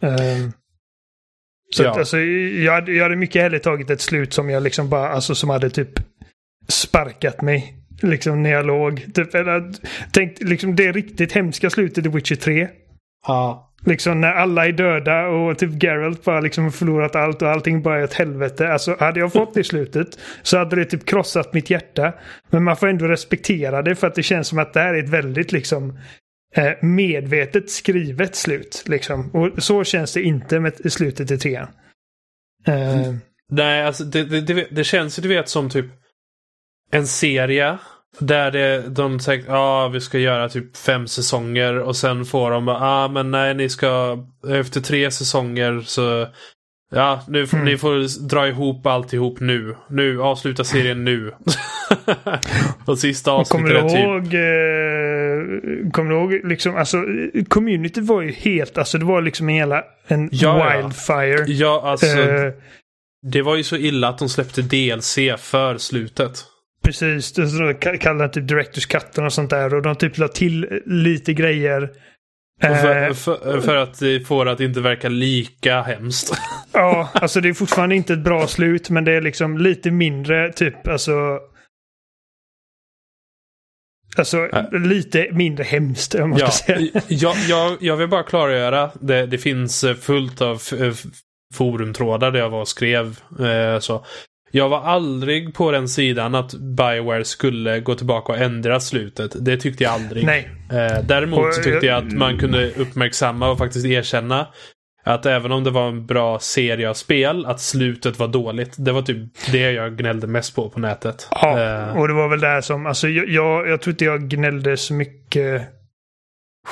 Um, 0.00 0.52
så 1.70 1.82
ja. 1.82 1.90
att, 1.90 1.98
alltså, 1.98 2.18
jag, 2.18 2.72
hade, 2.72 2.92
jag 2.92 3.02
hade 3.02 3.16
mycket 3.16 3.42
hellre 3.42 3.58
tagit 3.58 3.90
ett 3.90 4.00
slut 4.00 4.32
som 4.32 4.50
jag 4.50 4.62
liksom 4.62 4.88
bara, 4.88 5.08
alltså 5.08 5.34
som 5.34 5.50
hade 5.50 5.70
typ 5.70 5.90
sparkat 6.68 7.42
mig. 7.42 7.76
Liksom 8.02 8.42
när 8.42 8.50
jag 8.50 8.66
låg. 8.66 9.14
Typ, 9.14 9.34
eller, 9.34 9.72
tänk, 10.12 10.40
liksom 10.40 10.76
det 10.76 10.92
riktigt 10.92 11.32
hemska 11.32 11.70
slutet 11.70 12.06
i 12.06 12.08
Witcher 12.08 12.36
3. 12.36 12.68
Ja. 13.26 13.66
Liksom 13.86 14.20
när 14.20 14.32
alla 14.32 14.66
är 14.66 14.72
döda 14.72 15.26
och 15.26 15.58
typ 15.58 15.82
Geralt 15.82 16.24
bara 16.24 16.40
liksom 16.40 16.72
förlorat 16.72 17.16
allt 17.16 17.42
och 17.42 17.48
allting 17.48 17.82
bara 17.82 18.00
är 18.00 18.04
ett 18.04 18.14
helvete. 18.14 18.72
Alltså 18.72 18.96
hade 19.00 19.20
jag 19.20 19.32
fått 19.32 19.54
det 19.54 19.60
i 19.60 19.64
slutet 19.64 20.18
så 20.42 20.58
hade 20.58 20.76
det 20.76 20.84
typ 20.84 21.06
krossat 21.06 21.54
mitt 21.54 21.70
hjärta. 21.70 22.12
Men 22.50 22.64
man 22.64 22.76
får 22.76 22.88
ändå 22.88 23.08
respektera 23.08 23.82
det 23.82 23.94
för 23.94 24.06
att 24.06 24.14
det 24.14 24.22
känns 24.22 24.48
som 24.48 24.58
att 24.58 24.72
det 24.72 24.80
här 24.80 24.94
är 24.94 25.04
ett 25.04 25.08
väldigt 25.08 25.52
liksom 25.52 25.98
eh, 26.54 26.72
medvetet 26.82 27.70
skrivet 27.70 28.36
slut. 28.36 28.84
Liksom. 28.86 29.30
Och 29.30 29.62
så 29.62 29.84
känns 29.84 30.12
det 30.12 30.22
inte 30.22 30.60
med 30.60 30.92
slutet 30.92 31.30
i 31.30 31.38
trean. 31.38 31.68
Uh... 32.68 33.14
Nej, 33.52 33.84
alltså 33.84 34.04
det, 34.04 34.24
det, 34.24 34.40
det, 34.40 34.66
det 34.70 34.84
känns 34.84 35.18
ju 35.18 35.22
du 35.22 35.28
vet 35.28 35.48
som 35.48 35.70
typ 35.70 35.86
en 36.90 37.06
serie 37.06 37.78
där 38.18 38.50
det, 38.50 38.88
de 38.88 39.20
säger 39.20 39.44
ja 39.46 39.58
ah, 39.58 39.88
vi 39.88 40.00
ska 40.00 40.18
göra 40.18 40.48
typ 40.48 40.76
fem 40.76 41.06
säsonger 41.06 41.78
och 41.78 41.96
sen 41.96 42.24
får 42.24 42.50
de 42.50 42.68
ah 42.68 43.08
men 43.08 43.30
nej 43.30 43.54
ni 43.54 43.68
ska 43.68 44.18
efter 44.48 44.80
tre 44.80 45.10
säsonger 45.10 45.80
så 45.80 46.26
Ja, 46.92 47.22
nu, 47.28 47.46
mm. 47.52 47.64
ni 47.64 47.76
får 47.76 48.28
dra 48.28 48.48
ihop 48.48 48.86
alltihop 48.86 49.40
nu. 49.40 49.76
Nu, 49.88 50.22
avsluta 50.22 50.64
serien 50.64 51.04
nu. 51.04 51.32
och 52.86 52.98
sista 52.98 53.32
avsnittet 53.32 53.70
är 53.70 53.88
typ... 53.88 53.98
Ihåg, 53.98 54.24
eh, 54.24 55.90
kommer 55.90 56.10
du 56.10 56.16
ihåg, 56.16 56.50
liksom, 56.50 56.76
alltså 56.76 56.96
community 57.48 58.00
var 58.00 58.22
ju 58.22 58.32
helt, 58.32 58.78
alltså 58.78 58.98
det 58.98 59.04
var 59.04 59.22
liksom 59.22 59.48
en 59.48 59.54
hela, 59.54 59.84
en 60.06 60.28
ja, 60.32 60.72
wildfire. 60.72 61.44
Ja, 61.46 61.82
alltså. 61.84 62.18
Eh, 62.18 62.52
det 63.22 63.42
var 63.42 63.56
ju 63.56 63.62
så 63.62 63.76
illa 63.76 64.08
att 64.08 64.18
de 64.18 64.28
släppte 64.28 64.62
DLC 64.62 65.18
för 65.38 65.78
slutet. 65.78 66.44
Precis, 66.84 67.32
de 67.32 67.74
kallade 67.74 68.26
det 68.26 68.32
typ 68.32 68.48
Directors 68.48 68.86
Cut 68.86 69.18
och 69.18 69.32
sånt 69.32 69.50
där. 69.50 69.74
Och 69.74 69.82
de 69.82 69.96
typ 69.96 70.18
la 70.18 70.28
till 70.28 70.82
lite 70.86 71.32
grejer. 71.32 71.90
För, 72.60 73.02
eh, 73.02 73.12
för, 73.12 73.60
för, 73.60 73.76
att 73.76 74.26
få 74.26 74.44
det 74.44 74.52
att 74.52 74.60
inte 74.60 74.80
verka 74.80 75.08
lika 75.08 75.82
hemskt. 75.82 76.32
ja, 76.72 77.08
alltså 77.14 77.40
det 77.40 77.48
är 77.48 77.52
fortfarande 77.52 77.94
inte 77.94 78.12
ett 78.12 78.24
bra 78.24 78.46
slut 78.46 78.90
men 78.90 79.04
det 79.04 79.12
är 79.12 79.20
liksom 79.20 79.58
lite 79.58 79.90
mindre 79.90 80.52
typ 80.52 80.88
alltså. 80.88 81.38
Alltså 84.16 84.46
äh. 84.46 84.72
lite 84.72 85.28
mindre 85.32 85.64
hemskt 85.64 86.14
om 86.14 86.30
man 86.30 86.38
ja, 86.38 86.50
ska 86.50 86.74
säga. 86.74 87.02
Jag, 87.08 87.36
jag, 87.48 87.76
jag 87.80 87.96
vill 87.96 88.08
bara 88.08 88.22
klargöra. 88.22 88.90
Det, 89.00 89.26
det 89.26 89.38
finns 89.38 89.84
fullt 90.00 90.40
av 90.40 90.62
forumtrådar 91.54 92.30
där 92.30 92.38
jag 92.38 92.50
var 92.50 92.60
och 92.60 92.68
skrev. 92.68 93.20
Eh, 93.40 93.78
så. 93.78 94.04
Jag 94.50 94.68
var 94.68 94.80
aldrig 94.80 95.54
på 95.54 95.70
den 95.70 95.88
sidan 95.88 96.34
att 96.34 96.54
Bioware 96.54 97.24
skulle 97.24 97.80
gå 97.80 97.94
tillbaka 97.94 98.32
och 98.32 98.38
ändra 98.38 98.80
slutet. 98.80 99.44
Det 99.44 99.56
tyckte 99.56 99.84
jag 99.84 99.92
aldrig. 99.92 100.24
Nej. 100.24 100.50
Eh, 100.70 101.04
däremot 101.04 101.54
så 101.54 101.62
tyckte 101.62 101.86
jag 101.86 102.06
att 102.06 102.12
man 102.12 102.38
kunde 102.38 102.70
uppmärksamma 102.70 103.50
och 103.50 103.58
faktiskt 103.58 103.86
erkänna 103.86 104.46
att 105.04 105.26
även 105.26 105.52
om 105.52 105.64
det 105.64 105.70
var 105.70 105.88
en 105.88 106.06
bra 106.06 106.38
serie 106.38 106.90
av 106.90 106.94
spel, 106.94 107.46
att 107.46 107.60
slutet 107.60 108.18
var 108.18 108.28
dåligt. 108.28 108.74
Det 108.78 108.92
var 108.92 109.02
typ 109.02 109.52
det 109.52 109.72
jag 109.72 109.96
gnällde 109.96 110.26
mest 110.26 110.54
på 110.54 110.70
på 110.70 110.80
nätet. 110.80 111.28
Ja, 111.30 111.60
eh. 111.60 111.98
och 111.98 112.08
det 112.08 112.14
var 112.14 112.28
väl 112.28 112.40
det 112.40 112.62
som, 112.62 112.86
alltså 112.86 113.08
jag, 113.08 113.28
jag, 113.28 113.68
jag 113.68 113.80
tror 113.80 113.92
inte 113.92 114.04
jag 114.04 114.28
gnällde 114.28 114.76
så 114.76 114.94
mycket 114.94 115.62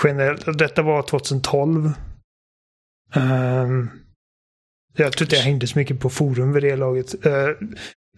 generellt. 0.04 0.58
Detta 0.58 0.82
var 0.82 1.02
2012. 1.02 1.84
Um, 1.84 1.92
ehm, 3.14 3.90
jag 4.98 5.12
tror 5.12 5.26
inte 5.26 5.36
jag 5.36 5.42
hängde 5.42 5.66
så 5.66 5.78
mycket 5.78 6.00
på 6.00 6.10
forum 6.10 6.52
vid 6.52 6.62
det 6.62 6.76
laget. 6.76 7.26
Uh, 7.26 7.68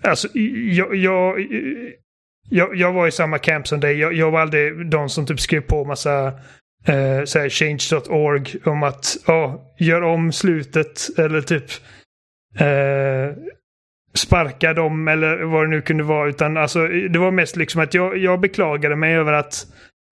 alltså, 0.03 0.29
jag, 0.35 0.95
jag, 0.95 1.41
jag, 2.49 2.77
jag, 2.77 2.93
var 2.93 3.07
i 3.07 3.13
samma 3.13 3.39
camp 3.39 3.69
som 3.69 3.81
dig. 3.81 3.99
Jag, 3.99 4.13
jag 4.13 4.31
var 4.31 4.41
aldrig 4.41 4.91
de 4.91 5.09
som 5.09 5.27
typ 5.27 5.41
skrev 5.41 5.61
på 5.61 5.85
massa 5.85 6.33
eh, 6.87 7.19
uh, 7.19 7.49
change.org 7.49 8.55
om 8.65 8.83
att 8.83 9.17
oh, 9.27 9.55
gör 9.79 10.03
om 10.03 10.33
slutet 10.33 11.19
eller 11.19 11.41
typ 11.41 11.71
uh, 12.61 13.37
sparka 14.15 14.75
dem 14.75 15.09
eller 15.09 15.43
vad 15.43 15.65
det 15.65 15.71
nu 15.71 15.83
kunde 15.83 16.05
vara. 16.05 16.29
Utan 16.29 16.57
alltså, 16.57 16.87
det 16.89 17.19
var 17.19 17.31
mest 17.31 17.57
liksom 17.57 17.81
att 17.81 17.95
jag, 17.95 18.17
jag 18.19 18.41
beklagade 18.41 18.97
mig 18.97 19.15
över 19.15 19.33
att 19.33 19.67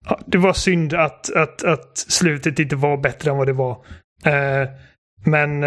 ja, 0.09 0.19
det 0.25 0.37
var 0.37 0.53
synd 0.53 0.93
att, 0.93 1.35
att, 1.35 1.63
att 1.63 1.97
slutet 1.97 2.59
inte 2.59 2.75
var 2.75 2.97
bättre 2.97 3.31
än 3.31 3.37
vad 3.37 3.47
det 3.47 3.53
var. 3.53 3.71
Uh, 4.27 4.69
men 5.25 5.63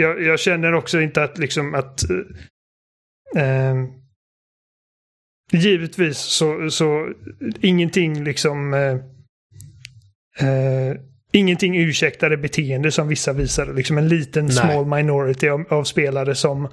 jag, 0.00 0.22
jag, 0.22 0.40
känner 0.40 0.74
också 0.74 1.00
inte 1.00 1.22
att 1.22 1.38
liksom 1.38 1.74
att 1.74 2.04
eh, 3.36 3.74
givetvis 5.52 6.18
så, 6.18 6.70
så 6.70 7.12
ingenting 7.60 8.24
liksom 8.24 8.74
eh, 8.74 8.94
eh, 10.48 10.96
ingenting 11.32 11.76
ursäktade 11.76 12.36
beteende 12.36 12.92
som 12.92 13.08
vissa 13.08 13.32
visade. 13.32 13.72
Liksom 13.72 13.98
en 13.98 14.08
liten 14.08 14.44
Nej. 14.46 14.54
small 14.54 14.86
minority 14.86 15.48
av, 15.48 15.64
av, 15.68 15.84
spelare 15.84 16.34
som, 16.34 16.68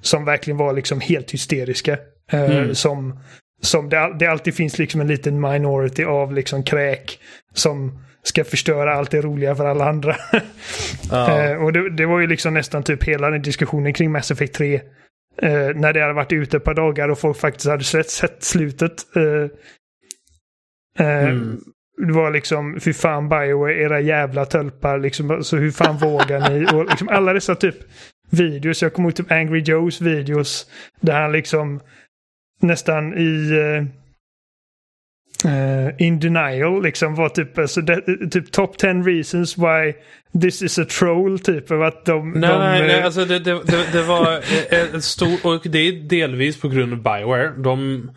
som 0.00 0.24
verkligen 0.24 0.56
var 0.56 0.72
liksom 0.72 1.00
helt 1.00 1.30
hysteriska. 1.30 1.98
Eh, 2.32 2.50
mm. 2.50 2.74
Som, 2.74 3.20
som 3.62 3.88
det, 3.88 4.16
det 4.18 4.26
alltid 4.26 4.54
finns 4.54 4.78
liksom 4.78 5.00
en 5.00 5.06
liten 5.06 5.40
minority 5.40 6.04
av 6.04 6.32
liksom 6.32 6.62
kräk 6.62 7.18
som 7.54 8.05
ska 8.26 8.44
förstöra 8.44 8.94
allt 8.94 9.10
det 9.10 9.20
roliga 9.20 9.54
för 9.56 9.66
alla 9.66 9.88
andra. 9.88 10.16
Eh, 11.12 11.64
och 11.64 11.72
det, 11.72 11.90
det, 11.90 12.06
var 12.06 12.20
ju 12.20 12.26
liksom 12.26 12.54
nästan 12.54 12.82
typ 12.82 13.04
hela 13.04 13.30
den 13.30 13.42
diskussionen 13.42 13.92
kring 13.92 14.12
Mass 14.12 14.30
Effect 14.30 14.54
3. 14.54 14.74
Eh, 14.74 14.80
när 15.74 15.92
det 15.92 16.00
hade 16.00 16.12
varit 16.12 16.32
ute 16.32 16.56
ett 16.56 16.64
par 16.64 16.74
dagar 16.74 17.08
och 17.08 17.18
folk 17.18 17.36
faktiskt 17.36 17.66
hade 17.66 17.84
sett, 17.84 18.10
sett 18.10 18.42
slutet. 18.44 19.16
Eh, 19.16 19.48
mm. 20.98 21.60
Det 22.06 22.12
var 22.12 22.30
liksom, 22.30 22.80
fy 22.80 22.92
fan 22.92 23.28
Bioware, 23.28 23.82
era 23.82 24.00
jävla 24.00 24.44
tölpar. 24.44 24.98
Liksom, 24.98 25.44
så 25.44 25.56
hur 25.56 25.70
fan 25.70 25.96
vågar 26.00 26.50
ni? 26.50 26.66
Och 26.66 26.90
liksom 26.90 27.08
alla 27.08 27.32
dessa 27.32 27.54
typ 27.54 27.76
videos. 28.30 28.82
Jag 28.82 28.92
kommer 28.92 29.08
ihåg 29.08 29.16
typ 29.16 29.32
Angry 29.32 29.60
Joes 29.60 30.00
videos. 30.00 30.70
Där 31.00 31.20
han 31.20 31.32
liksom 31.32 31.80
nästan 32.60 33.18
i... 33.18 33.52
Uh, 35.44 35.90
in 35.98 36.20
denial 36.20 36.82
liksom 36.82 37.14
var 37.14 37.28
typ, 37.28 37.58
alltså, 37.58 37.80
det, 37.80 38.30
typ 38.30 38.52
top 38.52 38.78
10 38.78 38.92
reasons 38.92 39.58
why 39.58 39.92
this 40.40 40.62
is 40.62 40.78
a 40.78 40.84
troll 40.84 41.38
typ. 41.38 41.70
Av 41.70 41.82
att 41.82 42.04
de, 42.04 42.32
Nej, 42.32 42.50
de, 42.50 42.58
nej, 42.58 42.80
nej, 42.80 42.98
eh, 42.98 43.04
alltså 43.04 43.24
det, 43.24 43.38
det, 43.38 43.60
det, 43.92 44.02
var 44.02 44.40
en 44.94 45.02
stor, 45.02 45.46
och 45.46 45.62
det 45.64 45.78
är 45.78 45.92
delvis 45.92 46.60
på 46.60 46.68
grund 46.68 46.92
av 46.92 47.02
Bioware. 47.02 47.52
De, 47.56 48.10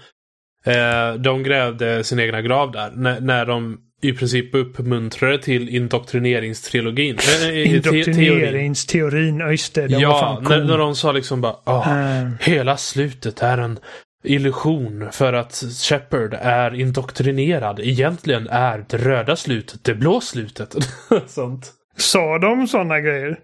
eh, 0.66 1.14
de 1.14 1.44
grävde 1.44 2.04
sin 2.04 2.20
egna 2.20 2.42
grav 2.42 2.72
där. 2.72 2.92
När, 2.96 3.20
när 3.20 3.46
de 3.46 3.78
i 4.02 4.14
princip 4.14 4.56
uppmuntrade 4.56 5.38
till 5.38 5.70
indoktrineringstrilogin. 5.70 7.18
Teorin. 7.18 7.76
Indoktrineringsteorin, 7.76 9.38
ja 9.38 9.52
just 9.52 9.74
det. 9.74 9.86
Ja, 9.86 10.42
när, 10.50 10.64
när 10.64 10.78
de 10.78 10.96
sa 10.96 11.12
liksom 11.12 11.42
bara 11.42 11.56
ah, 11.64 11.84
Eh, 11.92 12.28
Hela 12.40 12.78
slutet 12.78 13.42
är 13.42 13.58
en 13.58 13.80
illusion 14.24 15.08
för 15.12 15.34
att 15.34 15.64
Shepard 15.84 16.34
är 16.42 16.76
indoktrinerad. 16.76 17.80
Egentligen 17.80 18.48
är 18.48 18.86
det 18.90 18.98
röda 18.98 19.36
slutet 19.36 19.84
det 19.84 19.94
blå 19.96 20.22
slutet. 20.22 20.76
Sånt. 21.28 21.72
sa 21.98 22.38
de 22.38 22.68
sådana 22.68 23.00
grejer? 23.00 23.38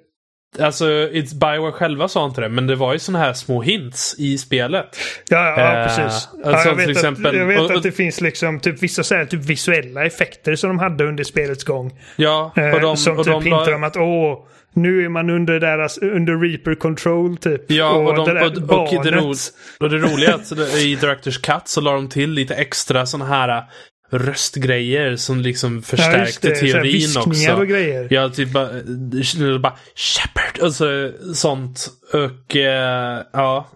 Alltså, 0.59 0.85
it's 0.85 1.33
Bioware 1.39 1.71
själva 1.71 2.07
sa 2.07 2.25
inte 2.25 2.41
det, 2.41 2.49
men 2.49 2.67
det 2.67 2.75
var 2.75 2.93
ju 2.93 2.99
såna 2.99 3.19
här 3.19 3.33
små 3.33 3.61
hints 3.61 4.15
i 4.19 4.37
spelet. 4.37 4.85
Ja, 5.29 5.37
ja 5.59 5.63
Eh, 5.79 5.83
precis. 5.87 6.29
Ja, 6.43 6.51
alltså 6.51 6.69
jag 6.69 6.75
vet, 6.75 6.89
exempel- 6.89 7.25
att, 7.27 7.35
jag 7.35 7.45
vet 7.45 7.59
och- 7.59 7.65
och- 7.65 7.75
att 7.77 7.83
det 7.83 7.91
finns 7.91 8.21
liksom 8.21 8.59
typ 8.59 8.83
vissa 8.83 9.03
så 9.03 9.15
här, 9.15 9.25
typ 9.25 9.43
visuella 9.45 10.05
effekter 10.05 10.55
som 10.55 10.67
de 10.69 10.79
hade 10.79 11.03
under 11.03 11.23
spelets 11.23 11.63
gång. 11.63 11.99
Ja, 12.15 12.53
Eh, 12.55 12.73
och 12.73 12.81
de, 12.81 12.97
som 12.97 13.17
och 13.17 13.25
typ 13.25 13.33
de 13.33 13.43
hintar 13.43 13.73
om 13.73 13.83
att 13.83 13.97
åh, 13.97 14.47
nu 14.75 15.05
är 15.05 15.09
man 15.09 15.29
under 15.29 15.59
deras, 15.59 15.97
under 15.97 16.37
Reaper 16.37 16.75
control 16.75 17.37
typ. 17.37 17.71
Ja, 17.71 17.91
och, 17.91 18.15
de, 18.15 18.33
det 18.33 18.45
och, 18.45 18.97
och, 18.97 19.03
det, 19.03 19.11
ro, 19.11 19.33
och 19.79 19.89
det 19.89 19.97
roliga 19.97 20.29
är 20.29 20.33
att 20.33 20.51
i 20.81 20.95
Directors 20.95 21.37
Cut 21.37 21.67
så 21.67 21.81
la 21.81 21.91
de 21.91 22.09
till 22.09 22.31
lite 22.31 22.55
extra 22.55 23.05
såna 23.05 23.25
här 23.25 23.57
äh, 23.57 23.63
röstgrejer 24.11 25.15
som 25.15 25.41
liksom 25.41 25.81
förstärkte 25.81 26.49
ja, 26.49 26.55
så 26.55 26.61
teorin 26.61 26.81
viskningar 26.81 27.51
också. 27.51 27.61
och 27.61 27.67
grejer. 27.67 28.07
Ja, 28.11 28.29
typ 28.29 28.53
bara, 28.53 28.69
eh, 28.69 29.59
bara 29.59 29.77
Shepard, 29.95 30.63
alltså 30.63 31.11
sånt. 31.33 31.87
Och 32.13 32.55
eh, 32.55 33.21
ja. 33.33 33.69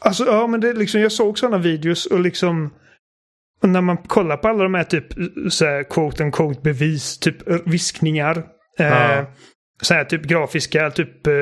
Alltså 0.00 0.26
ja, 0.26 0.46
men 0.46 0.60
det 0.60 0.72
liksom, 0.72 1.00
jag 1.00 1.12
såg 1.12 1.38
sådana 1.38 1.58
videos 1.58 2.06
och 2.06 2.20
liksom 2.20 2.70
och 3.62 3.68
när 3.68 3.80
man 3.80 3.96
kollar 3.96 4.36
på 4.36 4.48
alla 4.48 4.62
de 4.62 4.74
här 4.74 4.84
typ 4.84 5.06
så 5.50 5.64
här, 5.64 5.82
quote 5.82 6.22
and 6.22 6.34
quote 6.34 6.60
bevis, 6.60 7.18
typ 7.18 7.48
eh, 7.48 7.56
viskningar. 7.64 8.36
Eh, 8.78 8.86
Ja. 8.86 9.26
Så 9.82 9.94
här 9.94 10.04
typ 10.04 10.22
grafiska 10.22 10.90
typ 10.90 11.26
eh, 11.26 11.34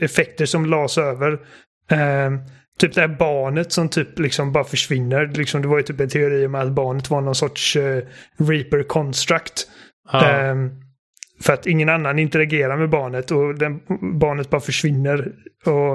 effekter 0.00 0.46
som 0.46 0.66
las 0.66 0.98
över. 0.98 1.32
Eh, 1.90 2.30
typ 2.78 2.94
det 2.94 3.00
här 3.00 3.16
barnet 3.18 3.72
som 3.72 3.88
typ 3.88 4.18
liksom 4.18 4.52
bara 4.52 4.64
försvinner. 4.64 5.26
Liksom, 5.26 5.62
det 5.62 5.68
var 5.68 5.76
ju 5.76 5.82
typ 5.82 6.00
en 6.00 6.08
teori 6.08 6.46
om 6.46 6.54
att 6.54 6.72
barnet 6.72 7.10
var 7.10 7.20
någon 7.20 7.34
sorts 7.34 7.76
eh, 7.76 8.02
Reaper 8.38 8.82
construct. 8.82 9.68
ja. 10.12 10.30
Ehm, 10.30 10.70
för 11.40 11.52
att 11.52 11.66
ingen 11.66 11.88
annan 11.88 12.18
interagerar 12.18 12.76
med 12.76 12.90
barnet 12.90 13.30
och 13.30 13.54
den, 13.54 13.80
barnet 14.18 14.50
bara 14.50 14.60
försvinner. 14.60 15.32
Och, 15.64 15.92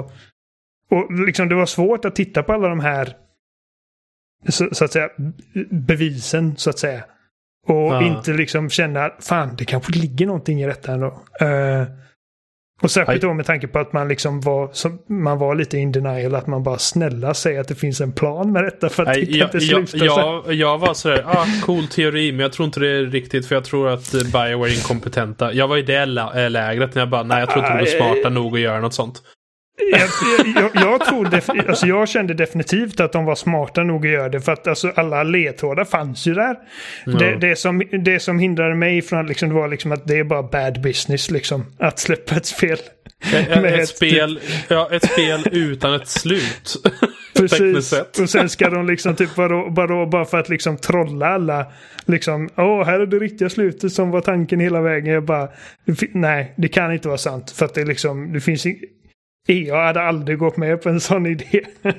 och 0.90 1.12
liksom 1.26 1.48
det 1.48 1.54
var 1.54 1.66
svårt 1.66 2.04
att 2.04 2.16
titta 2.16 2.42
på 2.42 2.52
alla 2.52 2.68
de 2.68 2.80
här 2.80 3.16
så, 4.48 4.68
så 4.72 4.84
att 4.84 4.92
säga 4.92 5.10
bevisen 5.70 6.56
så 6.56 6.70
att 6.70 6.78
säga. 6.78 7.04
Och 7.68 7.74
Ja. 7.94 8.02
inte 8.02 8.30
liksom 8.32 8.70
känna 8.70 9.10
fan 9.20 9.54
det 9.58 9.64
kanske 9.64 9.92
ligger 9.92 10.26
någonting 10.26 10.62
i 10.62 10.66
detta 10.66 10.92
ändå. 10.92 11.06
Uh, 11.42 11.86
och 12.82 12.90
särskilt 12.90 13.22
då 13.22 13.34
med 13.34 13.46
tanke 13.46 13.68
på 13.68 13.78
att 13.78 13.92
man 13.92 14.08
liksom 14.08 14.40
var, 14.40 14.70
som, 14.72 14.98
man 15.08 15.38
var 15.38 15.54
lite 15.54 15.78
in 15.78 15.92
denial, 15.92 16.34
att 16.34 16.46
man 16.46 16.62
bara 16.62 16.78
snälla 16.78 17.34
säger 17.34 17.60
att 17.60 17.68
det 17.68 17.74
finns 17.74 18.00
en 18.00 18.12
plan 18.12 18.52
med 18.52 18.64
detta 18.64 18.88
för 18.88 19.02
att 19.02 19.14
det 19.14 19.20
Nej, 19.20 19.26
kan 19.26 19.38
jag, 19.38 19.46
inte 19.48 19.60
sluta 19.60 19.86
så 20.14 20.42
jag, 20.46 20.54
jag 20.54 20.78
var 20.78 20.94
sådär, 20.94 21.24
ah, 21.26 21.46
cool 21.64 21.86
teori, 21.86 22.32
men 22.32 22.40
jag 22.40 22.52
tror 22.52 22.66
inte 22.66 22.80
det 22.80 22.88
är 22.90 23.02
riktigt 23.04 23.46
för 23.46 23.54
jag 23.54 23.64
tror 23.64 23.88
att 23.88 24.14
eh, 24.14 24.20
Bioware 24.20 24.70
är 24.70 24.74
inkompetenta. 24.74 25.52
Jag 25.52 25.68
var 25.68 25.76
i 25.76 25.82
det 25.82 26.06
lä- 26.06 26.44
äh, 26.44 26.50
lägret 26.50 26.94
när 26.94 27.02
jag 27.02 27.08
bara, 27.08 27.22
nej 27.22 27.38
jag 27.40 27.50
tror 27.50 27.64
inte 27.64 27.76
de 27.78 27.82
är 27.82 27.98
smarta 27.98 28.28
nog 28.28 28.54
att 28.54 28.60
göra 28.60 28.80
något 28.80 28.94
sånt. 28.94 29.22
Jag, 29.90 30.08
jag, 30.56 30.70
jag, 30.74 31.04
tror 31.06 31.34
alltså 31.68 31.86
jag 31.86 32.08
kände 32.08 32.34
definitivt 32.34 33.00
att 33.00 33.12
de 33.12 33.24
var 33.24 33.34
smarta 33.34 33.82
nog 33.82 34.06
att 34.06 34.12
göra 34.12 34.28
det. 34.28 34.40
För 34.40 34.52
att 34.52 34.66
alltså 34.66 34.92
alla 34.94 35.22
ledtrådar 35.22 35.84
fanns 35.84 36.26
ju 36.26 36.34
där. 36.34 36.56
Det, 37.06 37.30
Ja. 37.30 37.36
det, 37.36 37.56
som, 37.56 37.82
det 38.04 38.20
som 38.20 38.38
hindrade 38.38 38.74
mig 38.74 39.02
från 39.02 39.20
att 39.20 39.28
liksom, 39.28 39.48
det 39.48 39.54
var 39.54 39.68
liksom 39.68 39.92
att 39.92 40.06
det 40.06 40.18
är 40.18 40.24
bara 40.24 40.42
bad 40.42 40.82
business 40.82 41.30
liksom. 41.30 41.66
Att 41.78 41.98
släppa 41.98 42.36
ett 42.36 42.46
spel. 42.46 42.78
Ett, 43.32 43.64
ett, 43.64 43.88
spel, 43.88 44.40
ja, 44.68 44.88
ett 44.92 45.12
spel 45.12 45.48
utan 45.52 45.94
ett 45.94 46.08
slut. 46.08 46.76
Precis. 47.34 47.92
Och 48.20 48.30
sen 48.30 48.48
ska 48.48 48.70
de 48.70 48.86
liksom 48.86 49.16
typ 49.16 49.34
bara, 49.34 49.70
bara, 49.70 50.06
bara 50.06 50.24
för 50.24 50.38
att 50.38 50.48
liksom 50.48 50.76
trolla 50.76 51.26
alla. 51.26 51.66
Liksom, 52.06 52.48
åh 52.56 52.84
här 52.84 53.00
är 53.00 53.06
det 53.06 53.18
riktiga 53.18 53.50
slutet 53.50 53.92
som 53.92 54.10
var 54.10 54.20
tanken 54.20 54.60
hela 54.60 54.80
vägen. 54.80 55.14
Jag 55.14 55.24
bara, 55.24 55.48
det 55.84 56.08
nej 56.14 56.54
det 56.56 56.68
kan 56.68 56.92
inte 56.92 57.08
vara 57.08 57.18
sant. 57.18 57.50
För 57.50 57.64
att 57.64 57.74
det 57.74 57.84
liksom, 57.84 58.32
det 58.32 58.40
finns 58.40 58.66
jag 59.46 59.84
hade 59.84 60.02
aldrig 60.02 60.38
gått 60.38 60.56
med 60.56 60.82
på 60.82 60.88
en 60.88 61.00
sån 61.00 61.26
idé. 61.26 61.60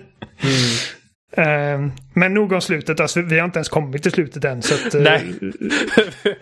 Ehm, 1.37 1.91
men 2.13 2.33
nog 2.33 2.51
om 2.51 2.61
slutet. 2.61 2.99
Alltså, 2.99 3.21
vi 3.21 3.39
har 3.39 3.45
inte 3.45 3.57
ens 3.59 3.69
kommit 3.69 4.03
till 4.03 4.11
slutet 4.11 4.45
än. 4.45 4.61
Så 4.61 4.73
att, 4.73 4.95
eh, 4.95 5.01
Nej. 5.01 5.21
vi 5.41 5.47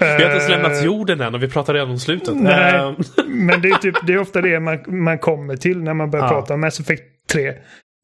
har 0.05 0.13
inte 0.13 0.23
ens 0.25 0.43
Eh, 0.43 0.49
lämnat 0.49 0.83
jorden 0.83 1.21
än 1.21 1.35
och 1.35 1.43
vi 1.43 1.49
pratar 1.49 1.73
redan 1.73 1.89
om 1.89 1.99
slutet. 1.99 2.35
Nej. 2.35 2.75
Eh, 2.75 2.93
Men 3.27 3.61
det 3.61 3.69
är, 3.69 3.77
typ, 3.77 3.95
det 4.07 4.13
är 4.13 4.17
ofta 4.17 4.41
det 4.41 4.59
man, 4.59 4.79
man 4.87 5.17
kommer 5.19 5.55
till 5.57 5.83
när 5.83 5.93
man 5.93 6.09
börjar 6.11 6.25
Ja. 6.25 6.29
prata 6.29 6.53
om 6.53 6.61
Mass 6.61 6.79
Effect 6.79 7.03
3. 7.31 7.53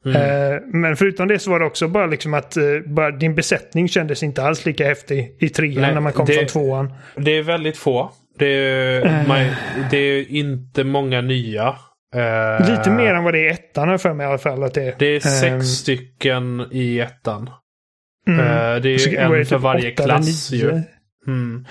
mm. 0.06 0.52
Eh, 0.52 0.60
men 0.74 0.96
förutom 0.96 1.28
det 1.28 1.40
så 1.40 1.50
var 1.52 1.60
det 1.60 1.66
också 1.66 1.88
bara 1.88 2.06
liksom 2.06 2.34
att 2.34 2.58
eh, 2.58 2.64
bara 2.86 3.12
din 3.12 3.36
besättning 3.36 3.88
kändes 3.90 4.24
inte 4.24 4.44
alls 4.44 4.66
lika 4.66 4.86
häftig 4.88 5.36
i 5.40 5.50
trean 5.50 5.82
Nej, 5.82 5.94
när 5.94 6.02
man 6.02 6.14
kom 6.14 6.26
det- 6.26 6.34
från 6.34 6.46
tvåan. 6.48 6.94
Det 7.16 7.32
är 7.38 7.44
väldigt 7.44 7.78
få. 7.78 8.12
Det 8.40 8.46
är, 8.48 9.06
Eh. 9.06 9.28
man, 9.28 9.46
det 9.92 9.98
är 9.98 10.32
inte 10.32 10.84
många 10.84 11.22
nya. 11.22 11.76
Eh, 12.16 12.70
Lite 12.70 12.92
mer 12.92 13.14
än 13.14 13.24
vad 13.24 13.34
det 13.34 13.40
är 13.40 13.44
i 13.50 13.54
ettan 13.54 13.90
har 13.90 13.98
för 13.98 14.14
mig 14.14 14.24
i 14.26 14.30
alla 14.30 14.38
fall. 14.38 14.64
Att 14.64 14.74
det, 14.74 14.84
är. 14.84 14.96
Det 15.00 15.06
är 15.16 15.20
sex 15.20 15.44
Ehm, 15.44 15.62
stycken 15.64 16.66
i 16.72 17.00
ettan. 17.00 17.50
mm. 18.28 18.40
Eh, 18.40 18.82
det 18.82 18.90
är 18.90 19.08
ju 19.10 19.16
var 19.28 19.36
det 19.36 19.40
en 19.40 19.46
för 19.46 19.56
typ 19.56 19.64
varje 19.64 19.92
klass 19.92 20.52
ju. 20.52 20.82
Mm. 21.28 21.66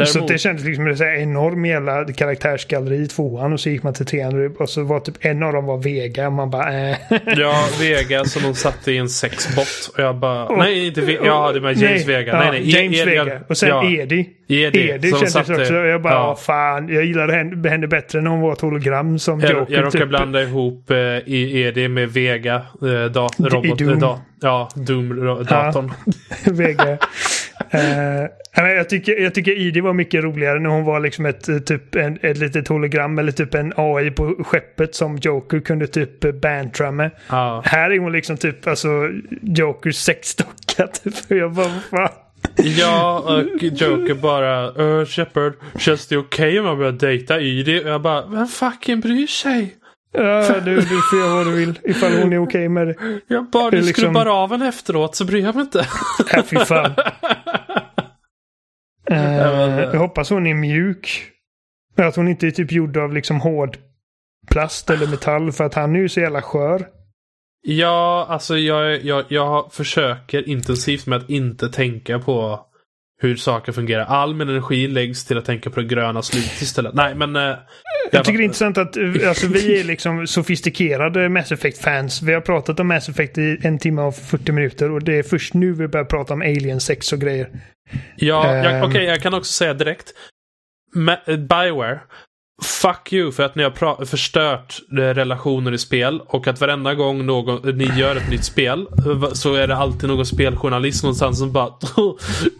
Ehm, 0.00 0.06
så 0.06 0.12
Däremot- 0.18 0.28
det 0.28 0.38
kändes 0.38 0.64
liksom 0.64 0.96
som 0.96 1.06
en 1.06 1.16
enorm 1.22 1.64
jävla 1.66 2.04
karaktärsgalleri 2.12 2.96
i 3.02 3.06
tvåan 3.06 3.52
och 3.52 3.60
så 3.60 3.68
gick 3.70 3.82
man 3.82 3.94
till 3.94 4.06
trean 4.06 4.56
och 4.58 4.68
så 4.70 4.82
var 4.82 5.00
typ 5.00 5.14
en 5.20 5.42
av 5.42 5.52
dem 5.52 5.64
var 5.66 5.78
Vega 5.78 6.26
och 6.26 6.32
man 6.32 6.50
bara 6.50 6.88
äh. 6.90 6.96
Ja, 7.36 7.64
Vega 7.80 8.24
som 8.24 8.42
de 8.42 8.54
satte 8.54 8.92
i 8.92 8.96
en 8.98 9.08
sexbot. 9.08 9.90
Och 9.94 10.02
jag 10.02 10.16
bara... 10.16 10.46
Och- 10.46 10.58
nej, 10.58 10.86
inte 10.86 11.00
Vega. 11.00 11.20
Ja, 11.24 11.52
det 11.52 11.60
var 11.60 11.68
James 11.70 11.82
nej, 11.82 12.04
Vega. 12.16 12.32
ja, 12.32 12.38
nej, 12.38 12.50
nej. 12.50 12.60
E- 12.60 12.82
James 12.82 13.00
E- 13.00 13.04
Vega. 13.04 13.40
Och 13.48 13.56
sen 13.56 13.68
ja, 13.68 13.84
Edi. 13.90 14.28
Edi. 14.48 14.90
Edi 14.90 15.08
som 15.10 15.18
kändes 15.18 15.32
satte- 15.32 15.52
också. 15.60 15.74
Jag 15.74 16.02
bara, 16.02 16.12
ja. 16.14 16.28
ja. 16.28 16.36
fan. 16.36 16.88
Jag 16.88 17.04
gillade 17.04 17.32
henne, 17.32 17.68
henne 17.68 17.86
bättre 17.86 18.20
när 18.20 18.30
hon 18.30 18.40
var 18.40 18.52
ett 18.52 18.60
hologram 18.60 19.18
som 19.18 19.40
Jag, 19.40 19.50
Joker. 19.50 19.74
jag 19.74 19.84
råkar 19.84 19.98
typ. 19.98 20.08
blanda 20.08 20.42
ihop 20.42 20.90
eh, 20.90 20.96
i 21.26 21.62
Edi 21.62 21.88
med 21.88 22.08
Vega. 22.12 22.54
Eh, 22.82 23.04
dat, 23.12 23.40
I 23.40 23.42
robot, 23.42 23.78
Doom. 23.78 23.90
eh, 23.92 23.98
da, 23.98 24.20
ja, 24.40 24.68
Doom-datorn. 24.74 25.92
Vega. 26.44 26.98
Eh, 27.70 27.78
men 27.80 28.28
jag, 28.56 28.88
tycker, 28.88 29.20
jag 29.22 29.34
tycker 29.34 29.52
Idi 29.52 29.80
var 29.80 29.92
mycket 29.92 30.24
roligare 30.24 30.58
när 30.58 30.70
hon 30.70 30.84
var 30.84 31.00
liksom 31.00 31.26
ett, 31.26 31.66
typ 31.66 31.94
en, 31.94 32.18
ett 32.22 32.38
litet 32.38 32.68
hologram 32.68 33.18
eller 33.18 33.32
typ 33.32 33.54
en 33.54 33.72
AI 33.76 34.10
på 34.10 34.44
skeppet 34.44 34.94
som 34.94 35.16
Joker 35.16 35.60
kunde 35.60 35.86
typ 35.86 36.40
bantra 36.40 36.90
med. 36.90 37.10
Ja. 37.28 37.62
Här 37.64 37.90
är 37.90 37.98
hon 37.98 38.12
liksom 38.12 38.36
typ 38.36 38.66
alltså 38.66 38.88
Jokers 39.42 39.96
sexdocka. 39.96 40.86
Typ. 41.02 41.14
Jag 41.28 41.52
bara, 41.52 41.68
fan. 41.90 42.08
Ja, 42.56 43.18
och 43.18 43.62
Joker 43.62 44.14
bara 44.14 44.82
uh, 44.82 45.06
Shepard, 45.06 45.52
känns 45.78 46.06
det 46.06 46.16
okej 46.16 46.48
okay 46.48 46.58
om 46.58 46.66
jag 46.66 46.78
börjar 46.78 46.92
dejta? 46.92 47.34
Och 47.34 47.90
jag 47.92 48.02
bara, 48.02 48.26
vem 48.26 48.46
fucking 48.46 49.00
bryr 49.00 49.26
sig? 49.26 49.76
Ja, 50.12 50.60
du, 50.64 50.76
du 50.76 51.02
får 51.10 51.18
göra 51.18 51.34
vad 51.34 51.46
du 51.46 51.52
vill 51.52 51.78
ifall 51.84 52.12
hon 52.12 52.32
är 52.32 52.42
okej 52.42 52.68
med 52.68 52.86
det. 52.86 52.94
Jag 53.26 53.50
bara, 53.50 53.70
du 53.70 53.76
liksom- 53.76 53.92
skrubbar 53.92 54.26
av 54.26 54.50
henne 54.50 54.68
efteråt 54.68 55.16
så 55.16 55.24
bryr 55.24 55.42
jag 55.42 55.54
mig 55.54 55.62
inte. 55.62 55.86
Äh, 56.34 56.42
fy 56.42 56.56
fan. 56.56 56.94
Eh, 59.10 59.36
jag 59.92 59.98
hoppas 59.98 60.30
hon 60.30 60.46
är 60.46 60.54
mjuk. 60.54 61.30
Att 61.96 62.16
hon 62.16 62.28
inte 62.28 62.46
är 62.46 62.50
typ 62.50 62.72
gjord 62.72 62.96
av 62.96 63.12
liksom 63.14 63.40
hård 63.40 63.76
plast 64.50 64.90
eller 64.90 65.06
metall 65.06 65.52
för 65.52 65.64
att 65.64 65.74
han 65.74 65.96
är 65.96 66.00
ju 66.00 66.08
så 66.08 66.20
jävla 66.20 66.42
skör. 66.42 66.86
Ja, 67.62 68.26
alltså 68.28 68.58
jag, 68.58 69.04
jag, 69.04 69.24
jag 69.28 69.72
försöker 69.72 70.48
intensivt 70.48 71.06
med 71.06 71.18
att 71.18 71.30
inte 71.30 71.68
tänka 71.68 72.18
på 72.18 72.60
hur 73.22 73.36
saker 73.36 73.72
fungerar. 73.72 74.04
All 74.04 74.34
min 74.34 74.48
energi 74.48 74.88
läggs 74.88 75.24
till 75.24 75.38
att 75.38 75.44
tänka 75.44 75.70
på 75.70 75.80
det 75.80 75.86
gröna 75.86 76.22
slutet 76.22 76.60
istället. 76.62 76.94
Nej, 76.94 77.14
men... 77.14 77.36
eh, 77.36 77.54
Jag 78.12 78.24
tycker 78.24 78.38
det 78.38 78.42
är 78.42 78.44
intressant 78.44 78.78
att 78.78 78.96
eh, 78.96 79.28
alltså, 79.28 79.46
vi 79.46 79.80
är 79.80 79.84
liksom 79.84 80.26
sofistikerade 80.26 81.28
Mass 81.28 81.52
Effect-fans. 81.52 82.22
Vi 82.22 82.32
har 82.34 82.40
pratat 82.40 82.80
om 82.80 82.88
Mass 82.88 83.08
Effect 83.08 83.38
i 83.38 83.58
en 83.62 83.78
timme 83.78 84.02
och 84.02 84.14
40 84.16 84.52
minuter 84.52 84.90
och 84.90 85.02
det 85.02 85.18
är 85.18 85.22
först 85.22 85.54
nu 85.54 85.72
vi 85.72 85.88
börjar 85.88 86.04
prata 86.04 86.34
om 86.34 86.40
Alien 86.42 86.80
6 86.80 87.12
och 87.12 87.18
grejer. 87.18 87.48
Ja, 88.16 88.56
jag, 88.56 88.74
Ehm. 88.74 88.82
okej, 88.82 89.04
jag 89.04 89.22
kan 89.22 89.34
också 89.34 89.52
säga 89.52 89.74
direkt. 89.74 90.12
Eh, 91.26 91.36
Bioware 91.36 92.00
Fuck 92.62 93.12
you 93.12 93.32
för 93.32 93.42
att 93.42 93.54
ni 93.54 93.62
har 93.62 94.04
förstört 94.04 94.80
eh, 94.92 94.96
relationer 94.96 95.72
i 95.72 95.78
spel 95.78 96.20
och 96.26 96.46
att 96.46 96.60
varenda 96.60 96.94
gång 96.94 97.26
någon, 97.26 97.76
ni 97.76 97.84
gör 97.84 98.16
ett 98.16 98.30
nytt 98.30 98.44
spel 98.44 98.86
så 99.32 99.54
är 99.54 99.66
det 99.66 99.76
alltid 99.76 100.08
någon 100.08 100.26
speljournalist 100.26 101.02
någonstans 101.02 101.38
som 101.38 101.52
bara 101.52 101.72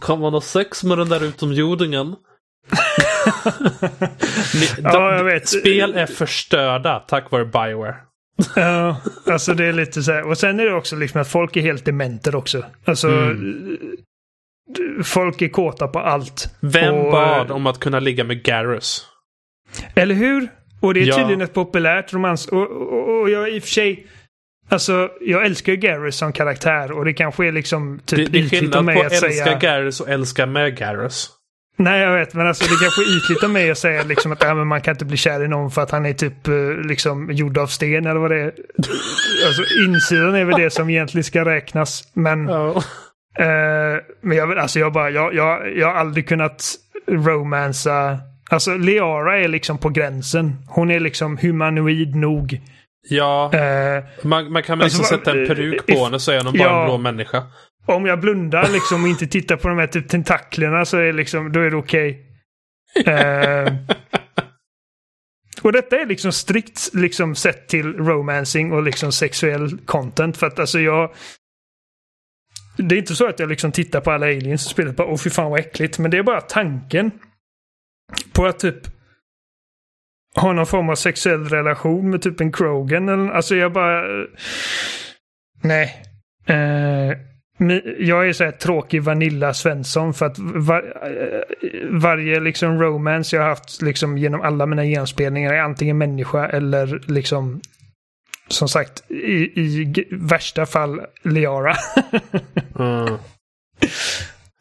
Kan 0.01 0.19
man 0.19 0.33
ha 0.33 0.41
sex 0.41 0.83
med 0.83 0.97
den 0.97 1.09
där 1.09 1.23
utomjordingen? 1.23 2.07
ni, 4.53 4.67
ja, 4.83 5.23
vet. 5.23 5.49
Spel 5.49 5.93
är 5.95 6.05
förstörda 6.05 6.99
tack 6.99 7.31
vare 7.31 7.45
Bioware. 7.45 7.95
Ja, 8.55 9.01
alltså 9.25 9.53
det 9.53 9.65
är 9.65 9.73
lite 9.73 10.03
så 10.03 10.11
här. 10.11 10.27
Och 10.27 10.37
sen 10.37 10.59
är 10.59 10.65
det 10.65 10.73
också 10.73 10.95
liksom 10.95 11.21
att 11.21 11.27
folk 11.27 11.55
är 11.55 11.61
helt 11.61 11.85
dementer 11.85 12.35
också. 12.35 12.65
Alltså, 12.85 13.07
mm. 13.07 13.77
Folk 15.03 15.41
är 15.41 15.47
kåta 15.47 15.87
på 15.87 15.99
allt. 15.99 16.49
Vem 16.59 16.95
och, 16.95 17.11
bad 17.11 17.51
om 17.51 17.67
att 17.67 17.79
kunna 17.79 17.99
ligga 17.99 18.23
med 18.23 18.43
Garrus? 18.43 19.05
Eller 19.95 20.15
hur? 20.15 20.47
Och 20.79 20.93
det 20.93 20.99
är 20.99 21.11
tydligen 21.11 21.39
ja. 21.39 21.45
ett 21.45 21.53
populärt 21.53 22.13
romans. 22.13 22.47
Och, 22.47 22.71
och, 22.71 23.21
och 23.21 23.29
jag 23.29 23.49
i 23.49 23.59
och 23.59 23.63
för 23.63 23.69
sig... 23.69 24.07
Alltså, 24.69 25.09
jag 25.21 25.45
älskar 25.45 25.71
ju 25.71 25.77
Garrus 25.77 26.17
som 26.17 26.33
karaktär 26.33 26.91
och 26.91 27.05
det 27.05 27.13
kanske 27.13 27.47
är 27.47 27.51
liksom 27.51 27.99
typ 28.05 28.17
Det, 28.17 28.39
det 28.39 28.45
är 28.45 28.49
skillnad 28.49 28.85
på 28.85 28.91
att 29.01 29.11
älska 29.11 29.29
säga... 29.29 29.59
Garrus 29.59 29.99
och 29.99 30.09
älska 30.09 30.45
med 30.45 30.77
Garrus. 30.77 31.29
Nej, 31.79 32.01
jag 32.01 32.13
vet, 32.19 32.33
men 32.33 32.47
alltså 32.47 32.63
det 32.63 32.77
kanske 32.81 33.01
är 33.01 33.17
ytligt 33.17 33.43
av 33.43 33.49
mig 33.49 33.71
att 33.71 33.77
säga 33.77 34.03
liksom 34.03 34.31
att 34.31 34.43
äh, 34.43 34.55
men 34.55 34.67
man 34.67 34.81
kan 34.81 34.93
inte 34.93 35.05
bli 35.05 35.17
kär 35.17 35.43
i 35.43 35.47
någon 35.47 35.71
för 35.71 35.81
att 35.81 35.91
han 35.91 36.05
är 36.05 36.13
typ 36.13 36.47
eh, 36.47 36.53
liksom 36.87 37.31
gjord 37.31 37.57
av 37.57 37.67
sten 37.67 38.05
eller 38.05 38.19
vad 38.19 38.31
det 38.31 38.41
är. 38.41 38.53
Alltså 39.47 39.63
insidan 39.87 40.35
är 40.35 40.45
väl 40.45 40.61
det 40.61 40.69
som 40.69 40.89
egentligen 40.89 41.23
ska 41.23 41.45
räknas. 41.45 42.11
Men, 42.13 42.49
oh. 42.49 42.83
Eh, 43.39 44.01
men 44.21 44.37
jag, 44.37 44.57
alltså 44.57 44.79
jag, 44.79 44.93
bara, 44.93 45.09
jag, 45.09 45.33
jag, 45.33 45.77
jag 45.77 45.87
har 45.87 45.93
aldrig 45.93 46.27
kunnat 46.27 46.75
romansa 47.07 48.19
Alltså 48.49 48.77
Leara 48.77 49.39
är 49.39 49.47
liksom 49.47 49.77
på 49.77 49.89
gränsen. 49.89 50.55
Hon 50.67 50.91
är 50.91 50.99
liksom 50.99 51.37
humanoid 51.37 52.15
nog. 52.15 52.61
Ja, 53.09 53.51
uh, 53.53 54.27
man, 54.27 54.51
man, 54.51 54.63
kan 54.63 54.79
liksom 54.79 54.99
alltså, 54.99 55.15
sätta 55.15 55.31
en 55.31 55.47
peruk 55.47 55.85
på 55.85 56.03
henne 56.03 56.19
så 56.19 56.31
är 56.31 56.43
hon 56.43 56.57
bara 56.57 56.63
ja, 56.63 56.81
en 56.81 56.87
blå 56.87 56.97
människa. 56.97 57.43
Om 57.85 58.05
jag 58.05 58.19
blundar 58.19 58.69
liksom 58.69 59.03
och 59.03 59.09
inte 59.09 59.27
tittar 59.27 59.55
på 59.55 59.67
de 59.67 59.77
här 59.77 59.87
typ 59.87 60.09
tentaklerna 60.09 60.85
så 60.85 60.97
är, 60.97 61.13
liksom, 61.13 61.51
då 61.51 61.59
är 61.59 61.69
det 61.69 61.77
okej. 61.77 62.21
Okay. 62.99 63.13
Uh, 63.13 63.21
eh, 63.21 63.73
och 65.61 65.71
detta 65.71 65.99
är 65.99 66.05
liksom 66.05 66.31
strikt 66.31 66.89
liksom 66.93 67.35
sett 67.35 67.67
till 67.67 67.93
romancing 67.93 68.71
och 68.71 68.83
liksom 68.83 69.11
sexuell 69.11 69.77
content. 69.85 70.37
För 70.37 70.47
att 70.47 70.59
alltså 70.59 70.79
jag... 70.79 71.11
Det 72.77 72.95
är 72.95 72.99
inte 72.99 73.15
så 73.15 73.27
att 73.27 73.39
jag 73.39 73.49
liksom 73.49 73.71
tittar 73.71 74.01
på 74.01 74.11
alla 74.11 74.25
aliens 74.25 74.65
och 74.65 74.71
spelar 74.71 74.93
på 74.93 75.03
åh 75.03 75.17
fy 75.17 75.29
fan 75.29 75.51
vad 75.51 75.59
äckligt. 75.59 75.99
Men 75.99 76.11
det 76.11 76.17
är 76.17 76.23
bara 76.23 76.41
tanken 76.41 77.11
på 78.33 78.45
att 78.45 78.59
typ 78.59 78.77
ha 80.35 80.53
någon 80.53 80.65
form 80.65 80.89
av 80.89 80.95
sexuell 80.95 81.49
relation 81.49 82.09
med 82.09 82.21
typ 82.21 82.41
en 82.41 82.51
Krogan. 82.51 83.09
Eller, 83.09 83.31
alltså 83.31 83.55
jag 83.55 83.73
bara... 83.73 84.03
Nej. 85.61 86.03
Uh, 86.49 87.17
jag 87.99 88.29
är 88.29 88.33
så 88.33 88.43
här 88.43 88.51
tråkig 88.51 89.03
Vanilla 89.03 89.53
Svensson 89.53 90.13
för 90.13 90.25
att 90.25 90.39
var, 90.39 90.77
eh, 91.03 91.59
varje 91.89 92.39
liksom 92.39 92.81
romance 92.81 93.35
jag 93.35 93.43
har 93.43 93.49
haft 93.49 93.81
liksom 93.81 94.17
genom 94.17 94.41
alla 94.41 94.65
mina 94.65 94.85
genomspelningar 94.85 95.53
är 95.53 95.59
antingen 95.59 95.97
människa 95.97 96.47
eller 96.47 97.01
liksom 97.07 97.61
som 98.47 98.69
sagt 98.69 99.11
i, 99.11 99.61
i 99.61 100.07
värsta 100.11 100.65
fall 100.65 101.01
Liara. 101.23 101.75
mm. 102.79 103.17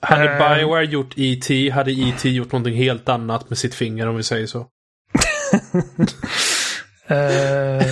Hade 0.01 0.33
uh, 0.33 0.39
Bioware 0.39 0.85
gjort 0.85 1.15
E.T. 1.17 1.71
hade 1.71 1.93
E.T. 1.93 2.29
gjort 2.29 2.53
någonting 2.53 2.75
helt 2.75 3.09
annat 3.09 3.51
med 3.51 3.59
sitt 3.59 3.75
finger 3.75 4.09
om 4.09 4.17
vi 4.17 4.23
säger 4.23 4.47
så. 4.47 4.59
uh, 4.59 4.67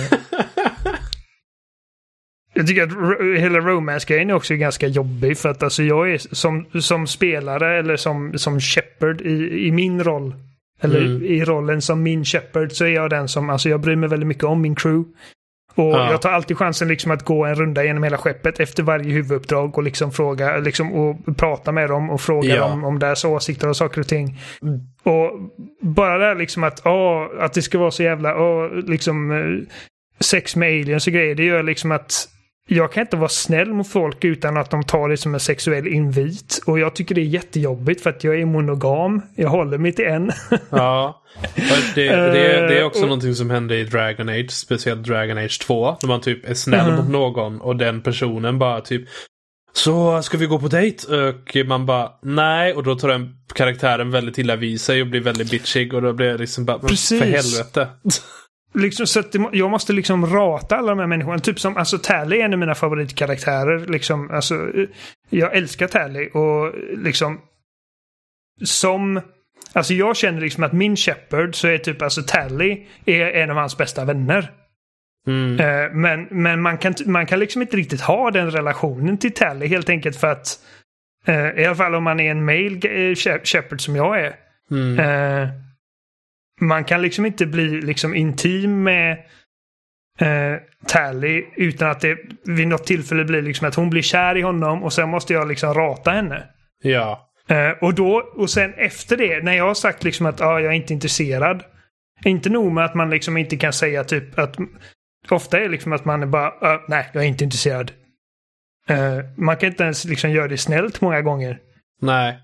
jag 2.53 2.67
tycker 2.67 2.83
att 2.83 3.41
hela 3.41 3.59
romance-grejen 3.59 4.29
är 4.29 4.33
också 4.33 4.55
ganska 4.55 4.87
jobbig 4.87 5.37
för 5.37 5.49
att 5.49 5.63
alltså 5.63 5.83
jag 5.83 6.11
är 6.11 6.35
som, 6.35 6.65
som 6.81 7.07
spelare 7.07 7.79
eller 7.79 7.97
som, 7.97 8.37
som 8.37 8.59
Shepard 8.59 9.21
i, 9.21 9.67
i 9.67 9.71
min 9.71 10.03
roll. 10.03 10.35
Eller 10.81 11.01
mm. 11.01 11.25
i 11.25 11.45
rollen 11.45 11.81
som 11.81 12.03
min 12.03 12.25
Shepard 12.25 12.71
så 12.71 12.85
är 12.85 12.89
jag 12.89 13.09
den 13.09 13.27
som, 13.27 13.49
alltså 13.49 13.69
jag 13.69 13.81
bryr 13.81 13.95
mig 13.95 14.09
väldigt 14.09 14.27
mycket 14.27 14.43
om 14.43 14.61
min 14.61 14.75
crew. 14.75 15.05
Och 15.75 15.91
ja. 15.91 16.11
jag 16.11 16.21
tar 16.21 16.29
alltid 16.29 16.57
chansen 16.57 16.87
liksom 16.87 17.11
att 17.11 17.23
gå 17.23 17.45
en 17.45 17.55
runda 17.55 17.83
genom 17.83 18.03
hela 18.03 18.17
skeppet 18.17 18.59
efter 18.59 18.83
varje 18.83 19.11
huvuduppdrag 19.11 19.77
och 19.77 19.83
liksom 19.83 20.11
fråga 20.11 20.57
liksom, 20.57 20.93
och 20.93 21.37
prata 21.37 21.71
med 21.71 21.89
dem 21.89 22.09
och 22.09 22.21
fråga 22.21 22.55
ja. 22.55 22.67
dem 22.67 22.83
om 22.83 22.99
deras 22.99 23.25
åsikter 23.25 23.69
och 23.69 23.77
saker 23.77 24.01
och 24.01 24.07
ting. 24.07 24.39
Mm. 24.61 24.79
Och 25.03 25.31
bara 25.81 26.17
det 26.17 26.39
liksom 26.39 26.63
att, 26.63 26.85
åh, 26.85 27.27
att 27.39 27.53
det 27.53 27.61
ska 27.61 27.77
vara 27.77 27.91
så 27.91 28.03
jävla, 28.03 28.37
åh, 28.41 28.69
liksom 28.73 29.31
eh, 29.31 29.67
sex 30.19 30.55
med 30.55 30.69
aliens 30.69 31.07
och 31.07 31.13
grejer, 31.13 31.35
det 31.35 31.43
gör 31.43 31.63
liksom 31.63 31.91
att 31.91 32.27
jag 32.67 32.91
kan 32.91 33.01
inte 33.01 33.17
vara 33.17 33.29
snäll 33.29 33.73
mot 33.73 33.89
folk 33.89 34.23
utan 34.23 34.57
att 34.57 34.71
de 34.71 34.83
tar 34.83 35.09
det 35.09 35.17
som 35.17 35.33
en 35.33 35.39
sexuell 35.39 35.87
invit. 35.87 36.61
Och 36.65 36.79
jag 36.79 36.95
tycker 36.95 37.15
det 37.15 37.21
är 37.21 37.25
jättejobbigt 37.25 38.01
för 38.01 38.09
att 38.09 38.23
jag 38.23 38.39
är 38.39 38.45
monogam. 38.45 39.21
Jag 39.35 39.49
håller 39.49 39.77
mig 39.77 39.91
till 39.91 40.05
en. 40.05 40.31
ja. 40.69 41.21
Det, 41.55 41.65
det, 41.95 42.67
det, 42.67 42.79
är 42.79 42.83
också 42.83 43.01
uh, 43.01 43.05
någonting 43.05 43.35
som 43.35 43.49
händer 43.49 43.75
i 43.75 43.83
Dragon 43.83 44.29
Age. 44.29 44.51
Speciellt 44.51 45.03
Dragon 45.03 45.37
Age 45.37 45.61
2. 45.61 45.97
När 46.01 46.07
man 46.07 46.21
typ 46.21 46.49
är 46.49 46.53
snäll 46.53 46.89
uh, 46.89 46.95
mot 46.95 47.09
någon 47.09 47.61
och 47.61 47.75
den 47.75 48.01
personen 48.01 48.59
bara 48.59 48.81
typ 48.81 49.07
så 49.73 50.21
ska 50.21 50.37
vi 50.37 50.45
gå 50.45 50.59
på 50.59 50.67
dejt? 50.67 51.15
Och 51.15 51.67
man 51.67 51.85
bara 51.85 52.11
nej. 52.21 52.73
Och 52.73 52.83
då 52.83 52.95
tar 52.95 53.07
den 53.07 53.35
karaktären 53.53 54.11
väldigt 54.11 54.37
illa 54.37 54.55
vid 54.55 54.81
sig 54.81 55.01
och 55.01 55.07
blir 55.07 55.21
väldigt 55.21 55.51
bitchig. 55.51 55.93
Och 55.93 56.01
då 56.01 56.13
blir 56.13 56.27
det 56.27 56.37
liksom 56.37 56.65
bara 56.65 56.79
Precis. 56.79 57.19
för 57.19 57.25
helvete. 57.25 57.87
Liksom, 58.75 59.07
så 59.07 59.19
att 59.19 59.35
jag 59.51 59.71
måste 59.71 59.93
liksom 59.93 60.25
rata 60.25 60.75
alla 60.75 60.89
de 60.89 60.99
här 60.99 61.07
människorna. 61.07 61.39
Typ 61.39 61.59
som, 61.59 61.77
alltså 61.77 61.97
Tally 61.97 62.37
är 62.37 62.45
en 62.45 62.53
av 62.53 62.59
mina 62.59 62.75
favoritkaraktärer. 62.75 63.87
Liksom, 63.87 64.31
alltså, 64.31 64.71
jag 65.29 65.55
älskar 65.55 65.87
Tally 65.87 66.27
och 66.27 66.73
liksom 66.97 67.41
som 68.63 69.21
Alltså 69.73 69.93
jag 69.93 70.15
känner 70.15 70.41
liksom 70.41 70.63
att 70.63 70.73
min 70.73 70.95
Shepard 70.95 71.55
så 71.55 71.67
är 71.67 71.77
typ 71.77 72.01
alltså 72.01 72.21
Tally 72.21 72.83
är 73.05 73.25
en 73.25 73.49
av 73.49 73.57
hans 73.57 73.77
bästa 73.77 74.05
vänner. 74.05 74.51
Mm. 75.27 75.51
Uh, 75.51 75.93
men 75.93 76.27
men 76.31 76.61
man, 76.61 76.77
kan, 76.77 76.93
man 77.05 77.25
kan 77.25 77.39
liksom 77.39 77.61
inte 77.61 77.77
riktigt 77.77 78.01
ha 78.01 78.31
den 78.31 78.51
relationen 78.51 79.17
till 79.17 79.33
Tally 79.33 79.67
helt 79.67 79.89
enkelt 79.89 80.15
för 80.17 80.27
att 80.27 80.59
uh, 81.29 81.59
i 81.59 81.65
alla 81.65 81.75
fall 81.75 81.95
om 81.95 82.03
man 82.03 82.19
är 82.19 82.31
en 82.31 82.45
male 82.45 83.09
uh, 83.09 83.15
Shepard 83.43 83.81
som 83.81 83.95
jag 83.95 84.19
är. 84.19 84.35
Mm 84.71 85.64
man 86.61 86.83
kan 86.83 87.01
liksom 87.01 87.25
inte 87.25 87.45
bli 87.45 87.81
liksom 87.81 88.15
intim 88.15 88.83
med 88.83 89.11
eh, 90.19 90.59
Tally 90.87 91.45
utan 91.55 91.91
att 91.91 92.01
det 92.01 92.17
vid 92.45 92.67
något 92.67 92.85
tillfälle 92.85 93.25
blir 93.25 93.41
liksom 93.41 93.67
att 93.67 93.75
hon 93.75 93.89
blir 93.89 94.01
kär 94.01 94.37
i 94.37 94.41
honom 94.41 94.83
och 94.83 94.93
sen 94.93 95.09
måste 95.09 95.33
jag 95.33 95.47
liksom 95.47 95.73
rata 95.73 96.11
henne. 96.11 96.43
Ja. 96.83 97.29
Eh, 97.47 97.69
och 97.81 97.93
då, 97.93 98.31
och 98.35 98.49
sen 98.49 98.73
efter 98.73 99.17
det, 99.17 99.43
när 99.43 99.53
jag 99.53 99.67
har 99.67 99.73
sagt 99.73 100.03
liksom 100.03 100.25
att 100.25 100.41
ah, 100.41 100.59
jag 100.59 100.71
är 100.71 100.75
inte 100.75 100.93
intresserad. 100.93 101.63
Inte 102.25 102.49
nog 102.49 102.71
med 102.71 102.85
att 102.85 102.95
man 102.95 103.09
liksom 103.09 103.37
inte 103.37 103.57
kan 103.57 103.73
säga 103.73 104.03
typ 104.03 104.39
att 104.39 104.57
ofta 105.29 105.59
är 105.59 105.69
liksom 105.69 105.93
att 105.93 106.05
man 106.05 106.23
är 106.23 106.27
bara 106.27 106.47
ah, 106.47 106.85
nej, 106.87 107.09
jag 107.13 107.23
är 107.23 107.27
inte 107.27 107.43
intresserad. 107.43 107.91
Eh, 108.89 109.19
man 109.35 109.57
kan 109.57 109.69
inte 109.69 109.83
ens 109.83 110.05
liksom 110.05 110.31
göra 110.31 110.47
det 110.47 110.57
snällt 110.57 111.01
många 111.01 111.21
gånger. 111.21 111.59
Nej. 112.01 112.39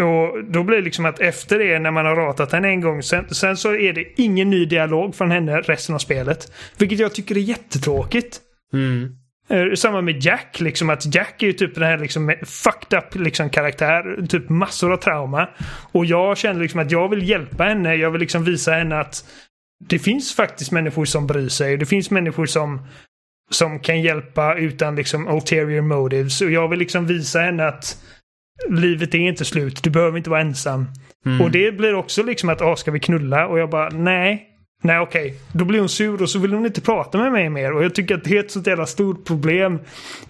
Och 0.00 0.44
då 0.44 0.62
blir 0.62 0.76
det 0.76 0.82
liksom 0.84 1.04
att 1.04 1.20
efter 1.20 1.58
det, 1.58 1.78
när 1.78 1.90
man 1.90 2.06
har 2.06 2.16
ratat 2.16 2.52
henne 2.52 2.68
en 2.68 2.80
gång, 2.80 3.02
sen, 3.02 3.34
sen 3.34 3.56
så 3.56 3.74
är 3.74 3.92
det 3.92 4.20
ingen 4.20 4.50
ny 4.50 4.64
dialog 4.64 5.14
från 5.14 5.30
henne 5.30 5.60
resten 5.60 5.94
av 5.94 5.98
spelet. 5.98 6.52
Vilket 6.78 6.98
jag 6.98 7.14
tycker 7.14 7.36
är 7.36 7.40
jättetråkigt. 7.40 8.40
Mm. 8.72 9.16
Eh, 9.50 9.74
samma 9.74 10.00
med 10.00 10.24
Jack, 10.24 10.60
liksom 10.60 10.90
att 10.90 11.14
Jack 11.14 11.42
är 11.42 11.46
ju 11.46 11.52
typ 11.52 11.74
den 11.74 11.84
här 11.84 11.98
liksom 11.98 12.34
fucked 12.42 12.98
up 12.98 13.14
liksom 13.14 13.50
karaktär. 13.50 14.26
Typ 14.26 14.48
massor 14.48 14.92
av 14.92 14.96
trauma. 14.96 15.48
Och 15.92 16.06
jag 16.06 16.38
känner 16.38 16.60
liksom 16.60 16.80
att 16.80 16.90
jag 16.90 17.08
vill 17.08 17.28
hjälpa 17.28 17.64
henne. 17.64 17.94
Jag 17.94 18.10
vill 18.10 18.20
liksom 18.20 18.44
visa 18.44 18.72
henne 18.72 19.00
att 19.00 19.24
det 19.88 19.98
finns 19.98 20.34
faktiskt 20.34 20.72
människor 20.72 21.04
som 21.04 21.26
bryr 21.26 21.48
sig. 21.48 21.76
Det 21.76 21.86
finns 21.86 22.10
människor 22.10 22.46
som, 22.46 22.86
som 23.50 23.80
kan 23.80 24.02
hjälpa 24.02 24.54
utan 24.54 24.96
liksom 24.96 25.28
ulterior 25.28 25.80
motives. 25.80 26.40
Och 26.40 26.50
jag 26.50 26.68
vill 26.68 26.78
liksom 26.78 27.06
visa 27.06 27.40
henne 27.40 27.66
att 27.66 27.96
livet 28.68 29.14
är 29.14 29.18
inte 29.18 29.44
slut. 29.44 29.82
Du 29.82 29.90
behöver 29.90 30.18
inte 30.18 30.30
vara 30.30 30.40
ensam. 30.40 30.86
Mm. 31.26 31.40
Och 31.40 31.50
det 31.50 31.72
blir 31.72 31.94
också 31.94 32.22
liksom 32.22 32.48
att, 32.48 32.62
ah, 32.62 32.76
ska 32.76 32.90
vi 32.90 33.00
knulla? 33.00 33.46
Och 33.46 33.58
jag 33.58 33.70
bara, 33.70 33.88
nej. 33.88 34.46
Nej 34.82 34.98
okej, 34.98 35.26
okay. 35.26 35.38
då 35.52 35.64
blir 35.64 35.78
hon 35.80 35.88
sur 35.88 36.22
och 36.22 36.30
så 36.30 36.38
vill 36.38 36.52
hon 36.52 36.66
inte 36.66 36.80
prata 36.80 37.18
med 37.18 37.32
mig 37.32 37.50
mer. 37.50 37.72
Och 37.72 37.84
jag 37.84 37.94
tycker 37.94 38.14
att 38.14 38.24
det 38.24 38.36
är 38.36 38.40
ett 38.40 38.50
sånt 38.50 38.66
jävla 38.66 38.86
stort 38.86 39.24
problem 39.24 39.78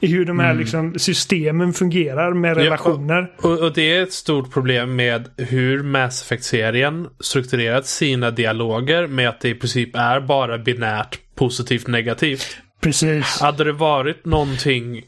i 0.01 0.07
hur 0.07 0.24
de 0.24 0.39
här 0.39 0.51
mm. 0.51 0.61
liksom, 0.61 0.98
systemen 0.98 1.73
fungerar 1.73 2.35
med 2.35 2.57
relationer. 2.57 3.32
Ja, 3.43 3.48
och, 3.48 3.59
och, 3.59 3.73
det 3.74 3.97
är 3.97 4.02
ett 4.02 4.12
stort 4.12 4.52
problem 4.52 4.97
med 4.97 5.28
hur 5.36 5.82
Mass 5.82 6.23
Effect-serien 6.23 7.09
strukturerat 7.20 7.86
sina 7.86 8.31
dialoger 8.31 9.07
med 9.07 9.28
att 9.28 9.40
det 9.40 9.48
i 9.48 9.55
princip 9.55 9.97
är 9.97 10.20
bara 10.20 10.59
binärt 10.59 11.19
positivt 11.35 11.86
negativt. 11.86 12.57
Precis. 12.81 13.40
Hade 13.40 13.65
det 13.65 13.73
varit 13.73 14.24
någonting 14.24 15.02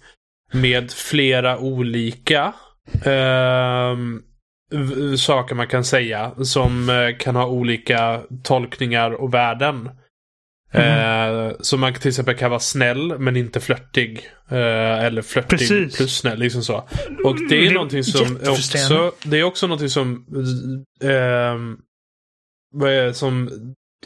med 0.53 0.93
flera 0.93 1.59
olika 1.59 2.53
V- 4.75 5.17
saker 5.19 5.55
man 5.55 5.67
kan 5.69 5.85
säga 5.85 6.33
som 6.45 6.89
eh, 6.89 7.17
kan 7.19 7.37
ha 7.37 7.47
olika 7.47 8.23
tolkningar 8.43 9.11
och 9.11 9.35
värden. 9.35 9.91
Eh, 10.73 11.53
så 11.61 11.77
man 11.77 11.95
till 11.95 12.09
exempel 12.09 12.35
kan 12.37 12.51
vara 12.51 12.61
snäll 12.61 13.19
men 13.19 13.37
inte 13.37 13.61
flörtig. 13.61 14.27
Eh, 14.51 15.05
eller 15.05 15.23
flörtig 15.23 15.59
Precis. 15.59 15.97
plus 15.97 16.19
snäll. 16.19 16.39
Liksom 16.39 16.63
så. 16.63 16.75
Och 17.25 17.37
det 17.49 17.57
är 17.57 17.69
Det 17.69 17.75
någonting 17.75 18.05
som 18.05 18.37
också, 18.49 19.13
det 19.25 19.39
är 19.39 19.43
också 19.45 19.67
någonting 19.67 19.89
som, 19.89 20.27
ehm, 21.05 21.77
det, 22.81 23.15
som 23.15 23.51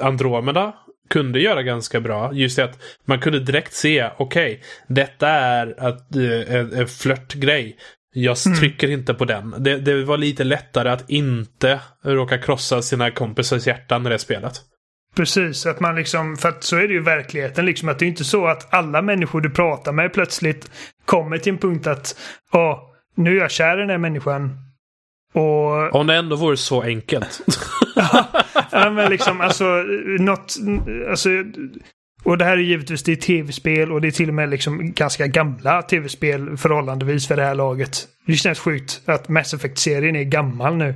Andromeda 0.00 0.74
kunde 1.10 1.40
göra 1.40 1.62
ganska 1.62 2.00
bra. 2.00 2.32
Just 2.34 2.56
det 2.56 2.64
att 2.64 2.78
man 3.04 3.20
kunde 3.20 3.40
direkt 3.40 3.72
se, 3.74 4.10
okej, 4.18 4.62
detta 4.88 5.28
är 5.28 5.74
att, 5.80 6.16
eh, 6.16 6.54
en, 6.56 6.72
en 6.72 6.88
flörtgrej. 6.88 7.76
Jag 8.18 8.36
Mm. 8.46 8.58
trycker 8.58 8.90
inte 8.90 9.14
på 9.14 9.24
den. 9.24 9.54
Det, 9.58 9.78
det 9.78 10.04
var 10.04 10.16
lite 10.16 10.44
lättare 10.44 10.88
att 10.88 11.10
inte 11.10 11.80
råka 12.04 12.38
krossa 12.38 12.82
sina 12.82 13.10
kompisars 13.10 13.66
hjärtan 13.66 14.06
i 14.06 14.10
det 14.10 14.18
spelet. 14.18 14.52
Precis, 15.16 15.66
att 15.66 15.80
man 15.80 15.96
liksom, 15.96 16.36
för 16.36 16.48
att 16.48 16.64
så 16.64 16.76
är 16.76 16.80
det 16.88 16.94
ju 16.94 17.00
i 17.00 17.02
verkligheten 17.02 17.66
liksom 17.66 17.88
att 17.88 17.98
det 17.98 18.04
är 18.04 18.08
inte 18.08 18.24
så 18.24 18.46
att 18.46 18.74
alla 18.74 19.02
människor 19.02 19.40
du 19.40 19.50
pratar 19.50 19.92
med 19.92 20.12
plötsligt 20.12 20.70
kommer 21.04 21.38
till 21.38 21.52
en 21.52 21.58
punkt 21.58 21.86
att 21.86 22.16
ja, 22.52 22.90
nu 23.16 23.36
är 23.36 23.40
jag 23.40 23.50
kär 23.50 23.76
i 23.76 23.80
den 23.80 23.90
här 23.90 23.98
människan. 23.98 24.58
Och 25.34 25.94
Om 25.94 26.06
det 26.06 26.14
ändå 26.14 26.36
vore 26.36 26.56
så 26.56 26.82
enkelt. 26.82 27.40
Ja, 28.72 28.90
men 28.90 29.10
liksom 29.10 29.40
alltså 29.40 29.64
något, 30.18 30.54
alltså 31.10 31.28
och 32.26 32.38
det 32.38 32.44
här 32.44 32.52
är 32.52 32.62
givetvis 32.62 33.02
det 33.02 33.12
är 33.12 33.16
tv-spel 33.16 33.92
och 33.92 34.00
det 34.00 34.08
är 34.08 34.12
till 34.12 34.28
och 34.28 34.34
med 34.34 34.48
liksom 34.48 34.92
ganska 34.92 35.26
gamla 35.26 35.82
tv-spel 35.82 36.56
förhållandevis 36.56 37.28
för 37.28 37.36
det 37.36 37.44
här 37.44 37.54
laget. 37.54 38.08
Det 38.26 38.34
känns 38.34 38.58
sjukt 38.58 39.00
att 39.04 39.28
Mass 39.28 39.54
Effect-serien 39.54 40.16
är 40.16 40.24
gammal 40.24 40.76
nu. 40.76 40.94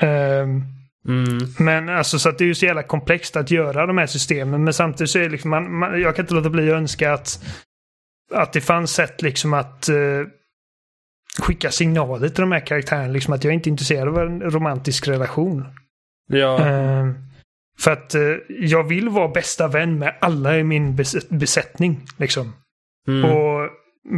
Ehm, 0.00 0.62
Mm. 1.08 1.38
men 1.58 1.88
alltså 1.88 2.18
så 2.18 2.28
att 2.28 2.38
det 2.38 2.44
är 2.44 2.46
ju 2.46 2.54
så 2.54 2.66
jävla 2.66 2.82
komplext 2.82 3.36
att 3.36 3.50
göra 3.50 3.86
de 3.86 3.98
här 3.98 4.06
systemen. 4.06 4.64
Men 4.64 4.74
samtidigt 4.74 5.10
så 5.10 5.18
är 5.18 5.22
det 5.22 5.28
liksom, 5.28 5.50
man, 5.50 5.78
man, 5.78 6.00
jag 6.00 6.16
kan 6.16 6.22
inte 6.24 6.34
låta 6.34 6.50
bli 6.50 6.70
att 6.70 6.76
önska 6.76 7.12
att, 7.12 7.44
att 8.34 8.52
det 8.52 8.60
fanns 8.60 8.92
sätt 8.92 9.22
liksom 9.22 9.54
att 9.54 9.88
eh, 9.88 9.96
skicka 11.38 11.70
signaler 11.70 12.28
till 12.28 12.40
de 12.40 12.52
här 12.52 12.66
karaktärerna. 12.66 13.12
Liksom 13.12 13.34
att 13.34 13.44
jag 13.44 13.50
är 13.50 13.54
inte 13.54 13.68
intresserad 13.68 14.08
av 14.08 14.18
en 14.18 14.50
romantisk 14.50 15.08
relation. 15.08 15.64
Ja. 16.26 16.66
Eh, 16.66 17.06
för 17.80 17.90
att 17.90 18.14
eh, 18.14 18.22
jag 18.48 18.88
vill 18.88 19.08
vara 19.08 19.28
bästa 19.28 19.68
vän 19.68 19.98
med 19.98 20.16
alla 20.20 20.58
i 20.58 20.64
min 20.64 20.96
bes 20.96 21.28
besättning. 21.28 22.00
Liksom. 22.18 22.52
Mm. 23.08 23.24
Och 23.30 23.68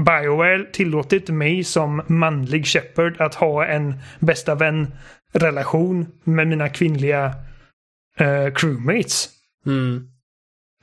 Bioware 0.06 0.64
tillåter 0.72 1.16
inte 1.16 1.32
mig 1.32 1.64
som 1.64 2.02
manlig 2.06 2.66
Shepard 2.66 3.20
att 3.20 3.34
ha 3.34 3.66
en 3.66 3.94
bästa 4.20 4.54
vän-relation 4.54 6.06
med 6.24 6.46
mina 6.46 6.68
kvinnliga 6.68 7.34
eh, 8.18 8.54
crewmates. 8.54 9.28
Mm. 9.66 10.08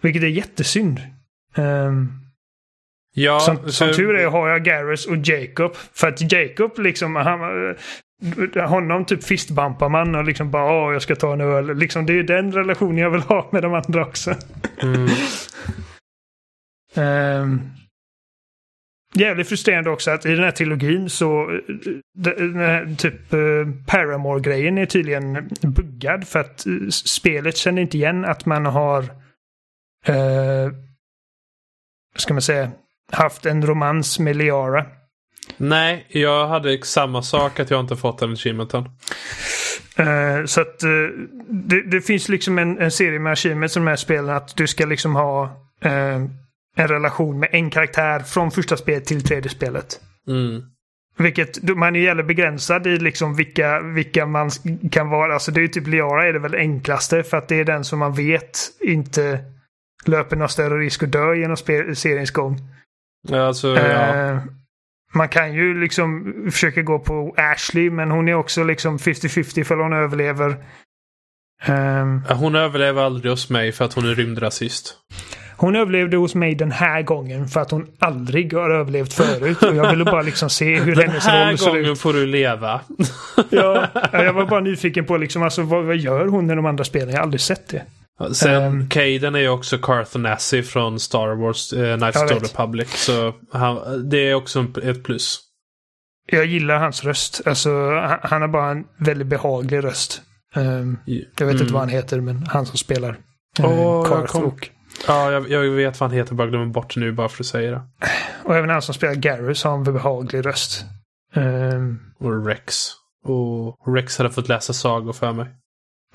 Vilket 0.01 0.23
är 0.23 0.27
jättesynd. 0.27 1.01
Um, 1.57 2.15
Ja, 3.13 3.39
som, 3.39 3.57
så- 3.57 3.71
som 3.71 3.93
tur 3.93 4.15
är 4.15 4.27
har 4.27 4.49
jag 4.49 4.63
Garrus 4.63 5.05
och 5.05 5.17
Jacob. 5.17 5.75
För 5.75 6.07
att 6.07 6.31
Jacob 6.31 6.79
liksom, 6.79 7.15
han, 7.15 7.41
eh, 7.41 7.75
honom 8.67 9.05
typ 9.05 9.23
fistbumpar 9.23 9.89
man 9.89 10.15
och 10.15 10.23
liksom 10.23 10.51
bara 10.51 10.71
åh 10.71 10.93
jag 10.93 11.01
ska 11.01 11.15
ta 11.15 11.33
en 11.33 11.41
öl. 11.41 11.77
Liksom, 11.77 12.05
det 12.05 12.13
är 12.13 12.15
ju 12.15 12.23
den 12.23 12.51
relationen 12.51 12.97
jag 12.97 13.09
vill 13.09 13.21
ha 13.21 13.49
med 13.51 13.61
de 13.61 13.73
andra 13.73 14.05
också. 14.05 14.35
Mm. 14.81 15.09
Um, 16.95 17.61
jävligt 19.13 19.49
frustrerande 19.49 19.89
också 19.89 20.11
att 20.11 20.25
i 20.25 20.29
den 20.29 20.43
här 20.43 20.51
trilogin 20.51 21.09
så 21.09 21.59
den 22.13 22.55
här 22.55 22.95
typ 22.95 23.33
uh, 23.33 23.67
Paramore-grejen 23.87 24.77
är 24.77 24.85
tydligen 24.85 25.49
buggad 25.61 26.27
för 26.27 26.39
att 26.39 26.65
eh, 26.65 26.87
spelet 26.89 27.57
känner 27.57 27.81
inte 27.81 27.97
igen 27.97 28.25
att 28.25 28.45
man 28.45 28.65
har 28.65 29.01
uh, 30.09 30.73
ska 32.15 32.33
man 32.33 32.41
säga 32.41 32.71
haft 33.11 33.45
en 33.45 33.65
romans 33.65 34.19
med 34.19 34.35
Liara. 34.35 34.85
Nej, 35.61 36.05
jag 36.09 36.47
hade 36.47 36.81
samma 36.85 37.21
sak 37.21 37.59
att 37.59 37.69
jag 37.69 37.79
inte 37.79 37.95
fått 37.95 38.17
den 38.17 38.33
achievementen. 38.33 38.89
Eh, 39.95 40.45
så 40.45 40.61
att 40.61 40.83
eh, 40.83 40.89
det, 41.49 41.81
det 41.81 42.01
finns 42.01 42.29
liksom 42.29 42.59
en, 42.59 42.77
en 42.77 42.91
serie 42.91 43.19
med 43.19 43.31
achievements 43.31 43.77
i 43.77 43.79
de 43.79 43.87
här 43.87 43.95
spelen 43.95 44.29
att 44.29 44.55
du 44.55 44.67
ska 44.67 44.85
liksom 44.85 45.15
ha 45.15 45.43
eh, 45.81 46.15
en 46.75 46.87
relation 46.87 47.39
med 47.39 47.49
en 47.51 47.69
karaktär 47.69 48.19
från 48.19 48.51
första 48.51 48.77
spelet 48.77 49.05
till 49.05 49.23
tredje 49.23 49.49
spelet. 49.49 49.99
Mm. 50.27 50.63
Vilket 51.17 51.63
man 51.77 51.95
är 51.95 51.99
jävligt 51.99 52.27
begränsad 52.27 52.87
i 52.87 52.99
liksom 52.99 53.35
vilka, 53.35 53.81
vilka 53.81 54.25
man 54.25 54.49
kan 54.91 55.09
vara. 55.09 55.33
Alltså 55.33 55.51
det 55.51 55.59
är 55.59 55.61
ju 55.61 55.67
typ 55.67 55.87
Liara 55.87 56.27
är 56.27 56.33
det 56.33 56.39
väl 56.39 56.55
enklaste 56.55 57.23
för 57.23 57.37
att 57.37 57.47
det 57.47 57.55
är 57.55 57.65
den 57.65 57.83
som 57.83 57.99
man 57.99 58.13
vet 58.13 58.59
inte 58.81 59.39
löper 60.05 60.35
någon 60.35 60.49
större 60.49 60.79
risk 60.79 61.03
att 61.03 61.11
dö 61.11 61.35
genom 61.35 61.57
seriens 61.57 62.31
gång. 62.31 62.57
Alltså, 63.31 63.67
ja. 63.67 64.39
Man 65.13 65.29
kan 65.29 65.53
ju 65.53 65.81
liksom 65.81 66.33
försöka 66.51 66.81
gå 66.81 66.99
på 66.99 67.33
Ashley 67.37 67.89
men 67.89 68.11
hon 68.11 68.27
är 68.29 68.33
också 68.33 68.63
liksom 68.63 68.97
50-50 68.97 69.63
för 69.63 69.75
hon 69.77 69.93
överlever. 69.93 70.55
Ehm, 71.65 72.21
Hon 72.29 72.55
överlever 72.55 73.01
aldrig 73.03 73.31
hos 73.31 73.49
mig 73.49 73.71
för 73.71 73.85
att 73.85 73.93
hon 73.93 74.05
är 74.09 74.15
rymdrasist. 74.15 74.95
hon 75.57 75.75
överlevde 75.75 76.17
hos 76.17 76.35
mig 76.35 76.55
den 76.55 76.71
här 76.71 77.01
gången 77.01 77.47
för 77.47 77.59
att 77.61 77.71
hon 77.71 77.87
aldrig 77.99 78.53
har 78.53 78.69
överlevt 78.69 79.13
förut. 79.13 79.63
Och 79.63 79.75
jag 79.75 79.89
ville 79.91 80.05
bara 80.05 80.21
liksom 80.21 80.49
se 80.49 80.79
hur 80.79 80.95
Den 80.95 81.09
hennes 81.09 81.25
här 81.27 81.47
roll 81.49 81.57
ser 81.57 81.69
gången 81.71 81.85
ut. 81.85 81.99
får 81.99 82.13
du 82.13 82.25
leva. 82.25 82.81
Ja, 83.49 83.87
jag 84.11 84.33
var 84.33 84.45
bara 84.45 84.59
nyfiken 84.59 85.05
på 85.05 85.17
liksom, 85.17 85.43
alltså, 85.43 85.61
vad, 85.61 85.83
vad 85.83 85.97
gör 85.97 86.25
hon 86.27 86.51
i 86.51 86.55
de 86.55 86.65
andra 86.65 86.83
spelen? 86.83 87.09
Jag 87.09 87.17
har 87.17 87.23
aldrig 87.23 87.41
sett 87.41 87.67
det. 87.67 87.83
Sen, 88.33 88.63
Ehm. 88.63 88.89
Caden 88.89 89.35
är 89.35 89.39
ju 89.39 89.49
också 89.49 89.77
Carthan 89.77 90.23
Nassi 90.23 90.63
från 90.63 90.99
Star 90.99 91.35
Wars 91.35 91.73
eh, 91.73 91.97
Knights 91.97 92.21
of 92.21 92.29
the. 92.29 92.35
Republic. 92.35 92.89
Så 93.05 93.33
han, 93.51 94.09
det 94.09 94.17
är 94.29 94.33
också 94.33 94.65
ett 94.83 95.03
plus. 95.03 95.39
Jag 96.31 96.45
gillar 96.45 96.79
hans 96.79 97.03
röst. 97.03 97.41
Alltså, 97.45 97.69
han, 97.95 98.19
han 98.21 98.41
har 98.41 98.47
bara 98.49 98.71
en 98.71 98.83
väldigt 98.97 99.27
behaglig 99.27 99.83
röst. 99.83 100.21
Ehm, 100.55 100.97
jag 101.05 101.45
vet 101.45 101.51
inte 101.53 101.63
Mm. 101.63 101.73
vad 101.73 101.81
han 101.81 101.89
heter, 101.89 102.21
men 102.21 102.43
han 102.47 102.65
som 102.65 102.77
spelar. 102.77 103.17
Jag 103.57 104.07
Karth 104.07 104.31
kom- 104.31 104.43
och, 104.43 104.69
Ja, 105.07 105.31
jag, 105.31 105.49
jag 105.49 105.61
vet 105.71 105.99
vad 105.99 106.09
han 106.09 106.17
heter, 106.17 106.35
bara 106.35 106.47
glömmer 106.47 106.65
bort 106.65 106.95
nu 106.95 107.11
bara 107.11 107.29
för 107.29 107.43
att 107.43 107.47
säga 107.47 107.71
det. 107.71 107.81
och 108.43 108.55
även 108.55 108.69
han 108.69 108.81
som 108.81 108.93
spelar 108.93 109.15
Garrus 109.15 109.63
har 109.63 109.73
en 109.73 109.83
behaglig 109.83 110.45
röst. 110.45 110.85
Ehm, 111.35 111.99
Och 112.19 112.45
Rex. 112.45 112.75
Och 113.25 113.93
Rex 113.95 114.17
hade 114.17 114.29
fått 114.29 114.47
läsa 114.49 114.73
sagor 114.73 115.13
för 115.13 115.31
mig. 115.33 115.45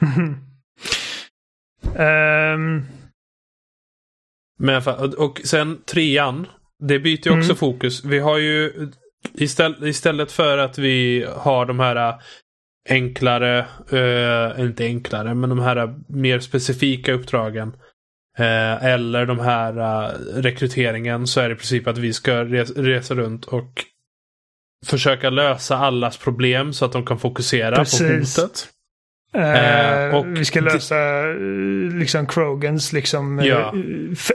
ehm, 1.96 2.82
Men 4.58 4.82
och 5.18 5.40
sen 5.44 5.82
trean. 5.84 6.46
Det 6.88 6.98
byter 6.98 7.26
ju 7.26 7.30
också 7.30 7.50
Mm. 7.50 7.56
fokus. 7.56 8.04
Vi 8.04 8.18
har 8.18 8.38
ju 8.38 8.88
istället, 9.34 9.82
istället 9.82 10.32
för 10.32 10.58
att 10.58 10.78
vi 10.78 11.26
har 11.36 11.66
de 11.66 11.80
här 11.80 11.96
äh, 12.08 12.14
enklare, 12.90 13.58
eh, 13.92 14.60
inte 14.64 14.84
enklare, 14.84 15.34
men 15.34 15.50
de 15.50 15.58
här 15.58 15.94
mer 16.08 16.40
specifika 16.40 17.12
uppdragen. 17.12 17.68
Eh, 18.38 18.84
eller 18.84 19.26
de 19.26 19.38
här 19.38 19.78
äh, 19.78 20.10
rekryteringen 20.42 21.26
så 21.26 21.40
är 21.40 21.48
det 21.48 21.52
i 21.52 21.56
princip 21.56 21.86
att 21.86 21.98
vi 21.98 22.12
ska 22.12 22.44
res, 22.44 22.70
resa 22.70 23.14
runt 23.14 23.44
och 23.44 23.84
försöka 24.86 25.30
lösa 25.30 25.76
allas 25.76 26.16
problem 26.16 26.72
så 26.72 26.84
att 26.84 26.92
de 26.92 27.06
kan 27.06 27.18
fokusera 27.18 27.76
Precis. 27.76 28.36
på 28.36 28.42
hotet. 28.42 28.68
Eh, 29.34 30.14
och 30.16 30.26
vi 30.38 30.44
ska 30.44 30.60
det- 30.60 30.72
lösa 30.72 30.96
eh, 31.30 31.36
liksom 31.98 32.26
Krogans 32.26 32.92
liksom, 32.92 33.40
Ja. 33.44 33.74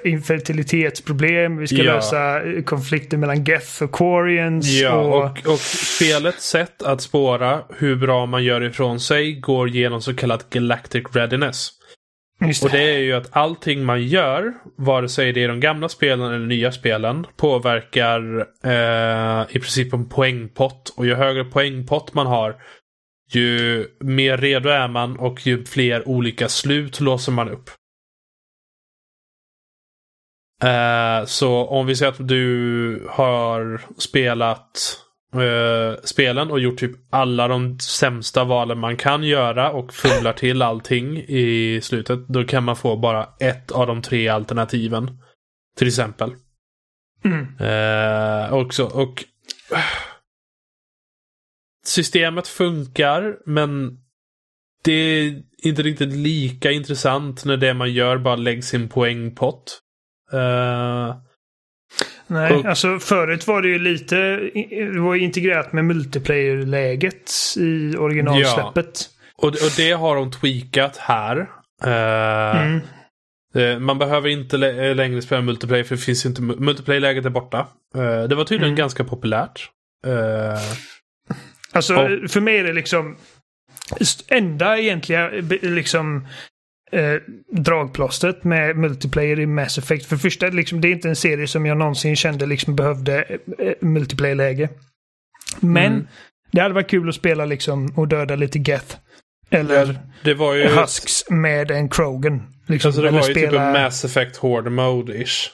infertilitetsproblem. 0.03 1.57
Vi 1.57 1.67
ska 1.67 1.77
Ja. 1.77 1.93
lösa 1.93 2.41
konflikter 2.65 3.17
mellan 3.17 3.43
Geth 3.43 3.83
och 3.83 3.91
Quarians. 3.95 4.67
Ja, 4.81 4.91
och, 4.91 5.23
och, 5.23 5.53
och 5.53 5.59
spelets 5.59 6.49
sätt 6.49 6.83
att 6.83 7.01
spåra 7.01 7.61
hur 7.77 7.95
bra 7.95 8.25
man 8.25 8.43
gör 8.43 8.63
ifrån 8.63 8.99
sig 8.99 9.33
går 9.33 9.69
genom 9.69 10.01
så 10.01 10.13
kallat 10.15 10.49
Galactic 10.49 11.03
Readiness. 11.13 11.69
just 12.45 12.63
Och 12.63 12.69
det 12.69 12.95
är 12.95 12.99
ju 12.99 13.13
att 13.13 13.27
allting 13.31 13.85
man 13.85 14.01
gör, 14.03 14.53
vare 14.77 15.09
sig 15.09 15.33
det 15.33 15.43
är 15.43 15.47
de 15.47 15.59
gamla 15.59 15.89
spelen 15.89 16.33
eller 16.33 16.45
nya 16.47 16.71
spelen, 16.71 17.25
påverkar 17.37 18.45
eh, 18.65 19.45
i 19.55 19.59
princip 19.59 19.93
en 19.93 20.09
poängpott. 20.09 20.93
Och 20.97 21.05
ju 21.05 21.15
högre 21.15 21.43
poängpott 21.43 22.13
man 22.13 22.27
har, 22.27 22.55
ju 23.35 23.87
mer 23.99 24.37
redo 24.37 24.69
är 24.69 24.87
man 24.87 25.19
och 25.19 25.47
ju 25.47 25.65
fler 25.65 26.07
olika 26.07 26.49
slut 26.49 26.99
låser 26.99 27.31
man 27.31 27.49
upp. 27.49 27.69
Eh, 30.63 31.25
så 31.25 31.65
om 31.65 31.85
vi 31.85 31.95
säger 31.95 32.11
att 32.11 32.27
du 32.27 33.07
har 33.09 33.81
spelat 33.97 34.97
eh, 35.33 36.01
spelen 36.03 36.51
och 36.51 36.59
gjort 36.59 36.79
typ 36.79 36.91
alla 37.09 37.47
de 37.47 37.79
sämsta 37.79 38.43
valen 38.43 38.79
man 38.79 38.97
kan 38.97 39.23
göra 39.23 39.71
och 39.71 39.93
fumlar 39.93 40.33
till 40.33 40.61
allting 40.61 41.17
i 41.17 41.79
slutet. 41.83 42.27
Då 42.27 42.43
kan 42.43 42.63
man 42.63 42.75
få 42.75 42.97
bara 42.97 43.29
ett 43.39 43.71
av 43.71 43.87
de 43.87 44.01
tre 44.01 44.27
alternativen. 44.27 45.17
Till 45.77 45.87
exempel. 45.87 46.31
Mm. 47.25 47.57
Eh, 47.59 48.53
också, 48.53 48.83
och 48.85 49.25
systemet 51.89 52.47
funkar, 52.47 53.37
men 53.45 53.97
det 54.83 54.91
är 54.91 55.41
inte 55.63 55.81
riktigt 55.81 56.13
lika 56.13 56.71
intressant 56.71 57.45
när 57.45 57.57
det 57.57 57.73
man 57.73 57.93
gör 57.93 58.17
bara 58.17 58.35
läggs 58.35 58.73
i 58.73 58.77
en 58.77 58.89
poängpott. 58.89 59.79
Uh, 60.33 61.15
Nej, 62.27 62.53
och, 62.53 62.65
alltså 62.65 62.99
förut 62.99 63.47
var 63.47 63.61
det 63.61 63.67
ju 63.67 63.79
lite, 63.79 64.15
det 64.93 64.99
var 64.99 65.15
integrerat 65.15 65.73
med 65.73 65.85
multiplayer-läget 65.85 67.31
i 67.57 67.97
originalsläppet. 67.97 69.09
Ja, 69.37 69.47
och, 69.47 69.47
och 69.47 69.73
det 69.77 69.91
har 69.91 70.15
de 70.15 70.31
tweakat 70.31 70.97
här. 70.97 71.37
Uh, 71.85 72.61
mm. 72.61 72.81
uh, 73.55 73.79
man 73.79 73.97
behöver 73.97 74.29
inte 74.29 74.57
längre 74.93 75.21
spela 75.21 75.41
multiplayer 75.41 75.83
för 75.83 75.95
det 75.95 76.01
finns 76.01 76.25
inte, 76.25 76.41
multiplayer-läget 76.41 77.25
är 77.25 77.29
borta. 77.29 77.67
det 78.29 78.35
var 78.35 78.43
tydligen 78.43 78.73
mm. 78.73 78.75
ganska 78.75 79.03
populärt. 79.03 79.69
Alltså 81.71 81.95
och, 81.95 82.31
för 82.31 82.41
mig 82.41 82.57
är 82.57 82.63
det 82.63 82.73
liksom 82.73 83.15
enda 84.27 84.77
egentliga 84.79 85.29
liksom 85.61 86.27
eh, 86.91 87.15
dragplåstret 87.51 88.43
med 88.43 88.75
multiplayer 88.75 89.39
i 89.39 89.45
Mass 89.45 89.77
Effect. 89.77 90.05
För 90.05 90.17
första, 90.17 90.47
liksom, 90.47 90.81
det 90.81 90.87
är 90.87 90.91
inte 90.91 91.09
en 91.09 91.15
serie 91.15 91.47
som 91.47 91.65
jag 91.65 91.77
någonsin 91.77 92.15
kände 92.15 92.45
liksom 92.45 92.75
behövde 92.75 93.23
eh, 93.59 93.73
multiplayer-läge. 93.81 94.69
Men 95.59 95.93
mm. 95.93 96.07
det 96.51 96.61
hade 96.61 96.73
varit 96.73 96.89
kul 96.89 97.09
att 97.09 97.15
spela 97.15 97.45
liksom 97.45 97.93
och 97.95 98.07
döda 98.07 98.35
lite 98.35 98.59
Geth. 98.59 98.95
Eller 99.49 99.99
det 100.23 100.33
var 100.33 100.53
ju 100.53 100.67
Husks 100.67 101.29
med 101.29 101.71
en 101.71 101.89
Krogan. 101.89 102.43
Liksom, 102.67 102.89
alltså 102.89 103.01
det 103.01 103.11
var 103.11 103.27
ju 103.27 103.33
spela... 103.33 103.51
typ 103.51 103.59
en 103.59 103.71
Mass 103.71 104.05
Effect 104.05 104.37
Horde 104.37 104.69
Mode-ish. 104.69 105.49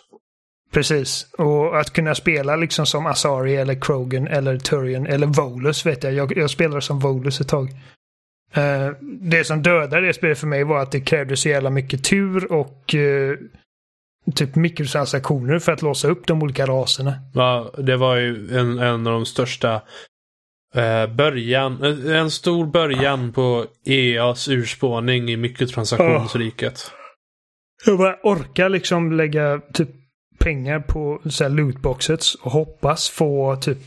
Precis. 0.75 1.27
Och 1.37 1.79
att 1.79 1.93
kunna 1.93 2.15
spela 2.15 2.55
liksom 2.55 2.85
som 2.85 3.05
Asari 3.05 3.55
eller 3.55 3.81
Krogan 3.81 4.27
eller 4.27 4.57
Turian 4.57 5.07
eller 5.07 5.27
Volus 5.27 5.85
vet 5.85 6.03
jag. 6.03 6.13
Jag, 6.13 6.37
jag 6.37 6.49
spelade 6.49 6.81
som 6.81 6.99
Volus 6.99 7.41
ett 7.41 7.47
tag. 7.47 7.69
Uh, 8.57 8.91
det 9.21 9.43
som 9.43 9.61
dödade 9.61 10.07
det 10.07 10.13
spelet 10.13 10.39
för 10.39 10.47
mig 10.47 10.63
var 10.63 10.81
att 10.81 10.91
det 10.91 11.01
krävdes 11.01 11.41
så 11.41 11.49
jävla 11.49 11.69
mycket 11.69 12.03
tur 12.03 12.51
och 12.51 12.93
uh, 12.95 13.37
typ 14.35 14.55
mikrotransaktioner 14.55 15.59
för 15.59 15.71
att 15.71 15.81
låsa 15.81 16.07
upp 16.07 16.27
de 16.27 16.43
olika 16.43 16.65
raserna. 16.65 17.13
Ja, 17.33 17.71
det 17.77 17.97
var 17.97 18.15
ju 18.15 18.57
en, 18.57 18.79
en 18.79 19.07
av 19.07 19.13
de 19.13 19.25
största 19.25 19.75
uh, 20.75 21.15
början, 21.15 21.83
en 22.07 22.31
stor 22.31 22.65
början 22.65 23.33
på 23.33 23.65
EAs 23.85 24.47
urspårning 24.47 25.29
i 25.29 25.37
mikrotransaktionsriket. 25.37 26.91
Jag 27.85 27.97
bara 27.97 28.17
orkar 28.23 28.69
liksom 28.69 29.11
lägga 29.11 29.61
typ 29.73 29.89
pengar 30.45 30.79
på 30.79 31.21
så 31.29 31.43
här 31.43 31.51
lootboxets 31.51 32.35
och 32.35 32.51
hoppas 32.51 33.09
få 33.09 33.55
typ 33.55 33.77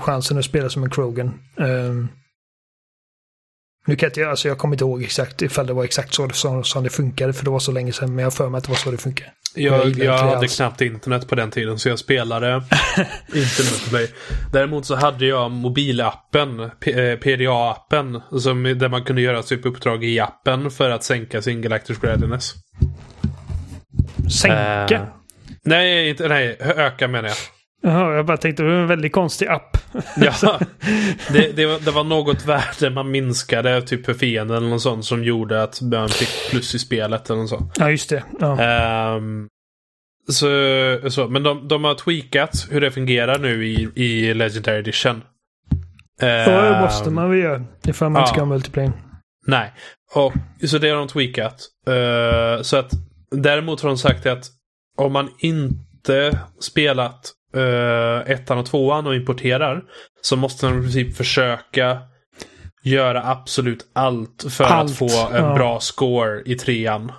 chansen 0.00 0.38
att 0.38 0.44
spela 0.44 0.68
som 0.68 0.82
en 0.82 0.90
Krogan. 0.90 1.34
Um, 1.56 2.08
nu 3.86 3.96
kan 3.96 4.10
jag, 4.14 4.30
alltså 4.30 4.48
jag 4.48 4.58
kommer 4.58 4.74
inte 4.74 4.84
ihåg 4.84 5.02
exakt 5.02 5.42
ifall 5.42 5.66
det 5.66 5.72
var 5.72 5.84
exakt 5.84 6.14
så 6.14 6.28
som, 6.28 6.64
som 6.64 6.84
det 6.84 6.90
funkade 6.90 7.32
för 7.32 7.44
det 7.44 7.50
var 7.50 7.58
så 7.58 7.72
länge 7.72 7.92
sedan. 7.92 8.14
Men 8.14 8.18
jag 8.18 8.26
har 8.26 8.30
för 8.30 8.48
mig 8.48 8.58
att 8.58 8.64
det 8.64 8.70
var 8.70 8.76
så 8.76 8.90
det 8.90 8.98
funkade. 8.98 9.30
Jag, 9.54 9.88
jag, 9.88 9.98
jag 9.98 10.18
hade 10.18 10.36
alls. 10.36 10.56
knappt 10.56 10.80
internet 10.80 11.28
på 11.28 11.34
den 11.34 11.50
tiden 11.50 11.78
så 11.78 11.88
jag 11.88 11.98
spelade 11.98 12.54
inte 13.26 13.62
multiplayer. 13.62 14.08
Däremot 14.52 14.86
så 14.86 14.94
hade 14.94 15.26
jag 15.26 15.50
mobilappen, 15.50 16.70
PDA-appen, 17.20 18.14
eh, 18.14 18.76
där 18.76 18.88
man 18.88 19.04
kunde 19.04 19.22
göra 19.22 19.42
typ 19.42 19.66
uppdrag 19.66 20.04
i 20.04 20.20
appen 20.20 20.70
för 20.70 20.90
att 20.90 21.04
sänka 21.04 21.42
sin 21.42 21.62
Galactic 21.62 21.98
Readiness. 22.04 22.54
Sänka? 24.40 25.17
Nej, 25.68 26.08
inte, 26.08 26.28
nej, 26.28 26.56
öka 26.60 27.08
menar 27.08 27.28
jag. 27.28 27.36
Jaha, 27.82 28.14
jag 28.14 28.26
bara 28.26 28.36
tänkte 28.36 28.62
det 28.62 28.68
var 28.68 28.76
en 28.76 28.86
väldigt 28.86 29.12
konstig 29.12 29.48
app. 29.48 29.76
ja, 30.16 30.60
det, 31.32 31.56
det, 31.56 31.66
var, 31.66 31.84
det 31.84 31.90
var 31.90 32.04
något 32.04 32.46
värde 32.46 32.90
man 32.90 33.10
minskade 33.10 33.82
typ 33.82 34.06
för 34.06 34.14
fienden 34.14 34.56
eller 34.56 34.68
något 34.68 34.82
sånt 34.82 35.04
som 35.04 35.24
gjorde 35.24 35.62
att 35.62 35.80
man 35.80 36.08
fick 36.08 36.50
plus 36.50 36.74
i 36.74 36.78
spelet 36.78 37.30
eller 37.30 37.40
något 37.40 37.48
sånt. 37.48 37.72
Ja, 37.78 37.90
just 37.90 38.10
det. 38.10 38.24
Ja. 38.40 39.16
Um, 39.16 39.48
så, 40.28 40.46
så, 41.10 41.28
men 41.28 41.42
de, 41.42 41.68
de 41.68 41.84
har 41.84 41.94
tweakat 41.94 42.66
hur 42.70 42.80
det 42.80 42.90
fungerar 42.90 43.38
nu 43.38 43.66
i, 43.66 43.88
i 43.94 44.34
Legendary 44.34 44.78
Edition. 44.78 45.22
Ja, 46.20 46.26
det 46.26 46.68
ehm, 46.68 46.82
måste 46.82 47.10
man 47.10 47.30
väl 47.30 47.38
göra. 47.38 47.64
Ifall 47.86 48.10
man 48.10 48.22
inte 48.22 48.30
ska 48.30 48.40
ha 48.40 48.46
multiplayer. 48.46 48.92
Nej, 49.46 49.72
och, 50.14 50.32
så 50.66 50.78
det 50.78 50.88
har 50.88 50.96
de 50.96 51.08
tweakat. 51.08 51.66
Uh, 51.88 52.62
så 52.62 52.76
att 52.76 52.90
däremot 53.30 53.80
har 53.80 53.88
de 53.88 53.98
sagt 53.98 54.26
att 54.26 54.57
om 54.98 55.12
man 55.12 55.30
inte 55.38 56.38
spelat 56.60 57.32
uh, 57.56 58.30
ettan 58.30 58.58
och 58.58 58.66
tvåan 58.66 59.06
och 59.06 59.14
importerar 59.14 59.84
så 60.20 60.36
måste 60.36 60.66
man 60.66 60.78
i 60.78 60.82
princip 60.82 61.16
försöka 61.16 61.98
göra 62.82 63.22
absolut 63.24 63.86
allt 63.92 64.44
för 64.50 64.64
allt, 64.64 64.90
att 64.90 64.96
få 64.96 65.28
en 65.28 65.44
ja. 65.44 65.54
bra 65.54 65.80
score 65.80 66.42
i 66.46 66.54
trean. 66.54 67.12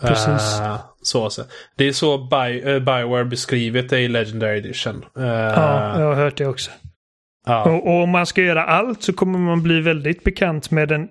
Precis. 0.00 0.60
Uh, 0.60 0.80
så, 1.02 1.30
så. 1.30 1.42
Det 1.76 1.84
är 1.84 1.92
så 1.92 2.18
Bi 2.18 2.62
uh, 2.62 2.78
Bioware 2.78 3.24
beskrivit 3.24 3.90
det 3.90 4.00
i 4.00 4.08
Legendary 4.08 4.58
Edition. 4.58 5.04
Uh, 5.18 5.26
ja, 5.26 6.00
jag 6.00 6.06
har 6.06 6.14
hört 6.14 6.36
det 6.36 6.46
också. 6.46 6.70
Och, 7.46 7.86
och, 7.86 8.02
om 8.02 8.10
man 8.10 8.26
ska 8.26 8.42
göra 8.42 8.64
allt 8.64 9.02
så 9.02 9.12
kommer 9.12 9.38
man 9.38 9.62
bli 9.62 9.80
väldigt 9.80 10.24
bekant 10.24 10.70
med 10.70 10.88
den 10.88 11.08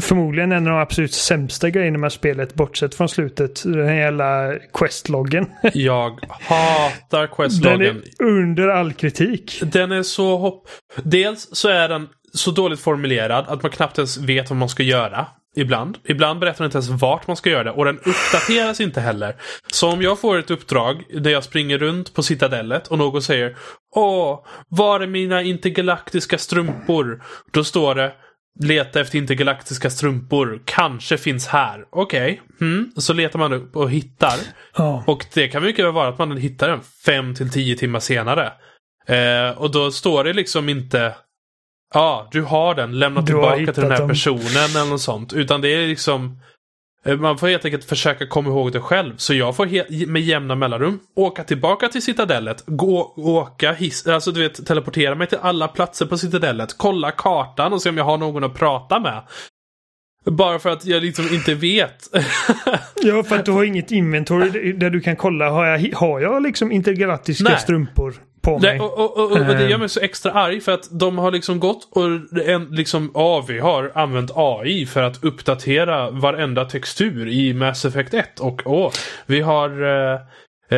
Förmodligen 0.00 0.52
en 0.52 0.66
av 0.66 0.72
de 0.72 0.80
absolut 0.80 1.14
sämsta 1.14 1.70
grejerna 1.70 1.98
med 1.98 2.12
spelet, 2.12 2.54
bortsett 2.54 2.94
från 2.94 3.08
slutet. 3.08 3.62
Den 3.62 3.88
här 3.88 3.94
jävla 3.94 4.58
questloggen. 4.72 5.46
Jag 5.74 6.20
hatar 6.40 7.26
questloggen. 7.26 7.78
Den 7.78 7.96
är 7.96 8.32
under 8.32 8.68
all 8.68 8.92
kritik. 8.92 9.60
Den 9.64 9.92
är 9.92 10.02
så 10.02 10.36
hopp... 10.36 10.68
Dels 11.02 11.48
så 11.52 11.68
är 11.68 11.88
den 11.88 12.08
så 12.32 12.50
dåligt 12.50 12.80
formulerad 12.80 13.44
att 13.48 13.62
man 13.62 13.72
knappt 13.72 13.98
ens 13.98 14.18
vet 14.18 14.50
vad 14.50 14.56
man 14.56 14.68
ska 14.68 14.82
göra. 14.82 15.26
Ibland. 15.56 15.98
Ibland 16.04 16.40
berättar 16.40 16.58
den 16.58 16.64
inte 16.64 16.76
ens 16.76 17.02
vart 17.02 17.26
man 17.26 17.36
ska 17.36 17.50
göra 17.50 17.64
det. 17.64 17.70
Och 17.70 17.84
den 17.84 17.98
uppdateras 17.98 18.80
inte 18.80 19.00
heller. 19.00 19.36
Så 19.72 19.92
om 19.92 20.02
jag 20.02 20.20
får 20.20 20.38
ett 20.38 20.50
uppdrag 20.50 21.02
där 21.20 21.30
jag 21.30 21.44
springer 21.44 21.78
runt 21.78 22.14
på 22.14 22.22
citadellet 22.22 22.88
och 22.88 22.98
någon 22.98 23.22
säger 23.22 23.56
Åh, 23.96 24.46
var 24.68 25.00
är 25.00 25.06
mina 25.06 25.42
intergalaktiska 25.42 26.38
strumpor? 26.38 27.22
Då 27.52 27.64
står 27.64 27.94
det 27.94 28.12
Leta 28.60 29.00
efter 29.00 29.18
intergalaktiska 29.18 29.90
strumpor. 29.90 30.62
Kanske 30.64 31.18
finns 31.18 31.46
här. 31.46 31.84
Okej. 31.90 32.42
Okay. 32.58 32.68
Mm. 32.68 32.92
Så 32.96 33.12
letar 33.12 33.38
man 33.38 33.52
upp 33.52 33.76
och 33.76 33.90
hittar. 33.90 34.38
Oh. 34.76 35.08
Och 35.08 35.24
det 35.34 35.48
kan 35.48 35.62
mycket 35.62 35.84
väl 35.84 35.92
vara 35.92 36.08
att 36.08 36.18
man 36.18 36.36
hittar 36.36 36.68
den 36.68 36.80
fem 37.06 37.34
till 37.34 37.50
tio 37.50 37.76
timmar 37.76 38.00
senare. 38.00 38.52
Eh, 39.06 39.58
och 39.58 39.70
då 39.70 39.90
står 39.90 40.24
det 40.24 40.32
liksom 40.32 40.68
inte 40.68 41.14
Ja, 41.94 42.00
ah, 42.00 42.28
du 42.30 42.42
har 42.42 42.74
den. 42.74 42.98
Lämna 42.98 43.20
du 43.20 43.26
tillbaka 43.26 43.72
till 43.72 43.82
den 43.82 43.90
här 43.90 43.98
dem. 43.98 44.08
personen 44.08 44.76
eller 44.76 44.90
något 44.90 45.00
sånt. 45.00 45.32
Utan 45.32 45.60
det 45.60 45.68
är 45.68 45.86
liksom 45.86 46.40
man 47.04 47.38
får 47.38 47.48
helt 47.48 47.64
enkelt 47.64 47.84
försöka 47.84 48.26
komma 48.26 48.48
ihåg 48.48 48.72
det 48.72 48.80
själv. 48.80 49.12
Så 49.16 49.34
jag 49.34 49.56
får 49.56 50.06
med 50.06 50.22
jämna 50.22 50.54
mellanrum 50.54 51.00
åka 51.14 51.44
tillbaka 51.44 51.88
till 51.88 52.02
Citadellet, 52.02 52.62
gå, 52.66 53.12
åka 53.16 53.72
hiss, 53.72 54.06
alltså 54.06 54.32
du 54.32 54.40
vet 54.40 54.66
teleportera 54.66 55.14
mig 55.14 55.26
till 55.26 55.38
alla 55.42 55.68
platser 55.68 56.06
på 56.06 56.18
Citadellet, 56.18 56.74
kolla 56.78 57.10
kartan 57.10 57.72
och 57.72 57.82
se 57.82 57.88
om 57.88 57.96
jag 57.96 58.04
har 58.04 58.18
någon 58.18 58.44
att 58.44 58.54
prata 58.54 59.00
med. 59.00 59.22
Bara 60.24 60.58
för 60.58 60.70
att 60.70 60.84
jag 60.84 61.02
liksom 61.02 61.24
inte 61.32 61.54
vet. 61.54 62.08
ja, 63.02 63.22
för 63.22 63.36
att 63.36 63.44
du 63.44 63.52
har 63.52 63.64
inget 63.64 63.90
inventory 63.90 64.72
där 64.72 64.90
du 64.90 65.00
kan 65.00 65.16
kolla. 65.16 65.50
Har 65.50 65.66
jag, 65.66 65.92
har 65.94 66.20
jag 66.20 66.42
liksom 66.42 66.72
intergalaktiska 66.72 67.44
Nej. 67.44 67.58
strumpor? 67.58 68.14
På 68.42 68.58
mig. 68.58 68.80
och, 68.80 68.98
och, 68.98 69.16
och, 69.16 69.30
och, 69.30 69.38
det 69.38 69.68
gör 69.68 69.78
mig 69.78 69.88
så 69.88 70.00
extra 70.00 70.32
arg 70.32 70.60
för 70.60 70.72
att 70.72 70.88
de 70.90 71.18
har 71.18 71.30
liksom 71.30 71.60
gått 71.60 71.88
och 71.90 72.04
en, 72.46 72.68
liksom, 72.70 73.10
ja, 73.14 73.44
vi 73.48 73.58
har 73.58 73.92
använt 73.94 74.30
AI 74.34 74.86
för 74.86 75.02
att 75.02 75.24
uppdatera 75.24 76.10
varenda 76.10 76.64
textur 76.64 77.28
i 77.28 77.54
Mass 77.54 77.84
Effect 77.84 78.14
1 78.14 78.40
och 78.40 78.62
åh, 78.64 78.92
vi 79.26 79.40
har 79.40 79.82
eh, 79.82 80.20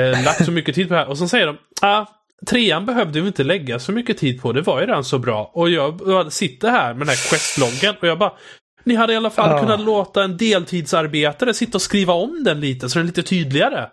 eh, 0.01 0.24
lagt 0.24 0.45
så 0.45 0.53
mycket 0.53 0.74
tid 0.74 0.89
på 0.89 0.95
det 0.95 1.01
här. 1.01 1.09
Och 1.09 1.19
så 1.19 1.28
säger 1.28 1.47
de, 1.47 1.57
ah, 1.82 2.07
trean 2.47 2.86
behövde 2.86 3.20
vi 3.20 3.27
inte 3.27 3.45
lägga 3.45 3.78
så 3.78 3.93
mycket 3.93 4.19
tid 4.19 4.43
på, 4.43 4.53
det 4.53 4.62
var 4.62 4.81
ju 4.81 4.86
redan 4.86 5.05
så 5.05 5.19
bra. 5.19 5.51
Och 5.55 5.70
jag, 5.70 6.32
sitter 6.32 6.70
här 6.70 6.95
med 6.95 7.01
den 7.01 7.09
här 7.09 7.31
questloggen 7.31 7.95
och 8.01 8.09
jag 8.09 8.19
bara, 8.19 8.32
ni 8.85 8.95
hade 8.95 9.12
i 9.12 9.16
alla 9.16 9.31
fall 9.31 9.51
ja. 9.51 9.61
kunnat 9.61 9.81
låta 9.81 10.24
en 10.24 10.36
deltidsarbetare 10.36 11.55
sitta 11.55 11.78
och 11.78 11.82
skriva 11.82 12.12
om 12.12 12.45
den 12.45 12.61
lite 12.61 12.89
så 12.89 12.99
den 12.99 13.05
är 13.05 13.07
lite 13.07 13.23
tydligare. 13.23 13.89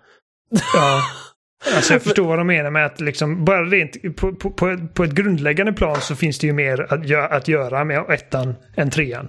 Ja. 0.73 1.01
Alltså 1.75 1.93
jag 1.93 2.01
förstår 2.01 2.27
vad 2.27 2.37
de 2.37 2.47
menar 2.47 2.71
med 2.71 2.85
att 2.85 3.01
liksom, 3.01 3.45
bara 3.45 3.63
rent 3.63 4.15
på, 4.15 4.35
på, 4.35 4.77
på, 4.93 5.03
ett 5.03 5.11
grundläggande 5.11 5.73
plan 5.73 6.01
så 6.01 6.15
finns 6.15 6.39
det 6.39 6.47
ju 6.47 6.53
mer 6.53 6.93
att, 6.93 7.05
gö 7.05 7.27
att 7.27 7.47
göra 7.47 7.83
med 7.83 8.05
ettan 8.09 8.55
än 8.75 8.89
trean. 8.89 9.27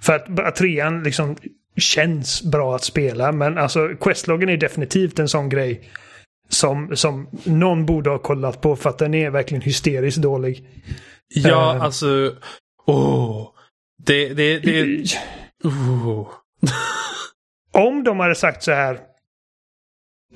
För 0.00 0.12
att, 0.12 0.38
att 0.38 0.56
trean 0.56 1.02
liksom 1.02 1.36
känns 1.76 2.42
bra 2.42 2.76
att 2.76 2.84
spela, 2.84 3.32
men 3.32 3.58
alltså 3.58 3.88
questloggen 4.00 4.48
är 4.48 4.56
definitivt 4.56 5.18
en 5.18 5.28
sån 5.28 5.48
grej 5.48 5.90
som, 6.48 6.96
som 6.96 7.28
någon 7.44 7.86
borde 7.86 8.10
ha 8.10 8.18
kollat 8.18 8.60
på 8.60 8.76
för 8.76 8.90
att 8.90 8.98
den 8.98 9.14
är 9.14 9.30
verkligen 9.30 9.62
hysteriskt 9.62 10.22
dålig. 10.22 10.64
Ja, 11.34 11.74
uh, 11.76 11.82
alltså... 11.82 12.34
Oh, 12.86 13.48
det... 14.06 14.28
det, 14.28 14.58
det 14.58 15.04
oh. 15.64 16.28
om 17.72 18.04
de 18.04 18.20
hade 18.20 18.34
sagt 18.34 18.62
så 18.62 18.72
här 18.72 18.98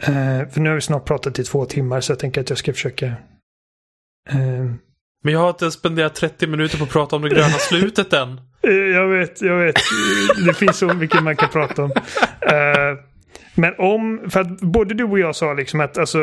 Uh, 0.08 0.48
för 0.48 0.60
nu 0.60 0.68
har 0.68 0.74
vi 0.74 0.80
snart 0.80 1.04
pratat 1.04 1.38
i 1.38 1.44
två 1.44 1.64
timmar 1.64 2.00
så 2.00 2.12
jag 2.12 2.18
tänker 2.18 2.40
att 2.40 2.48
jag 2.48 2.58
ska 2.58 2.72
försöka 2.72 3.06
uh, 3.06 4.72
Men 5.24 5.32
jag 5.32 5.40
har 5.40 5.48
inte 5.50 5.70
spenderat 5.70 6.14
30 6.14 6.46
minuter 6.46 6.78
på 6.78 6.84
att 6.84 6.90
prata 6.90 7.16
om 7.16 7.22
det 7.22 7.28
gröna 7.28 7.48
slutet 7.58 8.12
än. 8.12 8.40
Eh, 8.62 8.72
Jag 8.72 9.08
vet, 9.08 9.42
jag 9.42 9.56
vet. 9.58 9.76
Det 10.46 10.54
finns 10.54 10.78
så 10.78 10.94
mycket 10.94 11.22
man 11.22 11.36
kan 11.36 11.48
prata 11.48 11.84
om. 11.84 11.90
Eh, 12.40 12.98
men 13.54 13.74
om, 13.78 14.30
för 14.30 14.40
att 14.40 14.60
både 14.60 14.94
du 14.94 15.04
och 15.04 15.18
jag 15.18 15.36
sa 15.36 15.54
liksom 15.54 15.80
att 15.80 15.98
alltså, 15.98 16.18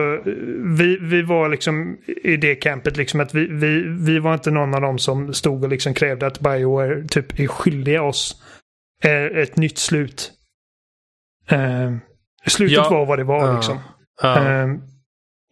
vi, 0.77 0.98
vi 1.02 1.22
var 1.22 1.49
liksom 1.49 1.98
i 2.23 2.38
det 2.38 2.56
campet 2.56 2.98
liksom 2.98 3.19
att 3.19 3.34
vi, 3.34 3.48
vi, 3.48 3.84
vi 3.99 4.19
var 4.19 4.34
inte 4.34 4.52
någon 4.52 4.73
av 4.76 4.81
dem 4.81 4.99
som 4.99 5.34
stod 5.34 5.64
och 5.64 5.69
liksom 5.69 5.93
krävde 5.93 6.27
att 6.27 6.39
Bioware 6.39 7.07
typ 7.07 7.39
är 7.39 7.48
skyldiga 7.48 8.03
oss 8.03 8.41
eh, 9.03 9.26
ett 9.26 9.57
nytt 9.57 9.77
slut. 9.77 10.31
Eh, 11.49 11.91
slutet 12.50 12.76
Ja. 12.78 12.90
var 12.90 13.06
vad 13.06 13.20
det 13.20 13.24
var 13.24 13.56
liksom. 13.56 13.80
Eh, 14.24 14.68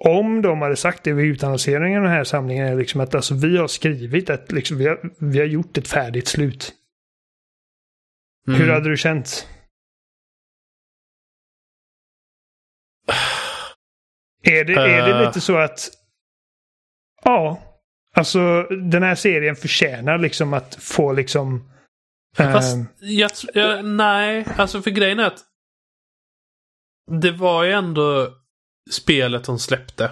om 0.03 0.41
de 0.41 0.61
hade 0.61 0.75
sagt 0.75 1.03
det 1.03 1.13
vid 1.13 1.25
utannonseringen 1.25 1.97
av 1.97 2.03
den 2.03 2.13
här 2.13 2.23
samlingen 2.23 2.67
är 2.67 2.75
liksom 2.75 3.01
att 3.01 3.15
alltså, 3.15 3.33
vi 3.35 3.57
har 3.57 3.67
skrivit 3.67 4.29
att 4.29 4.51
liksom, 4.51 4.77
vi, 4.77 4.87
har, 4.87 4.99
vi 5.19 5.39
har 5.39 5.45
gjort 5.45 5.77
ett 5.77 5.87
färdigt 5.87 6.27
slut. 6.27 6.73
Mm. 8.47 8.61
Hur 8.61 8.69
hade 8.73 8.89
du 8.89 8.97
känt? 8.97 9.47
Är 14.43 14.65
det, 14.65 14.73
är 14.73 15.07
det 15.07 15.13
Eh. 15.19 15.25
lite 15.27 15.41
så 15.41 15.57
att... 15.57 15.89
Ja. 17.23 17.61
Alltså 18.15 18.63
den 18.63 19.03
här 19.03 19.15
serien 19.15 19.55
förtjänar 19.55 20.17
liksom 20.17 20.53
att 20.53 20.75
få 20.75 21.11
liksom... 21.13 21.71
Fast 22.37 22.75
ehm, 22.75 22.85
jag, 22.99 23.31
jag, 23.53 23.85
nej, 23.85 24.45
alltså 24.57 24.81
för 24.81 24.91
grejen 24.91 25.19
är 25.19 25.23
att 25.27 25.39
det 27.21 27.31
var 27.31 27.63
ju 27.63 27.71
ändå 27.71 28.27
spelet 28.91 29.43
de 29.43 29.59
släppte. 29.59 30.11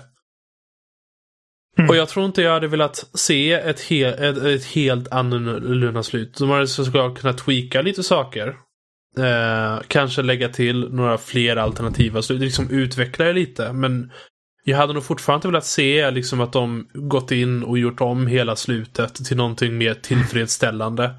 Mm. 1.77 1.89
Och 1.89 1.95
jag 1.95 2.09
tror 2.09 2.25
inte 2.25 2.41
jag 2.41 2.53
hade 2.53 2.67
velat 2.67 3.09
se 3.13 3.53
ett, 3.53 3.81
he 3.81 4.05
ett, 4.05 4.37
ett 4.37 4.65
helt 4.65 5.11
annorlunda 5.11 6.03
slut. 6.03 6.37
De 6.37 6.49
hade 6.49 6.67
såklart 6.67 7.19
kunnat 7.19 7.37
tweaka 7.37 7.81
lite 7.81 8.03
saker. 8.03 8.47
Eh, 9.17 9.81
kanske 9.87 10.21
lägga 10.21 10.49
till 10.49 10.89
några 10.93 11.17
fler 11.17 11.55
alternativa 11.55 12.21
slut. 12.21 12.39
Liksom 12.39 12.69
utveckla 12.69 13.25
det 13.25 13.33
lite. 13.33 13.73
Men 13.73 14.11
jag 14.63 14.77
hade 14.77 14.93
nog 14.93 15.03
fortfarande 15.03 15.47
velat 15.47 15.65
se 15.65 16.11
liksom 16.11 16.41
att 16.41 16.53
de 16.53 16.87
gått 16.93 17.31
in 17.31 17.63
och 17.63 17.77
gjort 17.77 18.01
om 18.01 18.27
hela 18.27 18.55
slutet 18.55 19.15
till 19.25 19.37
någonting 19.37 19.77
mer 19.77 19.93
tillfredsställande. 19.93 21.15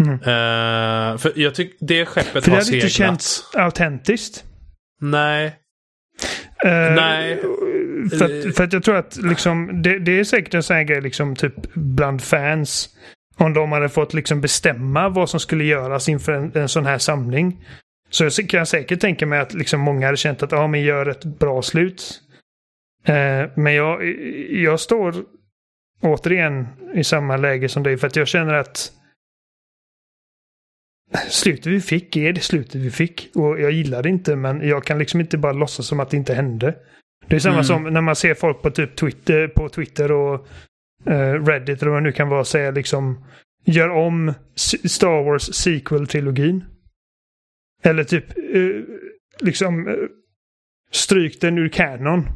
Mm. 0.00 0.14
Eh, 0.14 1.18
för 1.18 1.32
jag 1.40 1.54
tycker 1.54 1.86
det 1.86 2.06
skeppet 2.06 2.32
för 2.32 2.40
det 2.40 2.50
har 2.50 2.64
hade 2.64 2.76
inte 2.76 2.88
seglat. 2.90 3.08
känts 3.08 3.50
autentiskt. 3.54 4.44
Nej. 5.00 5.46
Eh, 6.64 6.94
Nej. 6.94 7.42
För 8.18 8.24
att, 8.24 8.56
för 8.56 8.64
att 8.64 8.72
jag 8.72 8.82
tror 8.82 8.96
att 8.96 9.16
liksom, 9.16 9.82
det, 9.82 9.98
det 9.98 10.20
är 10.20 10.24
säkert 10.24 10.54
en 10.54 10.62
sån 10.62 10.76
här 10.76 10.82
grej 10.82 11.00
liksom, 11.00 11.36
typ 11.36 11.74
bland 11.74 12.22
fans. 12.22 12.88
Om 13.36 13.54
de 13.54 13.72
hade 13.72 13.88
fått 13.88 14.14
liksom 14.14 14.40
bestämma 14.40 15.08
vad 15.08 15.30
som 15.30 15.40
skulle 15.40 15.64
göras 15.64 16.08
inför 16.08 16.32
en, 16.32 16.52
en 16.54 16.68
sån 16.68 16.86
här 16.86 16.98
samling. 16.98 17.64
Så 18.10 18.24
jag 18.24 18.48
kan 18.48 18.66
säkert 18.66 19.00
tänka 19.00 19.26
mig 19.26 19.40
att 19.40 19.54
liksom 19.54 19.80
många 19.80 20.06
hade 20.06 20.16
känt 20.16 20.42
att 20.42 20.52
ja, 20.52 20.66
men 20.66 20.82
gör 20.82 21.06
ett 21.06 21.24
bra 21.24 21.62
slut. 21.62 22.20
Eh, 23.04 23.50
men 23.54 23.74
jag, 23.74 24.04
jag 24.50 24.80
står 24.80 25.14
återigen 26.00 26.66
i 26.94 27.04
samma 27.04 27.36
läge 27.36 27.68
som 27.68 27.82
dig 27.82 27.96
för 27.96 28.06
att 28.06 28.16
jag 28.16 28.28
känner 28.28 28.54
att 28.54 28.92
slutet 31.28 31.66
vi 31.66 31.80
fick 31.80 32.16
är 32.16 32.32
det 32.32 32.40
slutet 32.40 32.74
vi 32.74 32.90
fick. 32.90 33.30
Och 33.34 33.60
jag 33.60 33.70
gillar 33.72 34.02
det 34.02 34.08
inte 34.08 34.36
men 34.36 34.68
jag 34.68 34.84
kan 34.84 34.98
liksom 34.98 35.20
inte 35.20 35.38
bara 35.38 35.52
låtsas 35.52 35.86
som 35.86 36.00
att 36.00 36.10
det 36.10 36.16
inte 36.16 36.34
hände. 36.34 36.74
Det 37.28 37.36
är 37.36 37.40
samma 37.40 37.54
Mm. 37.54 37.64
som 37.64 37.84
när 37.84 38.00
man 38.00 38.16
ser 38.16 38.34
folk 38.34 38.62
på 38.62 38.70
typ 38.70 38.96
Twitter, 38.96 39.48
på 39.48 39.68
Twitter 39.68 40.12
och 40.12 40.46
eh, 41.06 41.44
Reddit 41.44 41.82
eller 41.82 41.90
vad 41.92 42.02
det 42.02 42.06
nu 42.06 42.12
kan 42.12 42.28
vara 42.28 42.44
säga 42.44 42.70
liksom 42.70 43.24
gör 43.64 43.88
om 43.88 44.34
Star 44.84 45.24
Wars 45.24 45.50
sequel-trilogin. 45.66 46.64
Eller 47.82 48.04
typ 48.04 48.38
eh, 48.38 48.82
liksom 49.40 49.88
eh, 49.88 49.94
stryk 50.92 51.40
den 51.40 51.58
ur 51.58 51.68
kanon. 51.68 52.26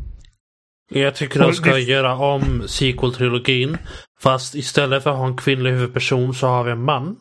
Jag 0.91 1.15
tycker 1.15 1.41
de 1.41 1.53
ska 1.53 1.71
det- 1.75 1.81
göra 1.81 2.17
om 2.17 2.63
sequel-trilogin. 2.67 3.77
Fast 4.21 4.55
istället 4.55 5.03
för 5.03 5.11
att 5.11 5.17
ha 5.17 5.27
en 5.27 5.37
kvinnlig 5.37 5.71
huvudperson 5.71 6.35
så 6.35 6.47
har 6.47 6.65
vi 6.65 6.71
en 6.71 6.83
man. 6.83 7.17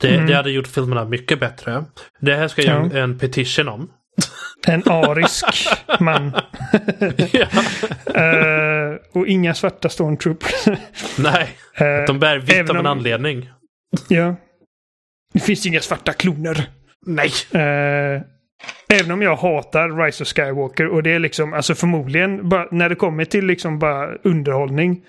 Det, 0.00 0.14
Mm. 0.14 0.26
det 0.26 0.34
hade 0.34 0.50
gjort 0.50 0.66
filmerna 0.66 1.04
mycket 1.04 1.40
bättre. 1.40 1.84
Det 2.20 2.34
här 2.34 2.48
ska 2.48 2.62
jag 2.62 2.86
göra 2.92 3.02
en, 3.02 3.18
petition 3.18 3.68
om. 3.68 3.90
En 4.66 4.82
arisk 4.86 5.44
man. 6.00 6.32
ja. 7.32 7.46
Eh, 8.22 8.94
och 9.12 9.26
inga 9.26 9.54
svarta 9.54 9.88
stormtroopers. 9.88 10.78
Nej, 11.18 11.48
Eh, 11.74 12.04
de 12.06 12.18
bär 12.18 12.38
vitt 12.38 12.70
av 12.70 12.76
en 12.76 12.86
om- 12.86 12.86
anledning. 12.86 13.50
Ja. 14.08 14.36
Det 15.32 15.40
finns 15.40 15.66
inga 15.66 15.80
svarta 15.80 16.12
kloner. 16.12 16.68
Nej. 17.06 17.30
Eh, 17.52 18.22
även 18.88 19.10
om 19.10 19.22
jag 19.22 19.36
hatar 19.36 20.04
Rise 20.04 20.22
of 20.24 20.28
Skywalker 20.28 20.86
och 20.86 21.02
det 21.02 21.10
är 21.12 21.18
liksom, 21.18 21.52
alltså 21.52 21.74
förmodligen, 21.74 22.48
bara, 22.48 22.68
när 22.70 22.88
det 22.88 22.94
kommer 22.94 23.24
till 23.24 23.46
liksom 23.46 23.78
bara 23.78 24.14
underhållning. 24.24 25.02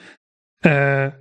Eh, 0.65 1.13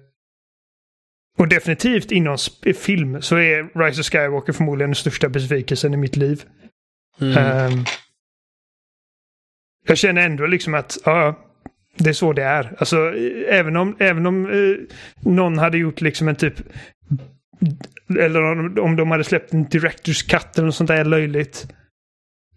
och 1.38 1.48
definitivt 1.48 2.12
inom 2.12 2.38
film 2.76 3.22
så 3.22 3.36
är 3.36 3.84
Rise 3.84 4.00
of 4.00 4.06
Skywalker 4.06 4.52
förmodligen 4.52 4.90
den 4.90 4.94
största 4.94 5.28
besvikelsen 5.28 5.94
i 5.94 5.96
mitt 5.96 6.16
liv. 6.16 6.44
Mm. 7.20 7.38
Ehm, 7.38 7.84
jag 9.86 9.98
känner 9.98 10.26
ändå 10.26 10.46
liksom 10.46 10.74
att 10.74 10.98
ja, 11.04 11.48
det 11.98 12.08
är 12.08 12.14
så 12.14 12.32
det 12.32 12.42
är. 12.42 12.74
Alltså, 12.78 13.14
även 13.48 13.76
om, 13.76 13.96
även 13.98 14.26
om 14.26 14.50
eh, 14.50 14.76
någon 15.32 15.58
hade 15.58 15.78
gjort 15.78 16.00
liksom 16.00 16.28
en 16.28 16.36
typ... 16.36 16.54
Eller 18.18 18.42
om, 18.42 18.78
om 18.80 18.96
de 18.96 19.10
hade 19.10 19.24
släppt 19.24 19.52
en 19.52 19.68
Directors 19.68 20.22
Cut 20.22 20.48
eller 20.54 20.66
något 20.66 20.74
sånt 20.74 20.88
där 20.88 21.04
löjligt. 21.04 21.68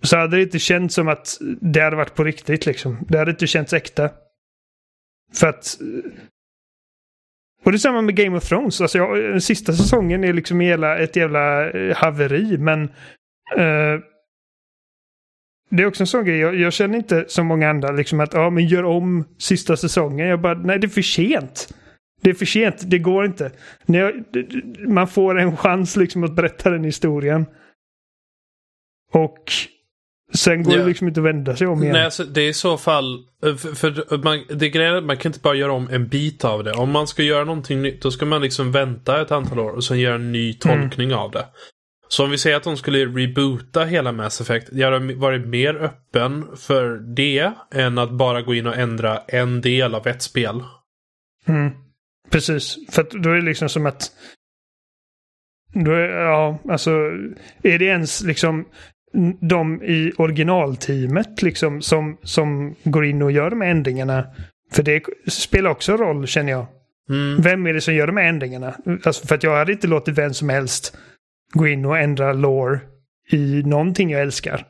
Så 0.02 0.18
hade 0.18 0.38
det 0.38 0.44
inte 0.44 0.60
känts 0.60 0.96
som 0.96 1.08
att 1.08 1.38
det 1.62 1.82
hade 1.82 1.96
varit 1.96 2.16
på 2.16 2.24
riktigt 2.24 2.66
liksom. 2.66 2.98
Det 3.10 3.18
hade 3.18 3.32
inte 3.32 3.48
känts 3.48 3.74
äkta. 3.74 4.10
För 5.34 5.48
att... 5.48 5.78
Och 7.64 7.72
det 7.72 7.76
är 7.76 7.80
samma 7.80 8.02
med 8.02 8.16
Game 8.16 8.38
of 8.38 8.44
Thrones. 8.44 8.82
Alltså, 8.82 8.98
jag, 8.98 9.24
den 9.24 9.42
sista 9.42 9.74
säsongen 9.74 10.24
är 10.24 10.34
liksom 10.34 10.60
hela, 10.60 10.98
ett 10.98 11.16
jävla 11.16 11.70
eh, 11.70 11.96
haveri, 11.96 12.58
men... 12.58 12.84
uh, 13.58 14.00
det 15.70 15.84
är 15.84 15.88
också 15.88 16.04
en 16.04 16.08
sån 16.08 16.26
grej. 16.26 16.38
Jag, 16.38 16.56
jag 16.56 16.74
känner 16.74 16.98
inte 16.98 17.26
som 17.28 17.48
många 17.48 17.70
andra 17.70 17.92
liksom 17.92 18.20
att 18.20 18.34
ja, 18.34 18.50
men 18.50 18.66
gör 18.68 18.84
om 18.84 19.24
sista 19.38 19.78
säsongen. 19.78 20.28
Jag 20.28 20.42
bara, 20.42 20.54
nej 20.54 20.80
det 20.80 20.88
är 20.88 20.90
för 20.90 21.02
sent. 21.02 21.74
Det 22.22 22.30
är 22.30 22.34
för 22.34 22.46
sent, 22.46 22.90
det 22.90 23.00
går 23.00 23.26
inte. 23.26 23.52
När 23.86 24.00
jag, 24.00 24.24
man 24.88 25.08
får 25.08 25.40
en 25.40 25.58
chans 25.58 25.98
liksom 25.98 26.24
att 26.24 26.36
berätta 26.36 26.70
den 26.70 26.84
historien. 26.84 27.46
Och 29.12 29.52
sen 30.34 30.64
går 30.64 30.74
Ja. 30.74 30.80
det 30.80 30.86
liksom 30.86 31.08
inte 31.08 31.20
att 31.20 31.26
vända 31.26 31.56
sig 31.56 31.68
om 31.68 31.84
igen. 31.84 31.94
Nej, 31.94 32.06
alltså, 32.06 32.24
det 32.24 32.42
är 32.42 32.50
i 32.50 32.54
så 32.54 32.78
fall... 32.78 33.14
eh, 33.46 33.56
För, 33.56 33.74
för 33.76 34.18
man, 34.18 34.44
det 34.50 34.70
grejen 34.70 34.94
är 34.94 34.98
att 34.98 35.04
man 35.04 35.18
kan 35.18 35.30
inte 35.30 35.40
bara 35.40 35.56
göra 35.56 35.72
om 35.74 35.90
en 35.92 36.08
bit 36.08 36.46
av 36.46 36.64
det. 36.64 36.72
Om 36.72 36.92
man 36.92 37.08
ska 37.08 37.24
göra 37.24 37.44
någonting 37.44 37.82
nytt 37.82 38.02
då 38.02 38.12
ska 38.12 38.26
man 38.26 38.42
liksom 38.42 38.72
vänta 38.72 39.22
ett 39.22 39.32
antal 39.32 39.60
år 39.60 39.70
och 39.72 39.84
sen 39.84 40.00
göra 40.00 40.16
en 40.16 40.32
ny 40.32 40.54
tolkning 40.54 41.14
av 41.14 41.32
det. 41.32 41.46
Så 42.08 42.24
om 42.24 42.30
vi 42.30 42.38
säger 42.38 42.58
att 42.58 42.64
de 42.64 42.78
skulle 42.78 43.06
reboota 43.06 43.84
hela 43.86 44.12
Mass 44.12 44.42
Effect. 44.42 44.70
Jag 44.72 44.92
hade 44.92 45.14
varit 45.16 45.48
mer 45.48 45.76
öppen 45.76 46.46
för 46.58 47.16
det 47.16 47.52
än 47.74 47.98
att 47.98 48.12
bara 48.12 48.42
gå 48.42 48.54
in 48.54 48.68
och 48.68 48.76
ändra 48.78 49.18
en 49.28 49.62
del 49.62 49.96
av 49.96 50.08
ett 50.08 50.22
spel. 50.22 50.64
Mm. 51.48 51.72
Precis, 52.30 52.78
för 52.90 53.08
då 53.24 53.30
är 53.30 53.36
det 53.36 53.42
liksom 53.46 53.70
som 53.70 53.86
att... 53.86 54.12
Då 55.74 55.92
är, 55.92 56.08
ja, 56.10 56.60
alltså... 56.70 56.92
Är 57.64 57.80
det 57.80 57.86
ens 57.86 58.24
liksom 58.24 58.66
de 59.40 59.84
i 59.84 60.12
originalteamet 60.18 61.42
liksom 61.42 61.82
som, 61.82 62.18
som 62.24 62.76
går 62.84 63.06
in 63.06 63.22
och 63.22 63.32
gör 63.32 63.50
de 63.50 63.62
här 63.62 63.70
ändringarna? 63.72 64.26
För 64.72 64.84
det 64.84 65.04
spelar 65.28 65.70
också 65.70 65.98
roll 65.98 66.28
känner 66.28 66.52
jag. 66.52 66.66
Mm. 67.10 67.42
Vem 67.42 67.68
är 67.68 67.74
det 67.74 67.82
som 67.82 67.94
gör 67.94 68.08
de 68.08 68.18
här 68.18 68.26
ändringarna? 68.26 68.76
Alltså 69.04 69.28
för 69.28 69.36
att 69.36 69.44
jag 69.44 69.58
hade 69.58 69.72
inte 69.72 69.88
låtit 69.88 70.18
vem 70.18 70.34
som 70.34 70.50
helst 70.50 70.98
gå 71.54 71.68
in 71.68 71.86
och 71.86 71.98
ändra 71.98 72.34
lore 72.34 72.80
i 73.32 73.64
någonting 73.66 74.12
jag 74.12 74.22
älskar. 74.22 74.66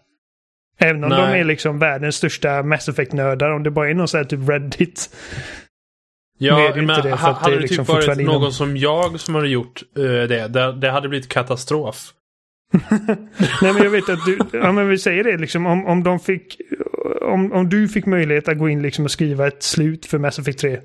Även 0.80 1.04
om 1.04 1.10
Nej. 1.10 1.34
de 1.34 1.40
är 1.40 1.44
liksom 1.44 1.80
världens 1.80 2.16
största 2.16 2.64
Mass 2.64 2.90
Effect-nördar. 2.90 3.50
Om 3.50 3.64
det 3.64 3.72
bara 3.72 3.90
är 3.90 3.94
någon 3.94 4.08
sån 4.08 4.18
här 4.18 4.26
typ 4.26 4.50
Reddit. 4.50 5.10
Ja, 6.38 6.72
men 6.76 6.90
inte 6.90 7.02
det, 7.02 7.16
hade 7.16 7.56
det 7.56 7.62
liksom 7.62 7.86
typ 7.86 7.96
varit 7.96 8.08
någon 8.08 8.20
inom- 8.20 8.52
som 8.52 8.78
jag 8.78 9.20
som 9.20 9.36
hade 9.36 9.48
gjort 9.48 9.82
eh, 9.98 10.04
det, 10.04 10.48
det, 10.48 10.72
det 10.72 10.90
hade 10.90 11.10
blivit 11.10 11.30
katastrof. 11.30 12.14
Nej 13.62 13.74
men 13.74 13.84
jag 13.84 13.90
vet 13.90 14.10
att 14.10 14.26
du, 14.26 14.40
ja 14.54 14.72
men 14.72 14.88
vi 14.90 14.98
säger 14.98 15.24
det 15.24 15.38
liksom 15.38 15.66
om, 15.66 15.86
om 15.86 16.04
de 16.04 16.20
fick, 16.20 16.58
om, 17.22 17.52
om 17.52 17.70
du 17.70 17.88
fick 17.88 18.06
möjlighet 18.06 18.48
att 18.48 18.58
gå 18.58 18.70
in 18.70 18.82
liksom 18.82 19.06
och 19.06 19.12
skriva 19.12 19.48
ett 19.48 19.64
slut 19.64 20.06
för 20.06 20.18
Mass 20.18 20.40
Effect 20.40 20.60
3. 20.60 20.80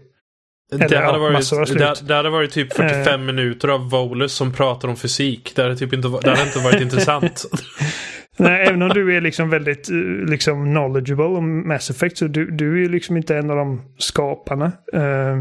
Det 0.70 0.84
Eller, 0.84 1.02
hade, 1.02 1.18
ja, 1.18 1.18
varit, 1.18 1.78
det, 1.78 2.08
det 2.08 2.14
hade 2.14 2.30
varit 2.30 2.50
typ 2.50 2.72
45 2.72 3.26
minuter 3.26 3.68
av 3.68 3.90
Volus 3.90 4.32
som 4.32 4.52
pratar 4.52 4.88
om 4.88 4.96
fysik. 4.96 5.52
Det 5.56 5.62
hade 5.62 5.76
typ 5.76 5.92
inte, 5.92 6.08
det 6.08 6.30
hade 6.30 6.42
inte 6.42 6.58
varit 6.58 6.80
intressant. 6.80 7.44
Nej, 8.36 8.66
även 8.66 8.82
om 8.82 8.88
du 8.88 9.16
är 9.16 9.20
liksom 9.20 9.50
väldigt 9.50 9.90
eh, 9.90 9.96
liksom 10.28 10.64
knowledgeable 10.64 11.24
om 11.24 11.68
Mass 11.68 11.90
Effect 11.90 12.18
så 12.18 12.26
du, 12.26 12.50
du 12.50 12.84
är 12.84 12.88
liksom 12.88 13.16
inte 13.16 13.36
en 13.36 13.50
av 13.50 13.56
de 13.56 13.82
skaparna. 13.98 14.72
Eh, 14.92 15.36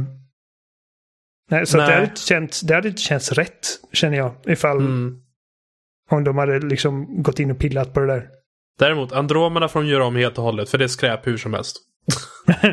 Nej, 1.51 1.65
så 1.65 1.79
att 1.79 1.85
det, 1.85 1.87
Nej. 1.87 1.95
hade 1.95 2.05
inte 2.09 2.21
känts, 2.21 2.61
det 2.61 2.75
hade 2.75 2.87
inte 2.87 3.01
känts 3.01 3.31
rätt, 3.31 3.67
känner 3.93 4.17
jag. 4.17 4.35
Ifall 4.45 4.77
Mm. 4.77 5.17
Om 6.09 6.23
de 6.23 6.37
hade 6.37 6.59
liksom 6.59 7.23
gått 7.23 7.39
in 7.39 7.51
och 7.51 7.59
pillat 7.59 7.93
på 7.93 7.99
det 7.99 8.07
där. 8.07 8.27
Däremot, 8.79 9.11
Andromeda 9.11 9.67
får 9.67 9.81
de 9.81 9.87
göra 9.87 10.05
om 10.05 10.15
helt 10.15 10.37
och 10.37 10.43
hållet, 10.43 10.69
för 10.69 10.77
det 10.77 10.83
är 10.83 10.87
skräp 10.87 11.27
hur 11.27 11.37
som 11.37 11.53
helst. 11.53 11.77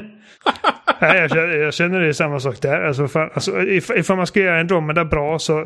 Nej, 1.01 1.19
jag, 1.19 1.31
känner, 1.31 1.57
jag 1.57 1.75
känner 1.75 2.01
det 2.01 2.09
är 2.09 2.13
samma 2.13 2.41
sak 2.41 2.61
där. 2.63 2.81
Alltså, 2.81 3.09
fan, 3.09 3.31
alltså, 3.35 3.63
if, 3.63 3.91
ifall 3.91 4.17
man 4.17 4.27
ska 4.27 4.41
göra 4.41 4.61
Andromeda 4.61 5.05
bra 5.05 5.39
så... 5.39 5.61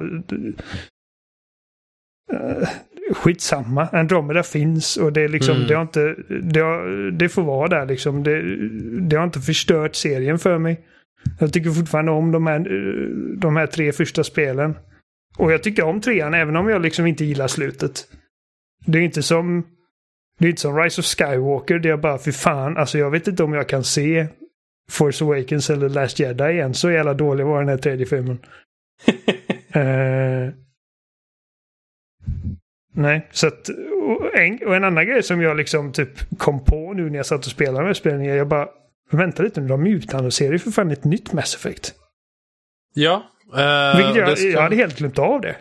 Uh, 2.32 2.68
skitsamma. 3.12 3.88
Andromeda 3.92 4.42
finns 4.42 4.96
och 4.96 5.12
det 5.12 5.20
är 5.22 5.28
liksom, 5.28 5.56
Mm. 5.56 5.68
det 5.68 5.74
har 5.74 5.82
inte... 5.82 6.14
Det, 6.42 6.60
har, 6.60 7.10
det 7.10 7.28
får 7.28 7.42
vara 7.42 7.68
där 7.68 7.86
liksom. 7.86 8.22
Det, 8.22 8.42
det 9.00 9.16
har 9.16 9.24
inte 9.24 9.40
förstört 9.40 9.94
serien 9.94 10.38
för 10.38 10.58
mig. 10.58 10.80
Jag 11.38 11.52
tycker 11.52 11.70
fortfarande 11.70 12.12
om 12.12 12.32
de 12.32 12.46
här, 12.46 12.58
eh, 12.58 13.08
de 13.38 13.56
här 13.56 13.66
tre 13.66 13.92
första 13.92 14.24
spelen. 14.24 14.74
Och 15.36 15.52
jag 15.52 15.62
tycker 15.62 15.84
om 15.84 16.00
trean 16.00 16.34
även 16.34 16.56
om 16.56 16.68
jag 16.68 16.82
liksom 16.82 17.06
inte 17.06 17.24
gillar 17.24 17.48
slutet. 17.48 18.08
Det 18.86 18.98
är 18.98 19.02
inte 19.02 19.22
som... 19.22 19.66
Det 20.38 20.46
är 20.46 20.50
inte 20.50 20.62
som 20.62 20.78
Rise 20.78 21.00
of 21.00 21.06
Skywalker. 21.06 21.78
Det 21.78 21.88
är 21.88 21.96
bara 21.96 22.18
för 22.18 22.32
fan. 22.32 22.76
Alltså 22.76 22.98
jag 22.98 23.10
vet 23.10 23.28
inte 23.28 23.42
om 23.42 23.52
jag 23.52 23.68
kan 23.68 23.84
se 23.84 24.26
Force 24.90 25.24
Awakens 25.24 25.70
eller 25.70 25.88
Last 25.88 26.18
Jedi 26.18 26.44
igen. 26.44 26.74
Så 26.74 26.90
jävla 26.90 27.14
dålig 27.14 27.44
var 27.44 27.58
den 27.60 27.68
här 27.68 27.78
tredje 27.78 28.06
filmen. 28.06 28.38
Eh, 29.70 30.52
nej, 32.94 33.28
så 33.30 33.46
att... 33.46 33.68
Och 34.02 34.38
en, 34.38 34.58
och 34.66 34.76
en 34.76 34.84
annan 34.84 35.06
grej 35.06 35.22
som 35.22 35.40
jag 35.40 35.56
liksom 35.56 35.92
typ 35.92 36.38
kom 36.38 36.64
på 36.64 36.92
nu 36.92 37.10
när 37.10 37.16
jag 37.16 37.26
satt 37.26 37.46
och 37.46 37.52
spelade 37.52 37.86
med 37.86 37.96
spelen. 37.96 38.24
Jag 38.24 38.48
bara... 38.48 38.68
Vänta 39.10 39.42
lite 39.42 39.60
nu, 39.60 39.68
de 39.68 39.86
utannonserar 39.86 40.52
ju 40.52 40.58
för 40.58 40.70
fan 40.70 40.90
ett 40.90 41.04
nytt 41.04 41.32
Mass 41.32 41.54
Effect. 41.54 41.94
Ja. 42.94 43.30
Eh, 43.56 43.96
Vilket 43.96 44.16
jag, 44.16 44.28
det 44.28 44.36
ska- 44.36 44.48
jag 44.48 44.62
hade 44.62 44.76
helt 44.76 44.98
glömt 44.98 45.18
av 45.18 45.40
det. 45.40 45.56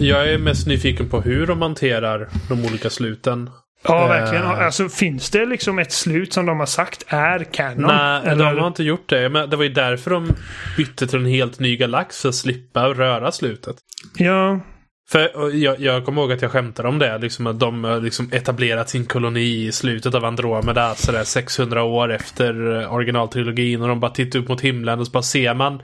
jag 0.00 0.28
är 0.28 0.38
mest 0.38 0.66
nyfiken 0.66 1.08
på 1.08 1.20
hur 1.20 1.46
de 1.46 1.62
hanterar 1.62 2.28
de 2.48 2.64
olika 2.64 2.90
sluten. 2.90 3.50
Ja, 3.84 4.02
Eh. 4.02 4.08
verkligen. 4.08 4.44
Alltså 4.46 4.88
finns 4.88 5.30
det 5.30 5.46
liksom 5.46 5.78
ett 5.78 5.92
slut 5.92 6.32
som 6.32 6.46
de 6.46 6.58
har 6.58 6.66
sagt 6.66 7.04
är 7.08 7.44
canon? 7.44 7.82
Nej, 7.96 8.22
Eller- 8.32 8.52
de 8.52 8.58
har 8.60 8.66
inte 8.68 8.82
gjort 8.84 9.08
det. 9.08 9.28
Men 9.28 9.50
det 9.50 9.56
var 9.56 9.64
ju 9.64 9.72
därför 9.72 10.10
de 10.10 10.32
bytte 10.76 11.06
till 11.06 11.18
en 11.18 11.26
helt 11.26 11.60
ny 11.60 11.76
galax 11.76 12.22
för 12.22 12.28
att 12.28 12.34
slippa 12.34 12.88
röra 12.88 13.32
slutet. 13.32 13.76
Ja, 14.16 14.60
För 15.10 15.50
jag, 15.54 15.80
jag 15.80 16.04
kommer 16.04 16.22
ihåg 16.22 16.32
att 16.32 16.42
jag 16.42 16.50
skämtade 16.50 16.88
om 16.88 16.98
det. 16.98 17.18
Liksom 17.18 17.46
att 17.46 17.60
de 17.60 17.84
har 17.84 18.00
liksom 18.00 18.30
etablerat 18.32 18.88
sin 18.90 19.04
koloni 19.06 19.66
i 19.66 19.72
slutet 19.72 20.14
av 20.14 20.24
Andromeda. 20.24 20.94
Sådär 20.94 21.24
600 21.24 21.82
år 21.82 22.12
efter 22.12 22.80
eh, 22.82 22.94
originaltrilogin. 22.94 23.82
Och 23.82 23.88
de 23.88 24.00
bara 24.00 24.10
tittar 24.10 24.38
upp 24.38 24.48
mot 24.48 24.60
himlen 24.60 24.98
och 25.00 25.06
så 25.06 25.10
bara 25.12 25.22
ser 25.22 25.54
man 25.54 25.82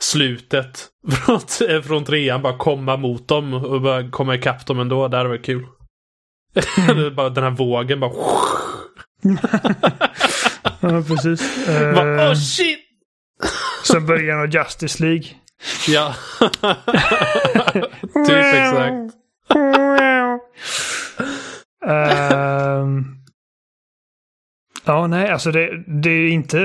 slutet 0.00 0.86
från, 1.12 1.40
t- 1.40 1.82
från 1.82 2.04
trean 2.04 2.42
bara 2.42 2.58
komma 2.58 2.96
mot 2.96 3.28
dem. 3.28 3.54
Och 3.54 3.80
bara 3.82 4.10
komma 4.10 4.34
ikapp 4.34 4.66
dem 4.66 4.80
ändå. 4.80 5.08
Det 5.08 5.16
hade 5.16 5.28
varit 5.28 5.44
kul. 5.44 5.66
Är 6.54 7.10
bara 7.14 7.30
den 7.30 7.44
här 7.44 7.50
vågen 7.50 8.00
bara... 8.00 8.10
ja 10.80 11.02
precis. 11.08 11.66
bara 11.94 12.24
Eh, 12.24 12.30
oh 12.30 12.34
shit! 12.34 12.78
som 13.82 14.06
början 14.06 14.40
av 14.40 14.54
Justice 14.54 15.02
League. 15.02 15.24
Ja. 15.88 16.14
typ 18.26 18.54
exakt. 18.54 19.14
Ehm, 21.86 23.04
ja, 24.84 25.06
nej, 25.06 25.28
alltså 25.30 25.50
det, 25.52 25.84
det 26.02 26.10
är 26.10 26.28
inte 26.28 26.58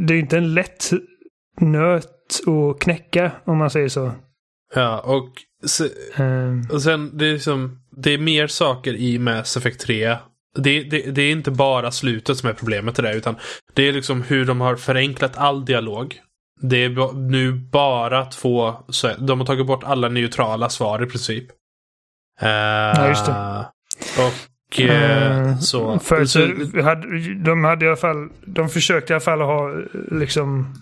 det 0.00 0.14
är 0.14 0.18
inte 0.18 0.36
en 0.38 0.54
lätt 0.54 0.90
nöt 1.60 2.08
att 2.46 2.80
knäcka 2.80 3.32
om 3.44 3.58
man 3.58 3.70
säger 3.70 3.88
så. 3.88 4.12
Ja, 4.74 5.00
och, 5.00 5.28
se, 5.66 5.84
Ehm, 6.16 6.66
och 6.72 6.82
sen 6.82 7.18
det 7.18 7.26
är 7.26 7.32
liksom, 7.32 7.78
det 7.96 8.10
är 8.10 8.18
mer 8.18 8.46
saker 8.46 8.94
i 8.94 9.18
Mass 9.18 9.56
Effect 9.56 9.80
3. 9.80 10.16
Det, 10.54 10.82
det, 10.82 11.10
det 11.10 11.22
är 11.22 11.32
inte 11.32 11.50
bara 11.50 11.90
slutet 11.90 12.38
som 12.38 12.48
är 12.48 12.52
problemet 12.52 12.98
i 12.98 13.02
det, 13.02 13.14
utan 13.14 13.36
det 13.74 13.88
är 13.88 13.92
liksom 13.92 14.22
hur 14.22 14.44
de 14.44 14.60
har 14.60 14.76
förenklat 14.76 15.36
all 15.36 15.64
dialog. 15.64 16.20
Det 16.60 16.84
är 16.84 17.14
nu 17.28 17.52
bara 17.52 18.24
två, 18.24 18.74
så 18.88 19.10
de 19.18 19.40
har 19.40 19.46
tagit 19.46 19.66
bort 19.66 19.84
alla 19.84 20.08
neutrala 20.08 20.68
svar 20.68 21.02
i 21.02 21.06
princip. 21.06 21.46
ja, 22.40 23.08
just 23.08 23.26
det. 23.26 23.66
Och 24.18 24.80
eh, 24.80 25.28
Eh, 25.48 25.58
så. 25.58 25.98
För 25.98 26.24
så 26.24 26.46
de 27.44 27.64
hade 27.64 27.84
i 27.84 27.88
alla 27.88 27.96
fall, 27.96 28.28
de 28.46 28.68
försökte 28.68 29.12
i 29.12 29.14
alla 29.14 29.20
fall 29.20 29.40
ha 29.40 29.72
liksom 30.10 30.74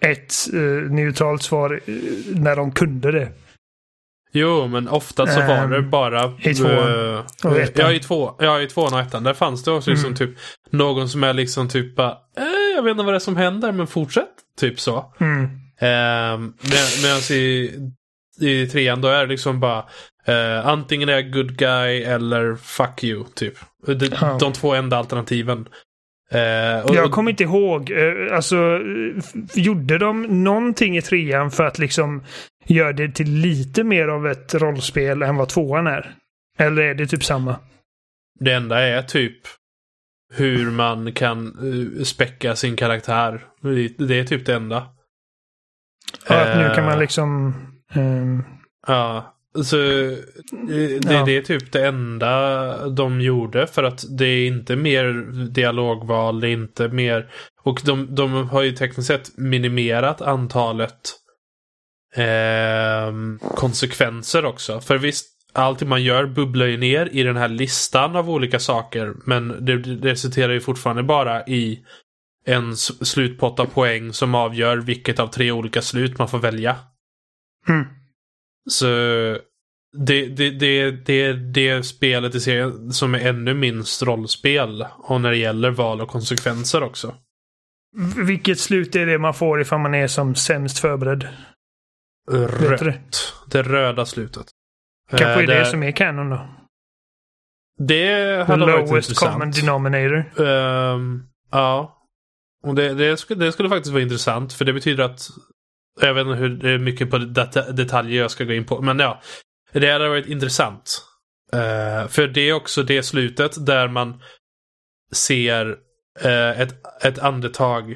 ett 0.00 0.34
eh, 0.52 0.60
neutralt 0.92 1.42
svar 1.42 1.80
eh, 1.86 1.94
när 2.34 2.56
de 2.56 2.72
kunde 2.72 3.12
det. 3.12 3.28
Jo, 4.32 4.66
men 4.66 4.88
ofta 4.88 5.26
så 5.26 5.40
var 5.40 5.54
Ehm, 5.56 5.70
det 5.70 5.82
bara... 5.82 6.32
i 6.42 6.54
tvåan 6.54 7.14
eh, 7.14 7.24
och 7.44 7.56
ettan. 7.58 7.84
ja, 7.86 7.92
i, 7.92 8.00
två, 8.00 8.34
ja, 8.38 8.60
i 8.60 8.66
tvåan 8.66 8.94
och 8.94 9.00
ettan. 9.00 9.24
Där 9.24 9.34
fanns 9.34 9.64
det 9.64 9.70
också 9.70 9.90
liksom 9.90 10.06
Mm. 10.06 10.16
typ 10.16 10.30
någon 10.70 11.08
som 11.08 11.24
är 11.24 11.32
liksom 11.32 11.68
typ 11.68 11.96
bara, 11.96 12.10
eh, 12.36 12.74
jag 12.76 12.82
vet 12.82 12.90
inte 12.90 13.02
vad 13.04 13.14
det 13.14 13.16
är 13.16 13.20
som 13.20 13.36
händer, 13.36 13.72
men 13.72 13.86
fortsätt. 13.86 14.28
Typ 14.60 14.80
så. 14.80 15.14
Mm. 15.20 15.42
Um, 15.44 16.54
Medan 17.02 17.20
i, 17.30 17.70
i 18.40 18.66
trean 18.66 19.00
då 19.00 19.08
är 19.08 19.20
det 19.20 19.26
liksom 19.32 19.60
bara 19.60 19.84
eh, 20.26 20.66
antingen 20.66 21.08
är 21.08 21.12
jag 21.12 21.32
good 21.32 21.56
guy 21.56 22.02
eller 22.02 22.56
fuck 22.56 23.04
you, 23.04 23.24
typ. 23.34 23.54
De, 23.86 24.08
Ja. 24.20 24.36
de 24.40 24.52
två 24.52 24.74
enda 24.74 24.96
alternativen. 24.96 25.68
Eh, 26.30 26.84
och, 26.86 26.94
Jag 26.94 27.10
kommer 27.10 27.30
inte 27.30 27.42
ihåg, 27.42 27.90
eh, 27.90 28.36
alltså 28.36 28.80
gjorde 29.54 29.98
de 29.98 30.44
någonting 30.44 30.96
i 30.96 31.02
trean 31.02 31.50
för 31.50 31.64
att 31.66 31.78
liksom 31.78 32.22
göra 32.66 32.92
det 32.92 33.08
till 33.12 33.30
lite 33.32 33.84
mer 33.84 34.08
av 34.08 34.26
ett 34.26 34.54
rollspel 34.54 35.22
än 35.22 35.36
vad 35.36 35.48
tvåan 35.48 35.86
är? 35.86 36.14
Eller 36.58 36.82
är 36.82 36.94
det 36.94 37.06
typ 37.06 37.24
samma? 37.24 37.56
Det 38.40 38.52
enda 38.52 38.80
är 38.80 39.02
typ 39.02 39.38
hur 40.34 40.70
man 40.70 41.12
kan 41.12 41.58
uh, 41.58 42.02
späcka 42.02 42.56
sin 42.56 42.76
karaktär. 42.76 43.44
Det- 43.60 44.06
Det 44.06 44.18
är 44.20 44.24
typ 44.24 44.46
det 44.46 44.54
enda. 44.54 44.86
Ja, 46.28 46.40
att 46.40 46.56
nu 46.58 46.74
kan 46.74 46.84
man 46.84 46.98
liksom... 46.98 47.54
ehm, 47.94 48.42
Ja, 48.86 49.34
så 49.54 49.76
eh, 49.76 50.16
det, 50.68 51.00
Ja. 51.12 51.24
det 51.24 51.36
är 51.36 51.42
typ 51.42 51.72
det 51.72 51.86
enda 51.86 52.88
de 52.88 53.20
gjorde 53.20 53.66
för 53.66 53.82
att 53.84 54.04
det 54.18 54.26
är 54.26 54.46
inte 54.46 54.76
mer 54.76 55.12
dialogval, 55.50 56.40
det 56.40 56.48
är 56.48 56.52
inte 56.52 56.88
mer... 56.88 57.30
Och 57.62 57.80
de, 57.84 58.14
de 58.14 58.48
har 58.48 58.62
ju 58.62 58.72
tekniskt 58.72 59.06
sett 59.08 59.38
minimerat 59.38 60.22
antalet 60.22 61.00
ehm, 62.16 63.38
konsekvenser 63.56 64.44
också. 64.44 64.80
För 64.80 64.98
visst, 64.98 65.26
allt 65.52 65.82
man 65.82 66.02
gör 66.02 66.26
bubblar 66.26 66.66
ju 66.66 66.76
ner 66.76 67.08
i 67.12 67.22
den 67.22 67.36
här 67.36 67.48
listan 67.48 68.16
av 68.16 68.30
olika 68.30 68.58
saker. 68.58 69.14
Men 69.26 69.64
det, 69.64 69.78
det 69.78 70.10
resulterar 70.10 70.52
ju 70.52 70.60
fortfarande 70.60 71.02
bara 71.02 71.46
i 71.46 71.84
en 72.46 72.76
slutpott 72.76 73.60
av 73.60 73.66
poäng 73.66 74.12
som 74.12 74.34
avgör 74.34 74.76
vilket 74.76 75.18
av 75.18 75.26
tre 75.26 75.52
olika 75.52 75.82
slut 75.82 76.18
man 76.18 76.28
får 76.28 76.38
välja. 76.38 76.76
mm. 77.68 77.84
Så 78.70 78.86
det, 79.96 80.26
det, 80.26 80.50
det, 80.50 80.90
det 80.90 81.22
är 81.22 81.34
det 81.34 81.82
spelet 81.82 82.34
i 82.34 82.40
serien 82.40 82.92
som 82.92 83.14
är 83.14 83.18
ännu 83.18 83.54
minst 83.54 84.02
rollspel. 84.02 84.86
Och 84.98 85.20
när 85.20 85.30
det 85.30 85.36
gäller 85.36 85.70
val 85.70 86.00
och 86.00 86.08
konsekvenser 86.08 86.82
också. 86.82 87.14
Vilket 88.26 88.58
slut 88.58 88.96
är 88.96 89.06
det 89.06 89.18
man 89.18 89.34
får 89.34 89.60
ifall 89.60 89.80
man 89.80 89.94
är 89.94 90.06
som 90.06 90.34
sämst 90.34 90.78
förberedd? 90.78 91.28
Det? 92.30 92.46
Rött. 92.46 93.34
Det 93.50 93.62
röda 93.62 94.06
slutet. 94.06 94.46
Kanske 95.10 95.26
Eh, 95.26 95.38
är 95.38 95.46
det 95.46 95.66
som 95.66 95.82
är 95.82 95.92
canon 95.92 96.30
då? 96.30 96.48
Det 97.78 98.06
The 98.06 98.42
hade 98.42 98.66
varit 98.66 98.88
lowest 98.88 99.18
common 99.18 99.50
denominator. 99.50 100.42
Ehm, 100.46 101.22
ja. 101.50 101.96
Och 102.62 102.74
det, 102.74 102.94
det, 102.94 103.16
skulle, 103.16 103.44
det 103.44 103.52
skulle 103.52 103.68
faktiskt 103.68 103.92
vara 103.92 104.02
intressant. 104.02 104.52
För 104.52 104.64
det 104.64 104.72
betyder 104.72 105.04
att... 105.04 105.28
Jag 106.00 106.14
vet 106.14 106.26
inte 106.26 106.66
hur 106.66 106.78
mycket 106.78 107.10
på 107.10 107.18
det, 107.18 107.72
detaljer 107.72 108.20
jag 108.22 108.30
ska 108.30 108.44
gå 108.44 108.52
in 108.52 108.66
på. 108.66 108.82
Men 108.82 108.98
ja. 108.98 109.20
Det 109.72 109.90
hade 109.92 110.08
varit 110.08 110.26
intressant. 110.26 111.02
Eh, 111.52 112.08
för 112.08 112.28
det 112.28 112.40
är 112.40 112.52
också 112.52 112.82
det 112.82 113.02
slutet 113.02 113.66
där 113.66 113.88
man 113.88 114.22
ser 115.12 115.76
eh, 116.20 116.60
ett, 116.60 116.74
ett 117.04 117.18
andetag. 117.18 117.90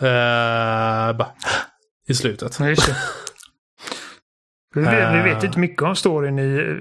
eh, 0.00 1.12
bara, 1.16 1.32
I 2.08 2.14
slutet. 2.14 2.58
Det. 2.58 2.64
Vi, 4.74 4.80
vet- 4.82 5.14
vi 5.14 5.22
vet 5.34 5.44
inte 5.44 5.58
mycket 5.58 5.82
om 5.82 5.96
storyn 5.96 6.38
i... 6.38 6.76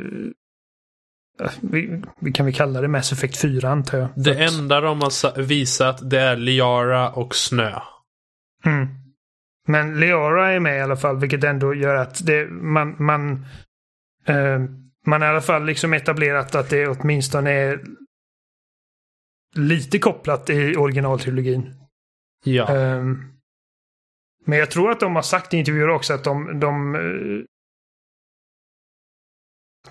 Vi, 1.61 2.03
vi 2.21 2.31
kan 2.31 2.45
vi 2.45 2.53
kalla 2.53 2.81
det 2.81 2.87
Mass 2.87 3.11
Effect 3.11 3.41
4 3.41 3.69
antar 3.69 3.97
jag. 3.97 4.09
Det 4.15 4.43
enda 4.43 4.81
de 4.81 5.01
har 5.01 5.09
sa- 5.09 5.33
visat 5.37 6.09
det 6.09 6.19
är 6.19 6.37
Liara 6.37 7.11
och 7.11 7.35
snö. 7.35 7.79
Mm. 8.65 8.87
Men 9.69 9.99
Leora 9.99 10.51
är 10.51 10.59
med 10.59 10.77
i 10.77 10.81
alla 10.81 10.97
fall, 10.97 11.17
vilket 11.19 11.43
ändå 11.43 11.73
gör 11.73 11.95
att 11.95 12.25
det, 12.25 12.49
man, 12.51 12.95
man, 12.99 13.45
eh, 14.25 14.61
man 15.05 15.23
i 15.23 15.25
alla 15.25 15.41
fall 15.41 15.65
liksom 15.65 15.93
etablerat 15.93 16.55
att 16.55 16.69
det 16.69 16.87
åtminstone 16.87 17.51
är 17.51 17.81
lite 19.55 19.99
kopplat 19.99 20.49
i 20.49 20.75
originaltrilogin. 20.75 21.75
Ja. 22.43 22.75
Eh, 22.75 23.03
Men 24.45 24.59
jag 24.59 24.71
tror 24.71 24.91
att 24.91 24.99
de 24.99 25.15
har 25.15 25.21
sagt 25.21 25.53
i 25.53 25.57
intervjuer 25.57 25.89
också 25.89 26.13
att 26.13 26.23
de, 26.23 26.59
de, 26.59 26.97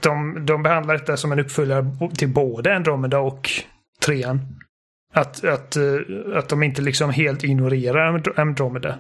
de, 0.01 0.47
de 0.47 0.63
behandlar 0.63 0.95
detta 0.95 1.17
som 1.17 1.33
en 1.33 1.39
uppföljare 1.39 1.85
till 2.17 2.29
både 2.29 2.77
Andromeda 2.77 3.19
och 3.19 3.51
trean. 4.01 4.41
Att, 5.15 5.45
att, 5.45 5.77
eh, 5.77 6.01
att 6.35 6.49
de 6.49 6.63
inte 6.63 6.83
liksom 6.83 7.11
helt 7.11 7.45
ignorerar 7.45 8.41
Andromeda. 8.41 8.99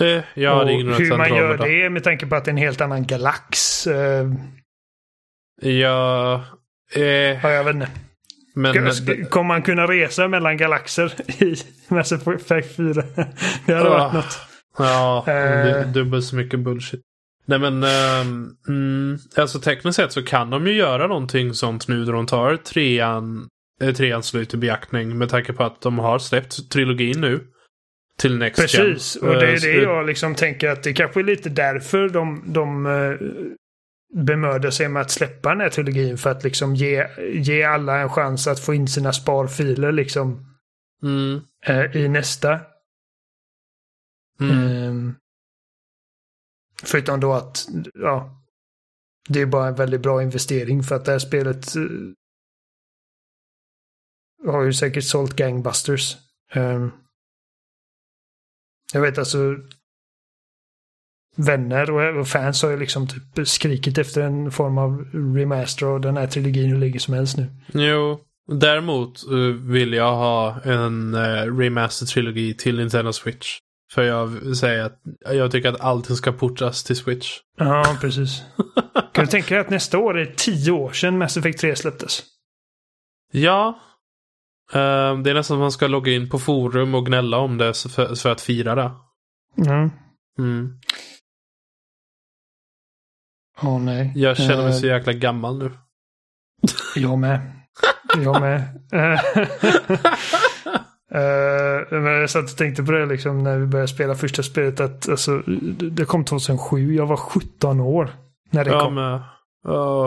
Eh, 0.00 0.22
ja, 0.34 0.60
och 0.60 0.66
det 0.66 0.72
är 0.72 0.76
hur 0.98 1.16
man 1.16 1.28
gör 1.36 1.58
det 1.58 1.90
med 1.90 2.04
tanke 2.04 2.26
på 2.26 2.36
att 2.36 2.44
det 2.44 2.48
är 2.48 2.52
en 2.52 2.56
helt 2.56 2.80
annan 2.80 3.06
galax. 3.06 3.86
Eh, 3.86 4.26
Ja, 5.62 6.44
eh, 6.94 7.02
ja, 7.02 7.50
jag 7.50 7.64
vet 7.64 7.74
inte. 7.74 7.88
men... 8.54 8.74
Kommer 9.30 9.48
man 9.48 9.62
kunna 9.62 9.86
resa 9.86 10.28
mellan 10.28 10.56
galaxer 10.56 11.12
i 11.42 11.54
Mass 11.88 12.12
Effect 12.12 12.76
4? 12.76 13.02
Det 13.66 13.74
hade 13.74 13.88
varit 13.90 14.12
något. 14.14 14.38
Ja, 14.78 15.24
Eh. 15.32 15.88
dubbelt 15.88 16.24
så 16.24 16.36
mycket 16.36 16.60
bullshit. 16.60 17.00
Nej 17.48 17.58
men, 17.58 17.84
mm, 18.68 19.18
alltså 19.36 19.60
tekniskt 19.60 19.96
sett 19.96 20.12
så 20.12 20.22
kan 20.22 20.50
de 20.50 20.66
ju 20.66 20.72
göra 20.72 21.06
någonting 21.06 21.54
sånt 21.54 21.88
nu 21.88 22.04
då 22.04 22.12
de 22.12 22.26
tar 22.26 22.56
trean, 22.56 23.48
eh, 23.82 23.94
treans 23.94 24.26
slut 24.26 24.54
i 24.54 24.56
beaktning 24.56 25.18
med 25.18 25.28
tanke 25.28 25.52
på 25.52 25.64
att 25.64 25.80
de 25.80 25.98
har 25.98 26.18
släppt 26.18 26.70
trilogin 26.70 27.20
nu. 27.20 27.40
Till 28.18 28.38
Next 28.38 28.60
Precis, 28.60 29.16
Gen. 29.22 29.28
och 29.28 29.34
det 29.34 29.46
Eh, 29.46 29.52
är 29.52 29.56
så- 29.56 29.66
det 29.66 29.72
jag 29.82 30.06
liksom 30.06 30.34
tänker 30.34 30.68
att 30.68 30.82
det 30.82 30.92
kanske 30.92 31.20
är 31.20 31.24
lite 31.24 31.48
därför 31.48 32.08
de, 32.08 32.42
de 32.52 32.86
uh, 32.86 33.18
bemödar 34.24 34.70
sig 34.70 34.88
med 34.88 35.02
att 35.02 35.10
släppa 35.10 35.48
den 35.48 35.60
här 35.60 35.70
trilogin 35.70 36.18
för 36.18 36.30
att 36.30 36.44
liksom 36.44 36.74
ge, 36.74 37.06
ge 37.32 37.62
alla 37.62 37.98
en 38.00 38.08
chans 38.08 38.46
att 38.46 38.60
få 38.60 38.74
in 38.74 38.88
sina 38.88 39.12
sparfiler 39.12 39.92
liksom 39.92 40.52
Mm, 41.02 41.40
eh, 41.66 41.96
i 41.96 42.08
nästa. 42.08 42.60
mm. 44.40 44.52
Ehm, 44.66 45.14
förutom 46.82 47.20
då 47.20 47.32
att, 47.32 47.66
ja, 47.94 48.42
det 49.28 49.40
är 49.40 49.46
bara 49.46 49.68
en 49.68 49.74
väldigt 49.74 50.00
bra 50.00 50.22
investering 50.22 50.82
för 50.82 50.94
att 50.94 51.04
det 51.04 51.12
här 51.12 51.18
spelet 51.18 51.76
eh, 51.76 51.82
har 54.52 54.62
ju 54.62 54.72
säkert 54.72 55.04
sålt 55.04 55.36
gangbusters. 55.36 56.16
Ehm, 56.52 56.90
jag 58.92 59.00
vet 59.00 59.18
alltså 59.18 59.38
vänner 61.36 61.90
och, 61.90 62.20
och 62.20 62.28
fans 62.28 62.62
har 62.62 62.70
ju 62.70 62.76
liksom 62.76 63.08
typ 63.08 63.48
skrikit 63.48 63.98
efter 63.98 64.22
en 64.22 64.50
form 64.50 64.78
av 64.78 65.04
remaster 65.12 65.86
av 65.86 66.00
den 66.00 66.16
här 66.16 66.26
trilogin 66.26 66.70
hur 66.70 66.78
länge 66.78 66.98
som 66.98 67.14
helst 67.14 67.36
nu. 67.36 67.46
Jo, 67.72 68.20
däremot 68.52 69.24
eh, 69.30 69.38
vill 69.70 69.92
jag 69.92 70.16
ha 70.16 70.60
en 70.64 71.14
uh, 71.14 71.58
remaster-trilogi 71.58 72.54
till 72.54 72.76
Nintendo 72.76 73.12
Switch. 73.12 73.58
För 73.92 74.02
jag 74.02 74.56
säger 74.56 74.84
att 74.84 75.00
jag 75.30 75.52
tycker 75.52 75.68
att 75.68 75.80
allting 75.80 76.16
ska 76.16 76.32
portas 76.32 76.84
till 76.84 76.96
Switch. 76.96 77.38
Ja, 77.58 77.96
precis. 78.00 78.42
kan 79.12 79.24
du 79.24 79.30
tänka 79.30 79.54
dig 79.54 79.60
att 79.60 79.70
nästa 79.70 79.98
år 79.98 80.18
är 80.18 80.34
tio 80.36 80.72
år 80.72 80.92
sedan 80.92 81.18
Mass 81.18 81.36
Effect 81.36 81.60
3 81.60 81.76
släpptes? 81.76 82.22
Ja. 83.32 83.80
Eh, 84.72 85.18
det 85.18 85.30
är 85.30 85.34
nästan 85.34 85.44
som 85.44 85.56
att 85.56 85.60
man 85.60 85.72
ska 85.72 85.86
logga 85.86 86.12
in 86.12 86.30
på 86.30 86.38
forum 86.38 86.94
och 86.94 87.06
gnälla 87.06 87.38
om 87.38 87.58
det 87.58 87.74
för, 87.74 88.14
för 88.14 88.28
att 88.32 88.40
fira 88.40 88.74
det. 88.74 88.90
Mm. 89.66 89.90
Mm. 90.38 90.78
Åh 93.62 93.80
nej. 93.80 94.12
Jag 94.14 94.36
känner 94.36 94.56
mig 94.62 94.66
Eh, 94.66 94.72
så 94.72 94.86
jäkla 94.86 95.12
gammal 95.12 95.58
nu. 95.58 95.70
Jag 96.96 97.18
med. 97.18 97.40
Jag 98.16 98.40
med. 98.40 98.62
Eh, 101.10 101.20
eh, 101.22 101.86
men 101.90 102.12
jag 102.12 102.30
satt 102.30 102.50
och 102.50 102.56
tänkte 102.56 102.82
på 102.82 102.92
det 102.92 103.06
liksom 103.06 103.42
när 103.44 103.58
vi 103.58 103.66
började 103.66 103.88
spela 103.88 104.14
första 104.14 104.42
spelet 104.42 104.80
att 104.80 105.08
alltså, 105.08 105.38
det 105.90 106.04
kom 106.04 106.24
2007. 106.24 106.94
Jag 106.94 107.06
var 107.06 107.16
17 107.16 107.80
år 107.80 108.10
när 108.50 108.64
det 108.64 108.70
Ja, 108.70 108.80
kom. 108.84 108.98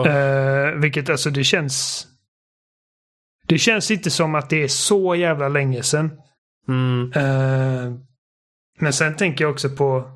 Eh, 0.06 0.80
vilket 0.80 1.10
alltså 1.10 1.30
det 1.30 1.44
känns... 1.44 2.06
Det 3.50 3.58
känns 3.58 3.90
inte 3.90 4.10
som 4.10 4.34
att 4.34 4.50
det 4.50 4.62
är 4.62 4.68
så 4.68 5.14
jävla 5.14 5.48
länge 5.48 5.82
sedan. 5.82 6.10
mm. 6.68 7.12
Eh, 7.12 7.92
men 8.78 8.92
sen 8.92 9.16
tänker 9.16 9.44
jag 9.44 9.50
också 9.50 9.70
på... 9.70 10.10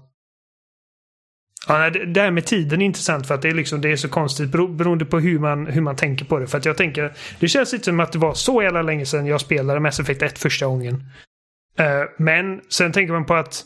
Ja, 1.69 1.90
det 1.90 2.20
här 2.20 2.31
med 2.31 2.47
tiden 2.47 2.81
är 2.82 2.86
intressant 2.86 3.27
för 3.27 3.35
att 3.35 3.43
det 3.43 3.48
är, 3.48 3.55
liksom, 3.55 3.81
det 3.81 3.93
är 3.93 3.97
så 3.97 4.09
konstigt 4.09 4.51
bero- 4.51 4.77
beroende 4.77 5.05
på 5.05 5.19
hur 5.20 5.39
man, 5.39 5.66
hur 5.66 5.81
man 5.81 5.97
tänker 5.97 6.24
på 6.24 6.39
det. 6.39 6.47
För 6.47 6.59
att 6.59 6.65
jag 6.65 6.77
tänker, 6.77 7.12
det 7.40 7.48
känns 7.48 7.74
inte 7.74 7.85
som 7.85 8.01
att 8.01 8.12
det 8.12 8.19
var 8.19 8.35
så 8.35 8.62
jävla 8.62 8.82
länge 8.82 9.06
sedan 9.06 9.27
jag 9.27 9.40
spelade 9.40 9.81
Mass 9.81 10.01
Effect 10.01 10.23
1 10.23 10.39
första 10.39 10.66
gången. 10.66 10.94
Eh, 11.78 12.02
men 12.19 12.61
sen 12.69 12.93
tänker 12.93 13.12
man 13.12 13.27
på 13.27 13.35
att 13.35 13.65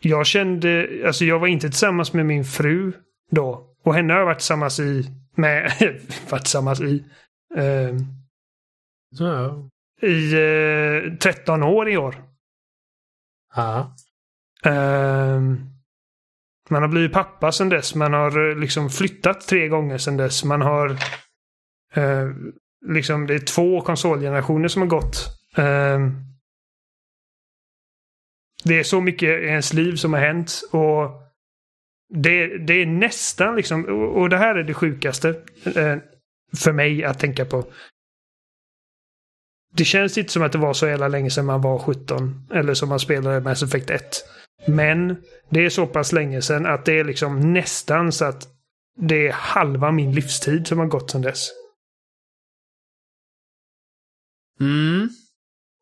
jag 0.00 0.26
kände, 0.26 0.88
alltså 1.06 1.24
jag 1.24 1.38
var 1.38 1.46
inte 1.46 1.68
tillsammans 1.68 2.12
med 2.12 2.26
min 2.26 2.44
fru 2.44 2.92
då. 3.30 3.76
Och 3.84 3.94
henne 3.94 4.12
har 4.12 4.20
jag 4.20 4.26
varit 4.26 4.38
tillsammans 4.38 4.80
i, 4.80 5.10
med, 5.34 5.72
varit 6.30 6.42
tillsammans 6.42 6.80
i, 6.80 7.04
eh, 7.56 7.94
ja. 9.18 9.68
i 10.02 10.32
eh, 10.32 11.18
13 11.18 11.62
år 11.62 11.88
i 11.88 11.96
år. 11.96 12.16
ja. 13.54 13.94
Ehm, 14.64 15.60
man 16.70 16.82
har 16.82 16.88
blivit 16.88 17.12
pappa 17.12 17.52
sedan 17.52 17.68
dess. 17.68 17.94
Man 17.94 18.12
har 18.12 18.50
eh, 18.50 18.56
liksom 18.56 18.90
flyttat 18.90 19.40
tre 19.40 19.68
gånger 19.68 19.98
sedan 19.98 20.16
dess. 20.16 20.44
Man 20.44 20.62
har 20.62 20.90
eh, 21.94 22.30
liksom 22.86 23.26
det 23.26 23.34
är 23.34 23.38
två 23.38 23.80
konsolgenerationer 23.80 24.68
som 24.68 24.82
har 24.82 24.88
gått. 24.88 25.28
Ehm, 25.56 26.26
det 28.64 28.78
är 28.78 28.82
så 28.82 29.00
mycket 29.00 29.28
i 29.28 29.46
ens 29.46 29.72
liv 29.72 29.96
som 29.96 30.12
har 30.12 30.20
hänt 30.20 30.52
och 30.72 31.22
det, 32.14 32.58
det 32.58 32.74
är 32.74 32.86
nästan 32.86 33.56
liksom, 33.56 33.84
och, 33.84 34.20
och 34.20 34.28
det 34.30 34.36
här 34.38 34.54
är 34.54 34.64
det 34.64 34.74
sjukaste 34.74 35.28
eh, 35.76 35.96
för 36.56 36.72
mig 36.72 37.04
att 37.04 37.18
tänka 37.18 37.44
på. 37.44 37.64
Det 39.76 39.84
känns 39.84 40.18
inte 40.18 40.32
som 40.32 40.42
att 40.42 40.52
det 40.52 40.58
var 40.58 40.74
så 40.74 40.86
jävla 40.86 41.08
länge 41.08 41.30
sedan 41.30 41.46
man 41.46 41.60
var 41.60 41.78
17. 41.78 42.48
Eller 42.54 42.74
som 42.74 42.88
man 42.88 43.00
spelade 43.00 43.40
Mass 43.40 43.62
Effect 43.62 43.90
1. 43.90 44.02
Men 44.66 45.22
det 45.50 45.64
är 45.64 45.70
så 45.70 45.86
pass 45.86 46.12
länge 46.12 46.42
sedan 46.42 46.66
att 46.66 46.84
det 46.84 46.92
är 46.92 47.04
liksom 47.04 47.52
nästan 47.52 48.12
så 48.12 48.24
att 48.24 48.48
det 48.96 49.28
är 49.28 49.32
halva 49.32 49.92
min 49.92 50.12
livstid 50.12 50.66
som 50.66 50.78
har 50.78 50.86
gått 50.86 51.10
sedan 51.10 51.22
dess. 51.22 51.48
Mm. 54.60 55.08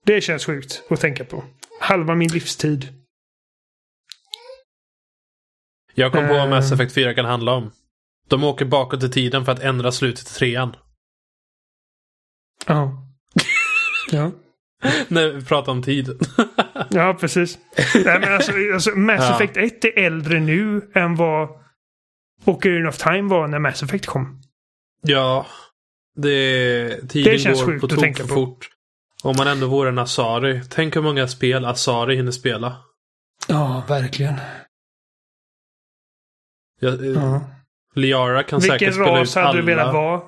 Det 0.04 0.20
känns 0.20 0.44
sjukt 0.44 0.82
att 0.90 1.00
tänka 1.00 1.24
på. 1.24 1.44
Halva 1.80 2.14
min 2.14 2.32
livstid. 2.32 2.88
Jag 5.94 6.12
kom 6.12 6.28
på 6.28 6.34
vad. 6.34 6.50
Mass 6.50 6.72
Effect 6.72 6.94
4 6.94 7.14
kan 7.14 7.24
handla 7.24 7.52
om. 7.52 7.72
De 8.28 8.44
åker 8.44 8.64
bakåt 8.64 9.02
i 9.02 9.10
tiden 9.10 9.44
för 9.44 9.52
att 9.52 9.60
ändra 9.60 9.92
slutet 9.92 10.26
till 10.26 10.34
trean. 10.34 10.76
Ja. 12.66 13.03
Ja. 14.14 14.30
När 15.08 15.28
vi 15.28 15.44
pratar 15.44 15.72
om 15.72 15.82
tid. 15.82 16.10
Ja, 16.90 17.16
precis. 17.20 17.58
Nej, 17.94 18.20
men 18.20 18.32
alltså, 18.34 18.52
alltså, 18.74 18.90
Mass 18.90 19.20
Ja. 19.20 19.34
Effect 19.34 19.56
1 19.56 19.84
är 19.84 19.98
äldre 19.98 20.40
nu 20.40 20.90
än 20.94 21.14
vad 21.16 21.48
Ocarina 22.44 22.88
of 22.88 22.96
Time 22.98 23.22
var 23.22 23.48
när 23.48 23.58
Mass 23.58 23.82
Effect 23.82 24.06
kom. 24.06 24.40
ja. 25.02 25.46
Det, 26.16 27.08
tiden 27.08 27.32
Det 27.32 27.38
känns 27.38 27.58
går 27.60 27.66
sjukt 27.66 27.80
på 27.80 27.94
att 27.94 28.00
tänka 28.00 28.22
på. 28.22 28.28
fort. 28.34 28.68
Om 29.22 29.34
man 29.38 29.48
ändå 29.48 29.66
vore 29.66 29.88
en 29.88 29.98
Asari. 29.98 30.62
Tänk 30.70 30.96
hur 30.96 31.02
många 31.02 31.28
spel 31.28 31.64
Asari 31.64 32.16
hinner 32.16 32.32
spela. 32.32 32.76
Ja, 33.48 33.82
verkligen. 33.88 34.34
Jag, 36.80 37.04
eh, 37.06 37.12
Ja. 37.12 37.40
Liara 37.94 38.42
kan 38.42 38.60
Vilken 38.60 38.78
säkert 38.78 38.94
spela 38.94 39.20
ras 39.20 39.28
ut 39.30 39.34
hade 39.34 39.48
alla. 39.48 39.60
du 39.60 39.66
velat 39.66 39.94
vara? 39.94 40.22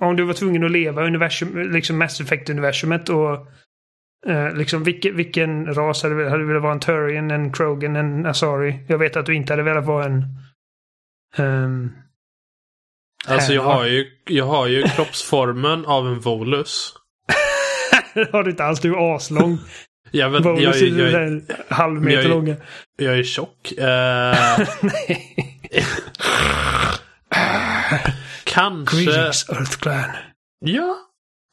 Om 0.00 0.16
du 0.16 0.22
var 0.24 0.34
tvungen 0.34 0.64
att 0.64 0.70
leva 0.70 1.02
universum, 1.06 1.72
liksom 1.72 1.98
Mass 1.98 2.20
Effect-universumet 2.20 3.08
och 3.08 3.46
eh, 4.26 4.54
liksom 4.54 4.82
vilken, 4.84 5.16
vilken 5.16 5.74
ras 5.74 6.02
hade 6.02 6.14
du 6.14 6.28
hade 6.28 6.42
du 6.42 6.46
velat 6.46 6.62
vara? 6.62 6.72
En 6.72 6.80
Turian, 6.80 7.30
en 7.30 7.52
Krogan, 7.52 7.96
en 7.96 8.26
Asari? 8.26 8.78
Jag 8.88 8.98
vet 8.98 9.16
att 9.16 9.26
du 9.26 9.34
inte 9.34 9.52
hade 9.52 9.62
velat 9.62 9.84
vara 9.86 10.04
en... 10.04 10.24
ehm, 11.36 11.90
Alltså 13.26 13.52
jag 13.52 13.62
har 13.62 13.86
ju, 13.86 14.06
jag 14.28 14.44
har 14.44 14.66
ju 14.66 14.82
kroppsformen 14.82 15.86
av 15.86 16.06
en 16.06 16.20
Volus. 16.20 16.94
det 18.14 18.30
har 18.32 18.42
du 18.42 18.50
inte 18.50 18.64
alls, 18.64 18.80
du 18.80 18.94
är 18.94 19.16
aslång. 19.16 19.58
Jag, 20.10 20.30
vet, 20.30 20.44
Volus 20.44 20.62
jag, 20.62 20.76
är 20.76 20.86
jag, 21.12 21.12
så 21.40 21.52
jag, 21.68 21.76
halv 21.76 22.02
meter 22.02 22.22
jag- 22.22 22.30
långa. 22.30 22.56
jag 22.96 23.18
är 23.18 23.22
tjock. 23.22 23.72
Nej. 24.82 25.38
Kanske... 28.58 28.96
Greetings 28.96 29.48
Earth 29.48 29.78
Clan. 29.78 30.10
Ja. 30.60 30.98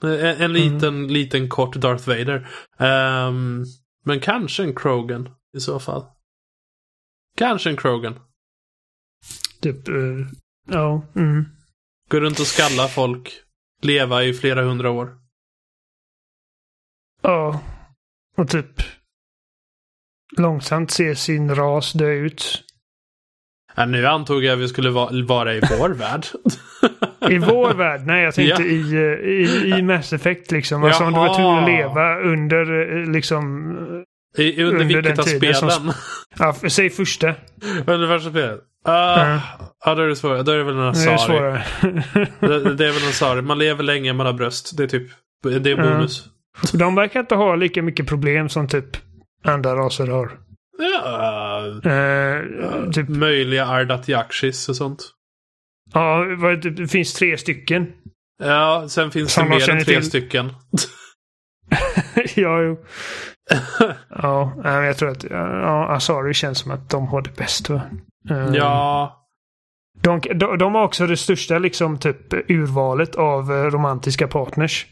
En, 0.04 0.42
en 0.42 0.54
liten, 0.54 1.08
liten 1.08 1.50
kort 1.50 1.76
Darth 1.76 2.08
Vader. 2.08 2.48
Ehm, 2.80 3.64
men 4.06 4.20
kanske 4.20 4.64
en 4.64 4.76
Krogan 4.76 5.30
i 5.58 5.60
så 5.60 5.80
fall. 5.80 6.06
Kanske 7.38 7.70
en 7.70 7.78
Krogan. 7.78 8.20
Typ, 9.62 9.88
eh, 9.88 10.28
ja. 10.70 11.02
Mm. 11.16 11.46
Gå 12.10 12.20
runt 12.20 12.40
och 12.40 12.48
skalla 12.48 12.88
folk. 12.88 13.42
Leva 13.82 14.24
i 14.24 14.34
flera 14.34 14.64
hundra 14.64 14.90
år. 14.90 15.18
Ja. 17.22 17.62
Och 18.38 18.50
typ 18.50 18.82
långsamt 20.38 20.92
ser 20.92 21.16
sin 21.16 21.56
ras 21.56 21.94
dö 21.94 22.12
ut. 22.12 22.64
Ja, 23.76 23.86
nu 23.86 24.06
antog 24.08 24.44
jag 24.44 24.54
att 24.54 24.60
vi 24.60 24.68
skulle 24.68 24.90
va 24.90 25.10
vara 25.28 25.54
i 25.54 25.60
vår 25.80 25.90
värld. 25.94 26.26
I 27.30 27.38
vår 27.38 27.74
värld? 27.74 28.02
Nej, 28.06 28.24
jag 28.24 28.34
tänkte 28.36 28.64
Ja. 28.64 28.70
i, 28.70 28.94
eh, 28.94 29.30
i, 29.30 29.74
i 29.78 29.82
Mass 29.82 30.14
Effect 30.14 30.52
liksom. 30.52 30.84
Alltså 30.84 31.04
om 31.04 31.14
du 31.14 31.20
var 31.20 31.36
tvungen 31.36 31.64
att 31.64 31.70
leva 31.70 32.20
under 32.20 32.98
eh, 33.04 33.12
liksom... 33.12 33.72
I, 34.38 34.64
under, 34.64 34.82
Under 34.82 34.86
vilket 34.96 35.20
av 35.20 35.24
tiden 35.24 35.54
som- 35.56 35.70
spelen? 35.70 35.94
Ja, 36.40 36.54
säg 36.70 36.90
första. 36.90 37.34
under 37.86 38.08
första 38.08 38.30
spelet? 38.30 38.60
Ah, 38.86 39.20
Ja. 39.30 39.40
Ja, 39.86 39.96
då 39.96 40.02
är 40.02 40.08
det 40.08 40.16
svårare. 40.16 40.44
Då 40.44 40.52
är 40.52 40.58
det 40.58 40.64
väl 40.64 40.74
en 40.78 40.80
Det 40.80 40.86
är 40.88 41.14
Asari. 41.14 41.18
svårare. 41.18 41.64
Det, 42.40 42.76
det 42.76 42.88
är 42.88 42.92
väl 42.94 43.04
en 43.04 43.10
Asari. 43.10 43.42
Man 43.42 43.58
lever 43.60 43.84
länge, 43.84 44.14
man 44.14 44.26
har 44.26 44.34
bröst. 44.34 44.78
Det 44.78 44.84
är 44.84 44.88
typ... 44.88 45.08
Det 45.64 45.72
är 45.72 45.76
bonus. 45.76 46.26
De 46.74 46.96
verkar 46.96 47.20
inte 47.20 47.36
ha 47.36 47.56
lika 47.56 47.82
mycket 47.82 48.08
problem 48.08 48.50
som 48.50 48.68
typ 48.68 48.86
andra 49.44 49.76
raser 49.76 50.08
har. 50.08 50.32
Ja, 50.78 51.66
Eh, 51.92 52.90
typ, 52.92 53.10
möjliga 53.10 53.66
Ardat 53.66 54.08
Yakshis 54.08 54.70
och 54.70 54.76
sånt. 54.76 55.04
ja, 55.94 56.26
det 56.64 56.88
finns 56.88 57.14
tre 57.14 57.38
stycken. 57.38 57.94
Ja, 58.44 58.86
sen 58.90 59.12
finns 59.12 59.34
Som 59.34 59.44
det 59.44 59.50
mer 59.50 59.70
än 59.70 59.84
tre 59.84 59.96
till. 59.96 60.04
stycken. 60.06 60.52
ja, 62.36 62.62
jo. 62.62 62.78
Ja, 64.10 64.54
jag 64.84 64.98
tror 64.98 65.10
att 65.10 65.24
ja, 65.24 65.88
Asari 65.96 66.34
känns 66.34 66.60
som 66.60 66.72
att 66.72 66.90
de 66.90 67.08
har 67.08 67.22
det 67.22 67.36
bäst. 67.38 67.70
Va? 67.70 67.82
Eh, 68.30 68.50
Ja, 68.56 69.22
De, 70.04 70.20
de, 70.20 70.58
de 70.58 70.76
har 70.76 70.84
också 70.84 71.08
det 71.08 71.18
största 71.18 71.60
liksom 71.60 72.00
typ 72.00 72.34
urvalet 72.52 73.16
av 73.16 73.52
eh, 73.52 73.64
romantiska 73.64 74.28
partners. 74.28 74.88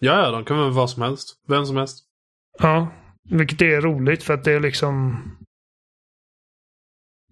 ja, 0.00 0.22
ja, 0.22 0.30
de 0.30 0.44
kan 0.44 0.58
vara 0.58 0.70
vad 0.70 0.90
som 0.90 1.02
helst. 1.02 1.28
Vem 1.48 1.66
som 1.66 1.76
helst. 1.76 1.98
Ja, 2.58 2.88
vilket 3.30 3.62
är 3.62 3.80
roligt 3.80 4.22
för 4.22 4.34
att 4.34 4.44
det 4.44 4.52
är 4.52 4.60
liksom... 4.60 5.22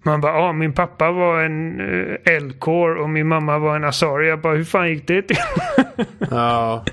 Man 0.04 0.20
bara, 0.20 0.32
ja, 0.32 0.52
min 0.52 0.72
pappa 0.72 1.10
var 1.10 1.44
en 1.44 1.80
uh, 1.80 2.16
Elcor 2.24 2.96
och 2.96 3.10
min 3.10 3.28
mamma 3.28 3.58
var 3.58 3.76
en 3.76 3.84
Asari. 3.84 4.28
Jag 4.28 4.40
bara, 4.40 4.54
hur 4.54 4.64
fan 4.64 4.88
gick 4.88 5.06
det 5.06 5.22
till? 5.22 5.36
Ja, 6.30 6.84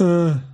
Uh. 0.00 0.36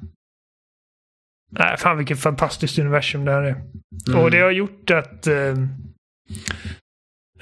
Nej, 1.53 1.77
fan 1.79 1.99
vilket 1.99 2.21
fantastiskt 2.21 2.79
universum 2.79 3.25
det 3.25 3.33
här 3.33 3.43
är. 3.43 3.63
Mm. 4.09 4.21
Och 4.21 4.31
det 4.31 4.41
har 4.41 4.51
gjort 4.51 4.91
att 4.91 5.27
eh, 5.27 5.55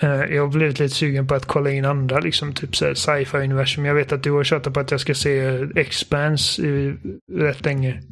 eh, 0.01 0.35
jag 0.35 0.43
har 0.43 0.49
blivit 0.49 0.79
lite 0.79 0.95
sugen 0.95 1.27
på 1.27 1.35
att 1.35 1.45
kolla 1.45 1.71
in 1.71 1.85
andra 1.85 2.19
liksom 2.21 2.53
typ 2.53 2.77
sci-fi 2.77 3.37
universum. 3.37 3.85
Jag 3.85 3.95
vet 3.95 4.13
att 4.13 4.23
du 4.23 4.31
har 4.31 4.45
tjatat 4.45 4.75
på 4.75 4.81
att 4.81 4.91
jag 4.91 5.01
ska 5.01 5.15
se 5.15 5.39
eh, 5.39 5.69
Expanse 5.77 6.63
i 6.63 6.97
rätt 7.33 7.65
länge. 7.65 8.03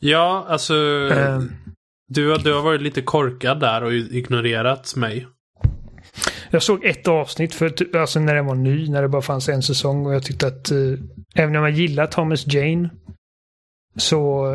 Ja 0.00 0.46
alltså. 0.48 0.74
Eh, 1.12 1.40
Du, 2.08 2.30
har- 2.30 2.38
du 2.38 2.54
har 2.54 2.62
varit 2.62 2.82
lite 2.82 3.02
korkad 3.02 3.60
där 3.60 3.82
och 3.82 3.92
ignorerat 3.94 4.96
mig. 4.96 5.26
jag 6.50 6.62
såg 6.62 6.84
ett 6.84 7.08
avsnitt 7.08 7.54
för 7.54 7.68
ty- 7.70 7.96
alltså 7.98 8.20
när 8.20 8.34
den 8.34 8.46
var 8.46 8.54
ny, 8.54 8.88
när 8.90 9.02
det 9.02 9.08
bara 9.08 9.22
fanns 9.22 9.48
en 9.48 9.62
säsong 9.62 10.06
och 10.06 10.14
jag 10.14 10.22
tyckte 10.22 10.46
att 10.46 10.70
eh, 10.70 10.78
även 11.34 11.56
om 11.56 11.62
jag 11.62 11.70
gillar 11.72 12.06
Thomas 12.06 12.46
Jane 12.46 12.90
så 13.96 14.46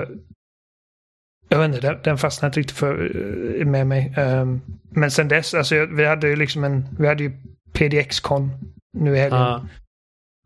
jag 1.49 1.59
vet 1.59 1.67
inte, 1.75 1.87
den, 1.87 1.97
den 2.03 2.17
fastnade 2.17 2.49
inte 2.49 2.59
riktigt 2.59 2.77
för, 2.77 3.11
eh, 3.59 3.65
med 3.65 3.87
mig. 3.87 4.13
Um, 4.17 4.61
men 4.89 5.11
sen 5.11 5.27
dess, 5.27 5.53
alltså 5.53 5.75
jag, 5.75 5.87
vi 5.87 6.05
hade 6.05 6.27
ju 6.29 6.35
liksom 6.35 6.63
en, 6.63 6.85
vi 6.99 7.07
hade 7.07 7.23
ju 7.23 7.31
PDX-con 7.73 8.49
nu 8.97 9.15
i 9.15 9.19
helgen. 9.19 9.39
Ja. 9.39 9.67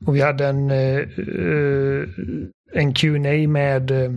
Och 0.06 0.16
vi 0.16 0.22
hade 0.22 0.48
en, 0.48 0.72
eh, 0.72 1.08
en 2.74 2.94
Q&A 2.94 3.48
med 3.48 3.92
eh, 3.92 4.12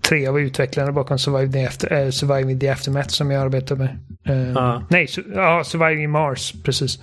tre 0.00 0.26
av 0.26 0.40
utvecklarna 0.40 0.92
bakom 0.92 1.18
Surviving 1.18 1.52
the, 1.52 1.66
After, 1.66 1.92
eh, 1.92 2.10
Surviving 2.10 2.60
the 2.60 2.68
Aftermath 2.68 3.08
som 3.08 3.30
jag 3.30 3.42
arbetar 3.42 3.76
med. 3.76 3.98
Eh, 4.24 4.50
Ja. 4.52 4.86
Nej, 4.90 5.06
su- 5.06 5.32
ja, 5.34 5.64
Surviving 5.64 6.10
Mars, 6.10 6.54
precis. 6.64 6.98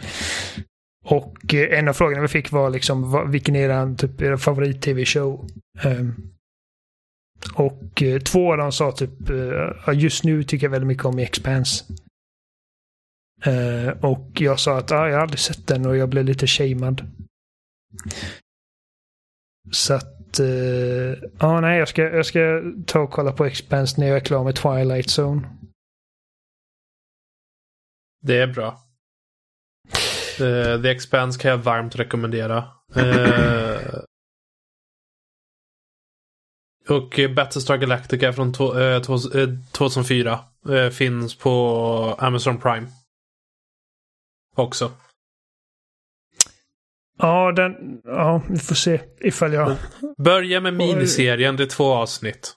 Och 1.06 1.54
eh, 1.54 1.80
en 1.80 1.88
av 1.88 1.94
frågorna 1.94 2.22
vi 2.22 2.28
fick 2.28 2.52
var 2.52 2.70
liksom 2.70 3.12
vad, 3.12 3.32
vilken 3.32 3.56
är 3.56 3.70
er, 3.70 3.96
typ, 3.96 4.22
er 4.22 4.38
favorit-tv-show? 4.38 5.50
Ehm, 5.84 6.14
och 7.54 8.02
eh, 8.02 8.20
två 8.20 8.52
av 8.52 8.58
dem 8.58 8.72
sa 8.72 8.92
typ, 8.92 9.30
eh, 9.30 9.94
just 10.00 10.24
nu 10.24 10.44
tycker 10.44 10.66
jag 10.66 10.72
väldigt 10.72 10.88
mycket 10.88 11.06
om 11.06 11.20
Expanse. 11.20 11.86
Eh, 13.46 13.88
och 13.90 14.30
jag 14.42 14.60
sa 14.60 14.78
att 14.78 14.92
ah, 14.92 15.08
jag 15.08 15.16
har 15.16 15.22
aldrig 15.22 15.40
sett 15.40 15.68
den 15.68 15.86
och 15.86 15.98
jag 15.98 16.10
blev 16.10 16.26
lite 16.26 16.48
shamed. 16.48 17.08
Så 19.72 19.94
att, 19.94 20.15
eh, 20.40 21.30
ja 21.40 21.62
nej, 21.62 21.80
jag 21.80 21.88
ska, 21.88 22.02
jag 22.02 22.26
ska 22.26 22.62
ta 22.88 23.00
och 23.00 23.12
kolla 23.12 23.32
på 23.32 23.46
Expanse 23.46 24.02
när 24.02 24.08
jag 24.08 24.16
är 24.16 24.26
klar 24.26 24.44
med 24.44 24.56
Twilight 24.56 25.20
Zone. 25.20 25.50
Det 28.22 28.38
är 28.38 28.48
bra. 28.48 28.82
The, 30.38 30.82
The 30.82 30.90
Expanse 30.90 31.40
kan 31.40 31.52
jag 31.52 31.58
varmt 31.58 31.96
rekommendera. 31.96 32.58
Uh, 32.98 34.00
och 36.90 37.20
Battlestar 37.36 37.78
Galactica 37.78 38.34
från 38.34 38.54
to- 38.54 38.96
uh, 38.96 39.02
to, 39.02 39.18
2004 39.72 40.40
finns 40.92 41.36
på 41.36 42.16
Amazon 42.20 42.62
Prime. 42.62 42.88
Också. 44.56 44.92
Ja, 47.18 47.52
den, 47.52 48.02
ja, 48.04 48.42
vi 48.50 48.60
får 48.60 48.76
se 48.76 49.02
ifall 49.20 49.54
jag... 49.54 49.76
Börja 50.18 50.62
med 50.62 50.74
miniserien, 50.74 51.56
det 51.56 51.64
är 51.64 51.68
två 51.68 51.94
avsnitt. 51.94 52.54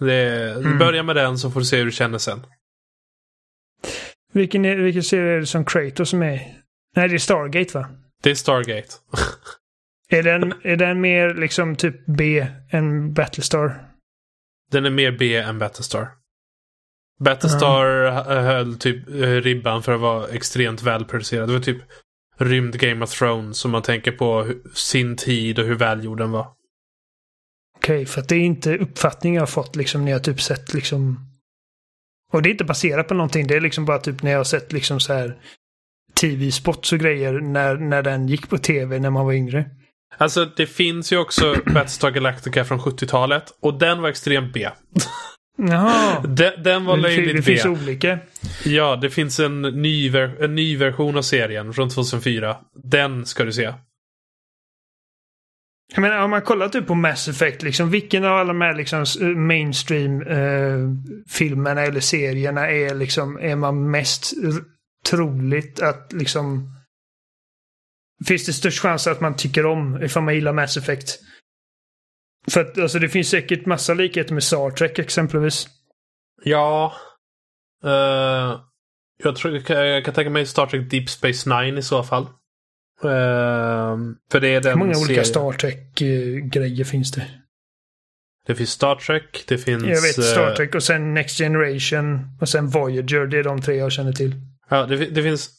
Det, 0.00 0.50
Mm. 0.56 0.78
Börja 0.78 1.02
med 1.02 1.16
den 1.16 1.38
så 1.38 1.50
får 1.50 1.60
du 1.60 1.66
se 1.66 1.76
hur 1.78 1.84
du 1.84 1.92
känner 1.92 2.18
sen. 2.18 2.46
Vilken, 4.32 4.64
är, 4.64 4.76
vilken 4.76 5.02
serie 5.02 5.32
är 5.32 5.40
det 5.40 5.46
som 5.46 5.64
Kratos 5.64 6.10
som 6.10 6.22
är 6.22 6.56
Nej, 6.96 7.08
det 7.08 7.14
är 7.14 7.18
Stargate 7.18 7.78
va? 7.78 7.88
Det 8.22 8.30
är 8.30 8.34
Stargate. 8.34 8.88
Är 10.12 10.22
den, 10.22 10.52
är 10.62 10.76
den 10.76 11.00
mer 11.00 11.34
liksom 11.34 11.76
typ 11.76 12.06
B 12.06 12.46
än 12.70 13.12
Battlestar? 13.14 13.88
Den 14.70 14.86
är 14.86 14.90
mer 14.90 15.12
B 15.12 15.36
än 15.36 15.58
Battlestar. 15.58 16.08
Battlestar 17.20 18.10
h- 18.10 18.34
höll 18.40 18.78
typ 18.78 19.08
eh, 19.08 19.14
ribban 19.14 19.82
för 19.82 19.92
att 19.92 20.00
vara 20.00 20.28
extremt 20.28 20.82
välproducerad. 20.82 21.48
Det 21.48 21.52
var 21.52 21.60
typ 21.60 21.82
rymd 22.40 22.78
Game 22.78 23.04
of 23.04 23.18
Thrones 23.18 23.58
som 23.58 23.70
man 23.70 23.82
tänker 23.82 24.12
på 24.12 24.52
sin 24.74 25.16
tid 25.16 25.58
och 25.58 25.64
hur 25.64 25.74
välgjord 25.74 26.18
den 26.18 26.30
var. 26.30 26.52
Okej, 27.76 28.06
för 28.06 28.20
att 28.20 28.28
det 28.28 28.34
är 28.34 28.40
inte 28.40 28.76
uppfattning 28.76 29.34
jag 29.34 29.42
har 29.42 29.46
fått 29.46 29.76
liksom 29.76 30.04
när 30.04 30.12
jag 30.12 30.24
typ 30.24 30.40
sett 30.40 30.74
liksom... 30.74 31.26
Och 32.32 32.42
det 32.42 32.48
är 32.48 32.50
inte 32.50 32.64
baserat 32.64 33.08
på 33.08 33.14
någonting. 33.14 33.46
Det 33.46 33.56
är 33.56 33.60
liksom 33.60 33.84
bara 33.84 33.98
typ 33.98 34.22
när 34.22 34.30
jag 34.30 34.38
har 34.38 34.44
sett 34.44 34.72
liksom 34.72 35.00
så 35.00 35.12
här 35.12 35.38
tv-spots 36.20 36.92
och 36.92 36.98
grejer 36.98 37.32
när, 37.32 37.76
när 37.76 38.02
den 38.02 38.28
gick 38.28 38.48
på 38.48 38.58
tv 38.58 38.98
när 38.98 39.10
man 39.10 39.26
var 39.26 39.32
yngre. 39.32 39.70
Alltså 40.18 40.44
det 40.44 40.66
finns 40.66 41.12
ju 41.12 41.18
också 41.18 41.56
Battlestar 41.66 42.10
Galactica 42.10 42.64
från 42.64 42.78
70-talet 42.78 43.44
och 43.60 43.78
den 43.78 44.02
var 44.02 44.08
extremt 44.08 44.52
B. 44.52 44.68
Jaha. 45.68 46.20
Den, 46.26 46.62
den 46.62 46.84
var 46.84 46.96
Det, 46.96 47.02
löjligt 47.02 47.26
det 47.36 47.42
B. 47.42 47.42
finns 47.42 47.64
olika. 47.64 48.18
Ja, 48.64 48.96
det 48.96 49.10
finns 49.10 49.40
en 49.40 49.62
ny, 49.62 50.08
en 50.16 50.54
ny 50.54 50.76
version 50.76 51.16
av 51.16 51.22
serien 51.22 51.72
från 51.74 51.90
2004. 51.90 52.56
Den 52.74 53.26
ska 53.26 53.44
du 53.44 53.52
se. 53.52 53.72
Jag 55.94 56.02
menar, 56.02 56.18
om 56.24 56.30
man 56.30 56.42
kollar 56.42 56.68
typ 56.68 56.86
på 56.86 56.94
Mass 56.94 57.28
Effect, 57.28 57.62
liksom, 57.62 57.90
vilken 57.90 58.24
av 58.24 58.36
alla 58.36 58.48
de 58.52 58.60
här 58.60 58.74
liksom, 58.74 59.02
s- 59.02 59.18
mainstream 59.20 60.22
eh, 60.22 60.78
filmerna 61.28 61.80
eller 61.82 62.00
serierna 62.00 62.70
är, 62.70 62.94
liksom, 62.94 63.38
är 63.40 63.56
man 63.56 63.90
mest 63.90 64.32
troligt 65.10 65.80
att 65.82 66.12
liksom... 66.12 66.72
Finns 68.26 68.46
det 68.46 68.52
störst 68.52 68.80
chans 68.82 69.06
att 69.06 69.20
man 69.20 69.36
tycker 69.36 69.66
om 69.66 70.02
ifall 70.02 70.22
man 70.22 70.34
gillar 70.34 70.52
Mass 70.52 70.76
Effect? 70.76 71.18
För 72.50 72.60
att 72.60 72.78
alltså, 72.78 72.98
det 72.98 73.08
finns 73.08 73.28
säkert 73.28 73.66
massa 73.66 73.94
likheter 73.94 74.34
med 74.34 74.44
Star 74.44 74.70
Trek 74.70 74.98
exempelvis. 74.98 75.66
Ja. 76.44 76.94
eh, 77.84 78.60
jag 79.22 79.36
tror 79.36 79.54
jag 79.54 80.04
kan, 80.04 80.14
tänka 80.14 80.30
mig 80.30 80.46
Star 80.46 80.66
Trek 80.66 80.90
Deep 80.90 81.10
Space 81.10 81.48
Nine 81.48 81.78
i 81.78 81.82
så 81.82 82.02
fall. 82.02 82.22
Eh, 83.02 83.96
för 84.30 84.40
det 84.40 84.48
är 84.48 84.60
den 84.60 84.72
Hur 84.72 84.78
många 84.78 84.98
olika 84.98 85.06
serien. 85.06 85.24
Star 85.24 85.52
Trek-grejer 85.52 86.84
finns 86.84 87.12
det? 87.12 87.26
Det 88.46 88.54
finns 88.54 88.70
Star 88.70 88.94
Trek, 88.94 89.44
det 89.48 89.58
finns... 89.58 89.82
Jag 89.82 90.02
vet 90.02 90.24
Star 90.24 90.50
eh, 90.50 90.54
Trek 90.54 90.74
och 90.74 90.82
sen 90.82 91.14
Next 91.14 91.38
Generation 91.38 92.38
och 92.40 92.48
sen 92.48 92.68
Voyager. 92.68 93.26
Det 93.26 93.38
är 93.38 93.44
de 93.44 93.62
tre 93.62 93.76
jag 93.76 93.92
känner 93.92 94.12
till. 94.12 94.34
Ja, 94.68 94.86
det, 94.86 94.96
det 94.96 95.22
finns 95.22 95.50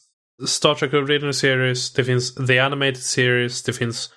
Star 0.46 0.74
Trek 0.74 0.92
Original 0.92 1.34
Series, 1.34 1.92
det 1.92 2.04
finns 2.04 2.34
The 2.34 2.58
Animated 2.58 2.96
Series, 2.96 3.62
det 3.62 3.72
finns 3.72 4.10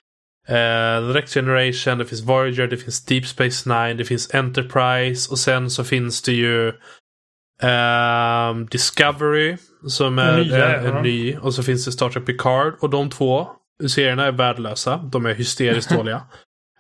eh, 0.48 1.08
The 1.08 1.14
Next 1.14 1.34
Generation, 1.34 1.98
det 1.98 2.06
finns 2.06 2.22
Voyager, 2.22 2.68
det 2.68 2.78
finns 2.78 3.06
Deep 3.06 3.26
Space 3.26 3.70
Nine, 3.70 3.98
det 3.98 4.06
finns 4.06 4.36
Enterprise 4.36 5.32
och 5.32 5.40
sen 5.40 5.70
så 5.70 5.84
finns 5.84 6.22
det 6.22 6.34
ju 6.34 6.74
ehm, 7.62 8.66
Discovery 8.66 9.58
som 9.88 10.20
är 10.20 10.44
nya, 10.44 10.78
en, 10.78 10.86
ja. 10.86 10.98
en 10.98 11.04
ny 11.04 11.38
och 11.38 11.54
så 11.54 11.64
finns 11.64 11.86
det 11.86 11.92
Star 11.92 12.10
Trek 12.10 12.26
Picard 12.26 12.74
och 12.80 12.90
de 12.90 13.10
två 13.10 13.48
serierna 13.88 14.26
är 14.26 14.32
värdelösa. 14.32 14.98
De 14.98 15.26
är 15.26 15.34
hysteriskt 15.34 15.90
dåliga. 15.96 16.22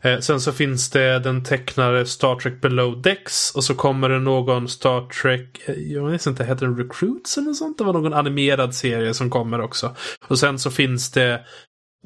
Eh, 0.01 0.19
sen 0.19 0.41
så 0.41 0.51
finns 0.51 0.89
det 0.89 1.19
den 1.19 1.43
tecknade 1.43 2.05
Star 2.05 2.35
Trek 2.35 2.61
Below 2.61 3.01
Decks 3.01 3.51
och 3.55 3.63
så 3.63 3.75
kommer 3.75 4.09
det 4.09 4.19
någon 4.19 4.67
Star 4.67 5.09
Trek, 5.21 5.61
eh, 5.65 5.75
jag 5.75 6.09
vet 6.09 6.25
inte, 6.25 6.45
heter 6.45 6.65
den 6.65 6.77
Recruits 6.77 7.37
eller 7.37 7.47
något 7.47 7.57
sånt? 7.57 7.77
Det 7.77 7.83
var 7.83 7.93
någon 7.93 8.13
animerad 8.13 8.75
serie 8.75 9.13
som 9.13 9.29
kommer 9.29 9.61
också. 9.61 9.95
Och 10.27 10.39
sen 10.39 10.59
så 10.59 10.71
finns 10.71 11.11
det 11.11 11.45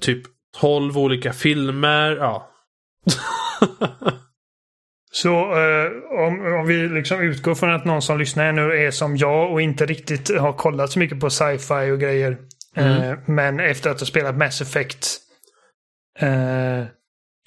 typ 0.02 0.22
12 0.57 0.97
olika 0.97 1.34
filmer, 1.34 2.15
ja. 2.15 2.49
Så 5.11 5.30
eh, 5.30 5.91
om, 6.27 6.53
om 6.59 6.67
vi 6.67 6.89
liksom 6.89 7.21
utgår 7.21 7.55
från 7.55 7.73
att 7.73 7.85
någon 7.85 8.01
som 8.01 8.19
lyssnar 8.19 8.51
nu 8.51 8.61
är 8.61 8.91
som 8.91 9.17
jag 9.17 9.51
och 9.51 9.61
inte 9.61 9.85
riktigt 9.85 10.39
har 10.39 10.53
kollat 10.53 10.91
så 10.91 10.99
mycket 10.99 11.19
på 11.19 11.30
sci-fi 11.30 11.91
och 11.91 11.99
grejer. 11.99 12.38
Mm. 12.76 13.01
Eh, 13.01 13.17
men 13.26 13.59
efter 13.59 13.89
att 13.89 13.99
ha 13.99 14.07
spelat 14.07 14.38
Mass 14.38 14.61
Effect 14.61 15.17
eh, 16.19 16.84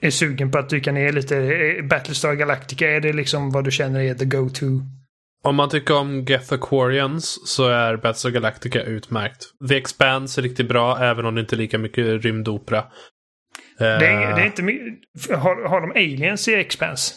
är 0.03 0.11
sugen 0.11 0.51
på 0.51 0.59
att 0.59 0.69
dyka 0.69 0.93
ner 0.93 1.12
lite. 1.12 1.37
Eh, 1.37 1.85
Battlestar 1.85 2.35
Galactica, 2.35 2.91
är 2.91 3.01
det 3.01 3.12
liksom 3.12 3.51
vad 3.51 3.65
du 3.65 3.70
känner 3.70 4.01
är 4.01 4.15
the 4.15 4.24
go-to? 4.24 4.66
Om 5.44 5.56
man 5.56 5.69
tycker 5.69 5.97
om 5.97 6.24
Geth 6.24 6.52
Aquarians 6.52 7.48
så 7.48 7.69
är 7.69 7.97
Battlestar 7.97 8.31
Galactica 8.31 8.82
utmärkt. 8.82 9.44
The 9.69 9.77
Expanse 9.77 10.40
är 10.40 10.43
riktigt 10.43 10.69
bra 10.69 10.98
även 10.98 11.27
om 11.27 11.35
det 11.35 11.40
inte 11.40 11.55
är 11.55 11.59
lika 11.59 11.78
mycket 11.78 12.24
rymdopera. 12.24 12.85
Det 13.78 13.86
är, 13.86 14.36
det 14.36 14.43
är 14.43 14.47
inte 14.47 14.62
har, 15.36 15.69
har 15.69 15.81
de 15.81 15.90
aliens 15.90 16.48
i 16.48 16.55
Expanse? 16.55 17.14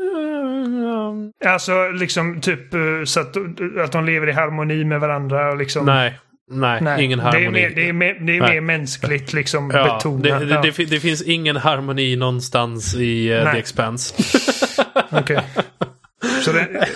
Mm. 0.00 1.32
Alltså 1.44 1.88
liksom 1.88 2.40
typ 2.40 2.74
eh, 2.74 2.80
så 3.04 3.20
att, 3.20 3.36
att 3.84 3.92
de 3.92 4.04
lever 4.04 4.28
i 4.28 4.32
harmoni 4.32 4.84
med 4.84 5.00
varandra 5.00 5.50
och 5.50 5.56
liksom... 5.56 5.86
Nej, 5.86 6.18
nej, 6.50 6.80
nej. 6.82 7.04
ingen 7.04 7.20
harmoni. 7.20 7.44
Det 7.44 7.46
är 7.46 7.50
mer, 7.50 7.70
det 7.74 7.88
är 7.88 7.92
mer, 7.92 8.14
det 8.20 8.36
är 8.36 8.40
mer 8.40 8.60
mänskligt 8.60 9.32
liksom 9.32 9.70
ja, 9.70 9.94
betonat. 9.94 10.22
Det, 10.22 10.44
det, 10.46 10.54
ja. 10.54 10.62
det, 10.76 10.84
det, 10.84 11.00
finns 11.00 11.22
ingen 11.22 11.56
harmoni 11.56 12.16
någonstans 12.16 12.94
i 12.94 13.34
uh, 13.34 13.52
The 13.52 13.58
Expanse. 13.58 14.14
Okej. 15.10 15.20
Okay. 15.20 15.42
Så 16.44 16.52
det, 16.52 16.88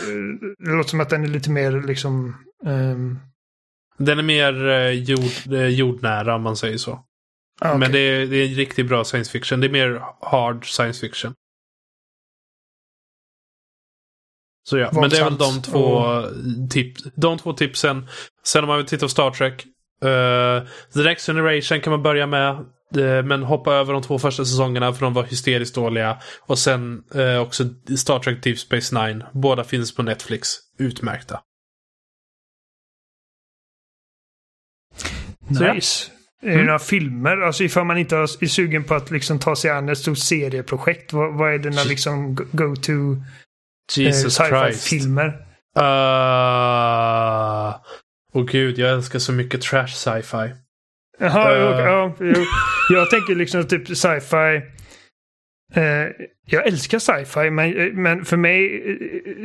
det 0.59 0.71
låter 0.71 0.91
som 0.91 1.01
att 1.01 1.11
den 1.11 1.25
är 1.25 1.29
lite 1.29 1.51
mer 1.51 1.83
liksom... 1.87 2.37
Um... 2.65 3.19
Den 3.99 4.19
är 4.19 4.23
mer 4.23 4.67
uh, 4.67 4.91
jord, 4.91 5.53
uh, 5.53 5.67
jordnära 5.67 6.35
om 6.35 6.43
man 6.43 6.57
säger 6.57 6.79
så. 6.79 7.05
Ah, 7.61 7.69
okay. 7.69 7.79
Men 7.79 7.93
det 7.93 7.99
är, 7.99 8.27
det 8.27 8.37
är 8.37 8.49
riktigt 8.49 8.89
bra 8.89 9.05
science 9.05 9.31
fiction. 9.31 9.61
Det 9.61 9.67
är 9.67 9.71
mer 9.71 10.03
hard 10.21 10.67
science 10.67 11.01
fiction. 11.01 11.35
Så 14.69 14.79
ja, 14.79 14.91
men 14.93 15.11
det 15.11 15.19
är 15.19 15.25
väl 15.25 15.39
de 15.39 15.63
två, 15.63 15.99
mm. 15.99 16.69
tip, 16.69 16.97
de 17.17 17.39
två 17.39 17.53
tipsen. 17.53 18.09
Sen 18.45 18.65
om 18.65 18.69
man 18.69 18.77
vill 18.77 18.87
titta 18.87 19.05
på 19.05 19.09
Star 19.09 19.31
Trek. 19.31 19.67
Uh, 20.05 20.69
The 20.95 21.03
Next 21.03 21.27
Generation 21.27 21.81
kan 21.81 21.91
man 21.91 22.03
börja 22.03 22.27
med. 22.27 22.67
Uh, 22.97 23.23
men 23.23 23.43
hoppa 23.43 23.75
över 23.75 23.93
de 23.93 24.03
två 24.03 24.19
första 24.19 24.45
säsongerna 24.45 24.93
för 24.93 25.01
de 25.01 25.15
var 25.15 25.25
hysteriskt 25.25 25.75
dåliga. 25.75 26.19
Och 26.41 26.59
sen 26.59 27.03
uh, 27.15 27.39
också 27.39 27.65
Star 27.97 28.19
Trek 28.19 28.43
Deep 28.43 28.59
Space 28.59 29.07
Nine. 29.07 29.25
Båda 29.33 29.65
finns 29.65 29.95
på 29.95 30.03
Netflix. 30.03 30.49
Utmärkta. 30.79 31.41
Nice. 35.49 36.11
Är 36.43 36.47
det 36.47 36.55
mm. 36.55 36.67
några 36.67 36.79
filmer? 36.79 37.37
Alltså 37.37 37.65
ifall 37.65 37.85
man 37.85 37.99
inte 37.99 38.17
är 38.17 38.47
sugen 38.47 38.85
på 38.85 38.95
att 38.95 39.11
liksom 39.11 39.39
ta 39.39 39.57
sig 39.57 39.71
an 39.71 39.89
ett 39.89 39.99
stort 39.99 40.19
serieprojekt. 40.19 41.13
Vad, 41.13 41.39
vad 41.39 41.55
är 41.55 41.59
dina 41.59 41.85
liksom 41.85 42.35
go-to 42.35 43.23
Jesus 43.97 44.41
eh, 44.41 44.47
Christ. 44.47 44.85
filmer. 44.85 45.27
Uh, 45.79 45.83
Åh 48.33 48.43
oh, 48.43 48.47
gud, 48.47 48.79
jag 48.79 48.93
älskar 48.93 49.19
så 49.19 49.33
mycket 49.33 49.63
trash 49.63 49.87
sci-fi. 49.87 50.55
Jaha, 51.19 51.53
uh. 51.53 51.81
ja, 51.81 52.15
ja, 52.21 52.45
jag 52.91 53.11
tänker 53.11 53.35
liksom 53.35 53.67
typ 53.67 53.89
sci-fi. 53.89 54.63
Uh, 55.77 56.27
jag 56.47 56.67
älskar 56.67 56.99
sci-fi, 56.99 57.51
men, 57.51 57.77
eh, 57.77 57.93
men 57.93 58.25
för 58.25 58.37
mig, 58.37 58.83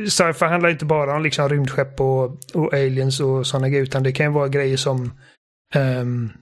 sci-fi 0.08 0.44
handlar 0.44 0.70
inte 0.70 0.84
bara 0.84 1.16
om 1.16 1.22
liksom 1.22 1.48
rymdskepp 1.48 2.00
och, 2.00 2.24
och 2.54 2.74
aliens 2.74 3.20
och 3.20 3.46
sådana 3.46 3.68
grejer, 3.68 3.82
utan 3.82 4.02
det 4.02 4.12
kan 4.12 4.26
ju 4.26 4.32
vara 4.32 4.48
grejer 4.48 4.76
som 4.76 5.12
um, 5.74 6.32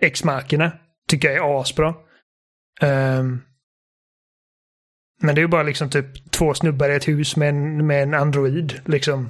X-markerna 0.00 0.72
tycker 1.08 1.30
jag 1.30 1.36
är 1.36 1.60
asbra. 1.60 1.94
Um, 2.82 3.42
men 5.22 5.34
det 5.34 5.38
är 5.38 5.42
ju 5.42 5.48
bara 5.48 5.62
liksom 5.62 5.90
typ 5.90 6.30
två 6.30 6.54
snubbar 6.54 6.88
i 6.88 6.94
ett 6.94 7.08
hus 7.08 7.36
med 7.36 7.48
en, 7.48 7.86
med 7.86 8.02
en 8.02 8.14
android. 8.14 8.80
Liksom. 8.84 9.28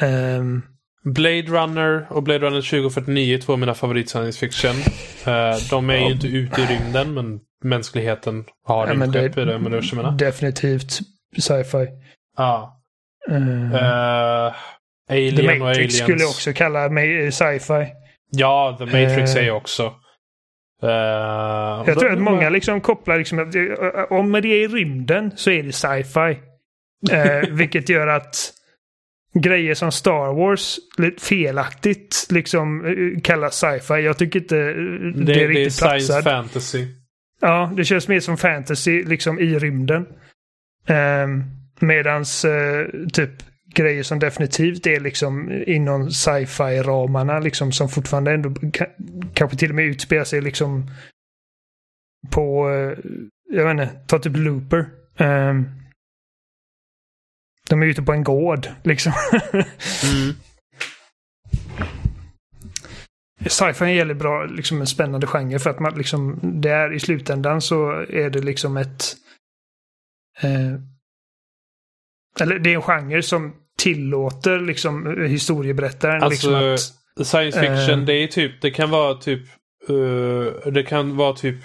Um... 0.00 0.73
Blade 1.04 1.42
Runner 1.42 2.06
och 2.10 2.22
Blade 2.22 2.46
Runner 2.46 2.60
2049 2.60 3.34
är 3.34 3.40
två 3.40 3.52
av 3.52 3.58
mina 3.58 3.74
favorit 3.74 4.08
science 4.08 4.38
fiction. 4.38 4.70
Uh, 4.70 5.56
de 5.70 5.90
är 5.90 5.96
ju 5.96 6.12
inte 6.12 6.26
ute 6.26 6.60
i 6.60 6.66
rymden 6.66 7.14
men 7.14 7.40
mänskligheten 7.64 8.44
har 8.66 8.86
ja, 8.86 8.92
rymdskepp 8.92 9.38
i 9.38 9.44
de 9.44 9.52
universumerna. 9.52 10.10
Definitivt 10.10 10.98
sci-fi. 11.38 11.88
Ja. 12.36 12.80
Uh, 13.30 13.74
uh, 13.74 14.54
Alien 15.10 15.36
The 15.36 15.42
Matrix 15.42 15.60
och 15.60 15.68
Aliens. 15.68 15.98
skulle 15.98 16.20
jag 16.20 16.30
också 16.30 16.52
kalla 16.52 16.88
sci-fi. 17.30 17.92
Ja, 18.30 18.76
The 18.78 18.84
Matrix 18.84 19.36
är 19.36 19.50
också. 19.50 19.86
Uh, 20.82 20.90
jag 21.86 21.98
tror 21.98 22.12
att 22.12 22.18
många 22.18 22.50
liksom 22.50 22.80
kopplar 22.80 23.18
liksom 23.18 23.38
att 23.38 24.10
om 24.10 24.32
det 24.32 24.48
är 24.48 24.64
i 24.64 24.68
rymden 24.68 25.32
så 25.36 25.50
är 25.50 25.62
det 25.62 25.72
sci-fi. 25.72 26.38
uh, 27.12 27.50
vilket 27.54 27.88
gör 27.88 28.06
att 28.06 28.52
grejer 29.34 29.74
som 29.74 29.92
Star 29.92 30.34
Wars 30.34 30.78
felaktigt 31.18 32.26
liksom 32.30 32.84
uh, 32.84 33.20
kallas 33.20 33.54
sci-fi. 33.54 33.94
Jag 33.94 34.18
tycker 34.18 34.40
inte 34.40 34.56
det, 34.56 35.12
det, 35.12 35.24
det 35.24 35.44
är 35.44 35.48
riktigt 35.48 35.80
Det 35.80 35.86
är 35.86 35.98
science 35.98 36.22
fantasy. 36.22 36.86
Ja, 37.40 37.72
det 37.76 37.84
känns 37.84 38.08
mer 38.08 38.20
som 38.20 38.36
fantasy 38.36 39.02
liksom 39.02 39.38
i 39.38 39.58
rymden. 39.58 40.06
Um, 40.88 41.44
medans 41.80 42.46
typ 43.12 43.30
grejer 43.74 44.02
som 44.02 44.18
definitivt 44.18 44.86
är 44.86 45.00
liksom 45.00 45.62
inom 45.66 46.10
sci-fi-ramarna 46.10 47.38
liksom 47.38 47.72
som 47.72 47.88
fortfarande 47.88 48.32
ändå 48.32 48.54
kanske 49.34 49.56
till 49.56 49.70
och 49.70 49.74
med 49.74 49.84
utspelar 49.84 50.24
sig 50.24 50.40
liksom 50.40 50.90
på, 52.30 52.70
eh, 52.70 52.98
jag 53.50 53.64
vet 53.64 53.70
inte, 53.70 53.98
ta 54.06 54.18
typ 54.18 54.36
Looper. 54.36 54.86
Um, 55.18 55.70
de 57.68 57.82
är 57.82 57.86
ute 57.86 58.02
på 58.02 58.12
en 58.12 58.24
gård 58.24 58.68
liksom. 58.82 59.12
mm. 59.52 60.34
Sci-fi 63.46 63.84
är 63.84 63.98
väldigt 63.98 64.16
bra, 64.16 64.44
liksom 64.44 64.80
en 64.80 64.86
spännande 64.86 65.26
genre 65.26 65.58
för 65.58 65.70
att 65.70 65.80
man 65.80 65.98
liksom, 65.98 66.40
det 66.42 66.70
är 66.70 66.92
i 66.92 67.00
slutändan 67.00 67.60
så 67.60 67.90
är 68.08 68.30
det 68.30 68.40
liksom 68.40 68.76
ett 68.76 69.16
eh, 70.42 70.74
eller 72.40 72.58
det 72.58 72.70
är 72.70 72.74
en 72.74 72.82
genre 72.82 73.22
som 73.22 73.54
tillåter 73.78 74.60
liksom 74.60 75.24
historieberättaren. 75.28 76.22
Alltså, 76.22 76.50
liksom 76.50 76.74
att, 77.20 77.26
science 77.26 77.60
fiction, 77.60 78.00
äh, 78.00 78.06
det 78.06 78.12
är 78.12 78.26
typ, 78.26 78.62
det 78.62 78.70
kan 78.70 78.90
vara 78.90 79.14
typ, 79.14 79.42
uh, 79.90 80.72
det 80.72 80.82
kan 80.82 81.16
vara 81.16 81.32
typ 81.32 81.56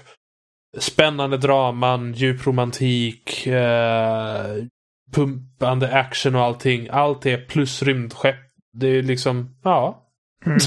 spännande 0.78 1.38
draman, 1.38 2.14
djup 2.14 2.48
romantik, 2.48 3.48
uh, 3.48 4.66
pumpande 5.12 5.94
action 5.94 6.36
och 6.36 6.42
allting. 6.42 6.88
Allt 6.92 7.26
är 7.26 7.38
plus 7.38 7.84
rymdskepp. 7.84 8.40
Det 8.74 8.88
är 8.88 9.02
liksom, 9.02 9.56
ja. 9.64 10.06
Mm. 10.46 10.60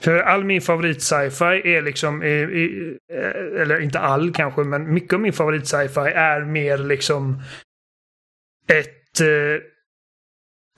För 0.00 0.18
all 0.18 0.44
min 0.44 0.60
favorit 0.60 1.02
sci-fi 1.02 1.74
är 1.74 1.82
liksom, 1.82 2.22
eller 2.22 3.80
inte 3.80 3.98
all 3.98 4.32
kanske, 4.32 4.64
men 4.64 4.94
mycket 4.94 5.12
av 5.12 5.20
min 5.20 5.32
favorit 5.32 5.66
sci-fi 5.66 6.00
är 6.00 6.44
mer 6.44 6.78
liksom 6.78 7.42
ett 8.68 9.20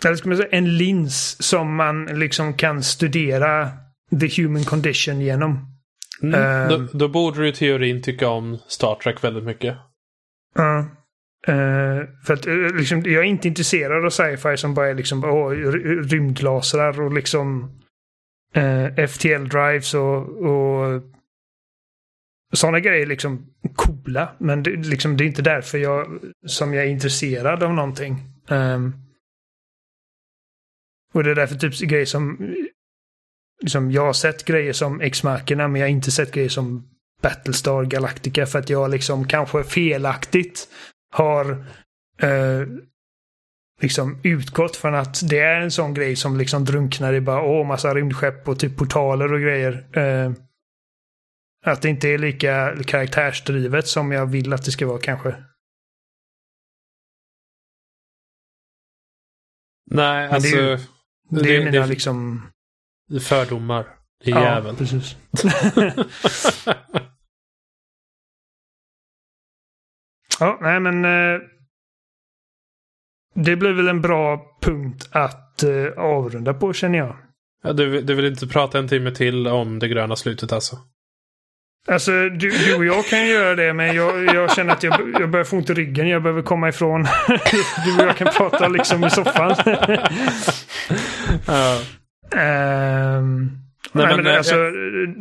eller 0.05 0.17
ska 0.17 0.29
man 0.29 0.39
säga, 0.39 0.49
en 0.51 0.77
lins 0.77 1.43
som 1.43 1.77
man 1.77 2.05
liksom 2.05 2.55
kan 2.55 2.83
studera 2.83 3.69
the 4.21 4.43
human 4.43 4.65
condition 4.65 5.21
genom. 5.21 5.67
Mm, 6.23 6.41
uh, 6.41 6.69
då, 6.69 6.99
då, 6.99 7.09
borde 7.09 7.41
du 7.41 7.49
i 7.49 7.53
teorin 7.53 8.03
tycka 8.03 8.29
om 8.29 8.59
Star 8.69 8.95
Trek 8.95 9.25
väldigt 9.25 9.45
mycket. 9.45 9.77
Ja. 10.55 10.79
Uh, 10.79 10.87
uh, 11.49 12.05
för 12.25 12.35
att 12.35 12.47
uh, 12.47 12.77
liksom, 12.77 13.03
jag 13.03 13.15
är 13.15 13.23
inte 13.23 13.49
intresserad 13.49 14.05
av 14.05 14.11
sci-fi 14.11 14.57
som 14.57 14.75
bara 14.75 14.89
är 14.89 14.95
liksom 14.95 15.25
oh, 15.25 15.51
rymdlasrar 16.03 17.01
och 17.01 17.13
liksom 17.13 17.71
eh, 18.55 18.85
uh, 18.85 19.07
FTL-drives 19.07 19.95
och, 19.95 20.29
och 20.51 21.03
sådana 22.53 22.81
grejer 22.81 23.03
är 23.03 23.07
liksom 23.07 23.47
coola. 23.75 24.35
Men 24.39 24.63
det, 24.63 24.71
liksom, 24.71 25.17
det 25.17 25.25
är 25.25 25.27
inte 25.27 25.43
därför 25.43 25.79
jag 25.79 26.19
som 26.47 26.75
jag 26.75 26.85
är 26.85 26.89
intresserad 26.89 27.63
av 27.63 27.75
någonting. 27.75 28.17
Um, 28.49 28.95
och 31.13 31.25
det 31.25 31.31
är 31.31 31.35
därför 31.35 31.57
typ 31.57 31.79
grejer 31.79 32.07
som... 32.07 32.55
Liksom, 33.63 33.91
jag 33.91 34.07
har 34.07 34.13
sett 34.13 34.45
grejer 34.45 34.73
som 34.73 35.01
X-markerna 35.01 35.69
men 35.69 35.81
jag 35.81 35.89
har 35.89 35.93
inte 35.93 36.11
sett 36.11 36.33
grejer 36.33 36.49
som 36.49 36.89
Battlestar 37.23 37.85
Galactica 37.85 38.47
för 38.47 38.59
att 38.59 38.71
jag 38.71 38.91
liksom 38.91 39.29
kanske 39.29 39.65
felaktigt 39.65 40.69
har 41.15 41.51
eh, 42.23 42.67
liksom 43.81 44.21
utgått 44.25 44.77
från 44.77 44.95
att 44.95 45.29
det 45.31 45.39
är 45.39 45.61
en 45.61 45.71
sån 45.71 45.95
grej 45.95 46.17
som 46.17 46.37
liksom 46.37 46.65
drunknar 46.65 47.13
i 47.15 47.21
bara 47.21 47.43
åh, 47.43 47.67
massa 47.67 47.95
rymdskepp 47.95 48.49
och 48.49 48.59
typ 48.59 48.77
portaler 48.77 49.33
och 49.33 49.41
grejer. 49.41 49.99
Eh, 49.99 50.33
Att 51.67 51.83
det 51.83 51.89
inte 51.89 52.09
är 52.09 52.19
lika 52.19 52.77
karaktärsdrivet 52.87 53.87
som 53.89 54.13
jag 54.13 54.27
vill 54.27 54.53
att 54.53 54.65
det 54.65 54.71
ska 54.71 54.87
vara 54.87 54.99
kanske. 55.01 55.45
Nej, 59.91 60.29
Men 60.31 60.43
det 60.43 60.49
är 60.49 60.73
alltså. 60.73 60.87
ju- 61.37 61.43
Det, 61.43 61.55
är 61.55 61.59
det, 61.59 61.65
mina 61.65 61.81
det, 61.81 61.87
liksom... 61.87 62.49
det 63.09 63.17
är 63.17 63.21
fördomar. 63.21 63.87
Det 64.25 64.31
är 64.31 64.35
Ja, 64.35 64.43
jäveln. 64.55 64.77
precis. 64.77 65.17
Ja, 70.41 70.59
nej 70.61 70.81
men... 70.81 71.05
Eh, 71.05 71.41
det 73.35 73.57
blir 73.57 73.73
väl 73.73 73.89
en 73.89 74.01
bra 74.01 74.41
punkt 74.63 75.09
att 75.13 75.63
eh, 75.63 75.87
avrunda 75.97 76.55
på 76.55 76.73
känner 76.73 76.99
jag. 76.99 77.17
ja, 77.63 77.73
du, 77.73 78.01
du 78.01 78.15
vill 78.15 78.25
inte 78.25 78.47
prata 78.47 78.79
en 78.79 78.89
timme 78.89 79.11
till 79.11 79.47
om 79.47 79.79
det 79.79 79.89
gröna 79.89 80.17
slutet 80.17 80.53
alltså? 80.53 80.77
Alltså 81.89 82.11
du, 82.11 82.51
du 82.51 82.75
och 82.75 82.85
jag 82.85 83.07
kan 83.07 83.27
göra 83.27 83.55
det 83.55 83.73
men 83.73 83.97
jag, 83.97 84.25
jag 84.35 84.57
känner 84.57 84.73
att 84.73 84.83
jag, 84.83 85.15
jag 85.21 85.31
börjar 85.31 85.45
få 85.45 85.57
ont 85.57 85.71
i 85.71 85.75
ryggen. 85.75 86.09
Jag 86.09 86.23
behöver 86.23 86.43
komma 86.43 86.69
ifrån. 86.69 87.03
du 87.85 88.03
och 88.03 88.09
jag 88.09 88.17
kan 88.17 88.33
prata 88.33 88.69
liksom 88.69 89.05
i 89.05 89.11
soffan. 89.11 89.55
Ja. 91.47 91.81
Nej, 93.93 94.07
men, 94.07 94.25
men, 94.25 94.25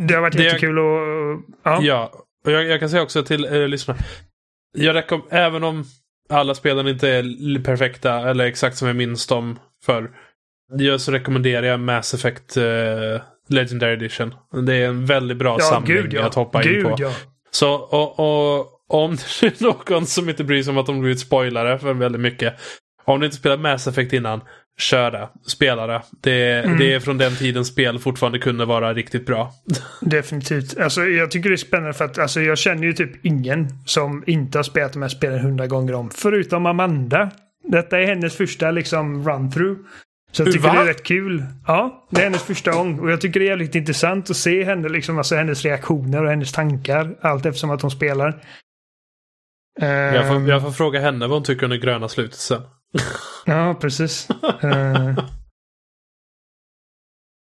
det 0.07 0.13
har 0.13 0.21
varit 0.21 0.35
jättekul 0.35 0.79
och... 0.79 1.41
Ja. 1.63 1.79
Ja, 1.81 2.11
och 2.45 2.51
jag, 2.51 2.63
jag 2.63 2.79
kan 2.79 2.89
säga 2.89 3.03
också 3.03 3.23
till 3.23 3.45
eh, 3.45 3.67
lyssnarna. 3.67 3.99
Jag 4.73 4.95
rekom- 4.95 5.27
även 5.29 5.63
om 5.63 5.83
alla 6.29 6.55
spelen 6.55 6.87
inte 6.87 7.09
är 7.09 7.63
perfekta 7.63 8.29
eller 8.29 8.45
exakt 8.45 8.77
som 8.77 8.87
jag 8.87 8.97
minns 8.97 9.27
dem 9.27 9.59
för. 9.85 10.11
Jag 10.73 11.01
så 11.01 11.11
rekommenderar 11.11 11.67
jag 11.67 11.79
Mass 11.79 12.13
Effect 12.13 12.57
eh, 12.57 13.21
Legendary 13.49 13.93
Edition. 13.93 14.35
Det 14.65 14.75
är 14.75 14.87
en 14.87 15.05
väldigt 15.05 15.37
bra 15.37 15.55
Ja, 15.59 15.65
samling 15.65 15.95
gud 15.95 16.13
ja. 16.13 16.25
att 16.25 16.35
hoppa 16.35 16.61
gud, 16.63 16.77
in 16.77 16.83
på. 16.83 16.95
Ja. 16.99 17.11
Så 17.51 17.73
och, 17.73 18.19
och 18.19 18.67
om 18.87 19.11
det 19.41 19.61
är 19.61 19.63
någon 19.63 20.05
som 20.05 20.29
inte 20.29 20.43
bryr 20.43 20.63
sig 20.63 20.71
om 20.71 20.77
att 20.77 20.85
de 20.85 20.99
blivit 20.99 21.19
spoilare 21.19 21.79
för 21.79 21.93
väldigt 21.93 22.21
mycket. 22.21 22.53
Om 23.05 23.19
du 23.19 23.25
inte 23.25 23.37
spelat 23.37 23.59
Mass 23.59 23.87
Effect 23.87 24.13
innan, 24.13 24.41
kör 24.79 25.11
det. 25.11 25.29
Spela 25.47 25.87
det. 25.87 26.01
Det, 26.21 26.63
Mm. 26.65 26.77
det 26.79 26.93
är 26.93 26.99
från 26.99 27.17
den 27.17 27.35
tiden 27.35 27.65
spel 27.65 27.99
fortfarande 27.99 28.39
kunde 28.39 28.65
vara 28.65 28.93
riktigt 28.93 29.25
bra. 29.25 29.51
Definitivt. 30.01 30.77
Alltså, 30.79 31.03
jag 31.05 31.31
tycker 31.31 31.49
det 31.49 31.55
är 31.55 31.57
spännande 31.57 31.93
för 31.93 32.05
att 32.05 32.17
alltså, 32.19 32.41
jag 32.41 32.57
känner 32.57 32.83
ju 32.83 32.93
typ 32.93 33.25
ingen 33.25 33.67
som 33.85 34.23
inte 34.27 34.57
har 34.57 34.63
spelat 34.63 34.93
de 34.93 35.01
här 35.01 35.09
spelen 35.09 35.39
hundra 35.39 35.67
gånger 35.67 35.93
om. 35.93 36.09
Förutom 36.09 36.65
Amanda. 36.65 37.31
Detta 37.67 37.99
är 37.99 38.05
hennes 38.05 38.35
första 38.35 38.71
liksom 38.71 39.29
run-through. 39.29 39.77
Så 40.31 40.41
jag 40.43 40.51
tycker 40.53 40.67
Va? 40.67 40.73
det 40.73 40.79
är 40.81 40.85
rätt 40.85 41.03
kul. 41.03 41.43
Ja, 41.67 42.07
det 42.09 42.19
är 42.19 42.23
hennes 42.23 42.43
första 42.43 42.71
gång. 42.71 42.99
Och 42.99 43.11
jag 43.11 43.21
tycker 43.21 43.39
det 43.39 43.45
är 43.45 43.49
jävligt 43.49 43.75
intressant 43.75 44.29
att 44.29 44.35
se 44.37 44.63
henne, 44.63 44.89
liksom, 44.89 45.17
alltså 45.17 45.35
hennes 45.35 45.63
reaktioner 45.65 46.23
och 46.23 46.29
hennes 46.29 46.51
tankar. 46.51 47.15
Allt 47.21 47.45
eftersom 47.45 47.69
att 47.69 47.81
hon 47.81 47.91
spelar. 47.91 48.41
Jag 49.81 50.27
får, 50.27 50.35
Ehm, 50.35 50.47
jag 50.47 50.61
får 50.61 50.71
fråga 50.71 50.99
henne 50.99 51.27
vad 51.27 51.35
hon 51.37 51.43
tycker 51.43 51.63
om 51.63 51.69
det 51.69 51.77
gröna 51.77 52.07
slutet 52.09 52.39
sen. 52.39 52.61
Ja, 53.45 53.77
precis. 53.81 54.29
Eh, 54.61 55.25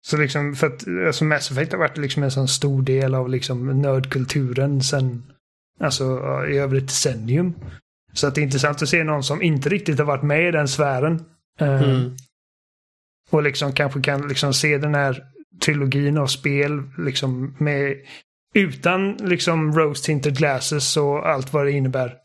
så 0.07 0.17
liksom, 0.17 0.55
för 0.55 0.67
att 0.67 0.89
alltså 1.07 1.25
Mass 1.25 1.51
Effect 1.51 1.73
har 1.73 1.79
varit 1.79 1.97
liksom 1.99 2.23
en 2.23 2.31
sån 2.31 2.49
stor 2.49 2.83
del 2.83 3.15
av 3.15 3.29
liksom 3.29 3.83
nördkulturen 3.83 4.83
sen, 4.83 5.33
alltså 5.81 6.05
i 6.49 6.59
över 6.59 6.77
ett 6.77 6.89
decennium. 6.89 7.55
Så 8.13 8.27
att 8.27 8.35
det 8.35 8.41
är 8.41 8.43
intressant 8.43 8.83
att 8.83 8.89
se 8.89 9.05
någon 9.05 9.23
som 9.23 9.43
inte 9.43 9.69
riktigt 9.69 9.99
har 9.99 10.07
varit 10.07 10.23
med 10.23 10.49
i 10.49 10.51
den 10.51 10.69
sfären. 10.69 11.25
eh, 11.61 11.83
Mm. 11.83 12.17
Och 13.31 13.43
liksom 13.43 13.73
kanske 13.73 14.01
kan 14.01 14.29
liksom 14.29 14.55
se 14.55 14.79
den 14.79 14.95
här 14.95 15.25
trilogin 15.63 16.19
av 16.19 16.27
spel 16.27 16.83
liksom 16.99 17.57
med 17.59 17.97
utan 18.55 19.13
liksom 19.13 19.73
rose 19.73 20.05
tinted 20.05 20.37
glasses 20.37 20.97
och 20.97 21.29
allt 21.29 21.53
vad 21.53 21.67
det 21.67 21.73
innebär. 21.73 22.17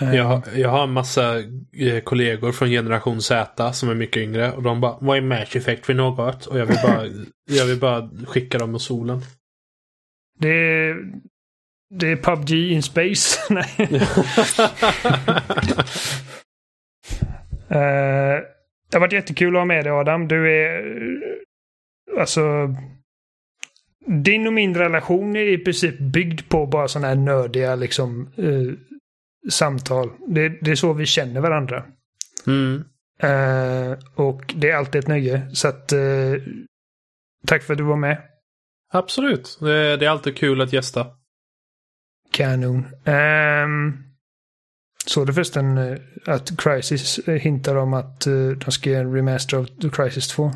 Eh, 0.00 0.14
Jag, 0.14 0.42
jag 0.56 0.68
har 0.68 0.82
en 0.82 0.92
massa 0.92 1.38
eh, 1.72 2.00
kollegor 2.04 2.52
från 2.52 2.68
generation 2.68 3.22
Z 3.22 3.72
som 3.72 3.88
är 3.90 3.94
mycket 3.94 4.22
yngre. 4.22 4.52
Och 4.52 4.62
de 4.62 4.80
bara 4.80 4.98
Vad 5.00 5.16
är 5.16 5.20
Mass 5.20 5.56
Effect 5.56 5.86
för 5.86 5.94
något? 5.94 6.46
Och 6.46 6.58
jag 6.58 6.66
vill 6.66 6.78
bara, 6.82 7.06
jag 7.50 7.66
vill 7.66 7.78
bara 7.78 8.10
skicka 8.26 8.58
dem 8.58 8.72
mot 8.72 8.82
solen. 8.82 9.20
Det 10.38 10.48
är, 10.48 10.96
det 11.90 12.06
är 12.12 12.16
PubG 12.16 12.50
in 12.50 12.82
space. 12.82 13.38
Nej. 13.54 13.90
Eh, 17.70 18.40
det 18.90 18.96
har 18.96 19.00
varit 19.00 19.12
jättekul 19.12 19.56
att 19.56 19.60
ha 19.60 19.64
med 19.64 19.84
dig 19.84 19.92
Adam. 19.92 20.28
Du 20.28 20.52
är... 20.52 20.82
Alltså... 22.20 22.74
Din 24.06 24.46
och 24.46 24.52
min 24.52 24.74
relation 24.74 25.36
är 25.36 25.40
i 25.40 25.58
princip 25.58 25.98
byggd 25.98 26.40
på 26.48 26.66
bara 26.66 26.88
sådana 26.88 27.08
här 27.08 27.14
nördiga 27.14 27.74
liksom, 27.74 28.28
eh, 28.36 28.72
samtal. 29.50 30.10
Det, 30.26 30.48
det 30.48 30.70
är 30.70 30.74
så 30.74 30.92
vi 30.92 31.06
känner 31.06 31.40
varandra. 31.40 31.84
Mm. 32.46 32.84
Eh, 33.20 33.98
och 34.14 34.54
det 34.56 34.70
är 34.70 34.76
alltid 34.76 34.98
ett 34.98 35.08
nöje. 35.08 35.50
Så 35.54 35.68
att... 35.68 35.92
eh, 35.92 36.34
tack 37.46 37.62
för 37.62 37.74
att 37.74 37.78
du 37.78 37.84
var 37.84 37.96
med. 37.96 38.22
Absolut. 38.92 39.58
Det, 39.60 39.96
det 39.96 40.06
är 40.06 40.10
alltid 40.10 40.36
kul 40.36 40.60
att 40.60 40.72
gästa. 40.72 41.06
Kanon. 42.30 42.86
Um, 43.04 44.04
såg 45.06 45.26
du 45.26 45.32
förresten 45.32 45.78
eh, 45.78 45.98
att 46.26 46.60
Crisis 46.60 47.20
hintar 47.26 47.76
om 47.76 47.94
att 47.94 48.20
de 48.56 48.70
ska 48.70 48.90
göra 48.90 49.00
en 49.00 49.14
remaster 49.14 49.56
av 49.56 49.90
Crisis 49.90 50.28
2? 50.28 50.52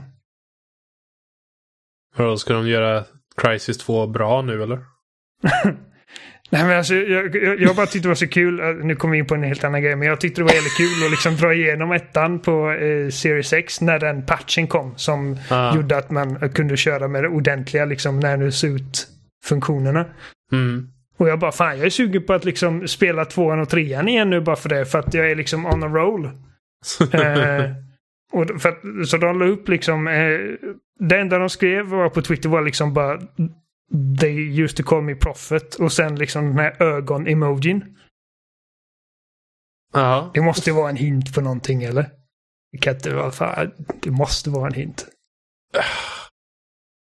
Vadå, 2.17 2.37
ska 2.37 2.55
de 2.55 2.69
göra 2.69 3.05
Crisis 3.37 3.79
2 3.79 4.07
bra 4.07 4.43
nu 4.43 4.63
eller? 4.63 4.85
Nej 6.53 6.65
men 6.65 6.77
alltså 6.79 6.95
jag, 6.95 7.37
jag, 7.37 7.61
jag 7.61 7.77
bara 7.77 7.87
tyckte 7.87 8.07
det 8.07 8.09
var 8.09 8.15
så 8.15 8.29
kul, 8.29 8.61
eh, 8.61 8.67
nu 8.67 8.95
kommer 8.97 9.13
vi 9.13 9.19
in 9.19 9.27
på 9.27 9.35
en 9.35 9.43
helt 9.43 9.65
annan 9.65 9.83
grej, 9.83 9.97
men 9.97 10.09
jag 10.09 10.21
tyckte 10.21 10.41
det 10.41 10.45
var 10.45 10.53
jävligt 10.53 10.77
kul 10.77 11.05
att 11.05 11.11
liksom 11.11 11.37
dra 11.37 11.55
igenom 11.55 11.93
ettan 11.93 12.39
på 12.41 12.71
eh, 12.71 13.09
Series 13.09 13.53
X 13.53 13.81
när 13.81 13.99
den 13.99 14.27
patchen 14.27 14.67
kom 14.67 14.95
som 14.97 15.37
Ah. 15.51 15.77
gjorde 15.77 15.97
att 15.97 16.11
man 16.11 16.51
kunde 16.51 16.77
köra 16.77 17.09
med 17.09 17.23
det 17.25 17.29
ordentliga 17.29 17.85
liksom 17.85 18.21
när 18.21 18.37
nu 18.37 18.53
ser 18.53 18.69
ut 18.69 19.07
funktionerna. 19.45 20.07
Mm. 20.53 20.89
Och 21.19 21.29
jag 21.29 21.39
bara 21.39 21.53
fan 21.53 21.77
jag 21.77 21.87
är 21.87 21.91
sugen 21.91 22.23
på 22.27 22.33
att 22.33 22.45
liksom 22.45 22.89
spela 22.89 23.25
tvåan 23.25 23.61
och 23.61 23.69
trean 23.69 24.09
igen 24.09 24.31
nu 24.31 24.41
bara 24.41 24.57
för 24.57 24.69
det 24.69 24.85
för 24.85 24.99
att 24.99 25.15
jag 25.15 25.31
är 25.31 25.35
liksom 25.35 25.67
on 25.67 25.83
a 25.83 25.87
roll. 25.87 26.31
Eh, 27.13 27.65
och 28.33 28.61
för 28.63 29.05
så 29.05 29.17
de 29.17 29.39
la 29.39 29.47
upp 29.47 29.69
liksom, 29.69 30.09
eh, 30.09 30.39
det 31.01 31.19
enda 31.19 31.39
de 31.39 31.49
skrev 31.51 31.87
var 31.87 32.09
på 32.09 32.23
Twitter 32.23 32.49
var 32.49 32.63
liksom 32.63 32.95
bara 32.95 33.21
They 34.21 34.63
used 34.63 34.77
to 34.77 34.83
call 34.83 35.03
me 35.03 35.15
prophet 35.15 35.75
och 35.75 35.93
sen 35.93 36.15
liksom 36.15 36.59
här 36.59 36.83
ögon-emojin. 36.83 37.97
Ja. 39.93 40.31
Det 40.35 40.41
måste 40.41 40.71
ju 40.71 40.77
vara 40.77 40.91
en 40.91 40.97
hint 40.97 41.35
på 41.35 41.41
någonting 41.41 41.83
eller? 41.83 42.11
Det 42.73 42.79
kan 42.79 42.95
inte 42.95 43.15
vara 43.15 43.31
fan, 43.31 43.73
det 44.03 44.11
måste 44.11 44.51
vara 44.51 44.67
en 44.67 44.75
hint. 44.75 45.07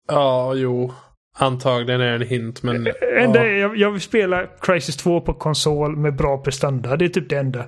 Ja, 0.08 0.54
jo. 0.54 0.92
Antagligen 1.38 2.00
är 2.00 2.18
det 2.18 2.24
en 2.24 2.30
hint, 2.30 2.62
men... 2.62 2.76
Enda, 3.18 3.46
ja. 3.46 3.52
jag, 3.52 3.76
jag 3.76 3.90
vill 3.90 4.00
spela 4.00 4.46
Crisis 4.46 4.96
2 4.96 5.20
på 5.20 5.34
konsol 5.34 5.96
med 5.96 6.16
bra 6.16 6.38
prestanda. 6.38 6.96
Det 6.96 7.04
är 7.04 7.08
typ 7.08 7.28
det 7.28 7.36
enda. 7.38 7.64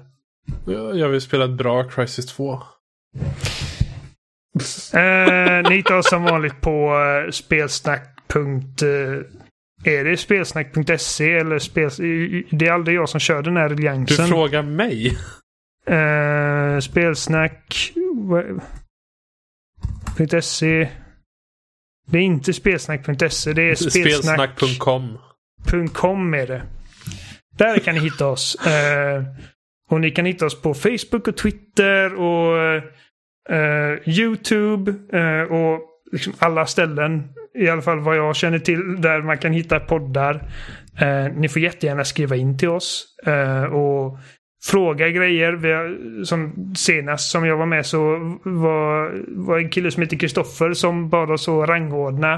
Ja, 0.66 0.94
Jag 0.94 1.08
vill 1.08 1.20
spela 1.20 1.44
ett 1.44 1.50
bra 1.50 1.84
Crisis 1.88 2.26
2. 2.26 2.52
Eh, 4.94 5.68
ni 5.68 5.76
hittar 5.76 5.98
oss 5.98 6.08
som 6.08 6.24
vanligt 6.24 6.60
på 6.60 6.92
eh, 6.94 7.30
spelsnack. 7.30 8.17
Eh, 8.82 9.22
är 9.84 10.04
det 10.04 10.16
spelsnack.se 10.16 11.32
eller 11.32 11.58
spels... 11.58 11.96
Det 12.50 12.66
är 12.66 12.72
aldrig 12.72 12.96
jag 12.96 13.08
som 13.08 13.20
kör 13.20 13.42
den 13.42 13.56
här 13.56 13.68
Du 13.68 13.74
alliansen. 13.74 14.26
frågar 14.28 14.62
mig? 14.62 15.18
Eh, 15.86 16.78
spelsnack... 16.80 17.92
.se. 20.42 20.88
Det 22.06 22.18
är 22.18 22.22
inte 22.22 22.52
spelsnack.se. 22.52 23.52
Det 23.52 23.62
är 23.70 23.74
spelsnack.com 23.74 25.18
Spelsnack.com. 25.66 26.34
är 26.34 26.46
det. 26.46 26.62
Där 27.56 27.78
kan 27.78 27.94
ni 27.94 28.00
hitta 28.00 28.26
oss. 28.26 28.56
Eh, 28.66 29.24
och 29.90 30.00
ni 30.00 30.10
kan 30.10 30.24
hitta 30.26 30.46
oss 30.46 30.62
på 30.62 30.74
Facebook 30.74 31.28
och 31.28 31.36
Twitter 31.36 32.14
och 32.14 32.58
eh, 33.54 34.08
YouTube 34.08 34.90
och 35.50 35.80
liksom 36.12 36.32
alla 36.38 36.66
ställen. 36.66 37.28
I 37.58 37.68
alla 37.68 37.82
fall 37.82 38.00
vad 38.00 38.16
jag 38.16 38.36
känner 38.36 38.58
till 38.58 39.00
där 39.00 39.22
man 39.22 39.38
kan 39.38 39.52
hitta 39.52 39.80
poddar. 39.80 40.34
Eh, 41.00 41.32
ni 41.36 41.48
får 41.48 41.62
jättegärna 41.62 42.04
skriva 42.04 42.36
in 42.36 42.58
till 42.58 42.68
oss 42.68 43.06
eh, 43.26 43.62
och 43.62 44.18
fråga 44.62 45.08
grejer. 45.08 45.52
Vi 45.52 45.72
har, 45.72 46.24
som 46.24 46.74
senast 46.76 47.30
som 47.30 47.46
jag 47.46 47.56
var 47.56 47.66
med 47.66 47.86
så 47.86 48.00
var, 48.44 49.22
var 49.46 49.58
en 49.58 49.70
kille 49.70 49.90
som 49.90 50.02
heter 50.02 50.16
Kristoffer 50.16 50.72
som 50.72 51.08
bad 51.08 51.30
oss 51.30 51.48
att 51.48 51.68
rangordna 51.68 52.32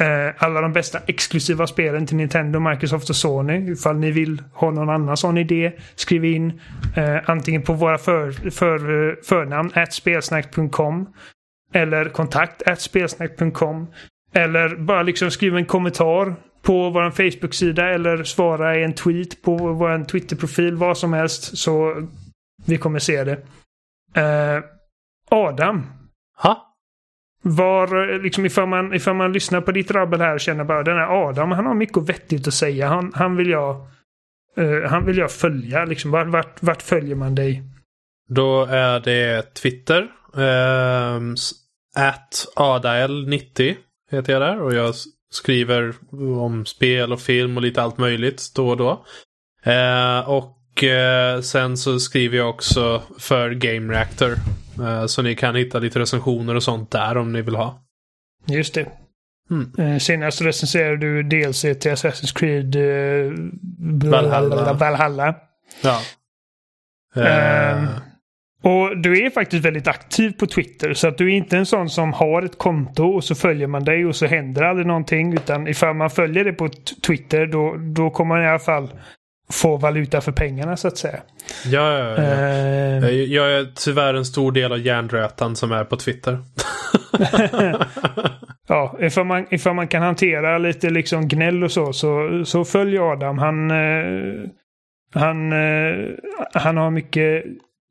eh, 0.00 0.28
alla 0.38 0.60
de 0.60 0.72
bästa 0.72 0.98
exklusiva 1.06 1.66
spelen 1.66 2.06
till 2.06 2.16
Nintendo, 2.16 2.60
Microsoft 2.60 3.10
och 3.10 3.16
Sony. 3.16 3.72
Ifall 3.72 3.96
ni 3.96 4.10
vill 4.10 4.42
ha 4.52 4.70
någon 4.70 4.90
annan 4.90 5.16
sån 5.16 5.38
idé, 5.38 5.72
skriv 5.94 6.24
in 6.24 6.60
eh, 6.96 7.30
antingen 7.30 7.62
på 7.62 7.72
våra 7.72 7.98
för, 7.98 8.50
för, 8.50 9.08
eh, 9.08 9.14
förnamn, 9.22 9.70
spelsnack.com 9.90 11.06
eller 11.72 12.08
kontakt 12.08 12.62
spelsnack.com 12.78 13.86
eller 14.32 14.76
bara 14.76 15.02
liksom 15.02 15.30
skriv 15.30 15.56
en 15.56 15.66
kommentar 15.66 16.34
på 16.62 16.90
vår 16.90 17.10
Facebook-sida 17.10 17.88
eller 17.88 18.24
svara 18.24 18.78
i 18.78 18.84
en 18.84 18.94
tweet 18.94 19.42
på 19.42 19.56
vår 19.56 20.04
Twitter-profil, 20.04 20.76
vad 20.76 20.98
som 20.98 21.12
helst. 21.12 21.58
Så 21.58 22.06
vi 22.66 22.78
kommer 22.78 22.98
se 22.98 23.24
det. 23.24 23.36
Uh, 24.16 24.64
Adam. 25.30 25.86
Ha? 26.36 26.68
Var, 27.42 28.18
liksom 28.22 28.46
ifall 28.46 28.68
man, 28.68 28.94
ifall 28.94 29.14
man 29.14 29.32
lyssnar 29.32 29.60
på 29.60 29.72
ditt 29.72 29.90
rabbel 29.90 30.20
här 30.20 30.34
och 30.34 30.40
känner 30.40 30.64
bara 30.64 30.82
den 30.82 30.96
här 30.96 31.28
Adam, 31.28 31.52
han 31.52 31.66
har 31.66 31.74
mycket 31.74 32.08
vettigt 32.08 32.48
att 32.48 32.54
säga. 32.54 32.88
Han, 32.88 33.12
han 33.14 33.36
vill 33.36 33.50
jag 33.50 33.86
uh, 34.58 34.84
han 34.88 35.06
vill 35.06 35.18
jag 35.18 35.32
följa. 35.32 35.84
Liksom, 35.84 36.10
vart, 36.10 36.28
vart, 36.28 36.62
vart 36.62 36.82
följer 36.82 37.14
man 37.14 37.34
dig? 37.34 37.62
Då 38.28 38.64
är 38.64 39.00
det 39.00 39.54
Twitter. 39.54 40.02
Uh, 40.36 41.34
at 41.96 42.46
Adael90 42.56 43.76
heter 44.10 44.32
jag 44.32 44.42
där. 44.42 44.60
Och 44.60 44.74
jag 44.74 44.94
skriver 45.30 45.94
om 46.40 46.66
spel 46.66 47.12
och 47.12 47.20
film 47.20 47.56
och 47.56 47.62
lite 47.62 47.82
allt 47.82 47.98
möjligt 47.98 48.52
då 48.54 48.68
och 48.68 48.76
då. 48.76 49.04
Uh, 49.66 50.28
och 50.28 50.82
uh, 50.82 51.40
sen 51.40 51.76
så 51.76 51.98
skriver 51.98 52.36
jag 52.38 52.50
också 52.50 53.02
för 53.18 53.50
Game 53.50 53.92
Reactor. 53.92 54.30
Uh, 54.80 55.06
så 55.06 55.22
ni 55.22 55.34
kan 55.34 55.54
hitta 55.54 55.78
lite 55.78 55.98
recensioner 55.98 56.54
och 56.54 56.62
sånt 56.62 56.90
där 56.90 57.16
om 57.16 57.32
ni 57.32 57.42
vill 57.42 57.56
ha. 57.56 57.82
Just 58.46 58.74
det. 58.74 58.86
Mm. 59.50 60.00
senast 60.00 60.42
recenserade 60.42 60.96
du 60.96 61.22
DLC 61.22 61.60
till 61.60 61.92
Assassin's 61.92 62.38
Creed 62.38 62.76
Valhalla. 64.10 64.72
Valhalla. 64.72 65.34
Ja. 65.82 66.00
Ehm, 67.16 67.86
och 68.62 68.98
du 68.98 69.26
är 69.26 69.30
faktiskt 69.30 69.64
väldigt 69.64 69.88
aktiv 69.88 70.32
på 70.38 70.46
Twitter. 70.46 70.94
Så 70.94 71.08
att 71.08 71.18
du 71.18 71.32
är 71.32 71.36
inte 71.36 71.56
en 71.56 71.66
sån 71.66 71.90
som 71.90 72.12
har 72.12 72.42
ett 72.42 72.58
konto 72.58 73.04
och 73.04 73.24
så 73.24 73.34
följer 73.34 73.66
man 73.66 73.84
dig 73.84 74.06
och 74.06 74.16
så 74.16 74.26
händer 74.26 74.62
aldrig 74.62 74.86
någonting. 74.86 75.32
Utan 75.34 75.68
ifall 75.68 75.94
man 75.94 76.10
följer 76.10 76.44
det 76.44 76.52
på 76.52 76.68
Twitter 77.06 77.46
då, 77.46 77.76
då 77.78 78.10
kommer 78.10 78.34
man 78.34 78.44
i 78.44 78.48
alla 78.48 78.58
fall 78.58 78.90
få 79.52 79.76
valuta 79.76 80.20
för 80.20 80.32
pengarna 80.32 80.76
så 80.76 80.88
att 80.88 80.98
säga. 80.98 81.20
Ja, 81.66 81.98
ja, 81.98 82.08
ja. 82.08 82.22
Ehm, 82.22 83.04
Jag 83.32 83.52
är 83.52 83.66
tyvärr 83.74 84.14
en 84.14 84.24
stor 84.24 84.52
del 84.52 84.72
av 84.72 84.78
hjärnrötan 84.78 85.56
som 85.56 85.72
är 85.72 85.84
på 85.84 85.96
Twitter. 85.96 86.38
ja, 88.68 88.96
ifall 89.00 89.26
man, 89.26 89.46
ifall 89.50 89.74
man 89.74 89.88
kan 89.88 90.02
hantera 90.02 90.58
lite 90.58 90.90
liksom 90.90 91.28
gnäll 91.28 91.64
och 91.64 91.70
så, 91.72 91.92
så, 91.92 92.42
så 92.44 92.64
följ 92.64 92.98
Adam. 92.98 93.38
Han, 93.38 93.70
eh, 93.70 94.48
han, 95.14 95.52
eh, 95.52 96.08
han 96.54 96.76
har 96.76 96.90
mycket 96.90 97.44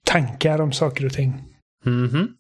tankar 0.06 0.62
om 0.62 0.72
saker 0.72 1.06
och 1.06 1.14
ting. 1.14 1.44
Mhm. 1.86 2.36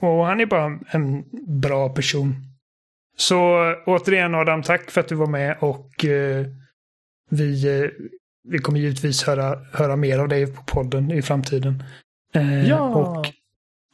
Och 0.00 0.26
han 0.26 0.40
är 0.40 0.46
bara 0.46 0.78
en 0.90 1.24
bra 1.60 1.88
person. 1.88 2.34
Så 3.16 3.38
återigen 3.86 4.34
Adam, 4.34 4.62
tack 4.62 4.90
för 4.90 5.00
att 5.00 5.08
du 5.08 5.14
var 5.14 5.26
med 5.26 5.56
och 5.60 6.04
eh, 6.04 6.46
vi, 7.30 7.80
eh, 7.80 7.90
vi 8.48 8.58
kommer 8.58 8.78
givetvis 8.80 9.22
höra, 9.22 9.64
höra 9.72 9.96
mer 9.96 10.18
av 10.18 10.28
dig 10.28 10.54
på 10.54 10.62
podden 10.62 11.10
i 11.12 11.22
framtiden. 11.22 11.82
Eh, 12.34 12.68
Ja. 12.68 12.80
Och 12.80 13.26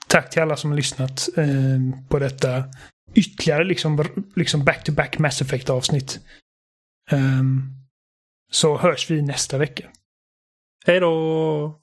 tack 0.09 0.31
till 0.31 0.43
alla 0.43 0.57
som 0.57 0.71
har 0.71 0.77
lyssnat 0.77 1.29
eh, 1.37 2.09
på 2.09 2.19
detta 2.19 2.65
ytterligare 3.15 3.65
liksom, 3.65 4.05
liksom 4.37 4.65
back-to-back 4.65 5.19
Mass 5.19 5.43
Effect 5.43 5.71
avsnitt. 5.71 6.21
Ehm, 7.11 7.63
så 8.51 8.79
hörs 8.79 9.11
vi 9.11 9.23
nästa 9.23 9.59
vecka. 9.59 9.89
Hej 10.87 11.01
då! 11.01 11.81